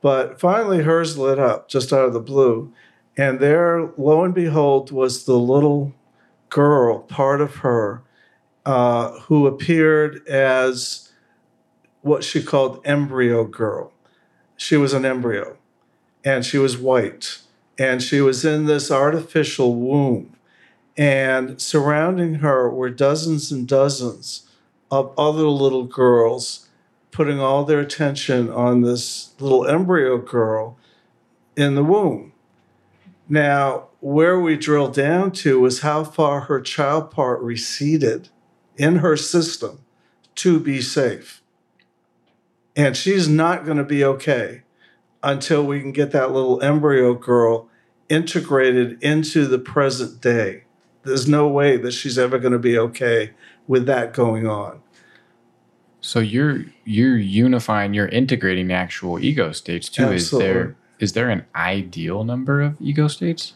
But 0.00 0.40
finally, 0.40 0.82
hers 0.82 1.18
lit 1.18 1.38
up 1.38 1.68
just 1.68 1.92
out 1.92 2.06
of 2.06 2.14
the 2.14 2.20
blue. 2.20 2.72
And 3.18 3.38
there, 3.38 3.90
lo 3.98 4.24
and 4.24 4.34
behold, 4.34 4.90
was 4.92 5.26
the 5.26 5.38
little 5.38 5.92
girl, 6.48 7.00
part 7.00 7.42
of 7.42 7.56
her, 7.56 8.02
uh, 8.64 9.20
who 9.20 9.46
appeared 9.46 10.26
as 10.26 11.12
what 12.00 12.24
she 12.24 12.42
called 12.42 12.80
embryo 12.86 13.44
girl. 13.44 13.92
She 14.56 14.78
was 14.78 14.94
an 14.94 15.04
embryo 15.04 15.58
and 16.24 16.46
she 16.46 16.56
was 16.56 16.78
white 16.78 17.40
and 17.78 18.02
she 18.02 18.22
was 18.22 18.42
in 18.42 18.64
this 18.64 18.90
artificial 18.90 19.74
womb 19.74 20.34
and 20.96 21.60
surrounding 21.60 22.36
her 22.36 22.68
were 22.68 22.90
dozens 22.90 23.50
and 23.50 23.66
dozens 23.66 24.48
of 24.90 25.12
other 25.18 25.46
little 25.46 25.84
girls 25.84 26.68
putting 27.10 27.40
all 27.40 27.64
their 27.64 27.80
attention 27.80 28.50
on 28.50 28.82
this 28.82 29.32
little 29.38 29.66
embryo 29.66 30.18
girl 30.18 30.76
in 31.56 31.74
the 31.74 31.84
womb. 31.84 32.32
Now, 33.28 33.88
where 34.00 34.38
we 34.38 34.56
drilled 34.56 34.94
down 34.94 35.32
to 35.32 35.60
was 35.60 35.80
how 35.80 36.04
far 36.04 36.42
her 36.42 36.60
child 36.60 37.10
part 37.10 37.40
receded 37.40 38.28
in 38.76 38.96
her 38.96 39.16
system 39.16 39.80
to 40.34 40.58
be 40.58 40.80
safe. 40.80 41.42
And 42.74 42.96
she's 42.96 43.28
not 43.28 43.64
going 43.64 43.76
to 43.76 43.84
be 43.84 44.04
okay 44.04 44.62
until 45.22 45.64
we 45.64 45.80
can 45.80 45.92
get 45.92 46.10
that 46.12 46.32
little 46.32 46.60
embryo 46.62 47.14
girl 47.14 47.68
integrated 48.08 49.02
into 49.02 49.46
the 49.46 49.58
present 49.58 50.20
day 50.20 50.64
there's 51.04 51.28
no 51.28 51.48
way 51.48 51.76
that 51.76 51.92
she's 51.92 52.18
ever 52.18 52.38
going 52.38 52.52
to 52.52 52.58
be 52.58 52.78
okay 52.78 53.32
with 53.66 53.86
that 53.86 54.12
going 54.12 54.46
on. 54.46 54.80
So 56.00 56.18
you're 56.18 56.64
you're 56.84 57.16
unifying, 57.16 57.94
you're 57.94 58.08
integrating 58.08 58.68
the 58.68 58.74
actual 58.74 59.22
ego 59.22 59.52
states 59.52 59.88
too. 59.88 60.04
Absolutely. 60.04 60.16
Is 60.16 60.54
there 60.54 60.76
is 60.98 61.12
there 61.12 61.30
an 61.30 61.44
ideal 61.54 62.24
number 62.24 62.60
of 62.60 62.76
ego 62.80 63.08
states? 63.08 63.54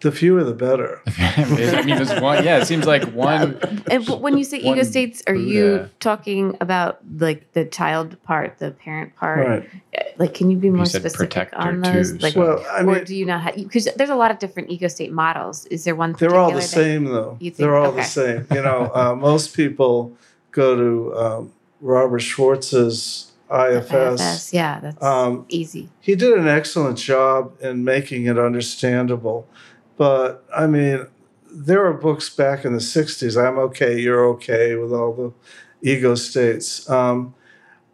The 0.00 0.10
fewer, 0.10 0.42
the 0.44 0.54
better. 0.54 1.02
I 1.18 1.44
mean, 1.44 1.96
there's 1.96 2.20
one. 2.20 2.42
Yeah, 2.42 2.58
it 2.58 2.66
seems 2.66 2.86
like 2.86 3.04
one. 3.12 3.58
And 3.90 4.08
when 4.08 4.38
you 4.38 4.44
say 4.44 4.58
ego 4.58 4.82
states, 4.82 5.22
are 5.26 5.34
you 5.34 5.90
talking 6.00 6.56
about 6.60 7.00
like 7.18 7.52
the 7.52 7.66
child 7.66 8.22
part, 8.22 8.58
the 8.58 8.70
parent 8.70 9.14
part? 9.16 9.46
Right. 9.46 9.70
Like, 10.16 10.34
can 10.34 10.50
you 10.50 10.56
be 10.56 10.70
more 10.70 10.80
you 10.80 10.86
specific 10.86 11.50
on 11.52 11.80
those? 11.82 12.12
Too, 12.12 12.18
like, 12.18 12.32
so. 12.32 12.40
well, 12.40 12.66
I 12.70 12.82
mean, 12.82 12.96
or 12.96 13.04
do 13.04 13.14
you 13.14 13.26
not 13.26 13.42
have? 13.42 13.56
Because 13.56 13.88
there's 13.96 14.10
a 14.10 14.14
lot 14.14 14.30
of 14.30 14.38
different 14.38 14.70
ego 14.70 14.88
state 14.88 15.12
models. 15.12 15.66
Is 15.66 15.84
there 15.84 15.94
one? 15.94 16.12
They're 16.12 16.34
all 16.36 16.52
the 16.52 16.62
same, 16.62 17.04
though. 17.04 17.36
Think, 17.38 17.56
they're 17.56 17.76
all 17.76 17.88
okay. 17.88 17.98
the 17.98 18.04
same. 18.04 18.46
You 18.50 18.62
know, 18.62 18.90
uh, 18.94 19.14
most 19.14 19.54
people 19.54 20.16
go 20.50 20.76
to 20.76 21.16
um, 21.16 21.52
Robert 21.80 22.20
Schwartz's 22.20 23.30
IFS. 23.50 24.20
IFS. 24.20 24.52
Yeah, 24.52 24.80
that's 24.80 25.02
Um, 25.02 25.44
easy. 25.48 25.88
He 26.00 26.14
did 26.14 26.32
an 26.32 26.48
excellent 26.48 26.98
job 26.98 27.52
in 27.60 27.84
making 27.84 28.26
it 28.26 28.38
understandable. 28.38 29.46
But 30.00 30.46
I 30.56 30.66
mean, 30.66 31.08
there 31.52 31.84
are 31.84 31.92
books 31.92 32.30
back 32.30 32.64
in 32.64 32.72
the 32.72 32.78
60s, 32.78 33.36
I'm 33.36 33.58
okay, 33.58 34.00
you're 34.00 34.24
okay, 34.30 34.74
with 34.74 34.94
all 34.94 35.12
the 35.12 35.32
ego 35.86 36.14
states. 36.14 36.88
Um, 36.88 37.34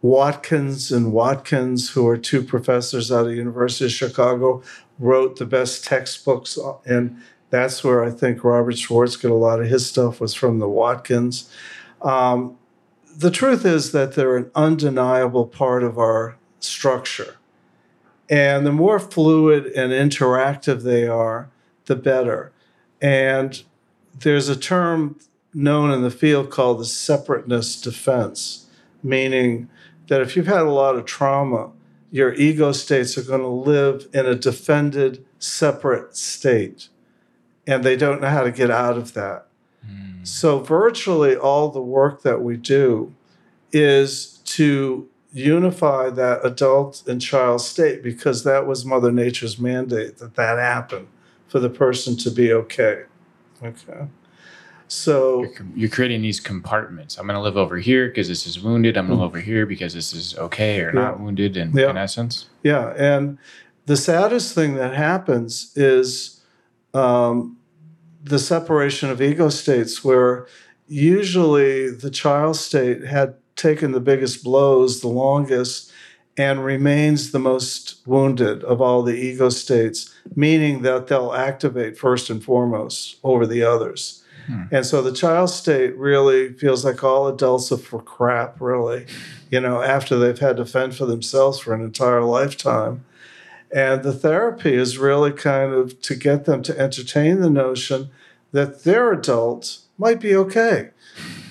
Watkins 0.01 0.89
and 0.89 1.11
Watkins, 1.11 1.89
who 1.89 2.07
are 2.07 2.15
two 2.15 2.43
professors 2.43 3.11
out 3.11 3.27
of 3.27 3.33
University 3.33 3.87
of 3.87 3.91
Chicago, 3.91 4.63
wrote 4.97 5.35
the 5.35 5.45
best 5.45 5.83
textbooks, 5.83 6.57
and 6.85 7.21
that's 7.49 7.83
where 7.83 8.05
I 8.05 8.11
think 8.11 8.41
Robert 8.41 8.77
Schwartz 8.77 9.17
got 9.17 9.31
a 9.31 9.33
lot 9.33 9.59
of 9.59 9.67
his 9.67 9.85
stuff 9.85 10.21
was 10.21 10.33
from 10.33 10.59
the 10.59 10.69
Watkins. 10.69 11.51
Um, 12.01 12.57
the 13.17 13.31
truth 13.31 13.65
is 13.65 13.91
that 13.91 14.13
they're 14.13 14.37
an 14.37 14.49
undeniable 14.55 15.45
part 15.45 15.83
of 15.83 15.97
our 15.97 16.37
structure. 16.61 17.35
And 18.29 18.65
the 18.65 18.71
more 18.71 18.97
fluid 18.97 19.65
and 19.65 19.91
interactive 19.91 20.83
they 20.83 21.05
are, 21.05 21.49
the 21.87 21.95
better. 21.95 22.51
And 23.01 23.61
there's 24.19 24.49
a 24.49 24.55
term 24.55 25.19
known 25.53 25.91
in 25.91 26.03
the 26.03 26.11
field 26.11 26.49
called 26.49 26.79
the 26.79 26.85
separateness 26.85 27.81
defense, 27.81 28.67
meaning 29.01 29.69
that 30.07 30.21
if 30.21 30.35
you've 30.35 30.47
had 30.47 30.61
a 30.61 30.71
lot 30.71 30.95
of 30.95 31.05
trauma, 31.05 31.71
your 32.11 32.33
ego 32.33 32.71
states 32.71 33.17
are 33.17 33.23
going 33.23 33.41
to 33.41 33.47
live 33.47 34.07
in 34.13 34.25
a 34.25 34.35
defended, 34.35 35.25
separate 35.39 36.15
state. 36.15 36.89
And 37.65 37.83
they 37.83 37.97
don't 37.97 38.21
know 38.21 38.29
how 38.29 38.43
to 38.43 38.51
get 38.51 38.71
out 38.71 38.97
of 38.97 39.13
that. 39.13 39.47
Mm. 39.85 40.25
So, 40.25 40.59
virtually 40.59 41.35
all 41.35 41.69
the 41.69 41.81
work 41.81 42.21
that 42.21 42.41
we 42.41 42.55
do 42.55 43.13
is 43.73 44.39
to 44.45 45.09
unify 45.33 46.09
that 46.09 46.45
adult 46.45 47.03
and 47.07 47.21
child 47.21 47.59
state 47.59 48.01
because 48.01 48.45
that 48.45 48.65
was 48.65 48.85
Mother 48.85 49.11
Nature's 49.11 49.59
mandate 49.59 50.17
that 50.17 50.35
that 50.35 50.57
happened 50.57 51.07
for 51.47 51.59
the 51.59 51.69
person 51.69 52.17
to 52.17 52.31
be 52.31 52.53
okay. 52.53 53.03
Okay. 53.63 54.07
So 54.87 55.43
you're, 55.43 55.65
you're 55.75 55.89
creating 55.89 56.21
these 56.21 56.39
compartments. 56.39 57.17
I'm 57.17 57.27
going 57.27 57.35
to 57.35 57.41
live 57.41 57.57
over 57.57 57.77
here 57.77 58.07
because 58.07 58.27
this 58.27 58.47
is 58.47 58.61
wounded. 58.61 58.97
I'm 58.97 59.07
going 59.07 59.17
to 59.17 59.23
live 59.23 59.31
over 59.31 59.39
here 59.39 59.65
because 59.65 59.93
this 59.93 60.13
is 60.13 60.37
okay 60.37 60.81
or 60.81 60.93
yeah. 60.93 61.01
not 61.01 61.19
wounded. 61.19 61.57
In, 61.57 61.71
yeah. 61.75 61.89
in 61.89 61.97
essence, 61.97 62.47
yeah. 62.63 62.93
And 62.97 63.37
the 63.85 63.97
saddest 63.97 64.55
thing 64.55 64.75
that 64.75 64.93
happens 64.93 65.73
is 65.75 66.41
um, 66.93 67.57
the 68.23 68.39
separation 68.39 69.09
of 69.09 69.21
ego 69.21 69.49
states, 69.49 70.03
where 70.03 70.47
usually 70.87 71.89
the 71.89 72.09
child 72.09 72.55
state 72.55 73.03
had 73.03 73.35
taken 73.57 73.91
the 73.91 73.99
biggest 73.99 74.43
blows, 74.43 75.01
the 75.01 75.07
longest, 75.07 75.91
and 76.37 76.63
remains 76.63 77.31
the 77.31 77.39
most 77.39 77.97
wounded 78.05 78.63
of 78.63 78.79
all 78.79 79.01
the 79.01 79.15
ego 79.15 79.49
states, 79.49 80.13
meaning 80.35 80.83
that 80.83 81.07
they'll 81.07 81.33
activate 81.33 81.97
first 81.97 82.29
and 82.29 82.43
foremost 82.43 83.17
over 83.23 83.47
the 83.47 83.63
others. 83.63 84.23
Hmm. 84.45 84.63
And 84.71 84.85
so 84.85 85.01
the 85.01 85.11
child 85.11 85.49
state 85.49 85.97
really 85.97 86.53
feels 86.53 86.85
like 86.85 87.03
all 87.03 87.27
adults 87.27 87.71
are 87.71 87.77
for 87.77 88.01
crap, 88.01 88.61
really, 88.61 89.07
you 89.49 89.59
know, 89.59 89.81
after 89.81 90.17
they've 90.17 90.37
had 90.37 90.57
to 90.57 90.65
fend 90.65 90.95
for 90.95 91.05
themselves 91.05 91.59
for 91.59 91.73
an 91.73 91.81
entire 91.81 92.23
lifetime. 92.23 93.03
And 93.73 94.03
the 94.03 94.13
therapy 94.13 94.75
is 94.75 94.97
really 94.97 95.31
kind 95.31 95.73
of 95.73 96.01
to 96.03 96.15
get 96.15 96.45
them 96.45 96.61
to 96.63 96.79
entertain 96.79 97.41
the 97.41 97.49
notion 97.49 98.09
that 98.51 98.83
their 98.83 99.11
adult 99.11 99.79
might 99.97 100.21
be 100.21 100.35
okay, 100.35 100.91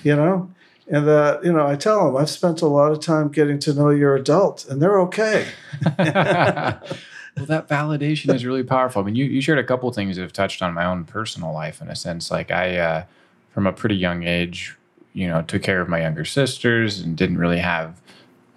you 0.03 0.15
know? 0.15 0.51
And 0.89 1.07
that 1.07 1.43
you 1.43 1.51
know 1.51 1.67
i 1.67 1.75
tell 1.75 2.05
them 2.05 2.17
i've 2.17 2.29
spent 2.29 2.61
a 2.61 2.67
lot 2.67 2.91
of 2.91 2.99
time 2.99 3.29
getting 3.29 3.59
to 3.59 3.73
know 3.73 3.89
your 3.89 4.15
adult 4.15 4.65
and 4.69 4.81
they're 4.81 4.99
okay. 5.01 5.47
Well 7.37 7.45
that 7.45 7.67
validation 7.67 8.33
is 8.33 8.43
really 8.45 8.63
powerful. 8.63 9.03
I 9.03 9.05
mean 9.05 9.15
you, 9.15 9.25
you 9.25 9.41
shared 9.41 9.59
a 9.59 9.63
couple 9.63 9.91
things 9.91 10.15
that 10.15 10.23
have 10.23 10.33
touched 10.33 10.63
on 10.63 10.73
my 10.73 10.85
own 10.85 11.05
personal 11.05 11.53
life 11.53 11.83
in 11.83 11.87
a 11.87 11.95
sense 11.95 12.31
like 12.31 12.49
i 12.49 12.77
uh, 12.77 13.03
from 13.51 13.67
a 13.67 13.71
pretty 13.71 13.95
young 13.95 14.23
age 14.23 14.75
you 15.13 15.27
know 15.27 15.43
took 15.43 15.61
care 15.61 15.79
of 15.79 15.87
my 15.87 16.01
younger 16.01 16.25
sisters 16.25 16.99
and 16.99 17.15
didn't 17.15 17.37
really 17.37 17.59
have 17.59 18.01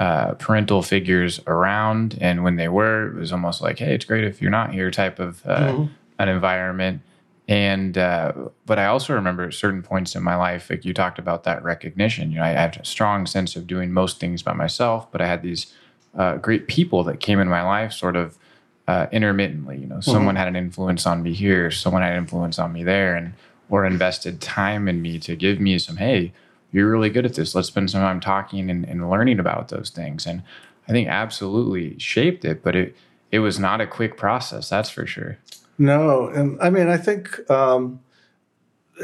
uh, 0.00 0.32
parental 0.34 0.82
figures 0.82 1.40
around. 1.46 2.16
And 2.22 2.42
when 2.42 2.56
they 2.56 2.68
were 2.68 3.08
it 3.08 3.14
was 3.16 3.32
almost 3.32 3.60
like 3.60 3.78
hey 3.78 3.94
it's 3.94 4.06
great 4.06 4.24
if 4.24 4.40
you're 4.40 4.50
not 4.50 4.72
here 4.72 4.90
type 4.90 5.18
of 5.18 5.42
uh, 5.46 5.72
mm-hmm. 5.72 5.92
an 6.18 6.28
environment 6.28 7.02
and 7.50 7.98
uh, 7.98 8.32
but 8.64 8.78
I 8.78 8.86
also 8.86 9.12
remember 9.12 9.48
at 9.48 9.54
certain 9.54 9.82
points 9.82 10.14
in 10.14 10.22
my 10.22 10.36
life, 10.36 10.70
like 10.70 10.84
you 10.84 10.94
talked 10.94 11.18
about 11.18 11.42
that 11.42 11.64
recognition. 11.64 12.30
You 12.30 12.38
know, 12.38 12.44
I 12.44 12.50
had 12.50 12.76
a 12.76 12.84
strong 12.84 13.26
sense 13.26 13.56
of 13.56 13.66
doing 13.66 13.92
most 13.92 14.20
things 14.20 14.40
by 14.40 14.52
myself, 14.52 15.10
but 15.10 15.20
I 15.20 15.26
had 15.26 15.42
these 15.42 15.74
uh, 16.16 16.36
great 16.36 16.68
people 16.68 17.02
that 17.04 17.18
came 17.18 17.40
in 17.40 17.48
my 17.48 17.62
life, 17.62 17.92
sort 17.92 18.14
of 18.14 18.38
uh, 18.86 19.08
intermittently. 19.10 19.78
You 19.78 19.88
know, 19.88 19.96
mm-hmm. 19.96 20.12
someone 20.12 20.36
had 20.36 20.46
an 20.46 20.54
influence 20.54 21.06
on 21.06 21.24
me 21.24 21.32
here, 21.32 21.72
someone 21.72 22.02
had 22.02 22.12
an 22.12 22.18
influence 22.18 22.60
on 22.60 22.72
me 22.72 22.84
there, 22.84 23.16
and 23.16 23.34
or 23.68 23.84
invested 23.84 24.40
time 24.40 24.86
in 24.86 25.02
me 25.02 25.18
to 25.18 25.34
give 25.34 25.58
me 25.58 25.76
some. 25.80 25.96
Hey, 25.96 26.32
you're 26.70 26.88
really 26.88 27.10
good 27.10 27.26
at 27.26 27.34
this. 27.34 27.56
Let's 27.56 27.66
spend 27.66 27.90
some 27.90 28.00
time 28.00 28.20
talking 28.20 28.70
and, 28.70 28.88
and 28.88 29.10
learning 29.10 29.40
about 29.40 29.70
those 29.70 29.90
things. 29.90 30.24
And 30.24 30.44
I 30.88 30.92
think 30.92 31.08
absolutely 31.08 31.98
shaped 31.98 32.44
it, 32.44 32.62
but 32.62 32.76
it 32.76 32.96
it 33.32 33.40
was 33.40 33.58
not 33.58 33.80
a 33.80 33.88
quick 33.88 34.16
process. 34.16 34.68
That's 34.68 34.90
for 34.90 35.04
sure. 35.04 35.38
No, 35.80 36.28
and 36.28 36.60
I 36.60 36.68
mean, 36.68 36.88
I 36.88 36.98
think 36.98 37.50
um, 37.50 38.00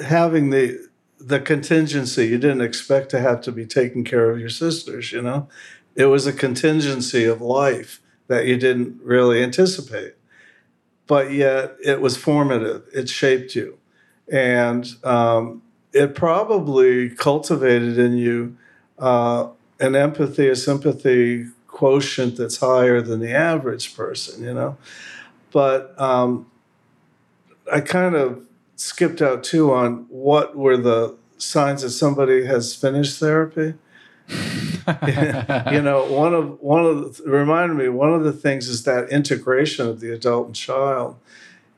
having 0.04 0.50
the 0.50 0.86
the 1.18 1.40
contingency, 1.40 2.26
you 2.26 2.38
didn't 2.38 2.60
expect 2.60 3.10
to 3.10 3.20
have 3.20 3.40
to 3.42 3.52
be 3.52 3.64
taking 3.64 4.04
care 4.04 4.30
of 4.30 4.38
your 4.38 4.50
sisters. 4.50 5.10
You 5.10 5.22
know, 5.22 5.48
it 5.94 6.06
was 6.06 6.26
a 6.26 6.32
contingency 6.32 7.24
of 7.24 7.40
life 7.40 8.00
that 8.28 8.46
you 8.46 8.56
didn't 8.58 9.00
really 9.02 9.42
anticipate, 9.42 10.14
but 11.06 11.32
yet 11.32 11.76
it 11.84 12.00
was 12.00 12.16
formative. 12.16 12.84
It 12.94 13.08
shaped 13.08 13.54
you, 13.54 13.78
and 14.30 14.86
um, 15.04 15.62
it 15.92 16.14
probably 16.14 17.10
cultivated 17.10 17.98
in 17.98 18.18
you 18.18 18.56
uh, 18.98 19.48
an 19.80 19.96
empathy, 19.96 20.48
a 20.48 20.56
sympathy 20.56 21.46
quotient 21.68 22.36
that's 22.38 22.58
higher 22.58 23.02
than 23.02 23.20
the 23.20 23.32
average 23.34 23.96
person. 23.96 24.44
You 24.44 24.54
know, 24.54 24.78
but 25.52 26.00
um, 26.00 26.46
I 27.72 27.80
kind 27.80 28.14
of 28.14 28.47
skipped 28.76 29.22
out 29.22 29.43
too 29.43 29.72
on 29.72 30.06
what 30.09 30.56
were 30.56 30.76
the 30.76 31.16
signs 31.38 31.82
that 31.82 31.90
somebody 31.90 32.44
has 32.47 32.74
finished 32.74 33.18
therapy. 33.18 33.74
you 34.28 35.82
know, 35.82 36.06
one 36.10 36.34
of 36.34 36.60
one 36.60 36.84
of 36.84 37.16
the, 37.16 37.30
reminded 37.30 37.76
me 37.76 37.88
one 37.88 38.12
of 38.12 38.24
the 38.24 38.32
things 38.32 38.68
is 38.68 38.84
that 38.84 39.09
integration 39.09 39.86
of 39.86 40.01
the 40.01 40.12
adult 40.12 40.48
and 40.48 40.56
child 40.56 41.16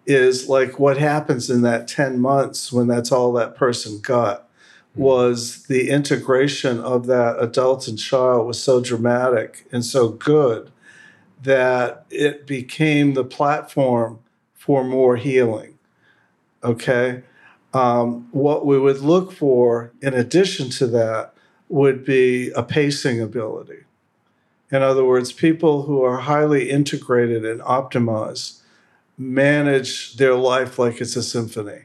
is 0.06 0.48
like 0.48 0.78
what 0.78 0.97
happens 0.97 1.51
in 1.51 1.60
that 1.62 1.86
10 1.86 2.19
months 2.19 2.73
when 2.73 2.86
that's 2.86 3.12
all 3.12 3.32
that 3.35 3.55
person 3.55 4.01
got 4.01 4.48
hmm. 4.94 5.02
was 5.02 5.65
the 5.65 5.90
integration 5.90 6.81
of 6.81 7.06
that 7.06 7.36
adult 7.39 7.86
and 7.86 7.98
child 7.98 8.47
was 8.47 8.60
so 8.60 8.81
dramatic 8.81 9.66
and 9.70 9.85
so 9.85 10.09
good 10.09 10.70
that 11.43 12.06
it 12.10 12.47
became 12.47 13.12
the 13.12 13.24
platform 13.24 14.19
for 14.55 14.82
more 14.82 15.16
healing 15.16 15.77
Okay. 16.62 17.22
Um, 17.74 18.28
what 18.32 18.64
we 18.64 18.78
would 18.78 19.01
look 19.01 19.32
for 19.32 19.93
in 20.01 20.14
addition 20.14 20.70
to 20.70 20.86
that 20.89 21.35
would 21.68 22.05
be 22.05 22.51
a 22.52 22.62
pacing 22.62 23.20
ability. 23.20 23.85
In 24.70 24.82
other 24.82 25.05
words, 25.05 25.32
people 25.32 25.82
who 25.82 26.02
are 26.02 26.18
highly 26.18 26.70
integrated 26.70 27.44
and 27.44 27.60
optimized 27.60 28.60
manage 29.16 30.16
their 30.16 30.35
life 30.35 30.78
like 30.78 31.01
it's 31.01 31.16
a 31.16 31.22
symphony 31.22 31.82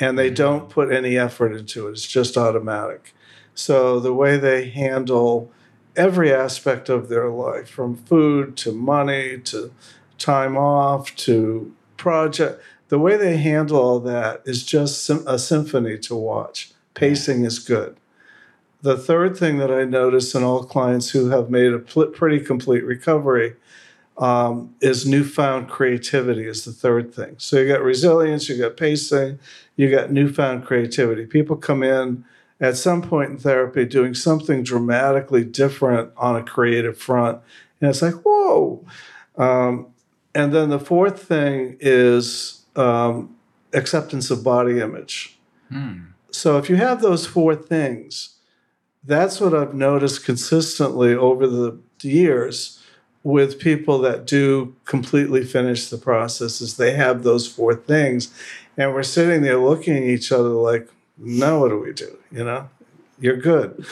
and 0.00 0.18
they 0.18 0.30
don't 0.30 0.68
put 0.68 0.92
any 0.92 1.16
effort 1.16 1.54
into 1.54 1.88
it, 1.88 1.92
it's 1.92 2.06
just 2.06 2.36
automatic. 2.36 3.14
So 3.54 4.00
the 4.00 4.12
way 4.12 4.36
they 4.36 4.68
handle 4.68 5.50
every 5.96 6.32
aspect 6.32 6.88
of 6.88 7.08
their 7.08 7.30
life, 7.30 7.68
from 7.68 7.96
food 7.96 8.56
to 8.58 8.72
money 8.72 9.38
to 9.38 9.72
time 10.18 10.56
off 10.56 11.14
to 11.16 11.72
project, 11.96 12.60
the 12.88 12.98
way 12.98 13.16
they 13.16 13.36
handle 13.36 13.78
all 13.78 14.00
that 14.00 14.42
is 14.44 14.64
just 14.64 15.08
a 15.10 15.38
symphony 15.38 15.98
to 15.98 16.14
watch. 16.14 16.72
Pacing 16.94 17.44
is 17.44 17.58
good. 17.58 17.96
The 18.82 18.96
third 18.98 19.36
thing 19.36 19.58
that 19.58 19.70
I 19.70 19.84
notice 19.84 20.34
in 20.34 20.42
all 20.42 20.64
clients 20.64 21.10
who 21.10 21.30
have 21.30 21.48
made 21.48 21.72
a 21.72 21.78
pretty 21.78 22.40
complete 22.40 22.84
recovery 22.84 23.54
um, 24.18 24.74
is 24.80 25.06
newfound 25.06 25.68
creativity 25.68 26.46
is 26.46 26.64
the 26.64 26.72
third 26.72 27.14
thing. 27.14 27.34
So 27.38 27.58
you 27.58 27.68
got 27.68 27.82
resilience, 27.82 28.48
you 28.48 28.58
got 28.58 28.76
pacing, 28.76 29.38
you 29.76 29.90
got 29.90 30.12
newfound 30.12 30.64
creativity. 30.64 31.26
People 31.26 31.56
come 31.56 31.82
in 31.82 32.24
at 32.60 32.76
some 32.76 33.02
point 33.02 33.30
in 33.30 33.38
therapy 33.38 33.84
doing 33.84 34.14
something 34.14 34.62
dramatically 34.62 35.44
different 35.44 36.12
on 36.16 36.36
a 36.36 36.42
creative 36.42 36.96
front, 36.96 37.40
and 37.80 37.90
it's 37.90 38.02
like 38.02 38.14
whoa. 38.24 38.84
Um, 39.36 39.88
and 40.34 40.52
then 40.52 40.68
the 40.68 40.78
fourth 40.78 41.22
thing 41.22 41.76
is 41.80 42.63
um, 42.76 43.36
acceptance 43.72 44.30
of 44.30 44.44
body 44.44 44.80
image. 44.80 45.38
Hmm. 45.68 46.00
So 46.30 46.58
if 46.58 46.68
you 46.68 46.76
have 46.76 47.00
those 47.00 47.26
four 47.26 47.54
things, 47.54 48.36
that's 49.04 49.40
what 49.40 49.54
I've 49.54 49.74
noticed 49.74 50.24
consistently 50.24 51.14
over 51.14 51.46
the 51.46 51.78
years 52.02 52.80
with 53.22 53.58
people 53.58 53.98
that 54.00 54.26
do 54.26 54.74
completely 54.84 55.44
finish 55.44 55.88
the 55.88 55.96
process 55.96 56.60
is 56.60 56.76
they 56.76 56.92
have 56.92 57.22
those 57.22 57.46
four 57.46 57.74
things 57.74 58.32
and 58.76 58.92
we're 58.92 59.02
sitting 59.02 59.42
there 59.42 59.58
looking 59.58 59.96
at 59.96 60.02
each 60.02 60.30
other 60.32 60.50
like, 60.50 60.88
now 61.16 61.60
what 61.60 61.68
do 61.68 61.78
we 61.78 61.92
do? 61.92 62.18
You 62.30 62.44
know, 62.44 62.68
you're 63.20 63.36
good. 63.36 63.84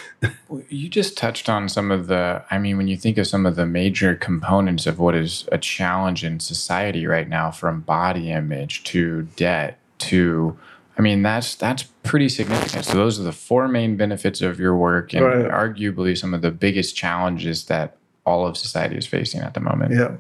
You 0.69 0.89
just 0.89 1.17
touched 1.17 1.49
on 1.49 1.69
some 1.69 1.91
of 1.91 2.07
the, 2.09 2.45
I 2.51 2.59
mean, 2.59 2.77
when 2.77 2.89
you 2.89 2.97
think 2.97 3.19
of 3.19 3.27
some 3.27 3.47
of 3.47 3.57
the 3.57 3.67
major 3.67 4.15
components 4.15 4.87
of 4.87 4.99
what 4.99 5.15
is 5.15 5.49
a 5.53 5.59
challenge 5.59 6.25
in 6.25 6.41
society 6.41 7.07
right 7.07 7.29
now, 7.29 7.51
from 7.51 7.81
body 7.81 8.31
image 8.31 8.85
to 8.85 9.23
debt 9.37 9.79
to, 9.99 10.59
I 10.99 11.03
mean, 11.03 11.23
that's 11.23 11.55
that's 11.55 11.85
pretty 12.03 12.29
significant. 12.29 12.85
So 12.85 12.95
those 12.95 13.19
are 13.21 13.23
the 13.23 13.33
four 13.33 13.69
main 13.69 13.97
benefits 13.97 14.41
of 14.43 14.59
your 14.61 14.77
work, 14.77 15.15
and 15.15 15.25
Right. 15.25 15.47
arguably 15.47 16.19
some 16.19 16.35
of 16.35 16.43
the 16.43 16.51
biggest 16.51 16.97
challenges 16.97 17.65
that 17.67 17.97
all 18.27 18.47
of 18.47 18.57
society 18.57 18.97
is 18.97 19.07
facing 19.07 19.41
at 19.41 19.55
the 19.55 19.61
moment. 19.61 19.93
Yeah. 19.95 20.17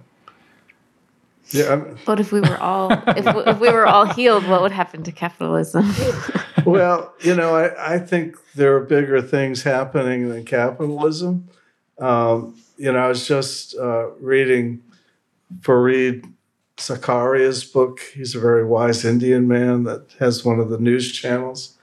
Yeah. 1.53 1.65
I'm- 1.65 1.97
But 2.07 2.21
if 2.21 2.33
we 2.33 2.41
were 2.41 2.59
all 2.59 2.91
if, 3.09 3.25
we- 3.35 3.45
if 3.53 3.61
we 3.61 3.71
were 3.71 3.87
all 3.87 4.07
healed, 4.07 4.47
what 4.49 4.63
would 4.63 4.73
happen 4.73 5.03
to 5.05 5.13
capitalism? 5.13 5.93
well, 6.65 7.13
you 7.21 7.35
know, 7.35 7.55
I, 7.57 7.95
I 7.95 7.99
think 7.99 8.37
there 8.55 8.75
are 8.77 8.81
bigger 8.81 9.21
things 9.23 9.63
happening 9.63 10.29
than 10.29 10.45
capitalism. 10.45 11.49
Um, 11.99 12.57
you 12.77 12.91
know, 12.93 12.99
I 12.99 13.09
was 13.09 13.27
just 13.29 13.77
uh, 13.77 14.11
reading 14.21 14.83
Fareed 15.61 16.31
Zakaria's 16.79 17.65
book. 17.65 18.01
He's 18.15 18.35
a 18.35 18.41
very 18.41 18.65
wise 18.65 19.05
Indian 19.05 19.47
man 19.47 19.85
that 19.85 20.07
has 20.19 20.45
one 20.45 20.59
of 20.59 20.69
the 20.71 20.79
news 20.79 21.13
channels. 21.13 21.77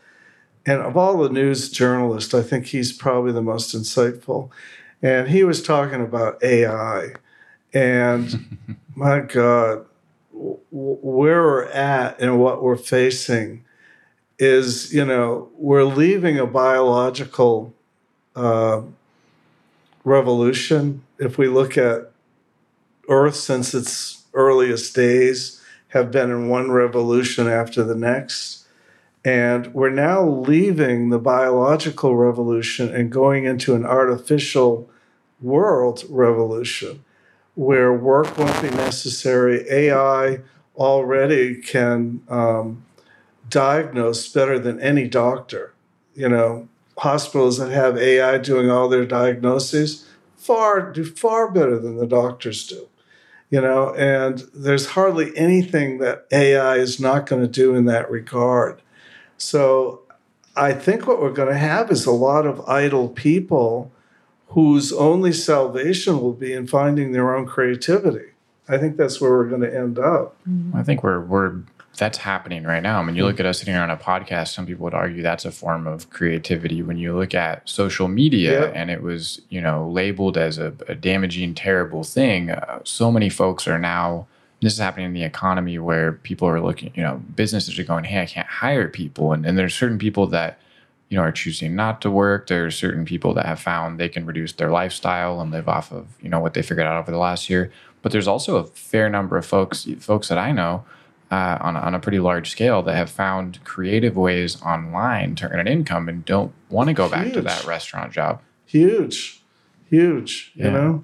And 0.65 0.81
of 0.81 0.97
all 0.97 1.17
the 1.17 1.29
news 1.29 1.69
journalists, 1.71 2.33
I 2.33 2.41
think 2.41 2.67
he's 2.67 2.91
probably 2.91 3.31
the 3.31 3.41
most 3.41 3.73
insightful. 3.75 4.49
And 5.01 5.29
he 5.29 5.43
was 5.43 5.63
talking 5.63 6.01
about 6.01 6.43
AI. 6.43 7.13
And 7.73 8.57
my 8.99 9.21
God, 9.21 9.85
where 10.33 10.61
we're 10.71 11.65
at 11.67 12.19
and 12.19 12.37
what 12.37 12.61
we're 12.61 12.75
facing 12.75 13.63
is, 14.37 14.93
you 14.93 15.05
know, 15.05 15.49
we're 15.55 15.85
leaving 15.85 16.37
a 16.37 16.45
biological 16.45 17.73
uh, 18.35 18.81
revolution. 20.03 21.01
If 21.17 21.37
we 21.37 21.47
look 21.47 21.77
at 21.77 22.11
Earth 23.07 23.35
since 23.35 23.73
its 23.73 24.25
earliest 24.33 24.93
days, 24.95 25.63
have 25.89 26.11
been 26.11 26.29
in 26.29 26.49
one 26.49 26.69
revolution 26.69 27.47
after 27.47 27.83
the 27.83 27.95
next. 27.95 28.65
And 29.23 29.73
we're 29.73 29.89
now 29.89 30.27
leaving 30.27 31.09
the 31.09 31.19
biological 31.19 32.17
revolution 32.17 32.93
and 32.93 33.09
going 33.09 33.45
into 33.45 33.75
an 33.75 33.85
artificial 33.85 34.89
world 35.41 36.03
revolution 36.09 37.03
where 37.59 37.91
work 37.91 38.37
won't 38.37 38.61
be 38.61 38.69
necessary. 38.69 39.69
AI 39.69 40.39
already 40.77 41.55
can 41.55 42.21
um, 42.29 42.85
diagnose 43.49 44.29
better 44.29 44.57
than 44.57 44.79
any 44.79 45.09
doctor. 45.09 45.73
You 46.15 46.29
know, 46.29 46.69
hospitals 46.99 47.57
that 47.57 47.69
have 47.69 47.97
AI 47.97 48.37
doing 48.37 48.71
all 48.71 48.87
their 48.87 49.05
diagnoses 49.05 50.07
far 50.37 50.89
do 50.93 51.03
far 51.03 51.51
better 51.51 51.77
than 51.77 51.97
the 51.97 52.07
doctors 52.07 52.65
do. 52.65 52.87
You 53.49 53.59
know, 53.59 53.93
and 53.93 54.41
there's 54.53 54.91
hardly 54.91 55.35
anything 55.35 55.97
that 55.97 56.27
AI 56.31 56.75
is 56.75 56.97
not 56.97 57.25
going 57.25 57.41
to 57.41 57.47
do 57.47 57.75
in 57.75 57.83
that 57.85 58.09
regard. 58.09 58.81
So 59.37 60.03
I 60.55 60.71
think 60.71 61.07
what 61.07 61.21
we're 61.21 61.33
going 61.33 61.51
to 61.51 61.59
have 61.59 61.91
is 61.91 62.05
a 62.05 62.11
lot 62.11 62.45
of 62.45 62.61
idle 62.69 63.09
people 63.09 63.91
whose 64.49 64.91
only 64.93 65.31
salvation 65.33 66.19
will 66.21 66.33
be 66.33 66.53
in 66.53 66.67
finding 66.67 67.11
their 67.11 67.35
own 67.35 67.45
creativity. 67.45 68.27
I 68.67 68.77
think 68.77 68.97
that's 68.97 69.19
where 69.19 69.31
we're 69.31 69.49
going 69.49 69.61
to 69.61 69.75
end 69.75 69.97
up. 69.99 70.35
I 70.73 70.83
think 70.83 71.03
we're 71.03 71.21
we're 71.21 71.55
that's 71.97 72.19
happening 72.19 72.63
right 72.63 72.81
now. 72.81 72.99
I 72.99 73.03
mean, 73.03 73.15
you 73.15 73.25
look 73.25 73.39
at 73.41 73.45
us 73.45 73.59
sitting 73.59 73.73
here 73.73 73.83
on 73.83 73.89
a 73.89 73.97
podcast. 73.97 74.49
Some 74.53 74.65
people 74.65 74.83
would 74.85 74.93
argue 74.93 75.21
that's 75.21 75.43
a 75.43 75.51
form 75.51 75.85
of 75.87 76.09
creativity. 76.11 76.81
When 76.81 76.97
you 76.97 77.13
look 77.17 77.33
at 77.33 77.67
social 77.67 78.07
media, 78.07 78.61
Yep. 78.67 78.71
and 78.75 78.89
it 78.91 79.01
was 79.01 79.41
you 79.49 79.59
know 79.59 79.89
labeled 79.89 80.37
as 80.37 80.57
a, 80.59 80.73
a 80.87 80.95
damaging, 80.95 81.55
terrible 81.55 82.03
thing, 82.03 82.51
uh, 82.51 82.79
so 82.83 83.11
many 83.11 83.29
folks 83.29 83.67
are 83.67 83.79
now. 83.79 84.27
This 84.61 84.73
is 84.73 84.79
happening 84.79 85.05
in 85.07 85.13
the 85.13 85.23
economy 85.23 85.79
where 85.79 86.11
people 86.13 86.47
are 86.47 86.59
looking. 86.61 86.91
You 86.95 87.01
know, 87.03 87.21
businesses 87.35 87.77
are 87.79 87.83
going, 87.83 88.03
"Hey, 88.03 88.21
I 88.21 88.25
can't 88.25 88.47
hire 88.47 88.87
people," 88.87 89.31
and 89.33 89.45
and 89.45 89.57
there's 89.57 89.73
certain 89.73 89.97
people 89.97 90.27
that 90.27 90.59
you 91.09 91.17
know 91.17 91.23
are 91.23 91.31
choosing 91.31 91.75
not 91.75 92.01
to 92.01 92.11
work. 92.11 92.47
there 92.47 92.65
are 92.65 92.71
certain 92.71 93.03
people 93.05 93.33
that 93.33 93.45
have 93.45 93.59
found 93.59 93.99
they 93.99 94.09
can 94.09 94.25
reduce 94.25 94.53
their 94.53 94.69
lifestyle 94.69 95.41
and 95.41 95.51
live 95.51 95.67
off 95.67 95.91
of 95.91 96.07
you 96.21 96.29
know 96.29 96.39
what 96.39 96.53
they 96.53 96.61
figured 96.61 96.87
out 96.87 96.97
over 96.99 97.11
the 97.11 97.17
last 97.17 97.49
year. 97.49 97.71
But 98.01 98.11
there's 98.11 98.27
also 98.27 98.57
a 98.57 98.63
fair 98.65 99.09
number 99.09 99.37
of 99.37 99.45
folks 99.45 99.87
folks 99.99 100.27
that 100.29 100.37
I 100.37 100.51
know 100.51 100.85
uh, 101.31 101.57
on, 101.61 101.75
a- 101.75 101.79
on 101.79 101.93
a 101.95 101.99
pretty 101.99 102.19
large 102.19 102.49
scale 102.49 102.81
that 102.83 102.95
have 102.95 103.09
found 103.09 103.63
creative 103.63 104.15
ways 104.15 104.61
online 104.63 105.35
to 105.35 105.49
earn 105.49 105.59
an 105.59 105.67
income 105.67 106.09
and 106.09 106.23
don't 106.25 106.53
want 106.69 106.87
to 106.87 106.93
go 106.93 107.09
back 107.09 107.33
to 107.33 107.41
that 107.41 107.65
restaurant 107.65 108.11
job. 108.11 108.41
huge, 108.65 109.41
huge, 109.89 110.51
you 110.55 110.71
know? 110.71 111.03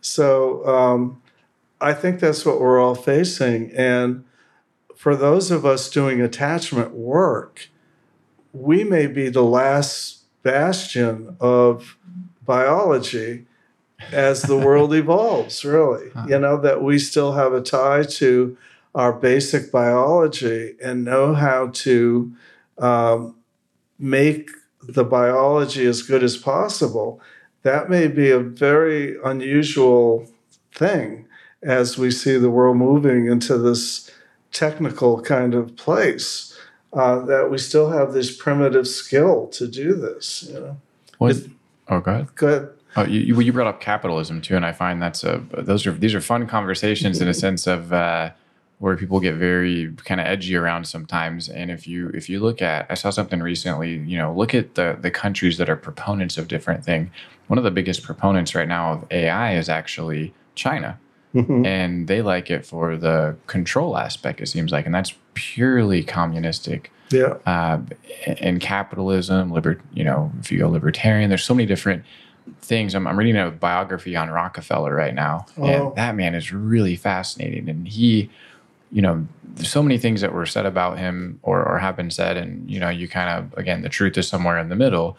So 0.00 0.66
um, 0.66 1.20
I 1.80 1.92
think 1.92 2.20
that's 2.20 2.44
what 2.46 2.60
we're 2.60 2.80
all 2.80 2.94
facing. 2.94 3.72
And 3.72 4.24
for 4.94 5.16
those 5.16 5.50
of 5.50 5.64
us 5.66 5.90
doing 5.90 6.20
attachment 6.20 6.92
work, 6.92 7.68
we 8.52 8.84
may 8.84 9.06
be 9.06 9.28
the 9.28 9.42
last 9.42 10.22
bastion 10.42 11.36
of 11.40 11.96
biology 12.44 13.46
as 14.12 14.42
the 14.42 14.56
world 14.56 14.94
evolves, 15.02 15.64
really. 15.64 16.10
You 16.26 16.38
know, 16.38 16.60
that 16.60 16.82
we 16.82 16.98
still 16.98 17.32
have 17.32 17.52
a 17.52 17.60
tie 17.60 18.04
to 18.04 18.56
our 18.94 19.12
basic 19.12 19.70
biology 19.70 20.74
and 20.82 21.04
know 21.04 21.34
how 21.34 21.68
to 21.68 22.32
um, 22.78 23.36
make 23.98 24.50
the 24.82 25.04
biology 25.04 25.86
as 25.86 26.02
good 26.02 26.22
as 26.22 26.36
possible. 26.36 27.20
That 27.62 27.90
may 27.90 28.08
be 28.08 28.30
a 28.30 28.38
very 28.38 29.16
unusual 29.22 30.26
thing 30.74 31.26
as 31.62 31.98
we 31.98 32.10
see 32.10 32.38
the 32.38 32.50
world 32.50 32.76
moving 32.76 33.26
into 33.26 33.58
this 33.58 34.10
technical 34.52 35.20
kind 35.20 35.54
of 35.54 35.76
place. 35.76 36.47
Uh, 36.92 37.20
that 37.26 37.50
we 37.50 37.58
still 37.58 37.90
have 37.90 38.12
this 38.14 38.34
primitive 38.34 38.88
skill 38.88 39.46
to 39.48 39.68
do 39.68 39.94
this. 39.94 40.48
You 40.48 40.54
know, 40.60 40.76
What? 41.18 41.32
Is- 41.32 41.48
oh, 41.88 42.00
go 42.00 42.12
ahead. 42.12 42.34
good. 42.34 42.70
Oh, 42.96 43.04
you, 43.04 43.20
you 43.20 43.40
you 43.40 43.52
brought 43.52 43.66
up 43.66 43.80
capitalism 43.80 44.40
too, 44.40 44.56
and 44.56 44.64
I 44.64 44.72
find 44.72 45.00
that's 45.02 45.22
a 45.22 45.42
those 45.52 45.86
are 45.86 45.92
these 45.92 46.14
are 46.14 46.20
fun 46.22 46.46
conversations 46.46 47.20
in 47.20 47.28
a 47.28 47.34
sense 47.46 47.66
of 47.66 47.92
uh, 47.92 48.30
where 48.78 48.96
people 48.96 49.20
get 49.20 49.34
very 49.34 49.92
kind 50.06 50.18
of 50.20 50.26
edgy 50.26 50.56
around 50.56 50.86
sometimes. 50.86 51.50
And 51.50 51.70
if 51.70 51.86
you 51.86 52.08
if 52.14 52.30
you 52.30 52.40
look 52.40 52.62
at, 52.62 52.86
I 52.88 52.94
saw 52.94 53.10
something 53.10 53.40
recently. 53.40 53.98
You 53.98 54.16
know, 54.16 54.32
look 54.34 54.54
at 54.54 54.74
the 54.74 54.96
the 54.98 55.10
countries 55.10 55.58
that 55.58 55.68
are 55.68 55.76
proponents 55.76 56.38
of 56.38 56.48
different 56.48 56.84
thing. 56.84 57.10
One 57.48 57.58
of 57.58 57.64
the 57.64 57.70
biggest 57.70 58.02
proponents 58.02 58.54
right 58.54 58.66
now 58.68 58.92
of 58.94 59.04
AI 59.10 59.56
is 59.56 59.68
actually 59.68 60.32
China. 60.54 60.98
And 61.34 62.08
they 62.08 62.22
like 62.22 62.50
it 62.50 62.64
for 62.66 62.96
the 62.96 63.36
control 63.46 63.96
aspect. 63.96 64.40
It 64.40 64.46
seems 64.46 64.72
like, 64.72 64.86
and 64.86 64.94
that's 64.94 65.14
purely 65.34 66.02
communistic. 66.02 66.90
Yeah. 67.10 67.36
Uh, 67.46 67.80
and 68.40 68.60
capitalism, 68.60 69.50
liber, 69.52 69.80
you 69.94 70.04
know, 70.04 70.30
if 70.40 70.50
you 70.52 70.58
go 70.58 70.68
libertarian, 70.68 71.28
there's 71.30 71.44
so 71.44 71.54
many 71.54 71.66
different 71.66 72.04
things. 72.60 72.94
I'm, 72.94 73.06
I'm 73.06 73.18
reading 73.18 73.36
a 73.36 73.50
biography 73.50 74.16
on 74.16 74.30
Rockefeller 74.30 74.94
right 74.94 75.14
now, 75.14 75.46
Oh. 75.56 75.64
and 75.64 75.96
that 75.96 76.16
man 76.16 76.34
is 76.34 76.52
really 76.52 76.96
fascinating. 76.96 77.68
And 77.68 77.86
he, 77.88 78.30
you 78.90 79.02
know, 79.02 79.26
so 79.56 79.82
many 79.82 79.98
things 79.98 80.20
that 80.22 80.32
were 80.32 80.46
said 80.46 80.66
about 80.66 80.98
him 80.98 81.40
or, 81.42 81.62
or 81.64 81.78
have 81.78 81.96
been 81.96 82.10
said, 82.10 82.36
and 82.36 82.70
you 82.70 82.78
know, 82.80 82.88
you 82.88 83.06
kind 83.08 83.28
of 83.38 83.58
again, 83.58 83.82
the 83.82 83.88
truth 83.88 84.16
is 84.18 84.26
somewhere 84.28 84.58
in 84.58 84.68
the 84.68 84.76
middle. 84.76 85.16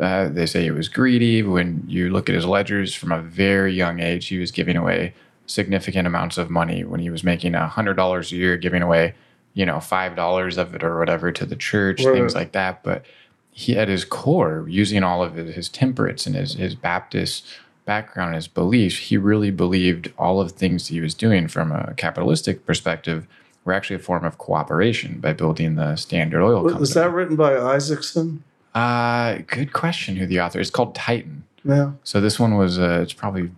Uh, 0.00 0.28
they 0.28 0.46
say 0.46 0.62
he 0.62 0.70
was 0.70 0.88
greedy. 0.88 1.42
When 1.42 1.84
you 1.86 2.10
look 2.10 2.28
at 2.28 2.34
his 2.34 2.46
ledgers 2.46 2.94
from 2.94 3.12
a 3.12 3.20
very 3.20 3.74
young 3.74 4.00
age, 4.00 4.28
he 4.28 4.38
was 4.38 4.50
giving 4.50 4.76
away 4.76 5.12
significant 5.50 6.06
amounts 6.06 6.38
of 6.38 6.48
money 6.50 6.84
when 6.84 7.00
he 7.00 7.10
was 7.10 7.24
making 7.24 7.54
a 7.54 7.66
hundred 7.66 7.94
dollars 7.94 8.32
a 8.32 8.36
year, 8.36 8.56
giving 8.56 8.82
away, 8.82 9.14
you 9.54 9.66
know, 9.66 9.80
five 9.80 10.14
dollars 10.16 10.56
of 10.56 10.74
it 10.74 10.82
or 10.84 10.98
whatever 10.98 11.32
to 11.32 11.44
the 11.44 11.56
church, 11.56 12.04
Right. 12.04 12.14
things 12.14 12.34
like 12.34 12.52
that. 12.52 12.82
But 12.82 13.04
he, 13.50 13.76
at 13.76 13.88
his 13.88 14.04
core, 14.04 14.66
using 14.68 15.02
all 15.02 15.22
of 15.22 15.34
his, 15.34 15.54
his 15.54 15.68
temperates 15.68 16.26
and 16.26 16.36
his 16.36 16.54
his 16.54 16.74
Baptist 16.74 17.44
background 17.84 18.28
and 18.28 18.36
his 18.36 18.46
beliefs, 18.48 18.96
he 18.96 19.16
really 19.16 19.50
believed 19.50 20.12
all 20.16 20.40
of 20.40 20.52
the 20.52 20.58
things 20.58 20.86
he 20.86 21.00
was 21.00 21.14
doing 21.14 21.48
from 21.48 21.72
a 21.72 21.94
capitalistic 21.96 22.64
perspective 22.64 23.26
were 23.64 23.72
actually 23.72 23.96
a 23.96 24.00
form 24.00 24.24
of 24.24 24.38
cooperation 24.38 25.18
by 25.20 25.32
building 25.32 25.74
the 25.74 25.96
Standard 25.96 26.42
Oil 26.42 26.62
Company. 26.62 26.80
Was 26.80 26.94
that 26.94 27.10
written 27.12 27.36
by 27.36 27.56
Isaacson? 27.58 28.42
Uh, 28.74 29.38
good 29.48 29.72
question. 29.72 30.16
Who 30.16 30.26
the 30.26 30.40
author? 30.40 30.60
It's 30.60 30.70
called 30.70 30.94
Titan. 30.94 31.42
Yeah. 31.64 31.92
So 32.04 32.20
this 32.20 32.38
one 32.38 32.56
was. 32.56 32.78
Uh, 32.78 33.00
it's 33.02 33.12
probably. 33.12 33.50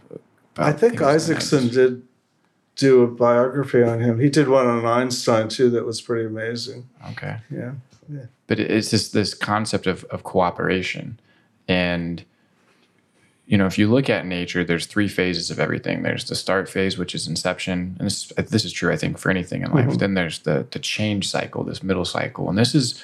I 0.57 0.73
think 0.73 0.95
it 0.95 1.01
was 1.01 1.27
the 1.27 1.35
Isaacson 1.35 1.69
did 1.69 2.03
do 2.77 3.03
a 3.03 3.07
biography 3.07 3.83
on 3.83 4.01
him. 4.01 4.19
He 4.19 4.31
did 4.31 4.49
one 4.49 4.67
on 4.67 4.85
Einstein 4.85 5.49
too 5.49 5.71
that 5.71 5.85
was 5.85 6.01
pretty 6.01 6.27
amazing. 6.27 6.89
Okay. 7.11 7.39
Yeah. 7.51 7.73
but 8.47 8.59
it's 8.59 8.91
just 8.91 9.13
this 9.13 9.35
concept 9.35 9.87
of, 9.87 10.05
of 10.05 10.25
cooperation 10.25 11.21
and 11.69 12.25
you 13.47 13.59
know, 13.59 13.67
if 13.67 13.77
you 13.77 13.91
look 13.91 14.09
at 14.09 14.25
nature, 14.25 14.65
there's 14.65 14.87
three 14.87 15.09
phases 15.09 15.51
of 15.51 15.59
everything. 15.59 16.03
There's 16.03 16.25
the 16.25 16.35
start 16.35 16.69
phase, 16.69 16.97
which 16.97 17.15
is 17.15 17.27
inception, 17.27 17.97
and 17.99 18.07
this 18.07 18.33
this 18.37 18.65
is 18.65 18.73
true, 18.73 18.93
I 18.93 18.97
think, 18.97 19.19
for 19.19 19.31
anything 19.31 19.63
in 19.63 19.73
life. 19.73 19.89
Mm-hmm. 19.89 19.97
Then 19.99 20.15
there's 20.15 20.39
the 20.41 20.67
the 20.71 20.79
change 20.79 21.29
cycle, 21.29 21.65
this 21.65 21.83
middle 21.83 22.05
cycle, 22.05 22.49
and 22.49 22.57
this 22.57 22.75
is 22.75 23.03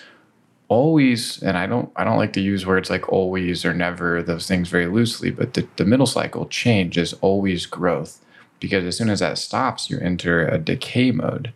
always. 0.68 1.42
And 1.42 1.58
I 1.58 1.66
don't 1.66 1.90
I 1.96 2.04
don't 2.04 2.18
like 2.18 2.32
to 2.34 2.40
use 2.40 2.66
words 2.66 2.90
like 2.90 3.08
always 3.08 3.64
or 3.64 3.74
never, 3.74 4.22
those 4.22 4.46
things 4.46 4.68
very 4.68 4.86
loosely. 4.86 5.30
But 5.30 5.54
the, 5.54 5.66
the 5.76 5.84
middle 5.84 6.06
cycle, 6.06 6.46
change, 6.46 6.96
is 6.96 7.14
always 7.14 7.66
growth, 7.66 8.24
because 8.60 8.84
as 8.84 8.96
soon 8.96 9.10
as 9.10 9.20
that 9.20 9.38
stops, 9.38 9.90
you 9.90 9.98
enter 9.98 10.46
a 10.46 10.58
decay 10.58 11.10
mode. 11.10 11.52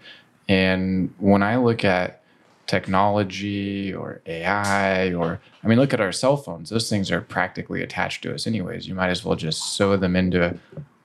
And 0.48 1.14
when 1.18 1.42
I 1.42 1.56
look 1.56 1.84
at 1.84 2.22
technology 2.66 3.92
or 3.92 4.20
AI 4.26 5.12
or 5.12 5.40
I 5.62 5.66
mean 5.66 5.78
look 5.78 5.92
at 5.92 6.00
our 6.00 6.12
cell 6.12 6.36
phones 6.36 6.70
those 6.70 6.88
things 6.88 7.10
are 7.10 7.20
practically 7.20 7.82
attached 7.82 8.22
to 8.22 8.32
us 8.32 8.46
anyways 8.46 8.86
you 8.86 8.94
might 8.94 9.10
as 9.10 9.24
well 9.24 9.34
just 9.34 9.74
sew 9.74 9.96
them 9.96 10.14
into 10.14 10.56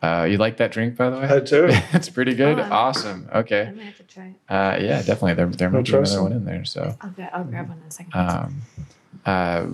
uh, 0.01 0.27
you 0.29 0.37
like 0.37 0.57
that 0.57 0.71
drink 0.71 0.95
by 0.95 1.09
the 1.09 1.17
way 1.17 1.25
I 1.27 1.39
do. 1.39 1.67
it's 1.93 2.09
pretty 2.09 2.35
good 2.35 2.59
Oh, 2.59 2.67
awesome 2.71 3.27
okay 3.33 3.61
I'm 3.67 3.73
gonna 3.75 3.85
have 3.85 3.97
to 3.97 4.03
try 4.03 4.25
it. 4.27 4.35
uh, 4.53 4.77
yeah 4.79 4.97
definitely 5.01 5.33
there, 5.33 5.47
there 5.47 5.69
might 5.69 5.85
be 5.85 5.91
another 5.93 6.15
them. 6.15 6.23
one 6.23 6.31
in 6.33 6.45
there 6.45 6.65
so 6.65 6.95
I'll, 7.01 7.09
gra- 7.09 7.29
I'll 7.33 7.43
grab 7.43 7.69
one 7.69 7.79
in 7.81 7.87
a 7.87 7.91
second. 7.91 8.13
um, 8.13 8.61
uh, 9.25 9.65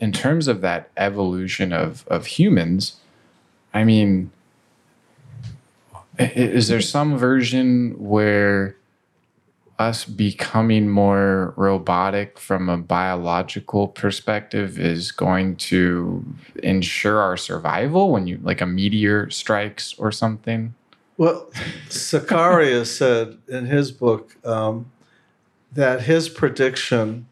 in 0.00 0.12
terms 0.12 0.48
of 0.48 0.60
that 0.62 0.90
evolution 0.96 1.72
of 1.72 2.06
of 2.08 2.26
humans, 2.26 2.96
I 3.74 3.84
mean, 3.84 4.30
is 6.18 6.68
there 6.68 6.80
some 6.80 7.18
version 7.18 7.94
where 7.98 8.76
us 9.78 10.04
becoming 10.04 10.88
more 10.88 11.52
robotic 11.56 12.38
from 12.38 12.68
a 12.68 12.76
biological 12.76 13.88
perspective 13.88 14.78
is 14.78 15.10
going 15.10 15.56
to 15.56 16.24
ensure 16.62 17.18
our 17.18 17.36
survival 17.36 18.10
when 18.10 18.26
you 18.26 18.38
like 18.42 18.60
a 18.60 18.66
meteor 18.66 19.28
strikes 19.30 19.94
or 19.98 20.12
something? 20.12 20.74
Well, 21.16 21.50
Sakaria 21.88 22.86
said 22.86 23.38
in 23.48 23.66
his 23.66 23.90
book 23.90 24.36
um, 24.44 24.90
that 25.72 26.02
his 26.02 26.28
prediction 26.28 27.28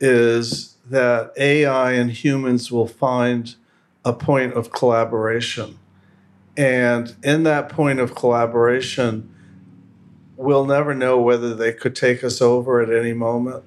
is 0.00 0.76
that 0.88 1.32
AI 1.36 1.92
and 1.92 2.10
humans 2.10 2.70
will 2.70 2.86
find 2.86 3.54
a 4.04 4.12
point 4.12 4.52
of 4.54 4.70
collaboration. 4.70 5.78
And 6.56 7.14
in 7.22 7.42
that 7.44 7.68
point 7.68 7.98
of 8.00 8.14
collaboration, 8.14 9.33
we'll 10.36 10.64
never 10.66 10.94
know 10.94 11.20
whether 11.20 11.54
they 11.54 11.72
could 11.72 11.94
take 11.96 12.24
us 12.24 12.40
over 12.40 12.80
at 12.80 12.92
any 12.92 13.12
moment. 13.12 13.64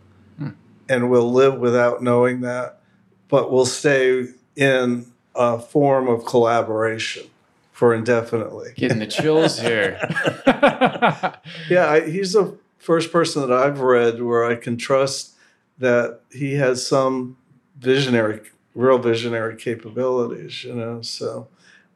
And 0.89 1.09
we'll 1.09 1.31
live 1.31 1.59
without 1.59 2.01
knowing 2.01 2.39
that, 2.41 2.79
but 3.27 3.51
we'll 3.51 3.65
stay 3.65 4.27
in 4.55 5.05
a 5.35 5.59
form 5.59 6.07
of 6.07 6.23
collaboration 6.25 7.27
for 7.73 7.93
indefinitely. 7.93 8.71
Getting 8.75 8.99
the 8.99 9.07
chills 9.07 9.59
here. 9.67 9.99
Yeah, 11.69 11.89
I, 11.89 12.09
he's 12.09 12.33
the 12.33 12.57
first 12.77 13.11
person 13.11 13.41
that 13.41 13.51
I've 13.51 13.81
read 13.81 14.21
where 14.21 14.45
I 14.45 14.55
can 14.55 14.77
trust 14.77 15.33
that 15.77 16.21
he 16.31 16.53
has 16.53 16.87
some 16.87 17.35
visionary, 17.77 18.39
real 18.73 18.97
visionary 18.97 19.57
capabilities, 19.57 20.63
you 20.63 20.73
know. 20.73 21.01
So 21.01 21.47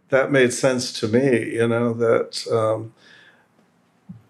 that 0.10 0.32
made 0.32 0.52
sense 0.54 0.92
to 1.00 1.08
me, 1.08 1.54
you 1.54 1.68
know, 1.68 1.94
that, 1.94 2.46
um, 2.52 2.94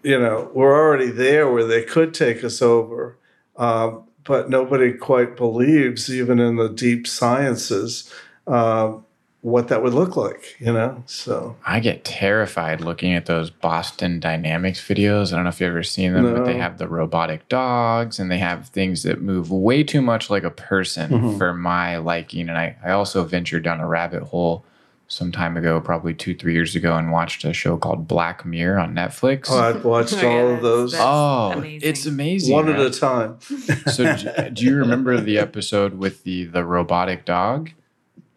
you 0.02 0.18
know, 0.18 0.50
we're 0.54 0.74
already 0.74 1.10
there 1.10 1.50
where 1.50 1.64
they 1.64 1.82
could 1.82 2.14
take 2.14 2.42
us 2.44 2.60
over. 2.62 3.16
Um, 3.56 4.04
but 4.24 4.48
nobody 4.48 4.92
quite 4.92 5.36
believes, 5.36 6.12
even 6.12 6.38
in 6.38 6.56
the 6.56 6.68
deep 6.68 7.06
sciences, 7.08 8.12
um, 8.46 9.04
what 9.40 9.66
that 9.68 9.82
would 9.82 9.92
look 9.94 10.16
like, 10.16 10.54
you 10.60 10.72
know. 10.72 11.02
So 11.06 11.56
I 11.66 11.80
get 11.80 12.04
terrified 12.04 12.80
looking 12.80 13.14
at 13.14 13.26
those 13.26 13.50
Boston 13.50 14.20
Dynamics 14.20 14.80
videos. 14.80 15.32
I 15.32 15.36
don't 15.36 15.44
know 15.44 15.48
if 15.50 15.60
you've 15.60 15.70
ever 15.70 15.82
seen 15.82 16.12
them, 16.12 16.32
but 16.32 16.44
they 16.44 16.56
have 16.56 16.78
the 16.78 16.86
robotic 16.86 17.48
dogs 17.48 18.20
and 18.20 18.30
they 18.30 18.38
have 18.38 18.68
things 18.68 19.02
that 19.02 19.20
move 19.20 19.50
way 19.50 19.82
too 19.82 20.00
much 20.02 20.30
like 20.30 20.44
a 20.44 20.50
person 20.50 21.10
Mhm. 21.10 21.38
for 21.38 21.52
my 21.52 21.96
liking. 21.96 22.48
And 22.48 22.56
I, 22.56 22.76
I 22.84 22.92
also 22.92 23.24
ventured 23.24 23.64
down 23.64 23.80
a 23.80 23.88
rabbit 23.88 24.22
hole 24.22 24.64
some 25.12 25.30
time 25.30 25.56
ago, 25.56 25.80
probably 25.80 26.14
two, 26.14 26.34
three 26.34 26.54
years 26.54 26.74
ago, 26.74 26.96
and 26.96 27.12
watched 27.12 27.44
a 27.44 27.52
show 27.52 27.76
called 27.76 28.08
Black 28.08 28.46
Mirror 28.46 28.78
on 28.78 28.94
Netflix. 28.94 29.48
oh, 29.50 29.58
I've 29.60 29.84
watched 29.84 30.14
Oh, 30.22 30.26
all 30.26 30.32
yeah, 30.48 30.54
of 30.56 30.62
those 30.62 30.92
that's- 30.92 31.06
oh, 31.06 31.52
amazing. 31.58 31.88
it's 31.88 32.06
amazing. 32.06 32.54
one 32.54 32.68
at 32.68 32.80
a 32.80 32.90
time. 32.90 33.38
so, 33.40 34.16
do, 34.16 34.50
do 34.50 34.64
you 34.64 34.76
remember 34.76 35.20
the 35.20 35.38
episode 35.38 35.94
with 35.98 36.24
the 36.24 36.44
the 36.44 36.64
robotic 36.64 37.24
dog? 37.24 37.70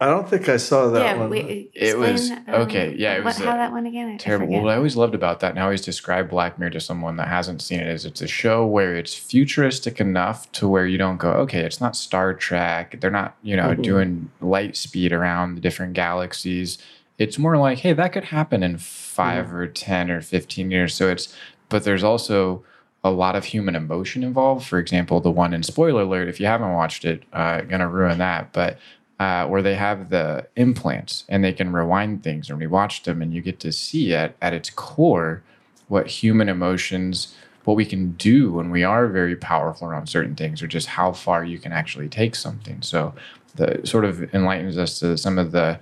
I 0.01 0.07
don't 0.07 0.27
think 0.29 0.49
I 0.49 0.57
saw 0.57 0.89
that 0.89 1.01
yeah, 1.01 1.17
one. 1.17 1.29
wait, 1.29 1.71
It 1.73 1.97
was- 1.97 2.29
explain, 2.29 2.55
okay, 2.63 2.95
yeah, 2.97 3.13
it 3.13 3.17
what, 3.19 3.27
was, 3.27 3.37
how 3.37 3.51
uh, 3.53 3.55
that 3.57 3.71
one 3.71 3.85
again? 3.85 4.09
I- 4.09 4.13
I 4.15 4.17
terrible. 4.17 4.47
forget. 4.47 4.63
What 4.63 4.73
I 4.73 4.75
always 4.75 4.97
loved 4.97 5.15
about 5.15 5.39
that, 5.39 5.51
and 5.51 5.59
I 5.59 5.63
always 5.63 5.81
describe 5.81 6.29
Black 6.29 6.59
Mirror 6.59 6.71
to 6.71 6.79
someone 6.81 7.15
that 7.15 7.29
hasn't 7.29 7.61
seen 7.61 7.79
it, 7.79 7.87
is 7.87 8.03
it's 8.05 8.21
a 8.21 8.27
show 8.27 8.65
where 8.65 8.95
it's 8.97 9.13
futuristic 9.13 10.01
enough 10.01 10.51
to 10.53 10.67
where 10.67 10.85
you 10.85 10.97
don't 10.97 11.15
go, 11.17 11.31
okay, 11.31 11.61
it's 11.61 11.79
not 11.79 11.95
Star 11.95 12.33
Trek. 12.33 12.97
They're 12.99 13.09
not, 13.09 13.35
you 13.41 13.55
know, 13.55 13.69
Mhm. 13.69 13.81
doing 13.83 14.29
light 14.41 14.75
speed 14.75 15.13
around 15.13 15.55
the 15.55 15.61
different 15.61 15.93
galaxies. 15.93 16.77
It's 17.17 17.39
more 17.39 17.55
like, 17.55 17.77
hey, 17.79 17.93
that 17.93 18.11
could 18.11 18.25
happen 18.25 18.63
in 18.63 18.77
5 18.77 19.53
or 19.53 19.65
10 19.67 20.11
or 20.11 20.19
15 20.19 20.71
years. 20.71 20.93
So 20.93 21.07
it's, 21.09 21.33
but 21.69 21.85
there's 21.85 22.03
also 22.03 22.63
a 23.01 23.11
lot 23.11 23.37
of 23.37 23.45
human 23.45 23.75
emotion 23.77 24.23
involved. 24.23 24.67
For 24.67 24.77
example, 24.79 25.21
the 25.21 25.31
one 25.31 25.53
in 25.53 25.63
spoiler 25.63 26.01
alert, 26.01 26.27
if 26.27 26.41
you 26.41 26.47
haven't 26.47 26.73
watched 26.73 27.05
it, 27.05 27.23
uh, 27.31 27.61
gonna 27.61 27.87
ruin 27.87 28.17
that. 28.17 28.51
But 28.51 28.77
uh, 29.19 29.47
where 29.47 29.61
they 29.61 29.75
have 29.75 30.09
the 30.09 30.47
implants 30.55 31.23
and 31.29 31.43
they 31.43 31.53
can 31.53 31.71
rewind 31.71 32.23
things 32.23 32.49
and 32.49 32.59
rewatch 32.59 33.03
them, 33.03 33.21
and 33.21 33.33
you 33.33 33.41
get 33.41 33.59
to 33.61 33.71
see 33.71 34.13
at 34.13 34.35
at 34.41 34.53
its 34.53 34.69
core 34.69 35.41
what 35.87 36.07
human 36.07 36.49
emotions, 36.49 37.35
what 37.63 37.75
we 37.77 37.85
can 37.85 38.11
do 38.13 38.51
when 38.51 38.71
we 38.71 38.83
are 38.83 39.07
very 39.07 39.35
powerful 39.35 39.87
around 39.87 40.07
certain 40.07 40.35
things, 40.35 40.61
or 40.61 40.67
just 40.67 40.87
how 40.87 41.11
far 41.11 41.43
you 41.45 41.59
can 41.59 41.71
actually 41.71 42.09
take 42.09 42.35
something. 42.35 42.81
So, 42.81 43.13
the 43.55 43.79
sort 43.85 44.03
of 44.03 44.33
enlightens 44.33 44.77
us 44.77 44.99
to 44.99 45.17
some 45.17 45.37
of 45.37 45.51
the 45.51 45.79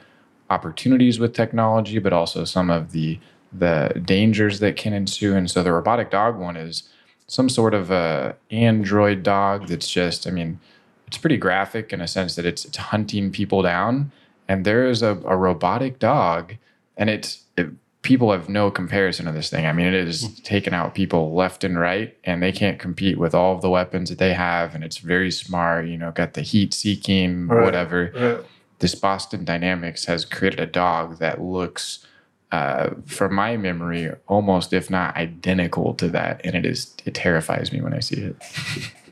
opportunities 0.50 1.20
with 1.20 1.34
technology, 1.34 2.00
but 2.00 2.14
also 2.14 2.46
some 2.46 2.70
of 2.70 2.92
the 2.92 3.20
the 3.52 4.02
dangers 4.06 4.60
that 4.60 4.76
can 4.76 4.94
ensue. 4.94 5.36
And 5.36 5.50
so, 5.50 5.64
the 5.64 5.72
robotic 5.72 6.12
dog 6.12 6.38
one 6.38 6.56
is 6.56 6.84
some 7.28 7.50
sort 7.50 7.74
of 7.74 7.90
a 7.90 8.36
android 8.52 9.24
dog 9.24 9.68
that's 9.68 9.90
just, 9.90 10.28
I 10.28 10.30
mean, 10.30 10.60
it's 11.14 11.20
pretty 11.20 11.38
graphic 11.38 11.94
in 11.94 12.02
a 12.02 12.08
sense 12.08 12.34
that 12.36 12.44
it's, 12.44 12.66
it's 12.66 12.76
hunting 12.78 13.30
people 13.32 13.62
down. 13.62 14.12
And 14.48 14.66
there 14.66 14.88
is 14.90 15.04
a, 15.04 15.10
a 15.26 15.38
robotic 15.38 16.00
dog, 16.00 16.56
and 16.98 17.08
it's 17.08 17.44
it, 17.56 17.68
people 18.02 18.32
have 18.32 18.50
no 18.50 18.72
comparison 18.72 19.28
to 19.28 19.32
this 19.32 19.52
thing. 19.52 19.68
I 19.68 19.74
mean, 19.74 19.86
it 19.86 19.94
is 19.94 20.40
taking 20.40 20.74
out 20.74 20.96
people 20.96 21.36
left 21.36 21.64
and 21.64 21.80
right, 21.80 22.18
and 22.24 22.42
they 22.42 22.52
can't 22.52 22.80
compete 22.80 23.20
with 23.20 23.36
all 23.36 23.54
of 23.56 23.62
the 23.62 23.70
weapons 23.70 24.10
that 24.10 24.18
they 24.18 24.34
have. 24.34 24.74
And 24.74 24.84
it's 24.84 24.98
very 24.98 25.30
smart, 25.30 25.86
you 25.86 25.98
know, 26.00 26.10
got 26.10 26.34
the 26.34 26.42
heat 26.42 26.74
seeking, 26.74 27.48
Right. 27.48 27.64
whatever. 27.64 28.12
Right. 28.16 28.46
This 28.80 28.96
Boston 28.96 29.46
Dynamics 29.46 30.06
has 30.06 30.26
created 30.26 30.60
a 30.60 30.66
dog 30.66 31.20
that 31.20 31.40
looks, 31.40 32.06
uh, 32.52 32.90
from 33.06 33.36
my 33.36 33.56
memory, 33.56 34.12
almost 34.28 34.74
if 34.74 34.90
not 34.90 35.16
identical 35.16 35.94
to 35.94 36.08
that, 36.10 36.42
and 36.44 36.56
it 36.56 36.66
is 36.66 36.92
it 37.06 37.14
terrifies 37.14 37.72
me 37.72 37.82
when 37.82 37.94
I 37.94 38.00
see 38.00 38.16
it. 38.16 38.36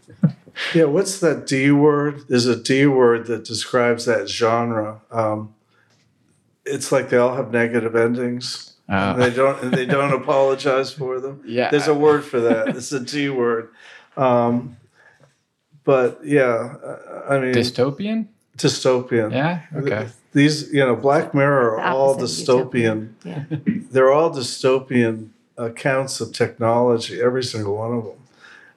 Yeah, 0.74 0.86
what's 0.86 1.20
that 1.20 1.48
D 1.48 1.72
word? 1.72 2.28
There's 2.28 2.46
a 2.46 2.56
D 2.56 2.86
word 2.86 3.28
that 3.28 3.44
describes 3.44 4.06
that 4.06 4.30
genre. 4.30 5.02
Um, 5.12 5.54
it's 6.66 6.92
like 6.92 7.10
they 7.10 7.18
all 7.18 7.36
have 7.36 7.52
negative 7.52 7.96
endings. 7.96 8.74
Uh, 8.90 9.14
and 9.14 9.22
they 9.22 9.30
don't 9.30 9.64
and 9.64 9.74
they 9.74 9.86
don't 9.86 10.14
apologize 10.22 10.92
for 10.92 11.20
them. 11.20 11.42
Yeah. 11.46 11.70
There's 11.70 11.88
a 11.88 11.94
word 11.94 12.26
for 12.26 12.40
that. 12.42 12.70
It's 12.70 12.92
a 12.92 13.00
D 13.00 13.30
word. 13.30 13.70
Um, 14.18 14.78
but 15.84 16.20
yeah, 16.24 16.76
I 17.28 17.36
I 17.36 17.40
mean 17.40 17.54
dystopian. 17.54 18.28
dystopian. 18.58 19.32
Yeah. 19.32 19.62
Okay. 19.74 20.10
These, 20.34 20.72
you 20.72 20.80
know, 20.80 20.96
Black 20.96 21.34
Mirror 21.34 21.80
are 21.80 21.82
all 21.82 22.16
dystopian. 22.18 23.14
Yeah. 23.24 23.44
They're 23.92 24.12
all 24.12 24.32
dystopian 24.32 25.30
accounts 25.58 26.22
of 26.22 26.34
technology, 26.34 27.22
every 27.22 27.44
single 27.44 27.76
one 27.76 27.94
of 27.94 28.04
them. 28.06 28.18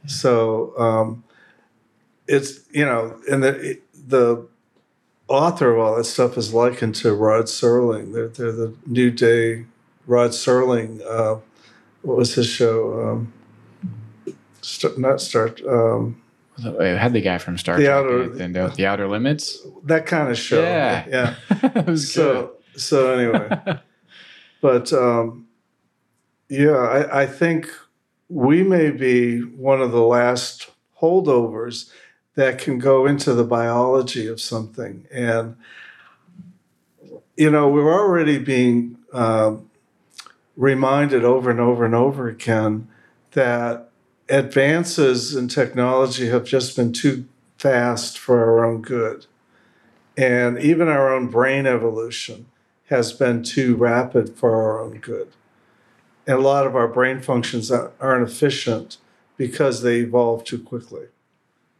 So 0.07 0.77
um, 0.79 1.25
it's 2.27 2.61
you 2.73 2.85
know, 2.85 3.19
and 3.31 3.43
the 3.43 3.79
the 4.07 4.47
author 5.29 5.73
of 5.75 5.79
all 5.79 5.97
that 5.97 6.05
stuff 6.05 6.37
is 6.37 6.53
likened 6.55 6.95
to 6.97 7.15
Rod 7.15 7.45
Serling. 7.47 8.13
They're 8.13 8.29
they're 8.29 8.53
the 8.53 8.75
New 8.87 9.11
Day 9.11 9.67
Rod 10.07 10.31
Serling. 10.31 11.01
Uh, 11.07 11.41
what 12.03 12.17
was 12.17 12.35
his 12.35 12.47
show? 12.47 13.01
Um, 13.09 13.33
Star, 14.61 14.93
not 14.97 15.21
start. 15.21 15.61
Um, 15.67 16.21
It 16.59 16.97
had 16.99 17.13
the 17.13 17.21
guy 17.21 17.39
from 17.39 17.59
Star 17.59 17.77
The 17.77 17.85
Trek. 17.85 17.95
Outer- 17.97 18.43
and 18.43 18.55
the, 18.55 18.87
Outer 18.87 19.09
Limits. 19.09 19.59
that 19.85 20.07
kind 20.07 20.31
of 20.31 20.39
show. 20.39 20.63
Yeah. 20.63 21.35
yeah. 21.53 21.95
so 21.97 22.53
so 22.77 23.17
anyway 23.17 23.79
but 24.61 24.93
um 24.93 25.47
yeah 26.49 26.73
I, 26.77 27.23
I 27.23 27.27
think 27.27 27.69
we 28.29 28.63
may 28.65 28.91
be 28.91 29.41
one 29.41 29.81
of 29.81 29.93
the 29.93 30.03
last 30.03 30.71
holdovers 31.01 31.91
that 32.35 32.59
can 32.59 32.79
go 32.79 33.07
into 33.07 33.33
the 33.33 33.45
biology 33.45 34.27
of 34.27 34.41
something 34.41 35.07
and 35.13 35.57
you 37.37 37.51
know, 37.51 37.69
we're 37.69 37.93
already 37.93 38.39
being 38.39 38.97
um, 39.13 39.69
reminded 40.57 41.25
over 41.25 41.51
and 41.51 41.61
over 41.61 41.85
and 41.85 41.95
over 41.95 42.29
again 42.29 42.89
that 43.33 43.91
advances 44.29 45.35
in 45.35 45.49
technology 45.49 46.29
have 46.29 46.45
just 46.45 46.77
been 46.77 46.93
too 46.93 47.27
fast 47.59 48.19
for 48.19 48.41
our 48.41 48.65
own 48.65 48.83
good. 48.83 49.27
And 50.17 50.59
even 50.59 50.87
our 50.87 51.13
own 51.13 51.29
brain 51.29 51.67
evolution 51.67 52.47
has 52.89 53.13
been 53.13 53.43
too 53.43 53.75
rapid 53.75 54.37
for 54.37 54.55
our 54.55 54.81
own 54.81 54.99
good. 54.99 55.29
And 56.27 56.39
a 56.39 56.43
lot 56.43 56.67
of 56.67 56.77
our 56.77 56.89
brain 56.89 57.21
functions 57.21 57.71
aren't 57.71 58.29
efficient 58.29 58.99
because 59.37 59.83
they 59.83 59.99
evolve 59.99 60.45
too 60.45 60.61
quickly. 60.61 61.07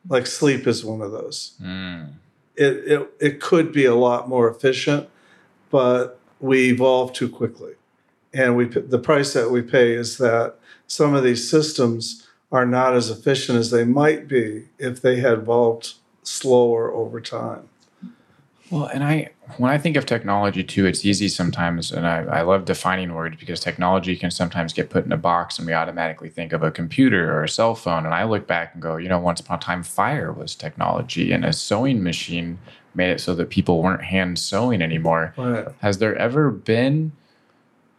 Like 0.09 0.27
sleep 0.27 0.67
is 0.67 0.85
one 0.85 1.01
of 1.01 1.13
those. 1.13 1.55
Mm. 1.63 2.13
It, 2.57 2.93
it, 2.93 3.11
it 3.21 3.41
could 3.41 3.73
be 3.73 3.85
a 3.85 3.95
lot 3.95 4.29
more 4.29 4.49
efficient, 4.49 5.09
but 5.71 6.21
we 6.41 6.71
evolve 6.71 7.13
too 7.13 7.29
quickly. 7.29 7.75
And 8.33 8.57
we, 8.57 8.67
the 8.67 8.99
price 8.99 9.33
that 9.33 9.51
we 9.51 9.63
pay 9.63 9.95
is 9.95 10.19
that 10.19 10.57
some 10.87 11.15
of 11.15 11.25
these 11.25 11.49
systems 11.49 12.27
are 12.53 12.67
not 12.67 12.95
as 12.95 13.11
efficient 13.11 13.59
as 13.59 13.71
they 13.71 13.85
might 13.85 14.29
be 14.29 14.67
if 14.79 15.01
they 15.01 15.17
had 15.21 15.33
evolved 15.39 15.95
slower 16.23 16.93
over 16.93 17.21
time. 17.21 17.69
Well, 18.75 18.87
and 18.87 19.05
I 19.05 19.31
when 19.59 19.71
I 19.71 19.79
think 19.79 19.97
of 19.97 20.05
technology 20.05 20.65
too, 20.65 20.85
it's 20.85 21.05
easy 21.05 21.29
sometimes, 21.29 21.93
and 21.93 22.09
I, 22.09 22.25
I 22.25 22.43
love 22.43 22.65
defining 22.65 23.15
words 23.15 23.37
because 23.39 23.61
technology 23.61 24.17
can 24.17 24.33
sometimes 24.33 24.73
get 24.73 24.91
put 24.91 25.05
in 25.05 25.13
a 25.13 25.17
box 25.17 25.59
and 25.59 25.67
we 25.69 25.73
automatically 25.73 26.29
think 26.29 26.53
of 26.53 26.65
a 26.65 26.73
computer 26.73 27.33
or 27.33 27.45
a 27.45 27.49
cell 27.49 27.77
phone. 27.77 28.05
And 28.05 28.13
I 28.13 28.25
look 28.25 28.49
back 28.49 28.75
and 28.75 28.83
go, 28.83 28.97
you 28.97 29.09
know, 29.09 29.21
once 29.21 29.39
upon 29.39 29.59
a 29.59 29.61
time, 29.61 29.85
fire 29.85 30.33
was 30.33 30.57
technology, 30.57 31.31
and 31.31 31.45
a 31.45 31.53
sewing 31.53 32.03
machine 32.03 32.59
made 32.97 33.13
it 33.13 33.21
so 33.21 33.33
that 33.37 33.49
people 33.49 33.81
weren't 33.81 34.03
hand 34.03 34.41
sewing 34.41 34.83
anymore. 34.83 35.35
Right. 35.37 35.69
Has 35.79 35.99
there 35.99 36.17
ever 36.17 36.51
been 36.51 37.13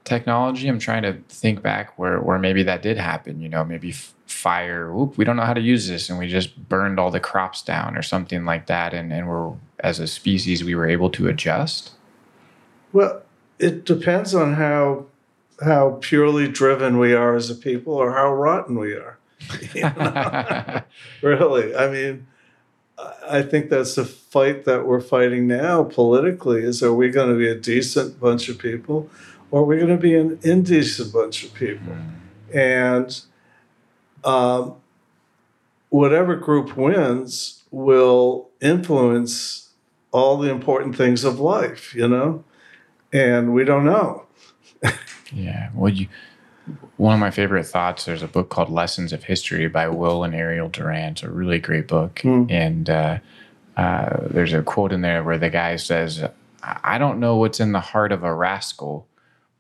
technology? 0.03 0.68
I'm 0.68 0.80
trying 0.80 1.03
to 1.03 1.14
think 1.30 1.61
back 1.61 1.97
where, 1.97 2.19
where 2.19 2.38
maybe 2.38 2.64
that 2.64 2.81
did 2.81 2.97
happen, 2.97 3.39
you 3.39 3.47
know, 3.47 3.64
maybe 3.64 3.91
f- 3.91 4.14
fire, 4.27 4.91
whoop, 4.91 5.18
we 5.18 5.23
don't 5.23 5.38
know 5.38 5.43
how 5.43 5.53
to 5.53 5.61
use 5.61 5.88
this, 5.88 6.10
and 6.10 6.19
we 6.19 6.27
just 6.27 6.68
burned 6.68 6.99
all 6.99 7.11
the 7.11 7.22
crops 7.22 7.61
down 7.61 7.95
or 7.95 8.02
something 8.02 8.43
like 8.43 8.65
that. 8.68 8.93
And, 8.93 9.14
and 9.14 9.30
we're, 9.30 9.53
as 9.80 9.99
a 9.99 10.07
species, 10.07 10.64
we 10.64 10.76
were 10.76 10.88
able 10.88 11.10
to 11.11 11.27
adjust. 11.27 11.91
Well, 12.93 13.23
it 13.60 13.85
depends 13.85 14.34
on 14.34 14.53
how 14.53 15.06
how 15.64 15.97
purely 16.02 16.49
driven 16.49 16.99
we 16.99 17.14
are 17.14 17.35
as 17.35 17.49
a 17.49 17.56
people 17.56 17.93
or 17.93 18.11
how 18.11 18.34
rotten 18.34 18.77
we 18.77 18.93
are. 18.93 19.18
You 19.73 19.84
know? 19.84 20.81
really. 21.22 21.76
I 21.76 21.89
mean, 21.89 22.27
I 23.27 23.41
think 23.41 23.69
that's 23.69 23.95
the 23.95 24.06
fight 24.06 24.65
that 24.65 24.85
we're 24.85 25.02
fighting 25.02 25.47
now 25.47 25.84
politically 25.84 26.64
is 26.64 26.81
are 26.81 26.93
we 26.93 27.10
going 27.10 27.30
to 27.30 27.38
be 27.38 27.47
a 27.47 27.56
decent 27.56 28.19
bunch 28.19 28.49
of 28.49 28.57
people 28.57 29.10
or 29.52 29.61
are 29.61 29.65
we 29.65 29.77
going 29.77 29.89
to 29.89 29.97
be 29.97 30.15
an 30.15 30.39
indecent 30.43 31.14
bunch 31.14 31.43
of 31.43 31.53
people? 31.53 31.95
And 32.53 33.22
um, 34.23 34.76
whatever 35.89 36.35
group 36.35 36.76
wins 36.76 37.64
will 37.72 38.49
influence 38.61 39.64
all 40.15 40.37
the 40.37 40.49
important 40.49 40.95
things 40.95 41.23
of 41.25 41.39
life, 41.41 41.93
you 41.93 42.07
know? 42.07 42.43
And 43.11 43.53
we 43.53 43.65
don't 43.65 43.85
know. 43.85 44.25
Yeah. 45.33 45.69
Well, 45.73 45.91
you. 45.91 46.07
One 46.97 47.15
of 47.15 47.19
my 47.19 47.31
favorite 47.31 47.65
thoughts. 47.65 48.05
There's 48.05 48.21
a 48.23 48.27
book 48.27 48.49
called 48.49 48.69
Lessons 48.69 49.11
of 49.11 49.23
History 49.23 49.67
by 49.67 49.87
Will 49.89 50.23
and 50.23 50.35
Ariel 50.35 50.69
Durant. 50.69 51.17
It's 51.17 51.23
a 51.23 51.31
really 51.31 51.59
great 51.59 51.87
book, 51.87 52.19
Hmm. 52.21 52.45
and 52.49 52.89
uh, 52.89 53.17
uh, 53.75 54.17
there's 54.29 54.53
a 54.53 54.61
quote 54.61 54.93
in 54.93 55.01
there 55.01 55.23
where 55.23 55.39
the 55.39 55.49
guy 55.49 55.75
says, 55.77 56.23
"I 56.63 56.79
I 56.95 56.97
don't 56.99 57.19
know 57.19 57.35
what's 57.37 57.59
in 57.59 57.71
the 57.71 57.79
heart 57.91 58.11
of 58.11 58.23
a 58.23 58.33
rascal, 58.33 59.07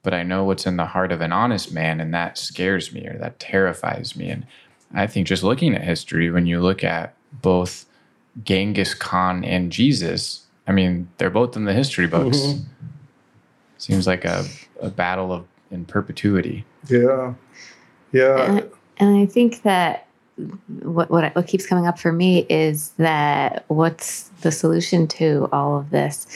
but 0.03 0.13
I 0.13 0.23
know 0.23 0.43
what's 0.45 0.67
in 0.67 0.77
the 0.77 0.85
heart 0.85 1.11
of 1.11 1.19
an 1.21 1.31
honest 1.33 1.73
man, 1.73 1.99
and 1.99 2.13
that 2.13 2.37
scares 2.37 2.93
me 2.93 3.05
or 3.07 3.17
that 3.17 3.39
terrifies 3.39 4.15
me." 4.15 4.29
And 4.29 4.45
I 4.93 5.07
think 5.07 5.27
just 5.27 5.43
looking 5.43 5.73
at 5.75 5.83
history, 5.83 6.29
when 6.29 6.45
you 6.45 6.61
look 6.61 6.83
at 6.83 7.15
both 7.41 7.85
Genghis 8.43 8.93
Khan 8.93 9.43
and 9.43 9.71
Jesus, 9.71 10.44
I 10.67 10.71
mean, 10.71 11.07
they're 11.17 11.29
both 11.29 11.55
in 11.55 11.65
the 11.65 11.73
history 11.73 12.07
books. 12.07 12.37
Mhm. 12.37 12.61
Seems 13.77 14.07
like 14.07 14.25
a, 14.25 14.45
a 14.81 14.89
battle 14.89 15.31
of 15.31 15.45
in 15.71 15.85
perpetuity. 15.85 16.65
Yeah. 16.89 17.33
Yeah. 18.11 18.41
And, 18.43 18.71
and 18.97 19.17
I 19.17 19.25
think 19.25 19.63
that 19.63 20.07
what, 20.81 21.09
what 21.09 21.35
what 21.35 21.47
keeps 21.47 21.65
coming 21.65 21.87
up 21.87 21.99
for 21.99 22.11
me 22.11 22.45
is 22.49 22.89
that 22.97 23.65
what's 23.67 24.29
the 24.41 24.51
solution 24.51 25.07
to 25.07 25.47
all 25.51 25.77
of 25.77 25.89
this 25.91 26.27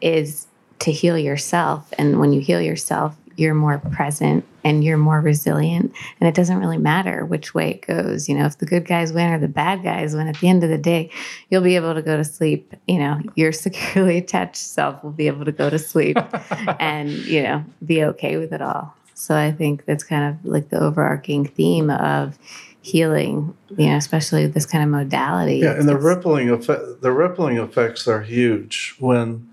is 0.00 0.46
to 0.80 0.90
heal 0.90 1.16
yourself, 1.16 1.92
and 1.98 2.20
when 2.20 2.32
you 2.32 2.40
heal 2.40 2.60
yourself, 2.60 3.16
you're 3.36 3.54
more 3.54 3.78
present 3.78 4.44
and 4.64 4.82
you're 4.82 4.96
more 4.96 5.20
resilient, 5.20 5.92
and 6.20 6.28
it 6.28 6.34
doesn't 6.34 6.58
really 6.58 6.78
matter 6.78 7.24
which 7.24 7.54
way 7.54 7.72
it 7.72 7.86
goes. 7.86 8.28
You 8.28 8.36
know, 8.36 8.46
if 8.46 8.58
the 8.58 8.66
good 8.66 8.86
guys 8.86 9.12
win 9.12 9.32
or 9.32 9.38
the 9.38 9.48
bad 9.48 9.82
guys 9.82 10.14
win, 10.14 10.26
at 10.26 10.38
the 10.38 10.48
end 10.48 10.64
of 10.64 10.70
the 10.70 10.78
day, 10.78 11.10
you'll 11.50 11.62
be 11.62 11.76
able 11.76 11.94
to 11.94 12.02
go 12.02 12.16
to 12.16 12.24
sleep. 12.24 12.74
You 12.88 12.98
know, 12.98 13.20
your 13.34 13.52
securely 13.52 14.18
attached 14.18 14.56
self 14.56 15.02
will 15.04 15.10
be 15.10 15.26
able 15.26 15.44
to 15.44 15.52
go 15.52 15.70
to 15.70 15.78
sleep 15.78 16.16
and 16.80 17.10
you 17.10 17.42
know 17.42 17.64
be 17.84 18.04
okay 18.04 18.36
with 18.36 18.52
it 18.52 18.62
all. 18.62 18.94
So 19.14 19.34
I 19.36 19.52
think 19.52 19.84
that's 19.84 20.04
kind 20.04 20.24
of 20.24 20.44
like 20.44 20.70
the 20.70 20.80
overarching 20.80 21.46
theme 21.46 21.90
of 21.90 22.38
healing, 22.82 23.56
you 23.78 23.86
know, 23.86 23.96
especially 23.96 24.46
this 24.46 24.66
kind 24.66 24.84
of 24.84 24.90
modality. 24.90 25.58
Yeah, 25.58 25.72
and 25.72 25.88
the 25.88 25.96
rippling 25.96 26.50
effect, 26.50 27.00
the 27.00 27.12
rippling 27.12 27.56
effects 27.56 28.06
are 28.06 28.20
huge. 28.20 28.94
When 28.98 29.48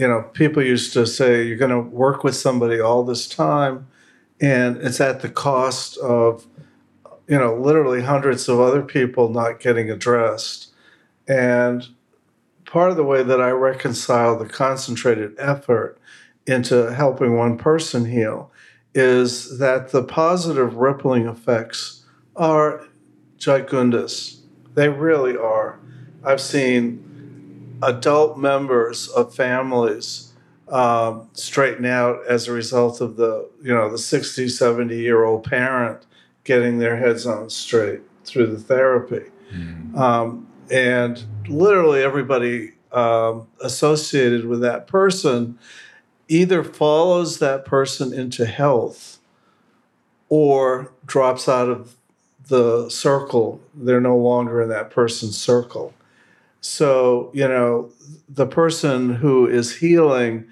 you 0.00 0.08
know 0.08 0.22
people 0.32 0.62
used 0.62 0.94
to 0.94 1.06
say 1.06 1.46
you're 1.46 1.58
going 1.58 1.70
to 1.70 1.78
work 1.78 2.24
with 2.24 2.34
somebody 2.34 2.80
all 2.80 3.04
this 3.04 3.28
time, 3.28 3.86
and 4.40 4.78
it's 4.78 4.98
at 4.98 5.20
the 5.20 5.28
cost 5.28 5.98
of 5.98 6.46
you 7.28 7.38
know 7.38 7.54
literally 7.54 8.00
hundreds 8.00 8.48
of 8.48 8.58
other 8.58 8.80
people 8.80 9.28
not 9.28 9.60
getting 9.60 9.90
addressed. 9.90 10.72
And 11.28 11.86
part 12.64 12.90
of 12.90 12.96
the 12.96 13.04
way 13.04 13.22
that 13.22 13.42
I 13.42 13.50
reconcile 13.50 14.38
the 14.38 14.48
concentrated 14.48 15.34
effort 15.38 15.98
into 16.46 16.94
helping 16.94 17.36
one 17.36 17.58
person 17.58 18.06
heal 18.06 18.50
is 18.94 19.58
that 19.58 19.90
the 19.90 20.02
positive 20.02 20.76
rippling 20.76 21.26
effects 21.26 22.06
are 22.36 22.88
gigundous. 23.36 24.40
They 24.72 24.88
really 24.88 25.36
are. 25.36 25.78
I've 26.24 26.40
seen 26.40 27.09
adult 27.82 28.38
members 28.38 29.08
of 29.08 29.34
families 29.34 30.32
um, 30.68 31.28
straighten 31.32 31.84
out 31.84 32.24
as 32.28 32.46
a 32.46 32.52
result 32.52 33.00
of 33.00 33.16
the, 33.16 33.48
you 33.62 33.74
know, 33.74 33.90
the 33.90 33.98
60, 33.98 34.48
70 34.48 34.96
year 34.96 35.24
old 35.24 35.44
parent 35.44 36.06
getting 36.44 36.78
their 36.78 36.96
heads 36.96 37.26
on 37.26 37.50
straight 37.50 38.00
through 38.24 38.46
the 38.46 38.58
therapy. 38.58 39.24
Um, 39.96 40.46
and 40.70 41.24
literally 41.48 42.02
everybody 42.02 42.72
um, 42.92 43.48
associated 43.60 44.46
with 44.46 44.60
that 44.60 44.86
person 44.86 45.58
either 46.28 46.62
follows 46.62 47.38
that 47.40 47.64
person 47.64 48.12
into 48.12 48.46
health 48.46 49.18
or 50.28 50.92
drops 51.06 51.48
out 51.48 51.68
of 51.68 51.96
the 52.46 52.88
circle. 52.88 53.60
They're 53.74 54.00
no 54.00 54.16
longer 54.16 54.62
in 54.62 54.68
that 54.68 54.90
person's 54.90 55.36
circle. 55.36 55.92
So, 56.60 57.30
you 57.32 57.48
know, 57.48 57.90
the 58.28 58.46
person 58.46 59.14
who 59.14 59.46
is 59.46 59.76
healing 59.76 60.46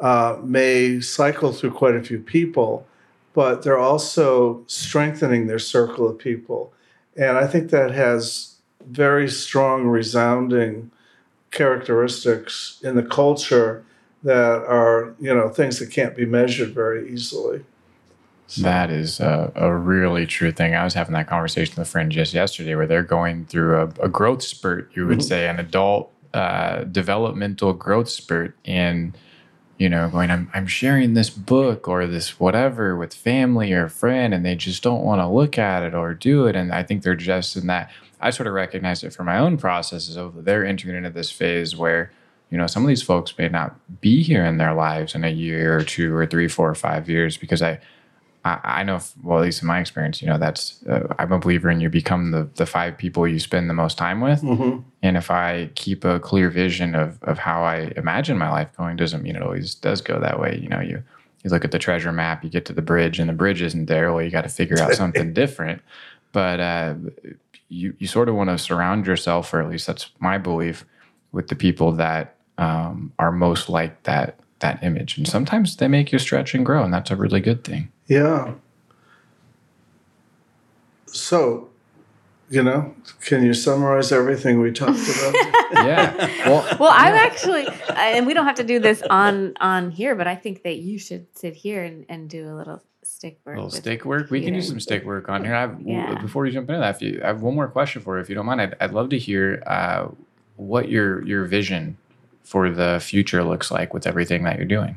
uh, 0.00 0.38
may 0.42 1.00
cycle 1.00 1.52
through 1.52 1.72
quite 1.72 1.94
a 1.94 2.02
few 2.02 2.18
people, 2.18 2.86
but 3.34 3.62
they're 3.62 3.78
also 3.78 4.64
strengthening 4.66 5.46
their 5.46 5.60
circle 5.60 6.08
of 6.08 6.18
people. 6.18 6.72
And 7.16 7.38
I 7.38 7.46
think 7.46 7.70
that 7.70 7.92
has 7.92 8.56
very 8.86 9.28
strong, 9.28 9.86
resounding 9.86 10.90
characteristics 11.50 12.80
in 12.82 12.96
the 12.96 13.02
culture 13.02 13.84
that 14.22 14.64
are, 14.64 15.14
you 15.20 15.32
know, 15.32 15.48
things 15.48 15.78
that 15.78 15.90
can't 15.90 16.16
be 16.16 16.26
measured 16.26 16.70
very 16.70 17.08
easily. 17.12 17.64
That 18.56 18.90
is 18.90 19.20
a, 19.20 19.52
a 19.54 19.74
really 19.74 20.26
true 20.26 20.52
thing. 20.52 20.74
I 20.74 20.84
was 20.84 20.94
having 20.94 21.14
that 21.14 21.26
conversation 21.28 21.74
with 21.76 21.88
a 21.88 21.90
friend 21.90 22.10
just 22.12 22.34
yesterday 22.34 22.74
where 22.74 22.86
they're 22.86 23.02
going 23.02 23.46
through 23.46 23.76
a, 23.80 23.84
a 24.04 24.08
growth 24.08 24.42
spurt, 24.42 24.90
you 24.94 25.06
would 25.06 25.18
Mhm. 25.18 25.22
say, 25.22 25.48
an 25.48 25.58
adult 25.58 26.12
uh, 26.34 26.84
developmental 26.84 27.72
growth 27.72 28.08
spurt. 28.08 28.56
And, 28.64 29.16
you 29.78 29.88
know, 29.88 30.08
going, 30.08 30.30
I'm, 30.30 30.50
I'm 30.54 30.66
sharing 30.66 31.14
this 31.14 31.28
book 31.30 31.88
or 31.88 32.06
this 32.06 32.40
whatever 32.40 32.96
with 32.96 33.12
family 33.14 33.72
or 33.72 33.88
friend, 33.88 34.32
and 34.32 34.44
they 34.44 34.54
just 34.54 34.82
don't 34.82 35.02
want 35.04 35.20
to 35.20 35.26
look 35.26 35.58
at 35.58 35.82
it 35.82 35.94
or 35.94 36.14
do 36.14 36.46
it. 36.46 36.56
And 36.56 36.72
I 36.72 36.82
think 36.82 37.02
they're 37.02 37.14
just 37.14 37.56
in 37.56 37.66
that. 37.66 37.90
I 38.20 38.30
sort 38.30 38.46
of 38.46 38.54
recognize 38.54 39.02
it 39.02 39.12
for 39.12 39.24
my 39.24 39.38
own 39.38 39.56
processes 39.56 40.16
of 40.16 40.44
they're 40.44 40.64
entering 40.64 40.96
into 40.96 41.10
this 41.10 41.30
phase 41.30 41.76
where, 41.76 42.12
you 42.50 42.56
know, 42.56 42.66
some 42.66 42.82
of 42.84 42.88
these 42.88 43.02
folks 43.02 43.36
may 43.36 43.48
not 43.48 43.74
be 44.00 44.22
here 44.22 44.44
in 44.44 44.58
their 44.58 44.74
lives 44.74 45.14
in 45.14 45.24
a 45.24 45.30
year 45.30 45.76
or 45.78 45.82
two 45.82 46.14
or 46.14 46.24
three, 46.26 46.48
four 46.48 46.70
or 46.70 46.74
five 46.74 47.08
years 47.10 47.36
because 47.36 47.60
I, 47.62 47.80
I, 48.44 48.58
I 48.64 48.82
know, 48.82 48.96
f- 48.96 49.14
well, 49.22 49.38
at 49.38 49.44
least 49.44 49.62
in 49.62 49.68
my 49.68 49.78
experience, 49.80 50.20
you 50.20 50.28
know, 50.28 50.38
that's 50.38 50.82
uh, 50.86 51.14
I'm 51.18 51.32
a 51.32 51.38
believer 51.38 51.70
in 51.70 51.80
you 51.80 51.88
become 51.88 52.30
the 52.32 52.48
the 52.56 52.66
five 52.66 52.98
people 52.98 53.26
you 53.26 53.38
spend 53.38 53.70
the 53.70 53.74
most 53.74 53.96
time 53.98 54.20
with. 54.20 54.42
And 55.02 55.16
if 55.16 55.30
I 55.30 55.70
keep 55.74 56.04
a 56.04 56.18
clear 56.18 56.50
vision 56.50 56.94
of 56.94 57.22
of 57.22 57.38
how 57.38 57.62
I 57.62 57.92
imagine 57.96 58.38
my 58.38 58.50
life 58.50 58.68
going, 58.76 58.96
doesn't 58.96 59.22
mean 59.22 59.36
it 59.36 59.42
always 59.42 59.74
does 59.74 60.00
go 60.00 60.18
that 60.20 60.40
way. 60.40 60.58
You 60.60 60.68
know, 60.68 60.80
you 60.80 61.02
you 61.44 61.50
look 61.50 61.64
at 61.64 61.70
the 61.70 61.78
treasure 61.78 62.12
map, 62.12 62.42
you 62.44 62.50
get 62.50 62.64
to 62.66 62.72
the 62.72 62.82
bridge, 62.82 63.18
and 63.18 63.28
the 63.28 63.32
bridge 63.34 63.62
isn't 63.62 63.86
there. 63.86 64.12
Well, 64.12 64.24
you 64.24 64.30
got 64.30 64.42
to 64.42 64.48
figure 64.48 64.80
out 64.80 64.92
something 65.02 65.32
different. 65.32 65.82
But 66.32 66.60
uh, 66.60 66.94
you 67.68 67.94
you 67.98 68.06
sort 68.06 68.28
of 68.28 68.34
want 68.34 68.50
to 68.50 68.58
surround 68.58 69.06
yourself, 69.06 69.52
or 69.54 69.60
at 69.60 69.68
least 69.68 69.86
that's 69.86 70.10
my 70.18 70.38
belief, 70.38 70.84
with 71.30 71.48
the 71.48 71.56
people 71.56 71.92
that 71.92 72.36
um, 72.58 73.12
are 73.18 73.32
most 73.32 73.68
like 73.68 74.02
that 74.04 74.38
that 74.62 74.82
image. 74.82 75.18
And 75.18 75.28
sometimes 75.28 75.76
they 75.76 75.86
make 75.88 76.10
you 76.10 76.18
stretch 76.18 76.54
and 76.54 76.64
grow, 76.64 76.82
and 76.82 76.92
that's 76.92 77.10
a 77.10 77.16
really 77.16 77.40
good 77.40 77.62
thing. 77.64 77.92
Yeah. 78.08 78.54
So, 81.06 81.68
you 82.48 82.62
know, 82.62 82.94
can 83.20 83.44
you 83.44 83.54
summarize 83.54 84.10
everything 84.12 84.60
we 84.60 84.72
talked 84.72 84.98
about? 84.98 85.34
Yeah. 85.72 86.48
Well, 86.48 86.76
Well, 86.78 86.92
I'm 86.94 87.14
actually, 87.14 87.66
and 87.96 88.26
we 88.26 88.34
don't 88.34 88.44
have 88.44 88.56
to 88.56 88.64
do 88.64 88.78
this 88.78 89.02
on 89.08 89.54
on 89.58 89.90
here, 89.90 90.14
but 90.14 90.26
I 90.26 90.36
think 90.36 90.62
that 90.64 90.76
you 90.76 90.98
should 90.98 91.26
sit 91.36 91.54
here 91.54 91.82
and, 91.82 92.04
and 92.10 92.28
do 92.28 92.48
a 92.48 92.54
little 92.54 92.82
stick 93.02 93.40
work. 93.44 93.56
A 93.56 93.60
little 93.62 93.70
stick 93.70 94.04
work. 94.04 94.30
We 94.30 94.42
can 94.42 94.52
do 94.52 94.60
some 94.60 94.78
stick 94.80 95.04
work 95.04 95.28
on 95.30 95.44
here. 95.44 95.54
I 95.54 95.60
have, 95.62 95.80
Yeah. 95.80 96.20
Before 96.20 96.44
you 96.46 96.52
jump 96.52 96.68
into 96.68 96.80
that, 96.80 96.96
if 96.96 97.02
you, 97.02 97.20
I 97.24 97.28
have 97.28 97.40
one 97.42 97.54
more 97.54 97.68
question 97.68 98.02
for 98.02 98.16
you, 98.16 98.22
if 98.22 98.28
you 98.28 98.34
don't 98.34 98.46
mind. 98.46 98.60
I'd, 98.60 98.76
I'd 98.80 98.92
love 98.92 99.08
to 99.10 99.18
hear 99.18 99.62
uh, 99.66 100.08
what 100.56 100.90
your 100.90 101.26
your 101.26 101.46
vision 101.46 101.96
for 102.44 102.70
the 102.70 103.00
future 103.02 103.42
looks 103.44 103.70
like 103.70 103.94
with 103.94 104.06
everything 104.06 104.44
that 104.44 104.56
you're 104.56 104.66
doing. 104.66 104.96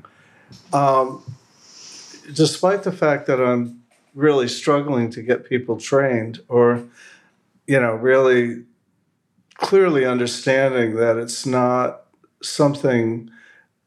um, 0.73 1.23
despite 2.33 2.83
the 2.83 2.91
fact 2.91 3.27
that 3.27 3.39
I'm 3.41 3.81
really 4.13 4.47
struggling 4.47 5.09
to 5.11 5.21
get 5.21 5.47
people 5.47 5.77
trained 5.77 6.39
or, 6.47 6.83
you 7.67 7.79
know, 7.79 7.93
really 7.93 8.63
clearly 9.55 10.05
understanding 10.05 10.95
that 10.95 11.17
it's 11.17 11.45
not 11.45 12.01
something 12.41 13.29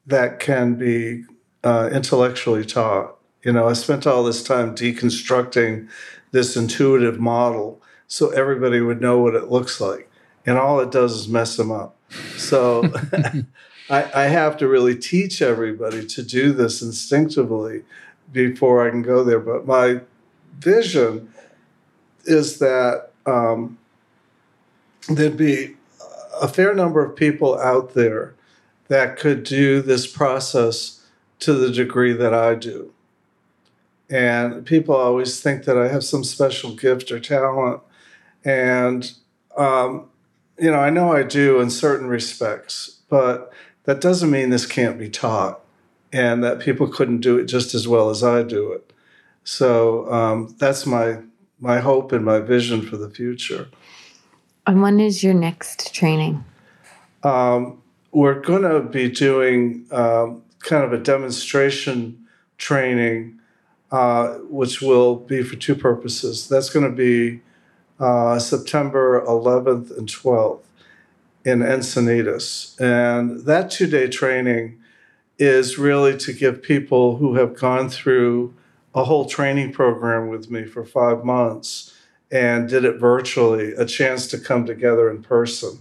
that 0.07 0.41
can 0.41 0.75
be 0.75 1.25
uh, 1.65 1.91
intellectually 1.93 2.65
taught. 2.65 3.17
You 3.43 3.53
know, 3.53 3.69
I 3.69 3.75
spent 3.75 4.07
all 4.07 4.25
this 4.25 4.43
time 4.43 4.75
deconstructing 4.75 5.89
this 6.33 6.57
intuitive 6.57 7.21
model 7.21 7.83
so 8.07 8.31
everybody 8.31 8.81
would 8.81 9.01
know 9.01 9.19
what 9.19 9.35
it 9.35 9.51
looks 9.51 9.81
like. 9.81 10.11
And 10.47 10.57
all 10.59 10.81
it 10.81 10.91
does 10.91 11.13
is 11.15 11.29
mess 11.29 11.57
them 11.57 11.71
up. 11.71 11.97
So 12.37 12.93
I, 13.91 14.11
I 14.15 14.25
have 14.25 14.57
to 14.59 14.69
really 14.69 14.97
teach 14.97 15.43
everybody 15.43 16.07
to 16.07 16.23
do 16.23 16.53
this 16.53 16.83
instinctively 16.83 17.85
before 18.33 18.87
I 18.87 18.91
can 18.91 19.03
go 19.03 19.25
there. 19.25 19.41
But 19.41 19.67
my 19.67 20.01
vision 20.59 21.33
is 22.25 22.59
that 22.59 23.11
um, 23.27 23.79
there'd 25.09 25.37
be 25.37 25.77
a 26.41 26.49
fair 26.49 26.75
number 26.75 27.05
of 27.05 27.17
people 27.17 27.59
out 27.59 27.95
there 27.95 28.35
that 28.89 29.17
could 29.17 29.45
do 29.45 29.83
this 29.83 30.07
process 30.07 31.07
to 31.41 31.53
the 31.53 31.71
degree 31.71 32.13
that 32.13 32.35
I 32.35 32.55
do. 32.55 32.93
And 34.11 34.65
people 34.65 34.95
always 34.95 35.41
think 35.41 35.65
that 35.65 35.77
I 35.77 35.89
have 35.89 36.03
some 36.05 36.25
special 36.25 36.75
gift 36.75 37.11
or 37.11 37.21
talent. 37.21 37.83
And, 38.45 39.13
um, 39.57 40.09
you 40.59 40.71
know, 40.71 40.79
I 40.79 40.91
know 40.91 41.13
I 41.13 41.23
do 41.23 41.61
in 41.61 41.71
certain 41.71 42.09
respects, 42.09 42.99
but 43.09 43.53
that 43.85 44.01
doesn't 44.01 44.31
mean 44.31 44.51
this 44.51 44.67
can't 44.67 44.99
be 44.99 45.09
taught 45.09 45.61
and 46.13 46.43
that 46.43 46.61
people 46.61 46.89
couldn't 46.89 47.21
do 47.21 47.39
it 47.39 47.45
just 47.45 47.75
as 47.75 47.87
well 47.87 48.11
as 48.11 48.25
I 48.25 48.43
do 48.43 48.73
it. 48.73 48.93
So 49.45 50.11
um, 50.13 50.55
that's 50.59 50.87
my 50.87 51.19
my 51.61 51.81
hope 51.81 52.13
and 52.13 52.25
my 52.25 52.39
vision 52.39 52.83
for 52.83 52.97
the 52.97 53.11
future. 53.11 53.69
And 54.67 54.81
when 54.81 55.01
is 55.01 55.25
your 55.25 55.35
next 55.35 55.93
training? 55.93 56.45
Um, 57.25 57.83
we're 58.13 58.41
going 58.41 58.63
to 58.63 58.81
be 58.81 59.09
doing 59.11 59.87
um, 59.91 60.43
kind 60.61 60.85
of 60.85 60.93
a 60.93 60.99
demonstration 60.99 62.27
training, 62.59 63.41
uh, 63.91 64.35
which 64.51 64.81
will 64.81 65.17
be 65.17 65.43
for 65.43 65.57
two 65.57 65.75
purposes. 65.75 66.49
That's 66.49 66.71
going 66.71 66.89
to 66.89 66.95
be 66.95 67.41
uh, 67.99 68.39
September 68.39 69.25
11th 69.27 69.97
and 69.97 70.09
12th 70.09 70.61
in 71.45 71.61
Encinitas. 71.61 72.79
And 72.81 73.45
that 73.47 73.71
two 73.71 73.87
day 73.87 74.09
training 74.09 74.79
is 75.39 75.79
really 75.79 76.17
to 76.19 76.33
give 76.33 76.63
people 76.63 77.17
who 77.17 77.35
have 77.35 77.57
gone 77.57 77.89
through 77.89 78.55
a 78.95 79.05
whole 79.05 79.27
training 79.27 79.73
program 79.73 80.29
with 80.29 80.51
me 80.51 80.65
for 80.65 80.85
five 80.85 81.25
months 81.25 81.95
and 82.31 82.69
did 82.69 82.85
it 82.85 82.99
virtually 82.99 83.73
a 83.73 83.87
chance 83.87 84.27
to 84.27 84.39
come 84.39 84.67
together 84.67 85.11
in 85.11 85.23
person. 85.23 85.79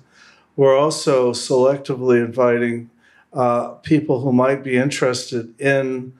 We're 0.55 0.77
also 0.77 1.31
selectively 1.31 2.23
inviting 2.23 2.89
uh, 3.33 3.69
people 3.75 4.21
who 4.21 4.31
might 4.31 4.63
be 4.63 4.77
interested 4.77 5.59
in 5.59 6.13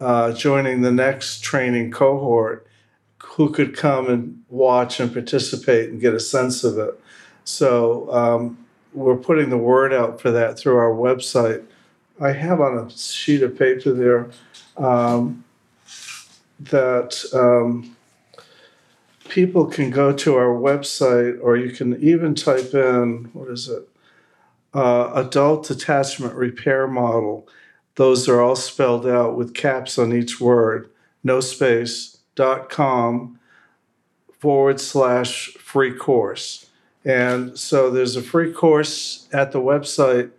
uh, 0.00 0.32
joining 0.32 0.82
the 0.82 0.92
next 0.92 1.42
training 1.42 1.90
cohort 1.90 2.67
who 3.38 3.48
could 3.48 3.74
come 3.74 4.08
and 4.08 4.42
watch 4.48 4.98
and 4.98 5.12
participate 5.12 5.90
and 5.90 6.00
get 6.00 6.12
a 6.12 6.18
sense 6.18 6.64
of 6.64 6.76
it. 6.76 7.00
So 7.44 8.12
um, 8.12 8.66
we're 8.92 9.16
putting 9.16 9.48
the 9.48 9.56
word 9.56 9.92
out 9.92 10.20
for 10.20 10.32
that 10.32 10.58
through 10.58 10.76
our 10.76 10.90
website. 10.90 11.64
I 12.20 12.32
have 12.32 12.60
on 12.60 12.76
a 12.76 12.90
sheet 12.90 13.44
of 13.44 13.56
paper 13.56 13.92
there 13.92 14.28
um, 14.76 15.44
that 16.58 17.24
um, 17.32 17.96
people 19.28 19.66
can 19.66 19.90
go 19.90 20.12
to 20.12 20.34
our 20.34 20.48
website, 20.48 21.38
or 21.40 21.56
you 21.56 21.70
can 21.70 21.96
even 22.02 22.34
type 22.34 22.74
in 22.74 23.30
what 23.32 23.48
is 23.50 23.68
it? 23.68 23.88
Uh, 24.74 25.12
adult 25.14 25.70
attachment 25.70 26.34
repair 26.34 26.88
model. 26.88 27.48
Those 27.94 28.28
are 28.28 28.40
all 28.40 28.56
spelled 28.56 29.06
out 29.06 29.36
with 29.36 29.54
caps 29.54 29.96
on 29.96 30.12
each 30.12 30.40
word. 30.40 30.90
No 31.22 31.38
space. 31.38 32.17
Com 32.68 33.38
forward 34.38 34.80
slash 34.80 35.48
free 35.54 35.92
course. 35.92 36.70
And 37.04 37.58
so 37.58 37.90
there's 37.90 38.16
a 38.16 38.22
free 38.22 38.52
course 38.52 39.28
at 39.32 39.52
the 39.52 39.60
website 39.60 40.30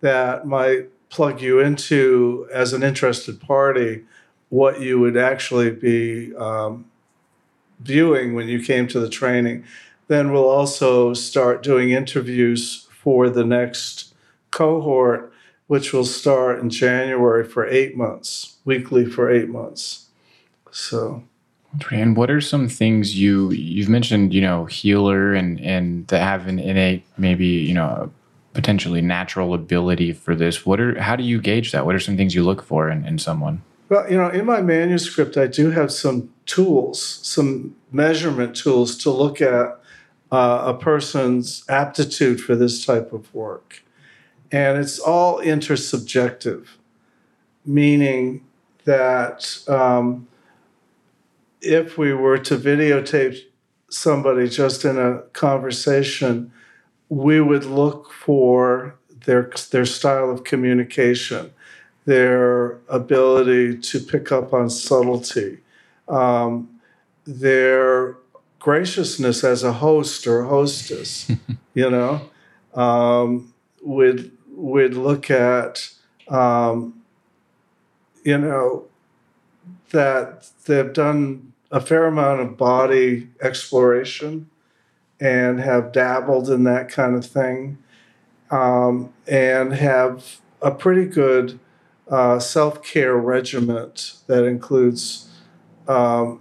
that 0.00 0.46
might 0.46 0.88
plug 1.08 1.40
you 1.40 1.58
into 1.60 2.48
as 2.52 2.72
an 2.72 2.82
interested 2.82 3.40
party 3.40 4.04
what 4.48 4.80
you 4.80 4.98
would 5.00 5.16
actually 5.16 5.70
be 5.70 6.34
um, 6.36 6.84
viewing 7.80 8.34
when 8.34 8.48
you 8.48 8.62
came 8.62 8.86
to 8.88 9.00
the 9.00 9.08
training. 9.08 9.64
Then 10.08 10.32
we'll 10.32 10.48
also 10.48 11.14
start 11.14 11.62
doing 11.62 11.90
interviews 11.90 12.88
for 12.90 13.30
the 13.30 13.44
next 13.44 14.14
cohort, 14.50 15.32
which 15.68 15.92
will 15.92 16.04
start 16.04 16.58
in 16.58 16.68
January 16.68 17.44
for 17.44 17.66
eight 17.66 17.96
months, 17.96 18.58
weekly 18.64 19.06
for 19.06 19.30
eight 19.30 19.48
months. 19.48 20.08
So, 20.70 21.24
And 21.90 22.16
what 22.16 22.30
are 22.30 22.40
some 22.40 22.68
things 22.68 23.16
you 23.16 23.50
you've 23.52 23.88
mentioned? 23.88 24.34
You 24.34 24.40
know, 24.40 24.64
healer 24.64 25.34
and 25.34 25.60
and 25.60 26.08
to 26.08 26.18
have 26.18 26.46
an 26.46 26.58
innate, 26.58 27.04
maybe 27.16 27.46
you 27.46 27.74
know, 27.74 28.10
potentially 28.54 29.00
natural 29.00 29.54
ability 29.54 30.12
for 30.12 30.34
this. 30.34 30.66
What 30.66 30.80
are 30.80 31.00
how 31.00 31.16
do 31.16 31.22
you 31.22 31.40
gauge 31.40 31.72
that? 31.72 31.86
What 31.86 31.94
are 31.94 32.00
some 32.00 32.16
things 32.16 32.34
you 32.34 32.42
look 32.42 32.62
for 32.62 32.90
in, 32.90 33.06
in 33.06 33.18
someone? 33.18 33.62
well, 33.90 34.08
you 34.08 34.16
know, 34.16 34.28
in 34.28 34.46
my 34.46 34.62
manuscript, 34.62 35.36
I 35.36 35.48
do 35.48 35.72
have 35.72 35.90
some 35.90 36.32
tools, 36.46 37.02
some 37.22 37.74
measurement 37.90 38.54
tools 38.54 38.96
to 38.98 39.10
look 39.10 39.40
at 39.40 39.80
uh, 40.30 40.62
a 40.64 40.74
person's 40.74 41.64
aptitude 41.68 42.40
for 42.40 42.54
this 42.54 42.86
type 42.86 43.12
of 43.12 43.34
work. 43.34 43.82
And 44.52 44.78
it's 44.78 45.00
all 45.00 45.40
intersubjective, 45.40 46.68
meaning 47.66 48.46
that 48.84 49.58
um, 49.66 50.28
if 51.60 51.98
we 51.98 52.12
were 52.14 52.38
to 52.38 52.56
videotape 52.56 53.38
somebody 53.88 54.48
just 54.48 54.84
in 54.84 54.98
a 54.98 55.20
conversation, 55.32 56.52
we 57.08 57.40
would 57.40 57.64
look 57.64 58.12
for 58.12 58.94
their, 59.24 59.50
their 59.70 59.84
style 59.84 60.30
of 60.30 60.44
communication, 60.44 61.52
their 62.04 62.78
ability 62.88 63.76
to 63.78 64.00
pick 64.00 64.32
up 64.32 64.52
on 64.52 64.70
subtlety, 64.70 65.58
um, 66.08 66.68
their 67.26 68.16
graciousness 68.58 69.44
as 69.44 69.62
a 69.62 69.72
host 69.72 70.26
or 70.26 70.44
hostess, 70.44 71.30
you 71.74 71.90
know. 71.90 72.30
Um, 72.74 73.52
we'd, 73.82 74.30
we'd 74.54 74.94
look 74.94 75.30
at, 75.30 75.90
um, 76.28 77.02
you 78.24 78.38
know, 78.38 78.86
that 79.90 80.48
they've 80.66 80.92
done 80.92 81.49
a 81.70 81.80
fair 81.80 82.06
amount 82.06 82.40
of 82.40 82.56
body 82.56 83.28
exploration 83.40 84.48
and 85.20 85.60
have 85.60 85.92
dabbled 85.92 86.48
in 86.50 86.64
that 86.64 86.88
kind 86.88 87.14
of 87.14 87.24
thing 87.24 87.78
um, 88.50 89.12
and 89.26 89.74
have 89.74 90.40
a 90.62 90.70
pretty 90.70 91.04
good 91.04 91.58
uh, 92.10 92.38
self 92.38 92.82
care 92.82 93.16
regiment 93.16 94.14
that 94.26 94.44
includes 94.44 95.30
um, 95.86 96.40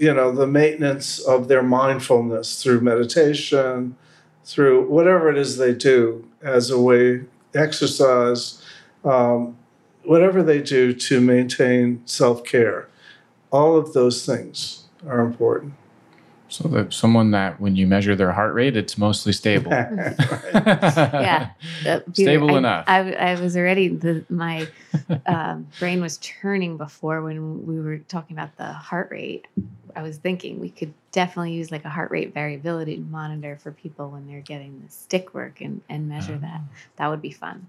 you 0.00 0.14
know, 0.14 0.32
the 0.32 0.46
maintenance 0.46 1.20
of 1.20 1.48
their 1.48 1.62
mindfulness 1.62 2.62
through 2.62 2.80
meditation, 2.80 3.94
through 4.44 4.88
whatever 4.88 5.30
it 5.30 5.36
is 5.36 5.58
they 5.58 5.74
do 5.74 6.26
as 6.42 6.70
a 6.70 6.80
way, 6.80 7.20
exercise, 7.54 8.64
um, 9.04 9.58
whatever 10.04 10.42
they 10.42 10.60
do 10.62 10.94
to 10.94 11.20
maintain 11.20 12.00
self 12.06 12.42
care. 12.44 12.88
All 13.50 13.76
of 13.76 13.92
those 13.92 14.24
things 14.24 14.84
are 15.06 15.20
important. 15.20 15.74
So 16.48 16.66
that 16.68 16.92
someone 16.92 17.30
that 17.30 17.60
when 17.60 17.76
you 17.76 17.86
measure 17.86 18.16
their 18.16 18.32
heart 18.32 18.54
rate, 18.54 18.76
it's 18.76 18.98
mostly 18.98 19.32
stable. 19.32 19.70
yeah, 19.70 21.50
Uh, 21.86 22.00
Peter, 22.00 22.12
Stable 22.12 22.54
I, 22.54 22.58
enough. 22.58 22.84
I, 22.88 23.12
I 23.12 23.40
was 23.40 23.56
already 23.56 23.88
the 23.88 24.24
my 24.28 24.66
um, 25.26 25.68
brain 25.78 26.00
was 26.00 26.18
churning 26.18 26.76
before 26.76 27.22
when 27.22 27.66
we 27.66 27.80
were 27.80 27.98
talking 27.98 28.36
about 28.36 28.56
the 28.56 28.72
heart 28.72 29.10
rate. 29.12 29.46
I 29.94 30.02
was 30.02 30.18
thinking 30.18 30.60
we 30.60 30.70
could 30.70 30.92
definitely 31.12 31.52
use 31.52 31.70
like 31.70 31.84
a 31.84 31.88
heart 31.88 32.10
rate 32.10 32.34
variability 32.34 32.96
monitor 32.96 33.56
for 33.56 33.70
people 33.70 34.10
when 34.10 34.26
they're 34.26 34.40
getting 34.40 34.82
the 34.84 34.90
stick 34.90 35.34
work 35.34 35.60
and, 35.60 35.80
and 35.88 36.08
measure 36.08 36.38
that. 36.38 36.60
That 36.96 37.08
would 37.08 37.22
be 37.22 37.32
fun. 37.32 37.68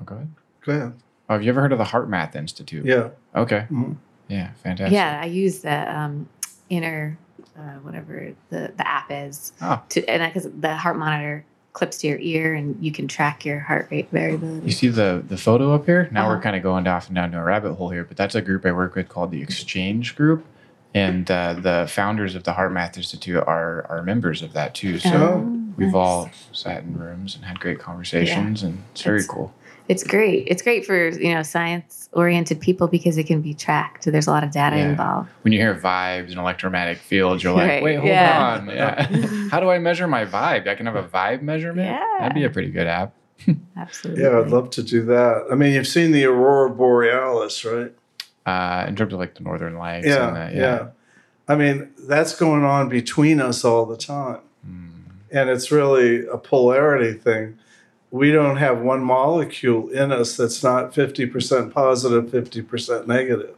Oh, 0.00 0.04
go 0.04 0.14
ahead. 0.16 0.28
Go 0.62 0.72
ahead. 0.72 0.92
Oh, 1.28 1.34
have 1.34 1.42
you 1.42 1.48
ever 1.48 1.60
heard 1.60 1.72
of 1.72 1.78
the 1.78 1.84
Heart 1.84 2.08
Math 2.08 2.36
Institute? 2.36 2.84
Yeah. 2.84 3.08
Okay. 3.34 3.66
Mhm. 3.70 3.96
Yeah, 4.28 4.50
fantastic. 4.62 4.92
Yeah, 4.94 5.20
I 5.22 5.26
use 5.26 5.60
the 5.60 5.96
um, 5.98 6.28
inner 6.68 7.16
uh, 7.58 7.78
whatever 7.82 8.32
the 8.50 8.72
the 8.76 8.86
app 8.86 9.10
is 9.10 9.52
Oh. 9.62 9.82
to 9.90 10.04
and 10.08 10.22
because 10.32 10.50
the 10.60 10.76
heart 10.76 10.96
monitor 10.96 11.44
clips 11.72 11.98
to 11.98 12.06
your 12.08 12.18
ear 12.18 12.54
and 12.54 12.76
you 12.82 12.90
can 12.90 13.06
track 13.06 13.44
your 13.44 13.60
heart 13.60 13.88
rate 13.90 14.08
variability. 14.10 14.66
You 14.66 14.72
see 14.72 14.88
the 14.88 15.22
the 15.26 15.36
photo 15.36 15.74
up 15.74 15.86
here? 15.86 16.08
Now 16.12 16.26
we're 16.26 16.34
Uh-huh. 16.34 16.42
kind 16.42 16.56
of 16.56 16.62
going 16.62 16.86
off 16.86 17.06
and 17.06 17.14
down 17.14 17.30
to 17.32 17.38
a 17.38 17.42
rabbit 17.44 17.74
hole 17.74 17.90
here, 17.90 18.04
but 18.04 18.16
that's 18.16 18.34
a 18.34 18.42
group 18.42 18.66
I 18.66 18.72
work 18.72 18.94
with 18.94 19.08
called 19.08 19.30
the 19.30 19.42
Exchange 19.42 20.16
Group, 20.16 20.44
and 20.94 21.30
uh, 21.30 21.54
the 21.54 21.86
founders 21.88 22.34
of 22.34 22.44
the 22.44 22.54
Heart 22.54 22.72
Math 22.72 22.96
Institute 22.96 23.42
are 23.46 23.86
are 23.88 24.02
members 24.02 24.42
of 24.42 24.52
that 24.54 24.74
too. 24.74 24.98
So 24.98 25.10
Oh, 25.14 25.62
we've 25.76 25.88
nice. 25.88 25.94
all 25.94 26.30
sat 26.52 26.82
in 26.82 26.98
rooms 26.98 27.36
and 27.36 27.44
had 27.44 27.60
great 27.60 27.78
conversations, 27.78 28.62
and 28.62 28.82
it's 28.92 29.02
very 29.02 29.18
It's- 29.18 29.28
cool. 29.30 29.54
It's 29.88 30.02
great. 30.02 30.48
It's 30.48 30.62
great 30.62 30.84
for 30.84 31.08
you 31.10 31.32
know 31.34 31.42
science 31.42 32.08
oriented 32.12 32.60
people 32.60 32.88
because 32.88 33.18
it 33.18 33.24
can 33.24 33.40
be 33.40 33.54
tracked. 33.54 34.04
There's 34.04 34.26
a 34.26 34.30
lot 34.30 34.42
of 34.42 34.50
data 34.50 34.76
Yeah. 34.76 34.88
involved. 34.90 35.28
When 35.42 35.52
you 35.52 35.60
hear 35.60 35.74
vibes 35.74 36.30
and 36.30 36.38
electromagnetic 36.38 36.98
fields, 36.98 37.42
you're 37.44 37.52
like, 37.52 37.68
Right, 37.68 37.82
wait, 37.82 37.96
hold 37.96 38.08
yeah. 38.08 38.58
on, 38.60 38.68
yeah. 38.68 39.06
How 39.50 39.60
do 39.60 39.70
I 39.70 39.78
measure 39.78 40.06
my 40.06 40.24
vibe? 40.24 40.66
I 40.66 40.74
can 40.74 40.86
have 40.86 40.96
a 40.96 41.02
vibe 41.04 41.42
measurement. 41.42 41.88
Yeah. 41.88 42.04
that'd 42.18 42.34
be 42.34 42.44
a 42.44 42.50
pretty 42.50 42.70
good 42.70 42.86
app. 42.86 43.12
Absolutely. 43.76 44.22
Yeah, 44.24 44.38
I'd 44.40 44.48
love 44.48 44.70
to 44.70 44.82
do 44.82 45.04
that. 45.04 45.44
I 45.52 45.54
mean, 45.54 45.72
you've 45.74 45.86
seen 45.86 46.10
the 46.12 46.24
aurora 46.24 46.70
borealis, 46.70 47.64
right? 47.64 47.92
Uh, 48.46 48.86
in 48.88 48.96
terms 48.96 49.12
of 49.12 49.18
like 49.18 49.34
the 49.34 49.42
northern 49.42 49.76
lights. 49.76 50.06
Yeah, 50.06 50.28
and 50.28 50.56
the, 50.56 50.58
yeah. 50.60 50.88
I 51.48 51.54
mean, 51.54 51.90
that's 52.08 52.34
going 52.34 52.64
on 52.64 52.88
between 52.88 53.40
us 53.40 53.64
all 53.64 53.84
the 53.86 53.96
time. 53.96 54.40
Mm. 54.68 54.88
And 55.30 55.50
it's 55.50 55.70
really 55.70 56.26
a 56.26 56.38
polarity 56.38 57.12
thing. 57.12 57.58
We 58.10 58.32
don't 58.32 58.56
have 58.56 58.80
one 58.80 59.02
molecule 59.02 59.88
in 59.88 60.12
us 60.12 60.36
that's 60.36 60.62
not 60.62 60.92
50% 60.94 61.72
positive, 61.72 62.26
50% 62.26 63.06
negative. 63.06 63.56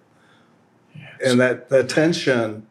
And 1.25 1.41
that, 1.41 1.69
that 1.69 1.89
tension 1.89 2.67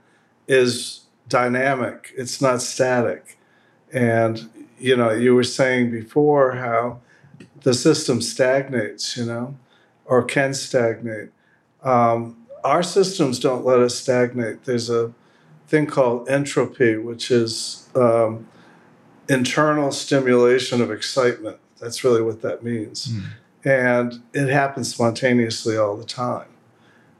is 0.47 1.01
dynamic, 1.27 2.13
it's 2.17 2.41
not 2.41 2.61
static. 2.61 3.37
And, 3.91 4.49
you 4.79 4.95
know, 4.95 5.11
you 5.11 5.35
were 5.35 5.43
saying 5.43 5.91
before 5.91 6.53
how 6.53 6.99
the 7.61 7.73
system 7.73 8.21
stagnates, 8.21 9.17
you 9.17 9.25
know, 9.25 9.55
or 10.05 10.23
can 10.23 10.53
stagnate. 10.53 11.29
Um, 11.83 12.47
our 12.63 12.83
systems 12.83 13.39
don't 13.39 13.65
let 13.65 13.79
us 13.79 13.95
stagnate. 13.95 14.63
There's 14.63 14.89
a 14.89 15.13
thing 15.67 15.85
called 15.85 16.29
entropy, 16.29 16.97
which 16.97 17.29
is 17.29 17.89
um, 17.95 18.47
internal 19.29 19.91
stimulation 19.91 20.81
of 20.81 20.91
excitement. 20.91 21.57
That's 21.79 22.03
really 22.03 22.21
what 22.21 22.41
that 22.41 22.63
means. 22.63 23.11
Hmm. 23.11 23.19
And 23.63 24.23
it 24.33 24.49
happens 24.49 24.93
spontaneously 24.93 25.77
all 25.77 25.97
the 25.97 26.05
time. 26.05 26.47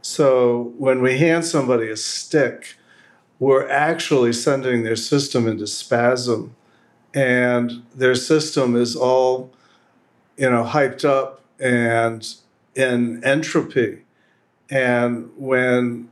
So 0.01 0.73
when 0.77 1.01
we 1.01 1.17
hand 1.17 1.45
somebody 1.45 1.89
a 1.89 1.97
stick, 1.97 2.75
we're 3.39 3.67
actually 3.67 4.33
sending 4.33 4.83
their 4.83 4.95
system 4.95 5.47
into 5.47 5.67
spasm, 5.67 6.55
and 7.13 7.83
their 7.93 8.15
system 8.15 8.75
is 8.75 8.95
all, 8.95 9.51
you 10.37 10.49
know, 10.49 10.63
hyped 10.63 11.03
up 11.03 11.41
and 11.59 12.35
in 12.75 13.23
entropy. 13.23 14.03
And 14.69 15.29
when 15.35 16.09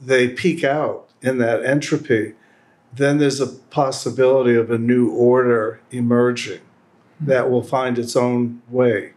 they 0.00 0.28
peak 0.28 0.62
out 0.62 1.08
in 1.22 1.38
that 1.38 1.64
entropy, 1.64 2.34
then 2.92 3.18
there's 3.18 3.40
a 3.40 3.46
possibility 3.46 4.54
of 4.54 4.70
a 4.70 4.78
new 4.78 5.10
order 5.10 5.80
emerging 5.90 6.60
Hmm. 7.18 7.26
that 7.26 7.50
will 7.50 7.62
find 7.62 7.98
its 7.98 8.16
own 8.16 8.62
way. 8.68 9.12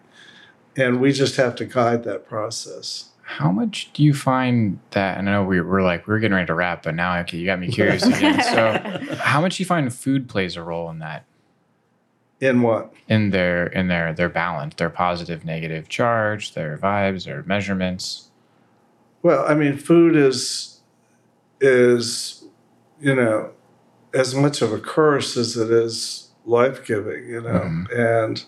And 0.75 1.01
we 1.01 1.11
just 1.11 1.35
have 1.35 1.55
to 1.55 1.65
guide 1.65 2.03
that 2.05 2.27
process. 2.27 3.09
How 3.23 3.51
much 3.51 3.91
do 3.93 4.03
you 4.03 4.13
find 4.13 4.79
that? 4.91 5.17
And 5.17 5.29
I 5.29 5.33
know 5.33 5.43
we 5.43 5.61
were 5.61 5.81
like 5.81 6.07
we 6.07 6.13
were 6.13 6.19
getting 6.19 6.33
ready 6.33 6.47
to 6.47 6.53
wrap, 6.53 6.83
but 6.83 6.95
now 6.95 7.19
okay, 7.19 7.37
you 7.37 7.45
got 7.45 7.59
me 7.59 7.67
curious 7.67 8.03
again. 8.03 8.39
So, 8.43 9.15
how 9.17 9.39
much 9.41 9.57
do 9.57 9.63
you 9.63 9.67
find 9.67 9.93
food 9.93 10.27
plays 10.27 10.55
a 10.55 10.63
role 10.63 10.89
in 10.89 10.99
that? 10.99 11.25
In 12.39 12.61
what? 12.61 12.91
In 13.07 13.29
their 13.29 13.67
in 13.67 13.87
their 13.87 14.13
their 14.13 14.29
balance, 14.29 14.75
their 14.75 14.89
positive 14.89 15.45
negative 15.45 15.89
charge, 15.89 16.53
their 16.53 16.77
vibes, 16.77 17.25
their 17.25 17.43
measurements. 17.43 18.29
Well, 19.21 19.45
I 19.47 19.53
mean, 19.53 19.77
food 19.77 20.15
is 20.15 20.79
is 21.61 22.45
you 22.99 23.13
know 23.13 23.51
as 24.13 24.33
much 24.33 24.61
of 24.63 24.73
a 24.73 24.79
curse 24.79 25.37
as 25.37 25.55
it 25.55 25.69
is 25.69 26.28
life 26.45 26.85
giving. 26.85 27.27
You 27.27 27.41
know, 27.41 27.85
and 27.95 28.43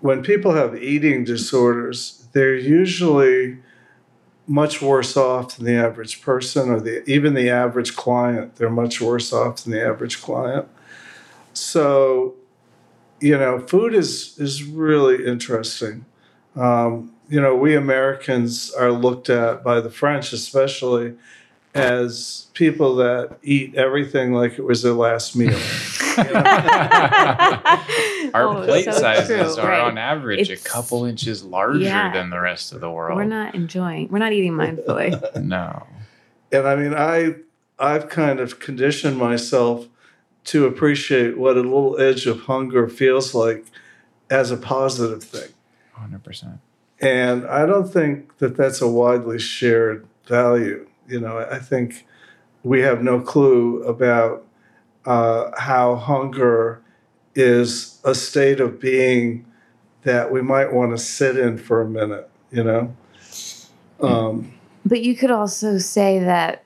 when 0.00 0.22
people 0.22 0.54
have 0.54 0.76
eating 0.76 1.24
disorders, 1.24 2.26
they're 2.32 2.56
usually 2.56 3.58
much 4.46 4.82
worse 4.82 5.16
off 5.16 5.56
than 5.56 5.64
the 5.64 5.74
average 5.74 6.20
person 6.20 6.68
or 6.68 6.80
the 6.80 7.08
even 7.08 7.34
the 7.34 7.48
average 7.48 7.96
client. 7.96 8.56
They're 8.56 8.70
much 8.70 9.00
worse 9.00 9.32
off 9.32 9.64
than 9.64 9.72
the 9.72 9.84
average 9.84 10.20
client. 10.20 10.68
So, 11.54 12.34
you 13.20 13.38
know, 13.38 13.60
food 13.60 13.94
is 13.94 14.38
is 14.38 14.64
really 14.64 15.24
interesting. 15.24 16.04
Um, 16.56 17.12
you 17.28 17.40
know, 17.40 17.54
we 17.54 17.74
Americans 17.74 18.72
are 18.72 18.92
looked 18.92 19.30
at 19.30 19.64
by 19.64 19.80
the 19.80 19.90
French, 19.90 20.32
especially, 20.32 21.14
as 21.74 22.48
people 22.52 22.96
that 22.96 23.38
eat 23.42 23.74
everything 23.74 24.32
like 24.32 24.58
it 24.58 24.64
was 24.64 24.82
their 24.82 24.92
last 24.92 25.36
meal. 25.36 25.58
Our 28.34 28.48
Oh, 28.48 28.62
plate 28.64 28.84
so 28.84 28.92
sizes 28.92 29.54
true, 29.54 29.62
are 29.64 29.68
right. 29.68 29.80
on 29.80 29.98
average 29.98 30.50
a 30.50 30.56
couple 30.56 31.04
inches 31.04 31.44
larger 31.44 31.78
Yeah. 31.80 32.12
than 32.12 32.30
the 32.30 32.40
rest 32.40 32.72
of 32.72 32.80
the 32.80 32.90
world. 32.90 33.16
We're 33.16 33.24
not 33.24 33.54
enjoying. 33.54 34.08
We're 34.10 34.18
not 34.18 34.32
eating 34.32 34.52
mindfully. 34.52 35.12
No. 35.42 35.86
and 36.50 36.66
I 36.66 36.76
mean, 36.76 36.94
I 36.94 37.34
I've 37.78 38.08
kind 38.08 38.40
of 38.40 38.58
conditioned 38.60 39.16
myself 39.18 39.86
to 40.44 40.66
appreciate 40.66 41.36
what 41.38 41.56
a 41.56 41.60
little 41.60 42.00
edge 42.00 42.26
of 42.26 42.42
hunger 42.42 42.88
feels 42.88 43.34
like 43.34 43.64
as 44.30 44.50
a 44.50 44.56
positive 44.56 45.22
thing. 45.22 45.50
100%. 45.98 46.58
And 47.00 47.44
I 47.46 47.66
don't 47.66 47.92
think 47.92 48.38
that 48.38 48.56
that's 48.56 48.80
a 48.80 48.88
widely 48.88 49.38
shared 49.38 50.06
value. 50.26 50.86
You 51.08 51.20
know, 51.20 51.38
I 51.38 51.58
think 51.58 52.06
we 52.62 52.80
have 52.80 53.02
no 53.02 53.20
clue 53.20 53.82
about 53.84 54.46
uh, 55.06 55.50
how 55.58 55.96
hunger 55.96 56.82
is 57.34 58.00
a 58.04 58.14
state 58.14 58.60
of 58.60 58.80
being 58.80 59.44
that 60.02 60.30
we 60.32 60.42
might 60.42 60.72
want 60.72 60.90
to 60.90 60.98
sit 60.98 61.36
in 61.36 61.56
for 61.58 61.80
a 61.80 61.88
minute, 61.88 62.28
you 62.50 62.62
know? 62.64 62.94
Um, 64.00 64.52
But 64.84 65.02
you 65.02 65.16
could 65.16 65.30
also 65.30 65.78
say 65.78 66.18
that 66.18 66.64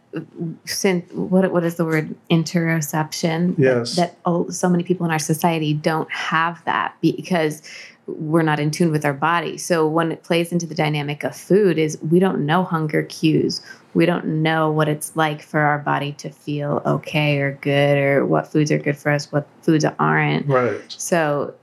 since 0.64 1.12
what 1.12 1.52
what 1.52 1.62
is 1.64 1.74
the 1.74 1.84
word 1.84 2.14
interoception? 2.30 3.56
That- 3.56 3.62
Yes. 3.62 3.96
That, 3.96 4.16
oh, 4.24 4.48
so 4.48 4.68
many 4.68 4.82
people 4.82 5.04
in 5.04 5.12
our 5.12 5.18
society 5.18 5.74
don't 5.74 6.10
have 6.10 6.64
that 6.64 6.94
because 7.02 7.62
we're 8.06 8.42
not 8.42 8.60
in 8.60 8.70
tune 8.70 8.92
with 8.92 9.04
our 9.04 9.12
body. 9.12 9.58
So 9.58 9.86
when 9.86 10.12
it 10.12 10.22
plays 10.22 10.52
into 10.52 10.66
the 10.66 10.74
dynamic 10.74 11.24
of 11.24 11.34
food 11.36 11.78
is 11.78 11.98
we 12.02 12.18
don't 12.18 12.46
know 12.46 12.62
hunger 12.62 13.02
cues. 13.04 13.60
We 13.94 14.06
don't 14.06 14.42
know 14.42 14.70
what 14.70 14.88
it's 14.88 15.16
like 15.16 15.42
for 15.42 15.60
our 15.60 15.78
body 15.78 16.12
to 16.12 16.30
feel 16.30 16.82
okay 16.86 17.38
or 17.40 17.52
good 17.60 17.98
or 17.98 18.24
what 18.26 18.46
foods 18.46 18.70
are 18.70 18.78
good 18.78 18.96
for 18.96 19.10
us, 19.10 19.32
what 19.32 19.48
foods 19.62 19.84
aren't. 19.98 20.46
right. 20.46 20.80
So 20.88 21.54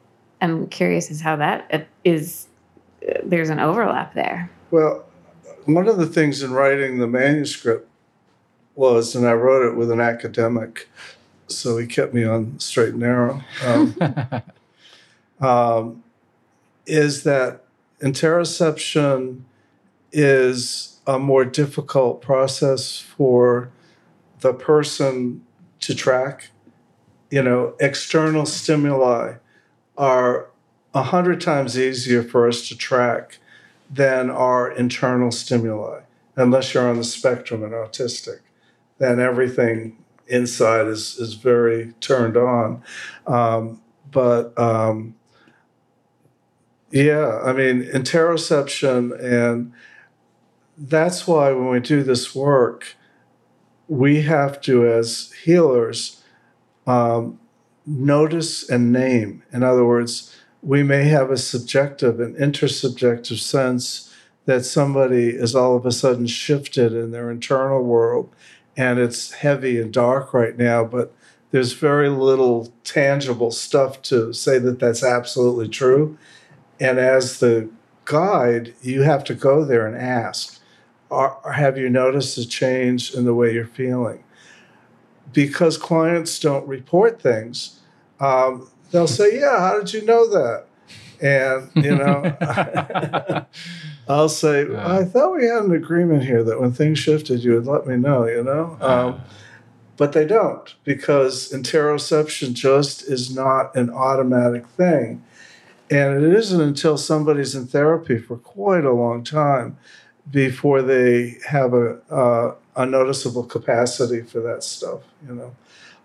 I'm 0.42 0.68
curious 0.68 1.10
as 1.12 1.22
how 1.22 1.36
that 1.38 1.68
uh, 1.74 1.80
is. 2.04 2.48
uh, 3.08 3.20
There's 3.24 3.50
an 3.50 3.60
overlap 3.60 4.14
there. 4.14 4.50
Well, 4.72 5.06
one 5.66 5.88
of 5.88 5.98
the 5.98 6.08
things 6.08 6.44
in 6.44 6.52
writing 6.52 7.00
the 7.00 7.08
manuscript 7.08 7.88
was, 8.76 9.16
and 9.16 9.26
I 9.26 9.34
wrote 9.34 9.66
it 9.72 9.78
with 9.78 9.92
an 9.92 10.02
academic, 10.02 10.90
so 11.48 11.78
he 11.78 11.86
kept 11.88 12.14
me 12.14 12.24
on 12.26 12.60
straight 12.60 12.90
and 12.90 13.00
narrow, 13.00 13.42
um, 13.64 13.96
um, 15.40 16.04
is 16.86 17.24
that 17.24 17.64
interoception 18.02 19.42
is 20.12 21.00
a 21.08 21.20
more 21.20 21.46
difficult 21.46 22.22
process 22.22 23.00
for 23.00 23.70
the 24.42 24.54
person 24.54 25.46
to 25.80 25.96
track. 25.96 26.50
You 27.30 27.44
know, 27.44 27.76
external 27.80 28.46
stimuli 28.46 29.36
are 29.98 30.50
a 30.94 31.04
hundred 31.04 31.42
times 31.42 31.78
easier 31.78 32.24
for 32.24 32.48
us 32.48 32.68
to 32.68 32.78
track 32.78 33.40
than 33.90 34.30
our 34.30 34.72
internal 34.72 35.32
stimuli, 35.32 36.02
unless 36.36 36.74
you're 36.74 36.90
on 36.90 36.98
the 36.98 37.04
spectrum 37.04 37.64
and 37.64 37.74
autistic. 37.74 38.40
Then 38.98 39.20
everything 39.20 39.98
inside 40.28 40.88
is 40.88 41.18
is 41.18 41.34
very 41.34 41.94
turned 42.00 42.38
on. 42.38 42.84
Um, 43.28 43.82
but 44.12 44.58
um, 44.58 45.16
yeah, 46.94 47.42
I 47.44 47.54
mean, 47.54 47.86
interoception, 47.86 49.20
and 49.20 49.74
that's 50.78 51.28
why 51.28 51.52
when 51.52 51.70
we 51.70 51.80
do 51.80 52.04
this 52.04 52.36
work, 52.36 52.96
we 53.88 54.22
have 54.22 54.62
to, 54.62 54.88
as 54.88 55.32
healers, 55.44 56.22
um, 56.86 57.40
notice 57.88 58.70
and 58.70 58.94
name. 58.94 59.42
In 59.52 59.64
other 59.64 59.84
words, 59.84 60.36
we 60.62 60.84
may 60.84 61.06
have 61.06 61.32
a 61.32 61.38
subjective 61.38 62.20
and 62.20 62.36
intersubjective 62.36 63.40
sense 63.40 64.14
that 64.46 64.64
somebody 64.64 65.30
is 65.30 65.56
all 65.56 65.76
of 65.76 65.88
a 65.88 65.92
sudden 65.92 66.28
shifted 66.28 66.94
in 66.94 67.10
their 67.10 67.32
internal 67.32 67.82
world 67.82 68.30
and 68.78 69.00
it's 69.00 69.32
heavy 69.32 69.80
and 69.80 69.92
dark 69.92 70.32
right 70.32 70.58
now, 70.58 70.84
but 70.84 71.12
there's 71.50 71.74
very 71.74 72.10
little 72.10 72.72
tangible 72.84 73.52
stuff 73.52 74.02
to 74.04 74.32
say 74.32 74.60
that 74.60 74.80
that's 74.80 75.04
absolutely 75.04 75.70
true. 75.70 76.18
And 76.80 77.00
as 77.00 77.40
the 77.40 77.70
guide, 78.06 78.74
you 78.82 79.04
have 79.04 79.24
to 79.26 79.34
go 79.34 79.64
there 79.64 79.88
and 79.88 79.96
ask, 79.96 80.60
are, 81.12 81.38
have 81.54 81.78
you 81.78 81.90
noticed 81.90 82.38
a 82.38 82.48
change 82.48 83.14
in 83.14 83.26
the 83.26 83.34
way 83.34 83.54
you're 83.54 83.66
feeling? 83.66 84.24
Because 85.32 85.78
clients 85.78 86.40
don't 86.40 86.68
report 86.68 87.22
things, 87.22 87.80
um, 88.20 88.70
they'll 88.92 89.08
say, 89.08 89.40
Yeah, 89.40 89.60
how 89.60 89.80
did 89.80 89.94
you 89.94 90.04
know 90.06 90.28
that? 90.30 90.66
And, 91.22 91.70
you 91.76 91.96
know, 91.96 92.36
I'll 94.10 94.30
say, 94.30 94.68
I 94.76 95.06
thought 95.06 95.36
we 95.36 95.46
had 95.46 95.64
an 95.64 95.72
agreement 95.72 96.24
here 96.24 96.44
that 96.44 96.60
when 96.60 96.74
things 96.74 97.00
shifted, 97.00 97.44
you 97.44 97.54
would 97.54 97.66
let 97.66 97.88
me 97.88 97.96
know, 97.96 98.26
you 98.28 98.44
know? 98.44 98.78
Um, 98.82 99.22
but 99.96 100.12
they 100.14 100.26
don't 100.26 100.74
because 100.84 101.52
interoception 101.52 102.54
just 102.54 103.04
is 103.04 103.34
not 103.34 103.76
an 103.76 103.90
automatic 103.90 104.68
thing. 104.68 105.24
And 105.94 106.24
it 106.24 106.34
isn't 106.34 106.60
until 106.60 106.98
somebody's 106.98 107.56
in 107.56 107.68
therapy 107.68 108.18
for 108.18 108.38
quite 108.38 108.86
a 108.86 108.92
long 108.92 109.24
time 109.24 109.78
before 110.30 110.82
they 110.82 111.38
have 111.48 111.74
a, 111.74 112.00
uh, 112.10 112.56
a 112.76 112.86
noticeable 112.86 113.44
capacity 113.44 114.22
for 114.22 114.40
that 114.42 114.64
stuff, 114.64 115.02
you 115.28 115.36
know. 115.36 115.56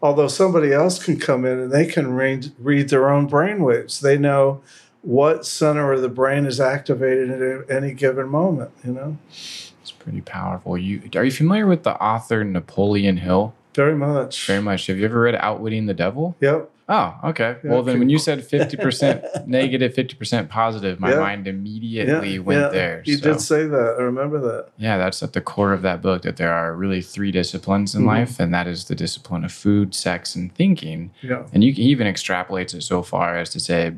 Although 0.03 0.29
somebody 0.29 0.73
else 0.73 1.03
can 1.03 1.19
come 1.19 1.45
in 1.45 1.59
and 1.59 1.73
they 1.73 1.87
can 1.87 2.13
read, 2.13 2.53
read 2.59 2.89
their 2.89 3.11
own 3.11 3.27
brain 3.27 3.65
waves. 3.65 4.01
They 4.01 4.19
know 4.19 4.61
what 5.03 5.47
center 5.47 5.93
of 5.93 6.03
the 6.03 6.09
brain 6.09 6.45
is 6.45 6.61
activated 6.61 7.31
at 7.43 7.71
any 7.71 7.95
given 7.95 8.29
moment, 8.29 8.71
you 8.85 8.93
know. 8.93 9.17
It's 9.31 9.91
pretty 9.99 10.21
powerful. 10.21 10.77
You 10.77 11.03
are 11.15 11.25
you 11.25 11.31
familiar 11.31 11.67
with 11.67 11.83
the 11.83 11.95
author 12.03 12.45
Napoleon 12.45 13.17
Hill? 13.17 13.55
Very 13.75 13.97
much. 13.97 14.47
Very 14.47 14.61
much. 14.61 14.87
Have 14.89 14.99
you 14.99 15.05
ever 15.05 15.21
read 15.21 15.35
Outwitting 15.37 15.87
the 15.87 15.95
Devil? 15.95 16.37
Yep. 16.41 16.71
Oh, 16.91 17.15
okay. 17.25 17.57
Yeah, 17.63 17.71
well, 17.71 17.83
then 17.83 17.99
when 17.99 18.09
you 18.09 18.19
said 18.19 18.39
50% 18.41 19.47
negative, 19.47 19.93
50% 19.93 20.49
positive, 20.49 20.99
my 20.99 21.11
Yeah. 21.13 21.19
mind 21.21 21.47
immediately 21.47 22.35
Yeah, 22.35 22.39
went 22.39 22.73
there. 22.73 23.03
You 23.05 23.19
So- 23.19 23.33
did 23.33 23.41
say 23.43 23.67
that. 23.67 23.97
I 23.99 24.03
remember 24.03 24.39
that. 24.41 24.69
Yeah, 24.79 24.97
that's 24.97 25.23
at 25.23 25.35
the 25.35 25.43
core 25.43 25.75
of 25.75 25.83
that 25.83 26.01
book 26.01 26.23
that 26.23 26.39
there 26.39 26.53
are 26.53 26.75
really 26.75 27.03
three 27.03 27.31
disciplines 27.31 27.95
in 27.95 28.03
Mhm. 28.03 28.07
life, 28.07 28.41
and 28.41 28.55
that 28.55 28.67
is 28.67 28.85
the 28.85 28.95
discipline 28.95 29.45
of 29.45 29.53
food, 29.53 29.95
sex, 29.95 30.35
and 30.35 30.55
thinking. 30.55 31.11
Yeah. 31.21 31.43
And 31.53 31.63
you 31.63 31.75
can 31.75 31.85
even 31.85 32.07
extrapolates 32.07 32.75
it 32.75 32.83
so 32.83 33.03
far 33.03 33.37
as 33.37 33.51
to 33.51 33.61
say, 33.61 33.93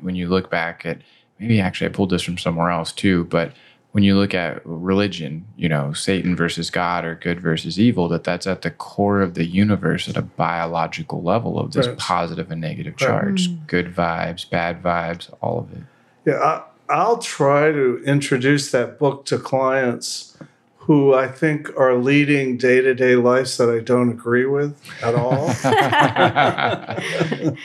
when 0.00 0.14
you 0.14 0.26
look 0.28 0.50
back 0.50 0.86
at 0.86 0.98
maybe 1.38 1.60
actually 1.60 1.88
I 1.88 1.90
pulled 1.90 2.10
this 2.10 2.22
from 2.22 2.38
somewhere 2.38 2.70
else 2.70 2.90
too, 2.92 3.24
but 3.24 3.52
when 3.92 4.04
you 4.04 4.16
look 4.16 4.34
at 4.34 4.64
religion, 4.64 5.44
you 5.56 5.68
know, 5.68 5.92
Satan 5.92 6.36
versus 6.36 6.70
God 6.70 7.04
or 7.04 7.16
good 7.16 7.40
versus 7.40 7.78
evil, 7.78 8.08
that 8.08 8.22
that's 8.24 8.46
at 8.46 8.62
the 8.62 8.70
core 8.70 9.20
of 9.20 9.34
the 9.34 9.44
universe 9.44 10.08
at 10.08 10.16
a 10.16 10.22
biological 10.22 11.22
level 11.22 11.58
of 11.58 11.72
this 11.72 11.88
Right. 11.88 11.98
positive 11.98 12.50
and 12.50 12.60
negative 12.60 12.94
Right. 13.00 13.06
charge, 13.08 13.48
mm. 13.48 13.66
good 13.66 13.94
vibes, 13.94 14.48
bad 14.48 14.82
vibes, 14.82 15.28
all 15.40 15.58
of 15.58 15.72
it. 15.76 15.82
Yeah, 16.24 16.38
I, 16.38 16.62
I'll 16.88 17.18
try 17.18 17.72
to 17.72 18.00
introduce 18.04 18.70
that 18.70 18.98
book 18.98 19.24
to 19.26 19.38
clients 19.38 20.36
who 20.90 21.14
I 21.14 21.28
think 21.28 21.70
are 21.78 21.94
leading 21.94 22.56
day 22.56 22.80
to 22.80 22.92
day 22.96 23.14
lives 23.14 23.56
that 23.58 23.70
I 23.70 23.78
don't 23.78 24.10
agree 24.10 24.46
with 24.46 24.76
at 25.04 25.14
all. 25.14 25.46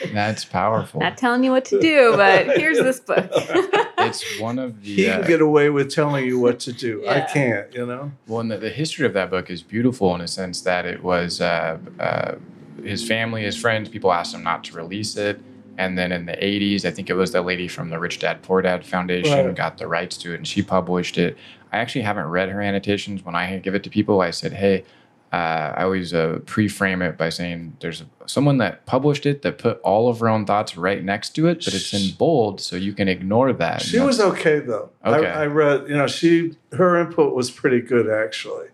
That's 0.13 0.45
powerful. 0.45 1.01
Not 1.01 1.17
telling 1.17 1.43
you 1.43 1.49
what 1.49 1.65
to 1.65 1.81
do, 1.81 2.13
but 2.15 2.55
here's 2.55 2.77
this 2.77 2.99
book. 2.99 3.27
it's 3.33 4.39
one 4.39 4.59
of 4.59 4.79
the 4.83 4.93
he 4.93 5.09
uh, 5.09 5.17
can 5.17 5.27
get 5.27 5.41
away 5.41 5.71
with 5.71 5.91
telling 5.91 6.23
you 6.23 6.39
what 6.39 6.59
to 6.59 6.71
do. 6.71 7.03
I 7.07 7.21
can't, 7.21 7.73
you 7.73 7.87
know? 7.87 8.11
Well, 8.27 8.41
and 8.41 8.51
the, 8.51 8.59
the 8.59 8.69
history 8.69 9.07
of 9.07 9.13
that 9.13 9.31
book 9.31 9.49
is 9.49 9.63
beautiful 9.63 10.13
in 10.13 10.21
a 10.21 10.27
sense 10.27 10.61
that 10.61 10.85
it 10.85 11.01
was 11.01 11.41
uh, 11.41 11.79
uh, 11.99 12.35
his 12.83 13.07
family, 13.07 13.41
his 13.41 13.57
friends, 13.57 13.89
people 13.89 14.13
asked 14.13 14.35
him 14.35 14.43
not 14.43 14.63
to 14.65 14.75
release 14.75 15.17
it. 15.17 15.41
And 15.77 15.97
then 15.97 16.11
in 16.11 16.25
the 16.25 16.33
80s, 16.33 16.85
I 16.85 16.91
think 16.91 17.09
it 17.09 17.15
was 17.15 17.31
the 17.31 17.41
lady 17.41 17.67
from 17.67 17.89
the 17.89 17.99
Rich 17.99 18.19
Dad 18.19 18.41
Poor 18.43 18.61
Dad 18.61 18.85
Foundation 18.85 19.47
Right. 19.47 19.55
got 19.55 19.77
the 19.77 19.87
rights 19.87 20.17
to 20.17 20.33
it 20.33 20.37
and 20.37 20.47
she 20.47 20.61
published 20.61 21.17
it. 21.17 21.37
I 21.75 21.79
actually 21.79 22.03
haven't 22.03 22.27
read 22.27 22.49
her 22.49 22.61
annotations. 22.61 23.23
When 23.23 23.35
I 23.35 23.57
give 23.57 23.75
it 23.75 23.83
to 23.83 23.89
people, 23.89 24.21
I 24.21 24.31
said, 24.31 24.53
hey, 24.53 24.85
uh, 25.33 25.73
I 25.75 25.83
always 25.83 26.13
uh, 26.13 26.39
pre-frame 26.45 27.01
it 27.01 27.17
by 27.17 27.27
saying 27.27 27.75
there's 27.81 28.03
someone 28.25 28.59
that 28.59 28.85
published 28.85 29.25
it 29.25 29.41
that 29.41 29.57
put 29.57 29.81
all 29.81 30.07
of 30.07 30.21
her 30.21 30.29
own 30.29 30.45
thoughts 30.45 30.77
right 30.77 31.03
next 31.03 31.31
to 31.31 31.47
it, 31.47 31.65
but 31.65 31.73
it's 31.73 31.93
in 31.93 32.15
bold, 32.15 32.61
so 32.61 32.77
you 32.77 32.93
can 32.93 33.09
ignore 33.09 33.51
that. 33.51 33.81
She 33.81 33.99
was 33.99 34.21
okay, 34.21 34.59
though. 34.59 34.89
Okay. 35.03 35.27
I, 35.27 35.43
I 35.43 35.45
read, 35.47 35.89
you 35.89 35.97
know, 35.97 36.07
she 36.07 36.55
her 36.71 36.97
input 37.01 37.35
was 37.35 37.51
pretty 37.51 37.81
good, 37.81 38.09
actually. 38.09 38.67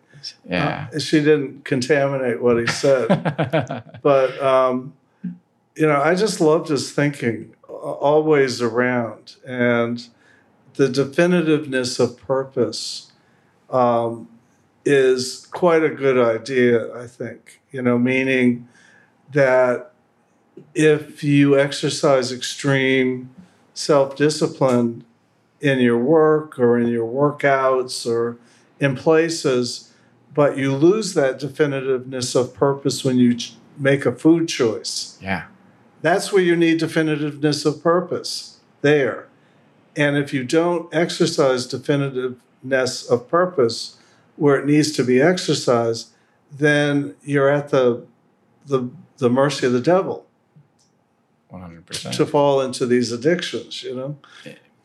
yeah. 0.47 0.87
Uh, 0.93 0.99
she 0.99 1.19
didn't 1.23 1.65
contaminate 1.65 2.39
what 2.39 2.59
he 2.59 2.67
said. 2.67 3.07
but 4.03 4.39
um, 4.39 4.93
you 5.75 5.87
know, 5.87 5.99
I 5.99 6.13
just 6.13 6.39
loved 6.39 6.69
his 6.69 6.91
thinking, 6.91 7.55
always 7.67 8.61
around, 8.61 9.37
and 9.43 10.07
the 10.75 10.87
definitiveness 10.87 11.99
of 11.99 12.17
purpose 12.17 13.11
um, 13.69 14.27
is 14.85 15.47
quite 15.51 15.83
a 15.83 15.89
good 15.89 16.17
idea. 16.17 16.93
I 16.95 17.07
think 17.07 17.61
you 17.71 17.81
know, 17.81 17.97
meaning 17.97 18.67
that 19.31 19.93
if 20.75 21.23
you 21.23 21.57
exercise 21.57 22.31
extreme 22.31 23.33
self-discipline 23.73 25.05
in 25.61 25.79
your 25.79 25.97
work 25.97 26.59
or 26.59 26.77
in 26.77 26.87
your 26.87 27.07
workouts 27.07 28.05
or 28.05 28.37
in 28.79 28.95
places 28.95 29.91
but 30.33 30.57
you 30.57 30.75
lose 30.75 31.13
that 31.13 31.39
definitiveness 31.39 32.35
of 32.35 32.53
purpose 32.53 33.03
when 33.03 33.17
you 33.17 33.35
ch- 33.35 33.55
make 33.77 34.05
a 34.05 34.11
food 34.11 34.47
choice. 34.47 35.17
yeah. 35.21 35.45
That's 36.01 36.33
where 36.33 36.41
you 36.41 36.55
need 36.55 36.79
definitiveness 36.79 37.63
of 37.63 37.83
purpose, 37.83 38.57
there. 38.81 39.27
And 39.95 40.17
if 40.17 40.33
you 40.33 40.43
don't 40.43 40.93
exercise 40.93 41.67
definitiveness 41.67 43.09
of 43.09 43.27
purpose 43.27 43.97
where 44.35 44.57
it 44.57 44.65
needs 44.65 44.91
to 44.93 45.03
be 45.03 45.21
exercised, 45.21 46.09
then 46.51 47.15
you're 47.23 47.49
at 47.49 47.69
the, 47.69 48.05
the, 48.65 48.89
the 49.17 49.29
mercy 49.29 49.67
of 49.67 49.73
the 49.73 49.81
devil 49.81 50.25
100%. 51.51 52.15
to 52.15 52.25
fall 52.25 52.61
into 52.61 52.85
these 52.85 53.11
addictions, 53.11 53.83
you 53.83 53.95
know? 53.95 54.17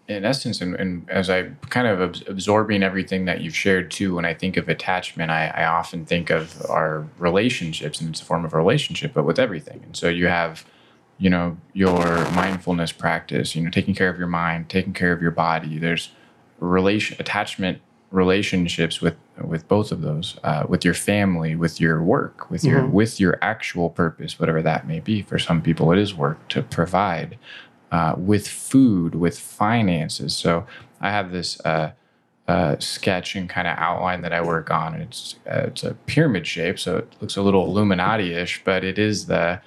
in 0.09 0.25
essence, 0.25 0.61
and, 0.61 0.75
and 0.77 1.09
as 1.11 1.29
I 1.29 1.45
kind 1.69 1.87
of 1.87 2.01
abs- 2.01 2.23
absorbing 2.29 2.83
everything 2.83 3.25
that 3.25 3.41
you've 3.41 3.57
shared 3.57 3.91
too, 3.91 4.15
when 4.15 4.25
I 4.25 4.35
think 4.35 4.57
of 4.57 4.69
attachment, 4.69 5.31
I, 5.31 5.49
I 5.49 5.65
often 5.65 6.05
think 6.05 6.31
of 6.31 6.65
our 6.71 7.07
relationships, 7.19 8.01
and 8.01 8.11
it's 8.11 8.23
a 8.23 8.25
form 8.25 8.45
of 8.45 8.55
a 8.55 8.57
relationship, 8.57 9.13
but 9.15 9.25
with 9.25 9.39
everything. 9.39 9.81
And 9.85 9.97
so 9.97 10.09
you 10.09 10.29
have, 10.29 10.65
you 11.19 11.31
know, 11.31 11.57
your 11.73 12.31
mindfulness 12.33 12.93
practice, 12.93 13.57
you 13.57 13.63
know, 13.63 13.71
taking 13.71 13.95
care 13.95 14.11
of 14.11 14.19
your 14.19 14.29
mind, 14.29 14.69
taking 14.69 14.93
care 14.93 15.13
of 15.13 15.23
your 15.23 15.31
body. 15.31 15.79
There's 15.79 16.11
relation 16.61 17.17
attachment 17.21 17.81
relationships 18.11 19.01
with 19.01 19.17
with 19.43 19.69
both 19.69 19.93
of 19.93 20.01
those, 20.01 20.39
uh, 20.43 20.65
with 20.69 20.85
your 20.85 20.95
family, 20.95 21.55
with 21.55 21.81
your 21.81 22.03
work, 22.03 22.51
with 22.51 22.65
your 22.65 22.83
Mhm. 22.83 22.91
with 22.91 23.21
your 23.21 23.39
actual 23.43 23.91
purpose, 23.91 24.39
whatever 24.41 24.63
that 24.63 24.87
may 24.87 25.01
be. 25.01 25.23
For 25.23 25.39
some 25.39 25.61
people, 25.61 25.93
it 25.93 25.99
is 25.99 26.15
work 26.15 26.47
to 26.49 26.63
provide 26.63 27.37
uh, 27.93 28.15
with 28.17 28.49
food, 28.49 29.15
with 29.15 29.39
finances. 29.39 30.35
So 30.35 30.67
I 31.01 31.11
have 31.11 31.31
this 31.31 31.61
uh, 31.65 31.93
uh, 32.49 32.77
sketch 32.79 33.35
and 33.37 33.49
kind 33.49 33.67
of 33.69 33.77
outline 33.79 34.23
that 34.23 34.33
I 34.33 34.41
work 34.41 34.71
on. 34.71 34.95
And 34.95 35.03
it's 35.05 35.37
uh, 35.51 35.65
it's 35.67 35.83
a 35.85 35.95
pyramid 36.07 36.47
shape, 36.47 36.79
so 36.79 36.97
it 36.99 37.13
looks 37.21 37.37
a 37.37 37.43
little 37.43 37.67
Illuminati-ish, 37.67 38.63
but 38.65 38.85
it 38.85 38.99
is 38.99 39.27
the 39.27 39.61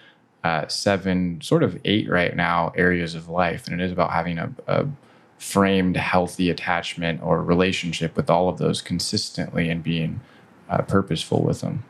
uh, 0.43 0.67
seven, 0.67 1.41
sort 1.41 1.63
of 1.63 1.79
eight 1.85 2.09
right 2.09 2.35
now 2.35 2.71
areas 2.75 3.15
of 3.15 3.29
life, 3.29 3.67
and 3.67 3.79
it 3.79 3.83
is 3.83 3.91
about 3.91 4.11
having 4.11 4.37
a, 4.37 4.51
a 4.67 4.87
framed 5.37 5.97
healthy 5.97 6.49
attachment 6.49 7.21
or 7.23 7.43
relationship 7.43 8.15
with 8.15 8.29
all 8.29 8.49
of 8.49 8.57
those 8.57 8.81
consistently 8.81 9.69
and 9.69 9.83
being 9.83 10.19
uh, 10.69 10.81
purposeful 10.81 11.41
with 11.41 11.61
them. 11.61 11.83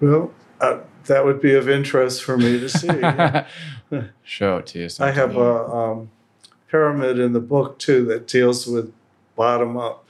Well, 0.00 0.32
uh, 0.60 0.80
that 1.06 1.24
would 1.24 1.40
be 1.40 1.54
of 1.54 1.68
interest 1.68 2.22
for 2.22 2.36
me 2.36 2.58
to 2.60 2.68
see. 2.68 2.88
Show 4.22 4.58
it 4.58 4.66
to 4.68 4.78
you. 4.80 4.88
I 5.00 5.10
have 5.10 5.36
a 5.36 5.64
um, 5.66 6.10
pyramid 6.68 7.18
in 7.18 7.32
the 7.32 7.40
book 7.40 7.78
too 7.78 8.04
that 8.06 8.26
deals 8.26 8.66
with 8.66 8.92
bottom 9.36 9.76
up. 9.76 10.04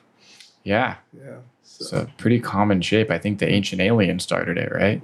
Yeah. 0.64 0.96
Yeah. 1.16 1.38
It's 1.62 1.92
a 1.92 2.10
pretty 2.16 2.40
common 2.40 2.80
shape. 2.80 3.10
I 3.10 3.18
think 3.18 3.38
the 3.38 3.48
ancient 3.48 3.80
alien 3.80 4.18
started 4.18 4.58
it, 4.58 4.72
right? 4.72 5.00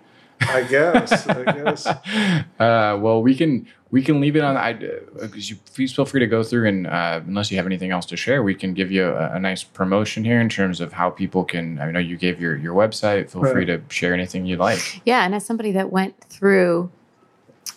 I 0.48 0.62
guess. 0.68 1.26
I 1.28 1.42
guess. 1.44 1.86
Uh, 2.54 2.96
well, 3.00 3.20
we 3.20 3.34
can 3.34 3.66
we 3.90 4.02
can 4.02 4.20
leave 4.20 4.36
it 4.36 4.42
on. 4.42 4.56
I 4.56 4.72
uh, 4.72 5.26
you 5.34 5.56
please 5.74 5.92
feel 5.92 6.04
free 6.04 6.20
to 6.20 6.26
go 6.26 6.42
through 6.42 6.68
and 6.68 6.86
uh, 6.86 7.20
unless 7.26 7.50
you 7.50 7.56
have 7.56 7.66
anything 7.66 7.90
else 7.90 8.06
to 8.06 8.16
share, 8.16 8.42
we 8.42 8.54
can 8.54 8.74
give 8.74 8.90
you 8.90 9.06
a, 9.06 9.34
a, 9.34 9.40
nice 9.40 9.62
promotion 9.62 10.24
here 10.24 10.40
in 10.40 10.48
terms 10.48 10.80
of 10.80 10.92
how 10.92 11.10
people 11.10 11.44
can. 11.44 11.78
I 11.80 11.90
know 11.90 11.98
you 11.98 12.16
gave 12.16 12.40
your 12.40 12.56
your 12.56 12.74
website. 12.74 13.30
Feel 13.30 13.42
Right. 13.42 13.52
free 13.52 13.66
to 13.66 13.82
share 13.88 14.14
anything 14.14 14.46
you 14.46 14.56
like. 14.56 15.00
Yeah, 15.04 15.24
and 15.24 15.34
as 15.34 15.44
somebody 15.44 15.72
that 15.72 15.90
went 15.92 16.18
through 16.24 16.90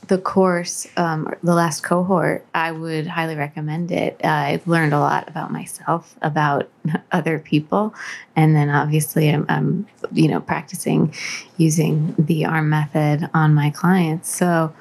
the 0.07 0.17
course, 0.17 0.87
um, 0.97 1.33
the 1.43 1.53
last 1.53 1.83
cohort, 1.83 2.45
I 2.53 2.71
would 2.71 3.07
highly 3.07 3.35
recommend 3.35 3.91
it. 3.91 4.19
Uh, 4.23 4.27
I 4.27 4.61
learned 4.65 4.93
a 4.93 4.99
lot 4.99 5.27
about 5.27 5.51
myself, 5.51 6.15
about 6.21 6.69
other 7.11 7.39
people, 7.39 7.93
and 8.35 8.55
then 8.55 8.69
obviously 8.69 9.29
I'm, 9.29 9.45
I'm, 9.49 9.87
you 10.11 10.27
know, 10.27 10.39
practicing 10.39 11.13
using 11.57 12.15
the 12.17 12.43
AARM 12.43 12.67
method 12.67 13.29
on 13.33 13.53
my 13.53 13.69
clients. 13.69 14.29
So, 14.29 14.73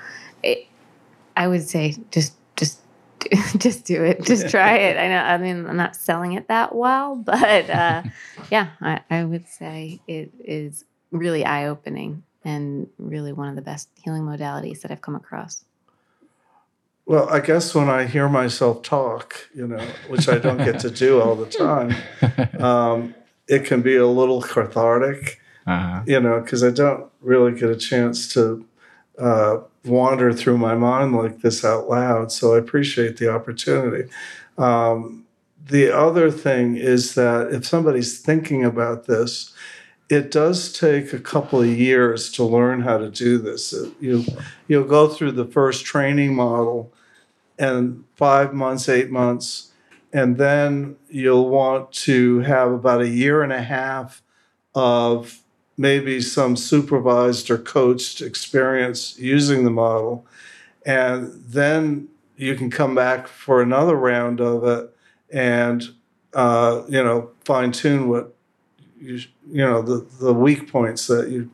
it, 0.42 0.66
I 1.36 1.48
would 1.48 1.68
say 1.68 1.96
just 2.10 2.34
just 2.56 2.80
just 3.58 3.84
do 3.84 4.02
it, 4.04 4.24
just 4.24 4.48
try 4.48 4.76
it. 4.76 4.96
I 4.96 5.08
know. 5.08 5.18
I 5.18 5.38
mean, 5.38 5.66
I'm 5.66 5.76
not 5.76 5.96
selling 5.96 6.32
it 6.32 6.48
that 6.48 6.74
well, 6.74 7.16
but 7.24 7.68
uh, 7.68 8.02
yeah, 8.50 8.68
I, 8.80 9.00
I 9.10 9.24
would 9.24 9.48
say 9.48 10.00
it 10.06 10.30
is 10.38 10.84
really 11.10 11.44
eye 11.44 11.66
opening 11.66 12.22
and 12.46 12.88
really 12.96 13.32
one 13.32 13.48
of 13.48 13.56
the 13.56 13.62
best 13.62 13.88
healing 14.02 14.22
modalities 14.22 14.80
that 14.82 14.90
I've 14.92 15.00
come 15.02 15.16
across. 15.16 15.64
Well, 17.04 17.28
I 17.28 17.40
guess 17.40 17.74
when 17.74 17.88
I 17.88 18.04
hear 18.04 18.28
myself 18.28 18.82
talk, 18.82 19.48
you 19.54 19.66
know, 19.66 19.84
which 20.08 20.28
I 20.28 20.38
don't 20.38 20.58
get 20.58 20.80
to 20.80 20.90
do 20.90 21.20
all 21.20 21.34
the 21.36 21.46
time, 21.46 21.94
um, 22.62 23.14
it 23.48 23.64
can 23.64 23.82
be 23.82 23.96
a 23.96 24.06
little 24.06 24.42
cathartic, 24.42 25.40
Uh-huh. 25.66 26.02
you 26.06 26.20
know, 26.20 26.40
because 26.40 26.62
I 26.64 26.70
don't 26.70 27.10
really 27.20 27.52
get 27.58 27.68
a 27.70 27.76
chance 27.76 28.32
to 28.34 28.64
uh, 29.18 29.58
wander 29.84 30.32
through 30.32 30.58
my 30.58 30.74
mind 30.74 31.14
like 31.16 31.40
this 31.42 31.64
out 31.64 31.88
loud. 31.88 32.30
So 32.32 32.54
I 32.54 32.58
appreciate 32.58 33.16
the 33.18 33.28
opportunity. 33.32 34.08
Um, 34.58 35.24
the 35.68 35.90
other 35.96 36.30
thing 36.30 36.76
is 36.76 37.14
that 37.14 37.52
if 37.52 37.64
somebody's 37.66 38.20
thinking 38.20 38.64
about 38.64 39.06
this, 39.06 39.52
it 40.08 40.30
does 40.30 40.72
take 40.72 41.12
a 41.12 41.18
couple 41.18 41.60
of 41.60 41.66
years 41.66 42.30
to 42.32 42.44
learn 42.44 42.82
how 42.82 42.98
to 42.98 43.10
do 43.10 43.38
this. 43.38 43.74
You 44.00 44.24
you'll 44.68 44.84
go 44.84 45.08
through 45.08 45.32
the 45.32 45.44
first 45.44 45.84
training 45.84 46.34
model 46.34 46.92
and 47.58 48.04
five 48.14 48.54
months, 48.54 48.88
eight 48.88 49.10
months, 49.10 49.72
and 50.12 50.36
then 50.36 50.96
you'll 51.08 51.48
want 51.48 51.92
to 51.92 52.40
have 52.40 52.70
about 52.70 53.00
a 53.00 53.08
year 53.08 53.42
and 53.42 53.52
a 53.52 53.62
half 53.62 54.22
of 54.74 55.40
maybe 55.76 56.20
some 56.20 56.56
supervised 56.56 57.50
or 57.50 57.58
coached 57.58 58.20
experience 58.20 59.18
using 59.18 59.64
the 59.64 59.70
model. 59.70 60.26
And 60.84 61.32
then 61.46 62.08
you 62.36 62.54
can 62.54 62.70
come 62.70 62.94
back 62.94 63.26
for 63.26 63.60
another 63.60 63.96
round 63.96 64.40
of 64.40 64.64
it 64.64 64.94
and, 65.30 65.82
uh, 66.32 66.82
you 66.88 67.02
know, 67.02 67.30
fine 67.44 67.72
tune 67.72 68.08
what 68.08 68.35
you, 68.98 69.20
you 69.48 69.64
know, 69.64 69.82
the, 69.82 70.06
the 70.20 70.32
weak 70.32 70.70
points 70.70 71.06
that 71.06 71.28
you 71.28 71.50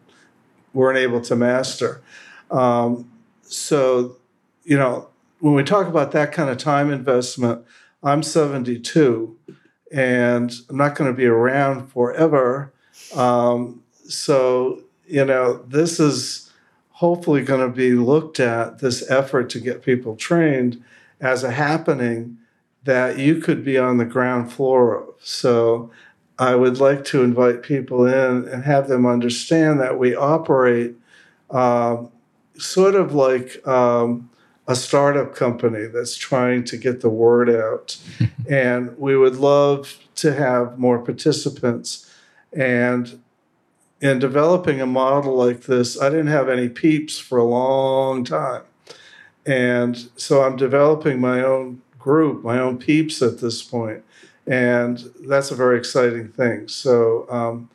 weren't 0.72 0.98
able 0.98 1.20
to 1.22 1.36
master. 1.36 2.02
Um, 2.50 3.10
so, 3.42 4.16
you 4.64 4.78
know, 4.78 5.08
when 5.40 5.54
we 5.54 5.64
talk 5.64 5.86
about 5.86 6.12
that 6.12 6.32
kind 6.32 6.50
of 6.50 6.58
time 6.58 6.90
investment, 6.90 7.64
I'm 8.02 8.22
72 8.22 9.36
and 9.92 10.52
I'm 10.68 10.76
not 10.76 10.94
going 10.94 11.10
to 11.10 11.16
be 11.16 11.26
around 11.26 11.88
forever. 11.88 12.72
Um, 13.14 13.82
so, 14.08 14.82
you 15.06 15.24
know, 15.24 15.62
this 15.68 16.00
is 16.00 16.50
hopefully 16.90 17.42
going 17.42 17.60
to 17.60 17.74
be 17.74 17.92
looked 17.92 18.40
at, 18.40 18.78
this 18.78 19.08
effort 19.10 19.50
to 19.50 19.60
get 19.60 19.82
people 19.82 20.16
trained 20.16 20.82
as 21.20 21.44
a 21.44 21.50
happening 21.50 22.38
that 22.84 23.18
you 23.18 23.40
could 23.40 23.64
be 23.64 23.78
on 23.78 23.98
the 23.98 24.04
ground 24.04 24.52
floor 24.52 24.96
of. 24.96 25.14
So, 25.20 25.90
I 26.38 26.54
would 26.54 26.78
like 26.78 27.04
to 27.06 27.22
invite 27.22 27.62
people 27.62 28.06
in 28.06 28.48
and 28.48 28.64
have 28.64 28.88
them 28.88 29.06
understand 29.06 29.80
that 29.80 29.98
we 29.98 30.14
operate 30.14 30.94
um, 31.50 32.10
sort 32.56 32.94
of 32.94 33.14
like 33.14 33.66
um, 33.66 34.30
a 34.66 34.74
startup 34.74 35.34
company 35.34 35.86
that's 35.86 36.16
trying 36.16 36.64
to 36.64 36.76
get 36.76 37.00
the 37.00 37.10
word 37.10 37.50
out. 37.50 37.98
and 38.48 38.96
we 38.98 39.16
would 39.16 39.36
love 39.36 39.98
to 40.16 40.34
have 40.34 40.78
more 40.78 40.98
participants. 40.98 42.10
And 42.52 43.20
in 44.00 44.18
developing 44.18 44.80
a 44.80 44.86
model 44.86 45.36
like 45.36 45.62
this, 45.62 46.00
I 46.00 46.08
didn't 46.08 46.26
have 46.28 46.48
any 46.48 46.68
peeps 46.68 47.18
for 47.18 47.38
a 47.38 47.44
long 47.44 48.24
time. 48.24 48.62
And 49.46 50.08
so 50.16 50.42
I'm 50.42 50.56
developing 50.56 51.20
my 51.20 51.42
own 51.42 51.82
group, 51.98 52.42
my 52.42 52.58
own 52.58 52.78
peeps 52.78 53.22
at 53.22 53.38
this 53.38 53.62
point. 53.62 54.04
And 54.46 54.98
that's 55.26 55.50
a 55.50 55.54
very 55.54 55.78
exciting 55.78 56.28
thing. 56.28 56.68
So 56.68 57.26
um, 57.30 57.70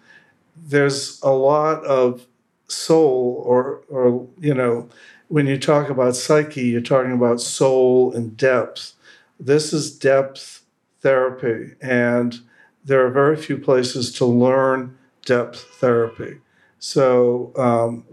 there's 0.56 1.22
a 1.22 1.30
lot 1.30 1.84
of 1.86 2.26
soul, 2.68 3.42
or, 3.46 3.82
or, 3.90 4.28
you 4.40 4.54
know, 4.54 4.90
when 5.30 5.48
you 5.48 5.58
talk 5.58 5.90
about 5.90 6.16
psyche, 6.16 6.64
you're 6.64 6.82
talking 6.82 7.14
about 7.14 7.42
soul 7.42 8.14
and 8.14 8.36
depth. 8.36 8.94
This 9.40 9.74
is 9.74 9.98
depth 9.98 10.64
therapy. 11.02 11.76
And 11.82 12.40
there 12.84 13.06
are 13.06 13.12
very 13.12 13.38
few 13.38 13.58
places 13.58 14.12
to 14.14 14.26
learn 14.26 14.98
depth 15.26 15.62
therapy. 15.80 16.40
So 16.80 17.52
um, 17.58 18.06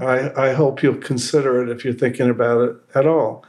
I, 0.00 0.48
I 0.48 0.52
hope 0.52 0.82
you'll 0.82 0.96
consider 0.96 1.62
it 1.62 1.68
if 1.68 1.84
you're 1.84 1.94
thinking 1.94 2.30
about 2.30 2.68
it 2.68 2.76
at 2.94 3.06
all. 3.06 3.44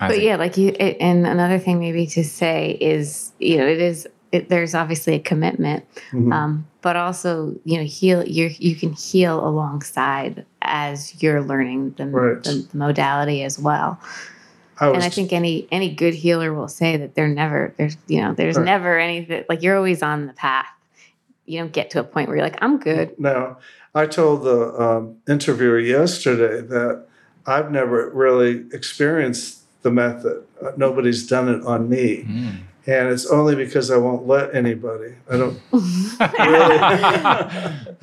I 0.00 0.08
but 0.08 0.14
think- 0.14 0.24
yeah, 0.24 0.36
like 0.36 0.56
you, 0.56 0.68
it, 0.78 0.96
and 1.00 1.26
another 1.26 1.58
thing 1.58 1.78
maybe 1.80 2.06
to 2.08 2.24
say 2.24 2.72
is, 2.80 3.32
you 3.38 3.58
know, 3.58 3.66
it 3.66 3.80
is, 3.80 4.06
it, 4.32 4.48
there's 4.48 4.74
obviously 4.74 5.14
a 5.14 5.18
commitment, 5.20 5.84
Mhm. 6.12 6.32
um, 6.32 6.66
but 6.82 6.96
also, 6.96 7.54
you 7.64 7.78
know, 7.78 7.84
heal, 7.84 8.22
you 8.26 8.50
you 8.58 8.74
can 8.76 8.92
heal 8.92 9.38
alongside 9.46 10.44
as 10.62 11.22
you're 11.22 11.42
learning 11.42 11.94
the, 11.96 12.06
Right. 12.06 12.42
the, 12.42 12.66
the 12.70 12.76
modality 12.76 13.42
as 13.42 13.58
well. 13.58 13.98
I 14.80 14.88
and 14.90 15.02
I 15.02 15.08
think 15.08 15.32
any 15.32 15.66
any 15.72 15.92
good 15.92 16.14
healer 16.14 16.52
will 16.54 16.68
say 16.68 16.96
that 16.98 17.14
they're 17.16 17.26
never 17.26 17.74
there's 17.78 17.96
you 18.06 18.20
know 18.20 18.32
there's 18.34 18.56
Right. 18.56 18.64
never 18.64 18.96
anything 18.98 19.44
like 19.48 19.62
you're 19.62 19.76
always 19.76 20.02
on 20.02 20.26
the 20.26 20.32
path. 20.34 20.66
You 21.46 21.58
don't 21.60 21.72
get 21.72 21.90
to 21.90 22.00
a 22.00 22.04
point 22.04 22.28
where 22.28 22.36
you're 22.36 22.46
like 22.46 22.58
I'm 22.62 22.78
good. 22.78 23.18
No, 23.18 23.56
I 23.94 24.06
told 24.06 24.44
the 24.44 24.80
um, 24.80 25.16
interviewer 25.28 25.80
yesterday 25.80 26.60
that 26.60 27.06
I've 27.46 27.72
never 27.72 28.10
really 28.10 28.66
experienced 28.72 29.57
the 29.82 29.90
method. 29.90 30.44
Nobody's 30.76 31.26
done 31.26 31.48
it 31.48 31.62
on 31.64 31.88
me. 31.88 32.24
Mm. 32.28 32.56
And 32.86 33.08
it's 33.10 33.26
only 33.26 33.54
because 33.54 33.90
I 33.90 33.98
won't 33.98 34.26
let 34.26 34.54
anybody. 34.54 35.12
I 35.30 35.36
don't 35.36 35.60
really. 35.72 36.78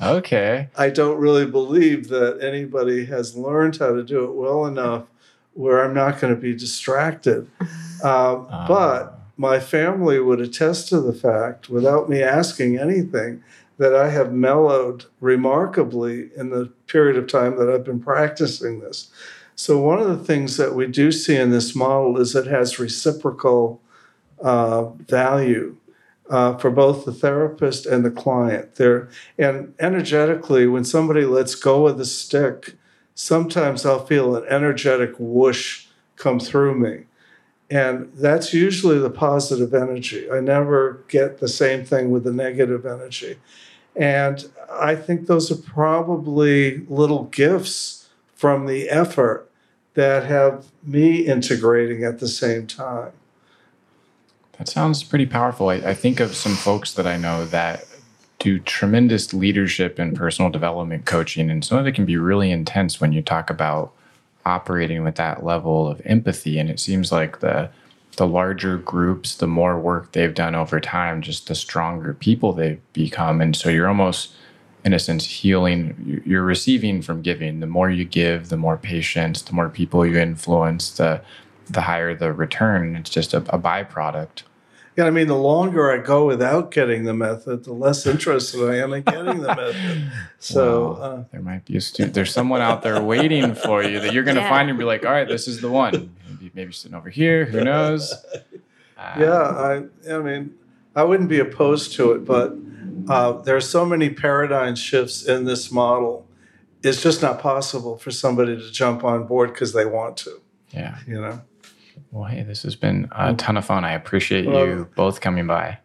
okay. 0.00 0.68
I 0.76 0.90
don't 0.90 1.18
really 1.18 1.46
believe 1.46 2.08
that 2.08 2.38
anybody 2.40 3.06
has 3.06 3.36
learned 3.36 3.76
how 3.76 3.92
to 3.94 4.02
do 4.04 4.24
it 4.24 4.34
well 4.34 4.66
enough 4.66 5.04
where 5.54 5.84
I'm 5.84 5.94
not 5.94 6.20
going 6.20 6.34
to 6.34 6.40
be 6.40 6.54
distracted. 6.54 7.48
Um, 8.04 8.46
Ah. 8.50 8.66
but 8.68 9.18
my 9.38 9.58
family 9.58 10.20
would 10.20 10.38
attest 10.38 10.90
to 10.90 11.00
the 11.00 11.14
fact, 11.14 11.70
without 11.70 12.10
me 12.10 12.22
asking 12.22 12.76
anything, 12.78 13.42
that 13.78 13.94
I 13.94 14.10
have 14.10 14.34
mellowed 14.34 15.06
remarkably 15.18 16.28
in 16.36 16.50
the 16.50 16.66
period 16.86 17.16
of 17.16 17.26
time 17.26 17.56
that 17.56 17.70
I've 17.70 17.84
been 17.84 18.00
practicing 18.00 18.80
this. 18.80 19.08
So, 19.58 19.78
one 19.78 19.98
of 19.98 20.08
the 20.08 20.22
things 20.22 20.58
that 20.58 20.74
we 20.74 20.86
do 20.86 21.10
see 21.10 21.34
in 21.34 21.50
this 21.50 21.74
model 21.74 22.18
is 22.20 22.36
it 22.36 22.46
has 22.46 22.78
reciprocal 22.78 23.80
uh, 24.40 24.84
value. 24.84 25.76
Uh, 26.28 26.56
for 26.56 26.72
both 26.72 27.04
the 27.04 27.12
therapist 27.12 27.86
and 27.86 28.04
the 28.04 28.10
client, 28.10 28.74
there 28.74 29.08
and 29.38 29.72
energetically, 29.78 30.66
when 30.66 30.84
somebody 30.84 31.24
lets 31.24 31.54
go 31.54 31.86
of 31.86 31.98
the 31.98 32.04
stick, 32.04 32.74
sometimes 33.14 33.86
I'll 33.86 34.04
feel 34.04 34.34
an 34.34 34.44
energetic 34.48 35.14
whoosh 35.20 35.86
come 36.16 36.40
through 36.40 36.74
me. 36.80 37.04
And 37.70 38.10
that's 38.14 38.52
usually 38.52 38.98
the 38.98 39.08
positive 39.08 39.72
energy. 39.72 40.28
I 40.28 40.40
never 40.40 41.04
get 41.06 41.38
the 41.38 41.48
same 41.48 41.84
thing 41.84 42.10
with 42.10 42.24
the 42.24 42.32
negative 42.32 42.84
energy. 42.84 43.36
And 43.94 44.44
I 44.68 44.96
think 44.96 45.28
those 45.28 45.52
are 45.52 45.62
probably 45.62 46.78
little 46.88 47.24
gifts 47.24 47.95
from 48.36 48.66
the 48.66 48.88
effort 48.88 49.50
that 49.94 50.24
have 50.24 50.66
me 50.84 51.26
integrating 51.26 52.04
at 52.04 52.20
the 52.20 52.28
same 52.28 52.68
time. 52.68 53.10
That 54.58 54.68
sounds 54.68 55.02
pretty 55.02 55.26
powerful. 55.26 55.70
I, 55.70 55.74
I 55.76 55.94
think 55.94 56.20
of 56.20 56.36
some 56.36 56.54
folks 56.54 56.94
that 56.94 57.06
I 57.06 57.16
know 57.16 57.44
that 57.46 57.84
do 58.38 58.58
tremendous 58.60 59.34
leadership 59.34 59.98
and 59.98 60.14
personal 60.14 60.50
development 60.50 61.06
coaching, 61.06 61.50
and 61.50 61.64
some 61.64 61.78
of 61.78 61.86
it 61.86 61.92
can 61.92 62.04
be 62.04 62.16
really 62.16 62.50
intense 62.50 63.00
when 63.00 63.12
you 63.12 63.22
talk 63.22 63.50
about 63.50 63.92
operating 64.44 65.02
with 65.02 65.16
that 65.16 65.44
level 65.44 65.88
of 65.88 66.00
empathy. 66.04 66.58
And 66.58 66.70
it 66.70 66.78
seems 66.78 67.10
like 67.10 67.40
the 67.40 67.70
the 68.16 68.26
larger 68.26 68.78
groups, 68.78 69.36
the 69.36 69.46
more 69.46 69.78
work 69.78 70.12
they've 70.12 70.34
done 70.34 70.54
over 70.54 70.80
time, 70.80 71.20
just 71.20 71.48
the 71.48 71.54
stronger 71.54 72.14
people 72.14 72.52
they've 72.52 72.80
become. 72.92 73.40
And 73.40 73.54
so 73.54 73.68
you're 73.68 73.88
almost, 73.88 74.32
in 74.86 74.94
a 74.94 74.98
sense, 75.00 75.26
healing. 75.26 76.22
You're 76.24 76.44
receiving 76.44 77.02
from 77.02 77.20
giving. 77.20 77.58
The 77.58 77.66
more 77.66 77.90
you 77.90 78.04
give, 78.04 78.48
the 78.50 78.56
more 78.56 78.76
patience, 78.78 79.42
the 79.42 79.52
more 79.52 79.68
people 79.68 80.06
you 80.06 80.16
influence, 80.16 80.90
the 80.92 81.20
the 81.68 81.80
higher 81.82 82.14
the 82.14 82.32
return. 82.32 82.94
It's 82.94 83.10
just 83.10 83.34
a, 83.34 83.38
a 83.52 83.58
byproduct. 83.58 84.44
Yeah, 84.96 85.04
I 85.04 85.10
mean, 85.10 85.26
the 85.26 85.34
longer 85.36 85.90
I 85.92 85.98
go 85.98 86.24
without 86.24 86.70
getting 86.70 87.02
the 87.04 87.12
method, 87.12 87.64
the 87.64 87.72
less 87.72 88.06
interested 88.06 88.62
I 88.70 88.76
am 88.76 88.92
in 88.94 89.02
getting 89.02 89.40
the 89.40 89.54
method. 89.54 90.02
So 90.38 90.92
Wow. 90.92 91.02
uh, 91.02 91.24
there 91.32 91.40
might 91.42 91.64
be 91.64 91.76
a 91.76 91.80
student. 91.80 92.14
There's 92.14 92.32
someone 92.32 92.60
out 92.60 92.82
there 92.82 93.02
waiting 93.02 93.54
for 93.56 93.82
you 93.82 93.98
that 93.98 94.12
you're 94.12 94.22
going 94.22 94.36
to 94.36 94.42
Yeah. 94.42 94.48
find 94.48 94.68
and 94.70 94.78
be 94.78 94.84
like, 94.84 95.04
all 95.04 95.10
right, 95.10 95.26
this 95.26 95.48
is 95.48 95.60
the 95.60 95.68
one. 95.70 96.14
Maybe, 96.28 96.52
maybe 96.54 96.72
sitting 96.72 96.94
over 96.96 97.10
here. 97.10 97.46
Who 97.46 97.64
knows? 97.64 98.14
Uh, 98.98 99.12
yeah, 99.18 99.42
I, 99.42 99.82
I 100.14 100.18
mean, 100.20 100.54
I 100.94 101.04
wouldn't 101.04 101.28
be 101.28 101.38
opposed 101.40 101.92
to 101.96 102.12
it, 102.12 102.24
but 102.24 102.54
uh, 103.08 103.32
there 103.42 103.56
are 103.56 103.60
so 103.60 103.84
many 103.84 104.10
paradigm 104.10 104.74
shifts 104.76 105.24
in 105.26 105.44
this 105.44 105.70
model. 105.70 106.26
It's 106.82 107.02
just 107.02 107.22
not 107.22 107.40
possible 107.40 107.96
for 107.96 108.10
somebody 108.10 108.56
to 108.56 108.70
jump 108.70 109.04
on 109.04 109.26
board 109.26 109.52
because 109.52 109.72
they 109.72 109.86
want 109.86 110.16
to. 110.18 110.40
Yeah. 110.70 110.98
You 111.06 111.20
know. 111.20 111.40
Well, 112.10 112.24
hey, 112.24 112.42
this 112.42 112.62
has 112.62 112.76
been 112.76 113.08
a 113.12 113.34
ton 113.34 113.56
of 113.56 113.64
fun. 113.64 113.84
I 113.84 113.92
appreciate 113.92 114.46
Well- 114.46 114.66
you 114.66 114.88
both 114.94 115.20
coming 115.20 115.46
by. 115.46 115.78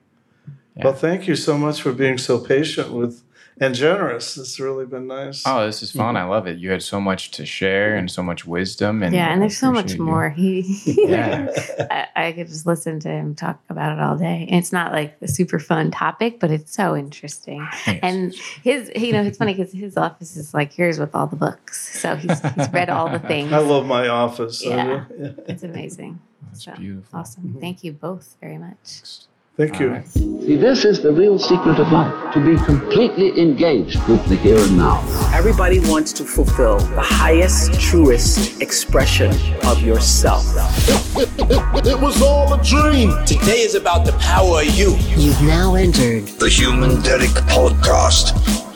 Yeah. 0.76 0.86
Well, 0.86 0.94
thank 0.94 1.28
you 1.28 1.36
so 1.36 1.58
much 1.58 1.82
for 1.82 1.92
being 1.92 2.18
so 2.18 2.38
patient 2.40 2.94
with 2.94 3.24
and 3.62 3.76
generous. 3.76 4.38
It's 4.38 4.60
really 4.60 4.86
been 4.86 5.08
nice. 5.08 5.44
Oh, 5.46 5.66
this 5.66 5.84
is 5.84 5.92
fun. 5.92 6.16
Mm-hmm. 6.16 6.26
I 6.26 6.30
love 6.30 6.48
it. 6.48 6.58
You 6.58 6.72
had 6.72 6.82
so 6.82 7.00
much 7.00 7.30
to 7.32 7.46
share 7.46 7.96
and 7.96 8.10
so 8.10 8.24
much 8.24 8.46
wisdom. 8.46 9.04
And 9.04 9.14
yeah, 9.14 9.32
and 9.32 9.42
there's 9.42 9.58
so 9.58 9.72
much 9.72 9.94
you. 9.94 10.04
more. 10.04 10.32
He, 10.32 10.64
Yeah. 10.86 11.48
I, 11.92 12.08
I 12.28 12.32
could 12.32 12.48
just 12.48 12.66
listen 12.66 13.00
to 13.02 13.10
him 13.10 13.36
talk 13.36 13.62
about 13.70 13.94
it 13.94 14.02
all 14.02 14.18
day. 14.18 14.48
And 14.50 14.60
it's 14.60 14.74
not 14.74 14.92
like 14.92 15.16
a 15.22 15.28
super 15.28 15.60
fun 15.60 15.92
topic, 15.92 16.40
but 16.40 16.50
it's 16.50 16.74
so 16.74 16.96
interesting. 16.96 17.66
Thanks. 17.86 18.00
And 18.04 18.34
his, 18.64 18.92
you 18.96 19.14
know, 19.14 19.22
it's 19.22 19.38
funny 19.38 19.54
because 19.54 19.72
his 19.72 19.96
office 19.96 20.36
is 20.36 20.54
like 20.54 20.78
yours 20.78 21.00
with 21.00 21.14
all 21.14 21.28
the 21.28 21.36
books. 21.36 22.00
So 22.00 22.16
he's, 22.16 22.42
he's 22.42 22.70
read 22.72 22.90
all 22.90 23.10
the 23.10 23.20
things. 23.32 23.54
I 23.54 23.60
love 23.60 23.86
my 23.86 24.08
office. 24.08 24.66
I 24.66 24.70
Yeah. 24.70 25.06
It's 25.48 25.64
amazing. 25.64 26.20
That's 26.48 26.66
so 26.66 26.74
beautiful. 26.74 27.20
awesome. 27.20 27.44
Mm-hmm. 27.44 27.60
Thank 27.60 27.84
you 27.84 27.92
both 27.94 28.38
very 28.42 28.58
much. 28.58 29.02
Thank 29.58 29.76
All 29.76 29.82
you. 29.82 29.90
right. 29.90 30.08
See, 30.08 30.56
this 30.56 30.86
is 30.86 31.02
the 31.04 31.12
real 31.12 31.38
secret 31.38 31.78
of 31.78 31.92
life 31.92 32.34
to 32.34 32.40
be 32.40 32.56
completely 32.64 33.40
engaged 33.40 34.00
with 34.08 34.26
the 34.28 34.36
here 34.36 34.58
and 34.58 34.78
now. 34.78 35.04
Everybody 35.34 35.80
wants 35.80 36.14
to 36.14 36.24
fulfill 36.24 36.80
the 36.80 37.02
highest, 37.02 37.80
truest 37.80 38.62
expression 38.62 39.32
of 39.66 39.82
yourself. 39.84 40.44
It 41.16 42.00
was 42.00 42.22
all 42.22 42.54
a 42.54 42.64
dream. 42.64 43.12
Today 43.26 43.60
is 43.62 43.76
about 43.76 44.06
the 44.06 44.14
power 44.14 44.62
of 44.62 44.68
you. 44.70 44.96
You've 45.18 45.42
now 45.42 45.76
entered 45.76 46.28
The 46.40 46.48
Human 46.50 47.02
Derek 47.02 47.30
Podcast. 47.52 48.71